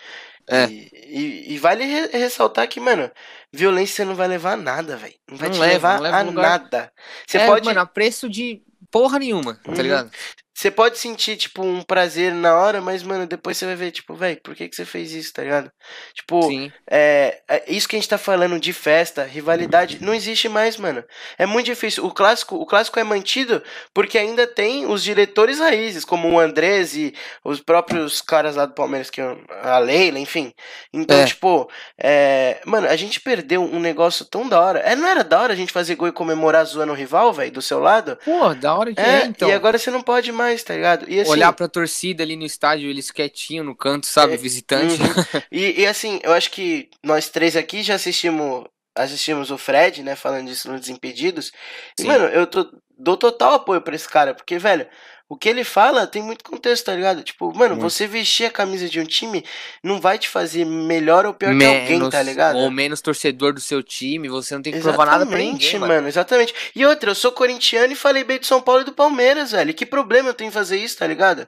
É. 0.50 0.66
E, 0.66 0.90
e- 0.94 1.54
e 1.54 1.58
vale 1.58 1.86
re- 1.86 2.08
ressaltar 2.18 2.68
que, 2.68 2.80
mano, 2.80 3.10
violência 3.54 4.04
não 4.04 4.16
vai 4.16 4.28
levar 4.28 4.54
a 4.54 4.58
nada, 4.58 4.98
velho. 4.98 5.14
Não 5.30 5.38
vai 5.38 5.48
Não 5.48 5.56
te 5.56 5.60
leva, 5.62 5.74
levar 5.74 5.96
não 5.96 6.02
leva 6.04 6.18
a 6.18 6.22
lugar. 6.24 6.60
nada. 6.60 6.94
Você 7.26 7.38
é, 7.38 7.46
pode. 7.46 7.66
mano, 7.66 7.80
a 7.80 7.86
preço 7.86 8.28
de 8.28 8.62
porra 8.90 9.20
nenhuma, 9.20 9.56
tá 9.64 9.82
ligado? 9.82 10.12
Você 10.54 10.70
pode 10.70 10.98
sentir, 10.98 11.38
tipo, 11.38 11.64
um 11.64 11.82
prazer 11.82 12.34
na 12.34 12.56
hora, 12.56 12.82
mas, 12.82 13.04
mano, 13.04 13.26
depois 13.26 13.58
você 13.58 13.66
vai 13.66 13.76
ver, 13.76 13.92
tipo, 13.92 14.14
velho, 14.14 14.40
por 14.44 14.54
que, 14.56 14.68
que 14.68 14.76
você 14.76 14.86
fez 14.86 15.12
isso, 15.14 15.34
tá 15.34 15.42
ligado? 15.44 15.72
Tipo, 16.14 16.50
é, 16.90 17.42
é, 17.50 17.64
isso 17.68 17.88
que 17.88 17.96
a 17.96 18.00
gente 18.00 18.10
tá 18.10 18.18
falando 18.18 18.60
de 18.60 18.74
festa, 18.74 19.24
rivalidade, 19.24 20.00
não 20.02 20.14
existe 20.14 20.48
mais, 20.50 20.78
mano. 20.78 21.04
É 21.38 21.46
muito 21.46 21.66
difícil. 21.68 22.06
O 22.06 22.12
clássico, 22.12 22.56
o 22.58 22.66
clássico 22.66 23.00
é 23.00 23.04
mantido 23.04 23.64
porque 23.94 24.18
ainda 24.18 24.46
tem 24.46 24.86
os 24.86 25.02
diretores 25.04 25.60
raízes, 25.60 26.04
como 26.06 26.30
o 26.30 26.40
Andrés 26.40 26.96
e 26.96 27.14
os 27.44 27.62
próprios 27.62 28.22
caras 28.22 28.56
lá 28.56 28.66
do 28.66 28.74
Palmeiras, 28.74 29.10
que 29.10 29.22
é 29.22 29.38
a 29.64 29.78
Leila, 29.80 30.20
enfim. 30.20 30.54
Então, 30.94 31.18
É. 31.18 31.26
tipo, 31.26 31.70
é, 31.98 32.60
mano, 32.66 32.88
a 32.88 32.96
gente 32.96 33.20
perdeu 33.22 33.64
um 33.64 33.80
negócio 33.80 34.26
tão 34.26 34.48
da 34.48 34.60
hora. 34.60 34.80
É, 34.80 34.96
não 34.96 35.08
era 35.08 35.24
da 35.24 35.40
hora 35.40 35.54
a 35.54 35.56
gente 35.56 35.72
fazer 35.72 35.96
gol 35.96 36.08
e 36.10 36.12
comemorar 36.12 36.66
zoando 36.66 36.92
o 36.92 36.96
rival, 36.96 37.32
velho, 37.34 37.52
do 37.52 37.62
seu 37.62 37.80
lado? 37.80 38.18
Pô, 38.26 38.54
da 38.54 38.76
hora 38.76 38.94
que 38.94 39.00
É, 39.00 39.22
é, 39.22 39.26
então. 39.26 39.48
e 39.50 39.54
agora 39.54 39.78
você 39.78 39.90
não 39.90 40.02
pode 40.02 40.32
mais, 40.32 40.41
tá 40.64 40.74
ligado? 40.76 41.06
E 41.10 41.20
assim, 41.20 41.32
Olhar 41.32 41.54
pra 41.54 41.68
torcida 41.68 42.24
ali 42.24 42.36
no 42.36 42.46
estádio, 42.46 42.90
eles 42.90 43.12
quietinho 43.12 43.64
no 43.64 43.76
canto, 43.76 44.06
sabe? 44.08 44.34
É, 44.34 44.38
Visitante. 44.38 45.02
Uhum. 45.02 45.42
E, 45.52 45.82
e 45.82 45.86
assim, 45.88 46.20
eu 46.24 46.34
acho 46.34 46.50
que 46.52 46.90
nós 47.04 47.30
três 47.30 47.56
aqui 47.56 47.82
já 47.84 47.96
assistimos 47.96 48.66
assistimos 48.96 49.52
o 49.52 49.58
Fred, 49.58 50.04
né, 50.04 50.16
falando 50.18 50.48
disso 50.48 50.70
nos 50.70 50.82
Desimpedidos. 50.82 51.52
E, 51.98 52.04
mano, 52.04 52.26
eu 52.26 52.46
tô- 52.46 52.70
dou 52.98 53.16
total 53.16 53.54
apoio 53.54 53.82
pra 53.82 53.96
esse 53.96 54.08
cara, 54.08 54.34
porque, 54.36 54.58
velho, 54.60 54.86
o 55.32 55.38
que 55.38 55.48
ele 55.48 55.64
fala 55.64 56.06
tem 56.06 56.22
muito 56.22 56.44
contexto, 56.44 56.88
tá 56.88 56.94
ligado? 56.94 57.24
Tipo, 57.24 57.58
mano, 57.58 57.78
Muito. 57.78 57.90
você 57.90 58.06
vestir 58.06 58.46
a 58.46 58.52
camisa 58.52 58.90
de 58.90 59.00
um 59.00 59.06
time 59.06 59.46
não 59.82 59.98
vai 60.02 60.20
te 60.20 60.28
fazer 60.28 60.66
melhor 60.66 61.26
ou 61.26 61.34
pior 61.34 61.58
que 61.58 61.66
alguém, 61.66 62.10
tá 62.10 62.22
ligado? 62.22 62.58
Ou 62.58 62.70
menos 62.70 63.00
torcedor 63.00 63.54
do 63.54 63.62
seu 63.62 63.82
time, 63.82 64.28
você 64.28 64.54
não 64.54 64.62
tem 64.62 64.74
que 64.74 64.82
provar 64.82 65.06
nada 65.06 65.26
pra 65.26 65.38
ninguém, 65.38 65.80
mano. 65.80 65.94
mano. 65.94 66.08
Exatamente. 66.10 66.54
E 66.76 66.86
outra, 66.86 67.12
eu 67.12 67.16
sou 67.16 67.32
corintiano 67.32 67.94
e 67.94 67.96
falei 67.96 68.26
bem 68.26 68.40
do 68.40 68.46
São 68.46 68.62
Paulo 68.62 68.82
e 68.82 68.84
do 68.84 68.92
Palmeiras, 68.92 69.54
velho. 69.54 69.74
Que 69.74 69.86
problema 69.86 70.28
eu 70.28 70.34
tenho 70.34 70.50
em 70.50 70.52
fazer 70.52 70.76
isso, 70.76 70.98
tá 70.98 71.08
ligado? 71.08 71.48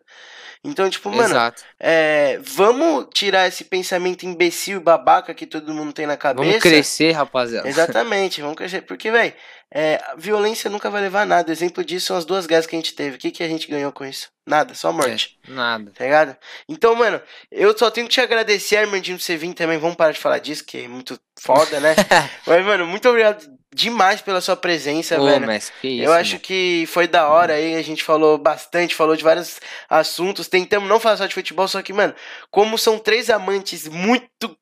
Então, 0.65 0.89
tipo, 0.89 1.11
mano, 1.11 1.35
é, 1.77 2.39
vamos 2.41 3.07
tirar 3.13 3.49
esse 3.49 3.65
pensamento 3.65 4.25
imbecil 4.25 4.77
e 4.77 4.79
babaca 4.79 5.33
que 5.33 5.45
todo 5.45 5.73
mundo 5.73 5.91
tem 5.91 6.07
na 6.07 6.15
cabeça. 6.15 6.47
Vamos 6.47 6.63
crescer, 6.63 7.11
rapaziada. 7.11 7.67
Exatamente, 7.67 8.39
vamos 8.39 8.55
crescer. 8.55 8.83
Porque, 8.83 9.11
velho, 9.11 9.33
é, 9.75 9.99
violência 10.17 10.69
nunca 10.69 10.87
vai 10.87 11.01
levar 11.01 11.23
a 11.23 11.25
nada. 11.25 11.51
Exemplo 11.51 11.83
disso 11.83 12.05
são 12.05 12.15
as 12.15 12.25
duas 12.25 12.45
guerras 12.45 12.67
que 12.67 12.75
a 12.75 12.79
gente 12.79 12.93
teve. 12.93 13.15
O 13.15 13.19
que, 13.19 13.31
que 13.31 13.41
a 13.43 13.47
gente 13.47 13.67
ganhou 13.67 13.91
com 13.91 14.05
isso? 14.05 14.29
Nada, 14.45 14.75
só 14.75 14.93
morte. 14.93 15.39
Nada. 15.47 15.91
Tá 15.95 16.03
ligado? 16.03 16.37
Então, 16.69 16.93
mano, 16.95 17.19
eu 17.51 17.75
só 17.75 17.89
tenho 17.89 18.05
que 18.07 18.13
te 18.13 18.21
agradecer, 18.21 18.77
Armandinho, 18.77 19.17
por 19.17 19.23
você 19.23 19.35
vir 19.35 19.51
também. 19.53 19.79
Vamos 19.79 19.95
parar 19.95 20.11
de 20.11 20.19
falar 20.19 20.37
disso, 20.37 20.63
que 20.63 20.77
é 20.83 20.87
muito 20.87 21.19
foda, 21.39 21.79
né? 21.79 21.95
Mas, 22.45 22.63
mano, 22.63 22.85
muito 22.85 23.09
obrigado 23.09 23.47
demais 23.73 24.21
pela 24.21 24.41
sua 24.41 24.55
presença, 24.55 25.19
Ô, 25.19 25.25
velho. 25.25 25.47
Messi, 25.47 25.71
que 25.81 25.87
isso, 25.87 26.03
Eu 26.03 26.13
acho 26.13 26.33
mano. 26.33 26.41
que 26.41 26.85
foi 26.87 27.07
da 27.07 27.27
hora 27.27 27.53
aí, 27.55 27.75
a 27.75 27.81
gente 27.81 28.03
falou 28.03 28.37
bastante, 28.37 28.93
falou 28.93 29.15
de 29.15 29.23
vários 29.23 29.59
assuntos. 29.89 30.47
Tentamos 30.47 30.87
não 30.87 30.99
falar 30.99 31.17
só 31.17 31.25
de 31.25 31.33
futebol, 31.33 31.67
só 31.67 31.81
que, 31.81 31.93
mano, 31.93 32.13
como 32.51 32.77
são 32.77 32.99
três 32.99 33.31
amantes 33.31 33.87
muito 33.87 34.55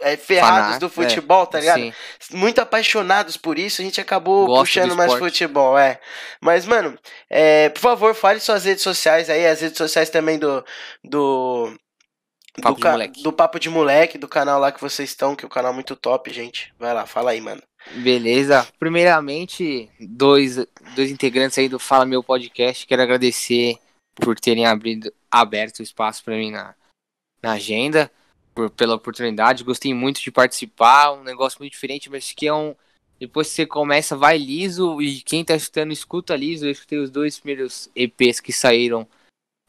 é, 0.00 0.16
ferrados 0.16 0.66
Faná- 0.66 0.78
do 0.78 0.88
futebol, 0.88 1.46
tá 1.46 1.58
ligado? 1.60 1.80
Sim. 1.80 1.92
Muito 2.32 2.60
apaixonados 2.60 3.36
por 3.36 3.58
isso, 3.58 3.80
a 3.80 3.84
gente 3.84 4.00
acabou 4.00 4.46
Gosta 4.46 4.60
puxando 4.62 4.90
do 4.90 4.96
mais 4.96 5.12
futebol, 5.14 5.76
é. 5.78 6.00
Mas, 6.40 6.64
mano, 6.66 6.96
é, 7.28 7.68
por 7.70 7.80
favor, 7.80 8.14
fale 8.14 8.38
suas 8.40 8.64
redes 8.64 8.82
sociais 8.82 9.28
aí, 9.28 9.46
as 9.46 9.60
redes 9.60 9.78
sociais 9.78 10.10
também 10.10 10.38
do. 10.38 10.64
do 11.04 11.72
do, 12.56 12.62
Papo 12.62 12.76
de 12.76 12.82
ca- 12.82 12.90
Moleque. 12.92 13.22
do 13.22 13.32
Papo 13.32 13.60
de 13.60 13.70
Moleque, 13.70 14.18
do 14.18 14.26
canal 14.26 14.58
lá 14.58 14.72
que 14.72 14.80
vocês 14.80 15.10
estão, 15.10 15.36
que 15.36 15.44
é 15.44 15.46
um 15.46 15.50
canal 15.50 15.72
muito 15.72 15.94
top, 15.94 16.28
gente. 16.32 16.74
Vai 16.76 16.92
lá, 16.92 17.06
fala 17.06 17.30
aí, 17.30 17.40
mano. 17.40 17.62
Beleza. 18.02 18.66
Primeiramente, 18.80 19.88
dois, 20.00 20.56
dois 20.96 21.08
integrantes 21.10 21.56
aí 21.56 21.68
do 21.68 21.78
Fala 21.78 22.04
Meu 22.04 22.20
Podcast. 22.22 22.84
Quero 22.84 23.00
agradecer 23.02 23.76
por 24.16 24.38
terem 24.40 24.66
abrido, 24.66 25.12
aberto 25.30 25.78
o 25.78 25.82
espaço 25.84 26.24
para 26.24 26.34
mim 26.34 26.50
na, 26.50 26.74
na 27.40 27.52
agenda, 27.52 28.10
por, 28.58 28.70
pela 28.70 28.96
oportunidade. 28.96 29.62
Gostei 29.62 29.94
muito 29.94 30.20
de 30.20 30.32
participar. 30.32 31.12
Um 31.12 31.22
negócio 31.22 31.60
muito 31.60 31.72
diferente, 31.72 32.10
mas 32.10 32.32
que 32.32 32.48
é 32.48 32.52
um. 32.52 32.74
Depois 33.20 33.48
que 33.48 33.54
você 33.54 33.66
começa, 33.66 34.16
vai 34.16 34.36
liso. 34.36 35.00
E 35.00 35.20
quem 35.20 35.44
tá 35.44 35.54
escutando, 35.54 35.92
escuta 35.92 36.34
liso. 36.34 36.66
Eu 36.66 36.72
escutei 36.72 36.98
os 36.98 37.08
dois 37.08 37.38
primeiros 37.38 37.88
EPs 37.94 38.40
que 38.40 38.52
saíram 38.52 39.06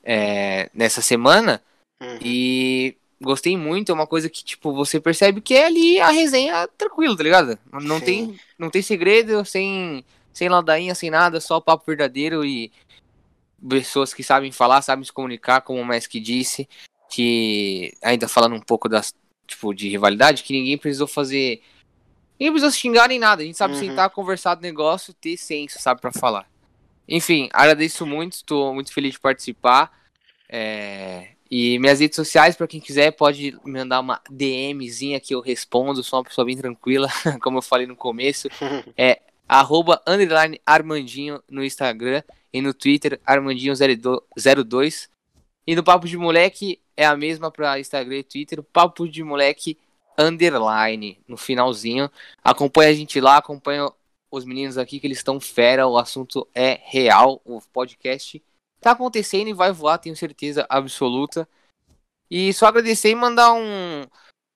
é, 0.04 0.72
nessa 0.74 1.04
semana. 1.04 1.62
Uhum. 2.02 2.18
E 2.20 2.98
gostei 3.22 3.56
muito, 3.56 3.92
é 3.92 3.94
uma 3.94 4.08
coisa 4.08 4.30
que, 4.30 4.44
tipo, 4.44 4.74
você 4.74 5.00
percebe 5.00 5.42
que 5.42 5.54
é 5.54 5.66
ali 5.66 6.00
a 6.00 6.10
resenha 6.10 6.68
tranquilo, 6.70 7.18
tá 7.18 7.22
ligado? 7.22 7.60
Não 7.72 8.00
Sim. 8.00 8.06
tem, 8.06 8.40
não 8.58 8.70
tem 8.70 8.82
segredo, 8.82 9.44
sem, 9.44 10.06
sem 10.32 10.48
ladainha, 10.48 10.96
sem 10.96 11.10
nada, 11.10 11.42
só 11.42 11.60
papo 11.60 11.84
verdadeiro 11.86 12.46
e 12.46 12.72
pessoas 13.68 14.14
que 14.14 14.24
sabem 14.24 14.54
falar, 14.54 14.82
sabem 14.82 15.04
se 15.04 15.12
comunicar, 15.12 15.60
como 15.60 15.82
o 15.82 15.86
Mask 15.86 16.10
disse, 16.14 16.66
que 17.10 17.93
ainda 18.03 18.28
falando 18.28 18.55
um 18.55 18.62
pouco 18.62 18.88
das, 18.88 19.14
tipo, 19.47 19.74
de 19.74 19.89
rivalidade, 19.89 20.43
que 20.43 20.53
ninguém 20.53 20.78
precisou 20.78 21.07
fazer, 21.07 21.62
ninguém 22.39 22.51
precisou 22.53 22.72
xingar 22.72 23.07
nem 23.07 23.20
nada, 23.20 23.41
a 23.41 23.45
gente 23.45 23.57
sabe 23.57 23.74
Uhum. 23.74 23.80
sentar, 23.80 24.10
conversar 24.12 24.55
do 24.55 24.62
negócio, 24.62 25.14
ter 25.14 25.38
senso, 25.38 25.80
sabe, 25.80 25.99
pra 26.01 26.12
falar. 26.12 26.47
Enfim, 27.07 27.49
agradeço 27.51 28.05
muito, 28.05 28.34
estou 28.34 28.74
muito 28.74 28.93
feliz 28.93 29.14
de 29.14 29.20
participar. 29.20 29.91
É, 30.47 31.30
e 31.49 31.80
minhas 31.80 31.99
redes 31.99 32.16
sociais, 32.16 32.55
para 32.55 32.68
quem 32.68 32.80
quiser, 32.80 33.12
pode 33.12 33.57
me 33.66 33.80
mandar 33.80 33.99
uma 33.99 34.22
DMzinha 34.30 35.20
que 35.20 35.34
eu 35.34 35.41
respondo. 35.41 36.03
Sou 36.03 36.20
uma 36.20 36.26
pessoa 36.26 36.45
bem 36.45 36.55
tranquila, 36.55 37.07
como 37.41 37.57
eu 37.57 37.62
falei 37.64 37.88
no 37.88 37.95
começo. 37.95 38.47
É 38.95 39.22
arroba 39.47 39.99
underline 40.05 40.62
Armandinho 40.64 41.41
no 41.49 41.64
Instagram 41.64 42.22
e 42.53 42.62
no 42.62 42.72
Twitter, 42.72 43.20
Armandinho02. 43.28 45.10
E 45.70 45.76
no 45.76 45.84
Papo 45.84 46.07
de 46.07 46.17
Moleque 46.17 46.82
é 46.97 47.05
a 47.05 47.15
mesma 47.15 47.51
para 47.51 47.80
Instagram 47.80 48.17
e 48.17 48.24
Twitter, 48.24 48.63
Papo 48.63 49.07
de 49.07 49.24
Moleque 49.24 49.78
underline 50.17 51.24
no 51.28 51.38
finalzinho. 51.38 52.09
Acompanha 52.43 52.89
a 52.89 52.93
gente 52.95 53.22
lá, 53.22 53.38
acompanha 53.38 53.88
os 54.32 54.45
meninos 54.45 54.80
aqui 54.80 54.99
que 54.99 55.05
eles 55.05 55.20
estão 55.20 55.39
fera, 55.39 55.86
o 55.86 55.95
assunto 55.95 56.49
é 56.55 56.80
real, 56.86 57.39
o 57.45 57.61
podcast 57.72 58.43
tá 58.82 58.93
acontecendo 58.93 59.47
e 59.47 59.53
vai 59.53 59.72
voar, 59.72 59.99
tenho 59.99 60.15
certeza 60.15 60.65
absoluta. 60.67 61.47
E 62.32 62.51
só 62.51 62.65
agradecer 62.65 63.11
e 63.11 63.15
mandar 63.15 63.53
um 63.53 64.01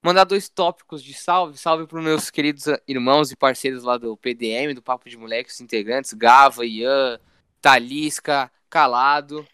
mandar 0.04 0.24
dois 0.24 0.50
tópicos 0.50 1.04
de 1.04 1.14
salve, 1.14 1.60
salve 1.60 1.86
para 1.86 2.02
meus 2.02 2.32
queridos 2.32 2.66
irmãos 2.88 3.32
e 3.32 3.36
parceiros 3.36 3.84
lá 3.84 4.00
do 4.00 4.18
PDM, 4.18 4.74
do 4.74 4.82
Papo 4.82 5.08
de 5.08 5.16
Moleques, 5.16 5.54
os 5.54 5.62
integrantes, 5.62 6.12
Gava, 6.14 6.66
Ian, 6.66 7.20
Talisca, 7.62 8.52
Calado. 8.68 9.48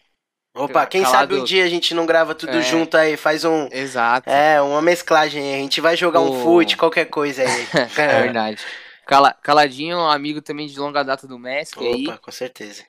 Opa, 0.54 0.84
quem 0.86 1.02
Calado- 1.02 1.18
sabe 1.18 1.40
um 1.40 1.44
dia 1.44 1.64
a 1.64 1.68
gente 1.68 1.94
não 1.94 2.04
grava 2.04 2.34
tudo 2.34 2.56
É. 2.56 2.62
junto 2.62 2.96
aí, 2.96 3.16
faz 3.16 3.44
um. 3.44 3.68
Exato. 3.70 4.28
É, 4.28 4.60
uma 4.60 4.82
mesclagem 4.82 5.42
aí. 5.42 5.54
A 5.54 5.62
gente 5.62 5.80
vai 5.80 5.96
jogar 5.96 6.20
um 6.20 6.42
fute, 6.42 6.76
qualquer 6.76 7.04
coisa 7.06 7.42
aí. 7.42 7.48
É 7.96 8.22
verdade. 8.22 8.60
Cala- 9.06 9.32
Caladinho, 9.42 9.98
amigo 10.00 10.42
também 10.42 10.66
de 10.66 10.78
longa 10.78 11.02
data 11.04 11.26
do 11.26 11.38
Messi 11.38 11.74
aí. 11.78 12.06
Opa, 12.08 12.18
com 12.18 12.30
certeza. 12.32 12.84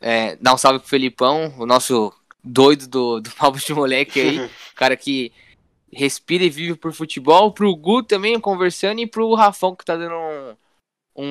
É, 0.00 0.36
dá 0.36 0.52
um 0.54 0.58
salve 0.58 0.78
pro 0.80 0.88
Felipão, 0.88 1.54
o 1.58 1.64
nosso 1.66 2.12
doido 2.44 2.86
do, 2.86 3.20
do 3.20 3.30
Papo 3.36 3.58
de 3.58 3.72
Moleque 3.74 4.20
aí. 4.20 4.50
cara 4.76 4.96
que 4.96 5.32
respira 5.92 6.44
e 6.44 6.50
vive 6.50 6.76
por 6.76 6.92
futebol. 6.92 7.50
Pro 7.52 7.74
Gu 7.74 8.02
também 8.02 8.38
conversando 8.38 9.00
e 9.00 9.06
pro 9.06 9.32
Rafão 9.34 9.74
que 9.74 9.84
tá 9.86 9.96
dando 9.96 10.14
um, 10.14 10.56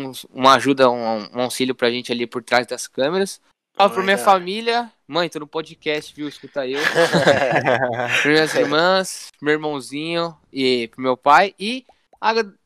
um- 0.07 0.11
uma 0.31 0.55
ajuda, 0.55 0.89
um, 0.89 1.29
um 1.37 1.41
auxílio 1.41 1.75
pra 1.75 1.91
gente 1.91 2.11
ali 2.11 2.25
por 2.25 2.43
trás 2.43 2.65
das 2.65 2.87
câmeras. 2.87 3.39
Salve 3.77 3.93
pra 3.95 4.03
minha 4.03 4.15
Legal. 4.15 4.33
família. 4.33 4.91
Mãe, 5.07 5.29
tô 5.29 5.39
no 5.39 5.47
podcast, 5.47 6.13
viu? 6.15 6.27
Escuta 6.27 6.65
eu. 6.65 6.79
Pra 8.21 8.31
minhas 8.31 8.53
irmãs, 8.55 9.31
pro 9.37 9.45
meu 9.45 9.53
irmãozinho 9.53 10.35
e 10.51 10.87
pro 10.87 11.01
meu 11.01 11.17
pai. 11.17 11.53
E 11.59 11.85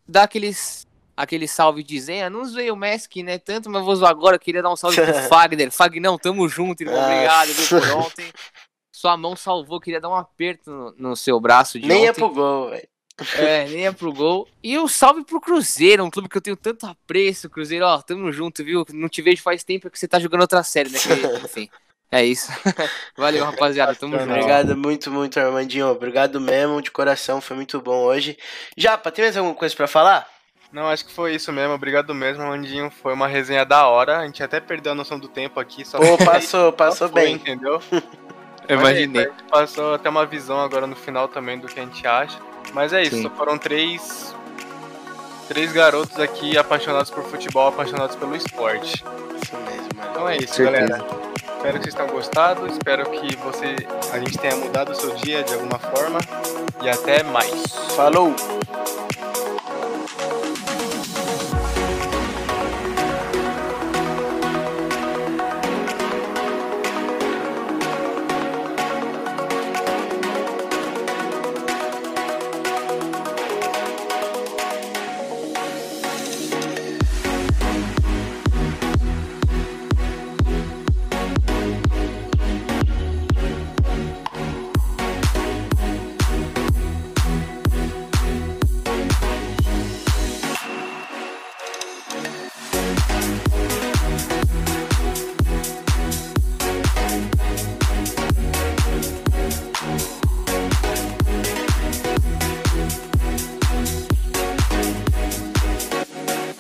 dar 0.08 0.24
aqueles. 0.24 0.88
Aquele 1.18 1.50
salve 1.50 1.84
de 1.84 2.00
Zenha, 2.00 2.30
não 2.30 2.46
zoei 2.46 2.72
o 2.72 2.78
Mesk, 2.78 3.18
né? 3.18 3.38
Tanto, 3.38 3.70
mas 3.70 3.84
vou 3.84 3.94
zoar 3.94 4.10
agora. 4.10 4.40
Queria 4.40 4.62
dar 4.62 4.72
um 4.72 4.76
salve 4.78 4.96
pro 5.02 5.14
Fagner. 5.28 5.70
Fagnão, 5.70 6.18
tamo 6.18 6.48
junto, 6.48 6.82
irmão. 6.82 6.98
Obrigado, 7.04 7.50
viu, 7.50 7.68
por 7.82 7.92
ontem. 8.08 8.32
Sua 8.96 9.18
mão 9.18 9.36
salvou, 9.36 9.82
queria 9.82 10.00
dar 10.00 10.08
um 10.08 10.16
aperto 10.16 10.72
no, 10.72 10.92
no 11.10 11.16
seu 11.18 11.38
braço 11.42 11.78
de 11.78 11.86
Nem 11.88 12.06
é 12.06 12.12
ontem. 12.12 12.22
pro 12.22 12.34
gol, 12.34 12.70
velho. 12.70 12.88
É, 13.38 13.66
nem 13.66 13.86
é 13.88 13.92
pro 13.92 14.12
gol. 14.14 14.48
E 14.64 14.78
o 14.78 14.88
salve 14.88 15.24
pro 15.24 15.40
Cruzeiro, 15.42 16.04
um 16.04 16.10
clube 16.10 16.30
que 16.30 16.38
eu 16.38 16.42
tenho 16.42 16.58
tanto 16.58 16.86
apreço. 16.86 17.50
Cruzeiro, 17.50 17.86
ó, 17.86 18.02
tamo 18.02 18.32
junto, 18.32 18.64
viu? 18.64 18.86
Não 18.94 19.10
te 19.10 19.22
vejo 19.22 19.42
faz 19.42 19.64
tempo 19.64 19.88
é 19.88 19.90
que 19.90 20.00
você 20.00 20.08
tá 20.08 20.20
jogando 20.20 20.42
outra 20.42 20.64
série, 20.64 20.90
né? 20.90 21.00
Que- 21.00 21.10
enfim, 21.46 21.70
é 22.12 22.24
isso. 22.26 22.52
Valeu, 23.18 23.46
rapaziada, 23.46 23.96
tamo 23.96 24.18
junto. 24.18 24.30
Obrigado 24.32 24.76
muito, 24.78 25.12
muito, 25.12 25.40
Armandinho. 25.40 25.88
Obrigado 25.88 26.40
mesmo, 26.40 26.82
de 26.82 26.92
coração, 26.92 27.40
foi 27.42 27.56
muito 27.56 27.80
bom 27.82 28.04
hoje. 28.04 28.38
Japa, 28.78 29.12
tem 29.12 29.26
mais 29.26 29.38
alguma 29.38 29.56
coisa 29.56 29.76
pra 29.76 29.88
falar? 29.88 30.28
Não, 30.72 30.88
acho 30.88 31.04
que 31.06 31.12
foi 31.12 31.34
isso 31.34 31.52
mesmo. 31.52 31.74
Obrigado 31.74 32.14
mesmo, 32.14 32.46
Mandinho. 32.46 32.92
Foi 32.92 33.12
uma 33.14 33.28
resenha 33.28 33.66
da 33.66 33.88
hora. 33.88 34.20
A 34.20 34.26
gente 34.28 34.44
até 34.44 34.60
perdeu 34.60 34.92
a 34.92 34.96
noção 34.96 35.18
do 35.18 35.28
tempo 35.28 35.60
aqui. 35.60 35.84
Só 35.84 35.98
Pô, 35.98 36.16
que 36.16 36.24
passou, 36.24 36.72
passou 36.72 37.08
só 37.08 37.12
foi, 37.12 37.24
bem. 37.24 37.36
Entendeu? 37.36 37.82
Eu 38.68 38.78
Mas 38.78 38.98
é 38.98 39.02
imaginei. 39.02 39.24
a 39.26 39.30
gente 39.30 39.44
passou 39.50 39.96
até 39.96 40.08
uma 40.10 40.28
visão 40.28 40.60
agora 40.60 40.86
no 40.86 40.96
final 40.96 41.28
também 41.28 41.58
do 41.58 41.68
que 41.68 41.80
a 41.80 41.84
gente 41.84 42.06
acha. 42.06 42.38
Mas 42.74 42.94
é 42.94 43.02
isso, 43.02 43.16
Sim. 43.16 43.32
foram 43.38 43.58
três. 43.58 44.36
Três 45.48 45.72
garotos 45.72 46.20
aqui 46.20 46.58
apaixonados 46.58 47.10
por 47.10 47.24
futebol, 47.24 47.68
apaixonados 47.70 48.16
pelo 48.16 48.36
esporte. 48.36 49.04
Isso 49.44 49.56
mesmo, 49.58 49.90
mano. 49.96 50.10
Então 50.12 50.30
é 50.30 50.38
isso, 50.38 50.54
Certeza. 50.54 50.88
galera. 50.88 51.06
Espero 51.58 51.78
que 51.78 51.84
vocês 51.84 51.96
tenham 51.96 52.10
gostado. 52.10 52.68
Espero 52.68 53.10
que 53.10 53.36
você, 53.38 53.76
a 54.14 54.20
gente 54.20 54.38
tenha 54.38 54.56
mudado 54.56 54.92
o 54.92 54.96
seu 54.96 55.10
dia 55.16 55.44
de 55.44 55.54
alguma 55.56 55.80
forma. 55.80 56.20
E 56.84 56.90
até 56.90 57.24
mais. 57.24 57.66
Falou! 57.96 58.34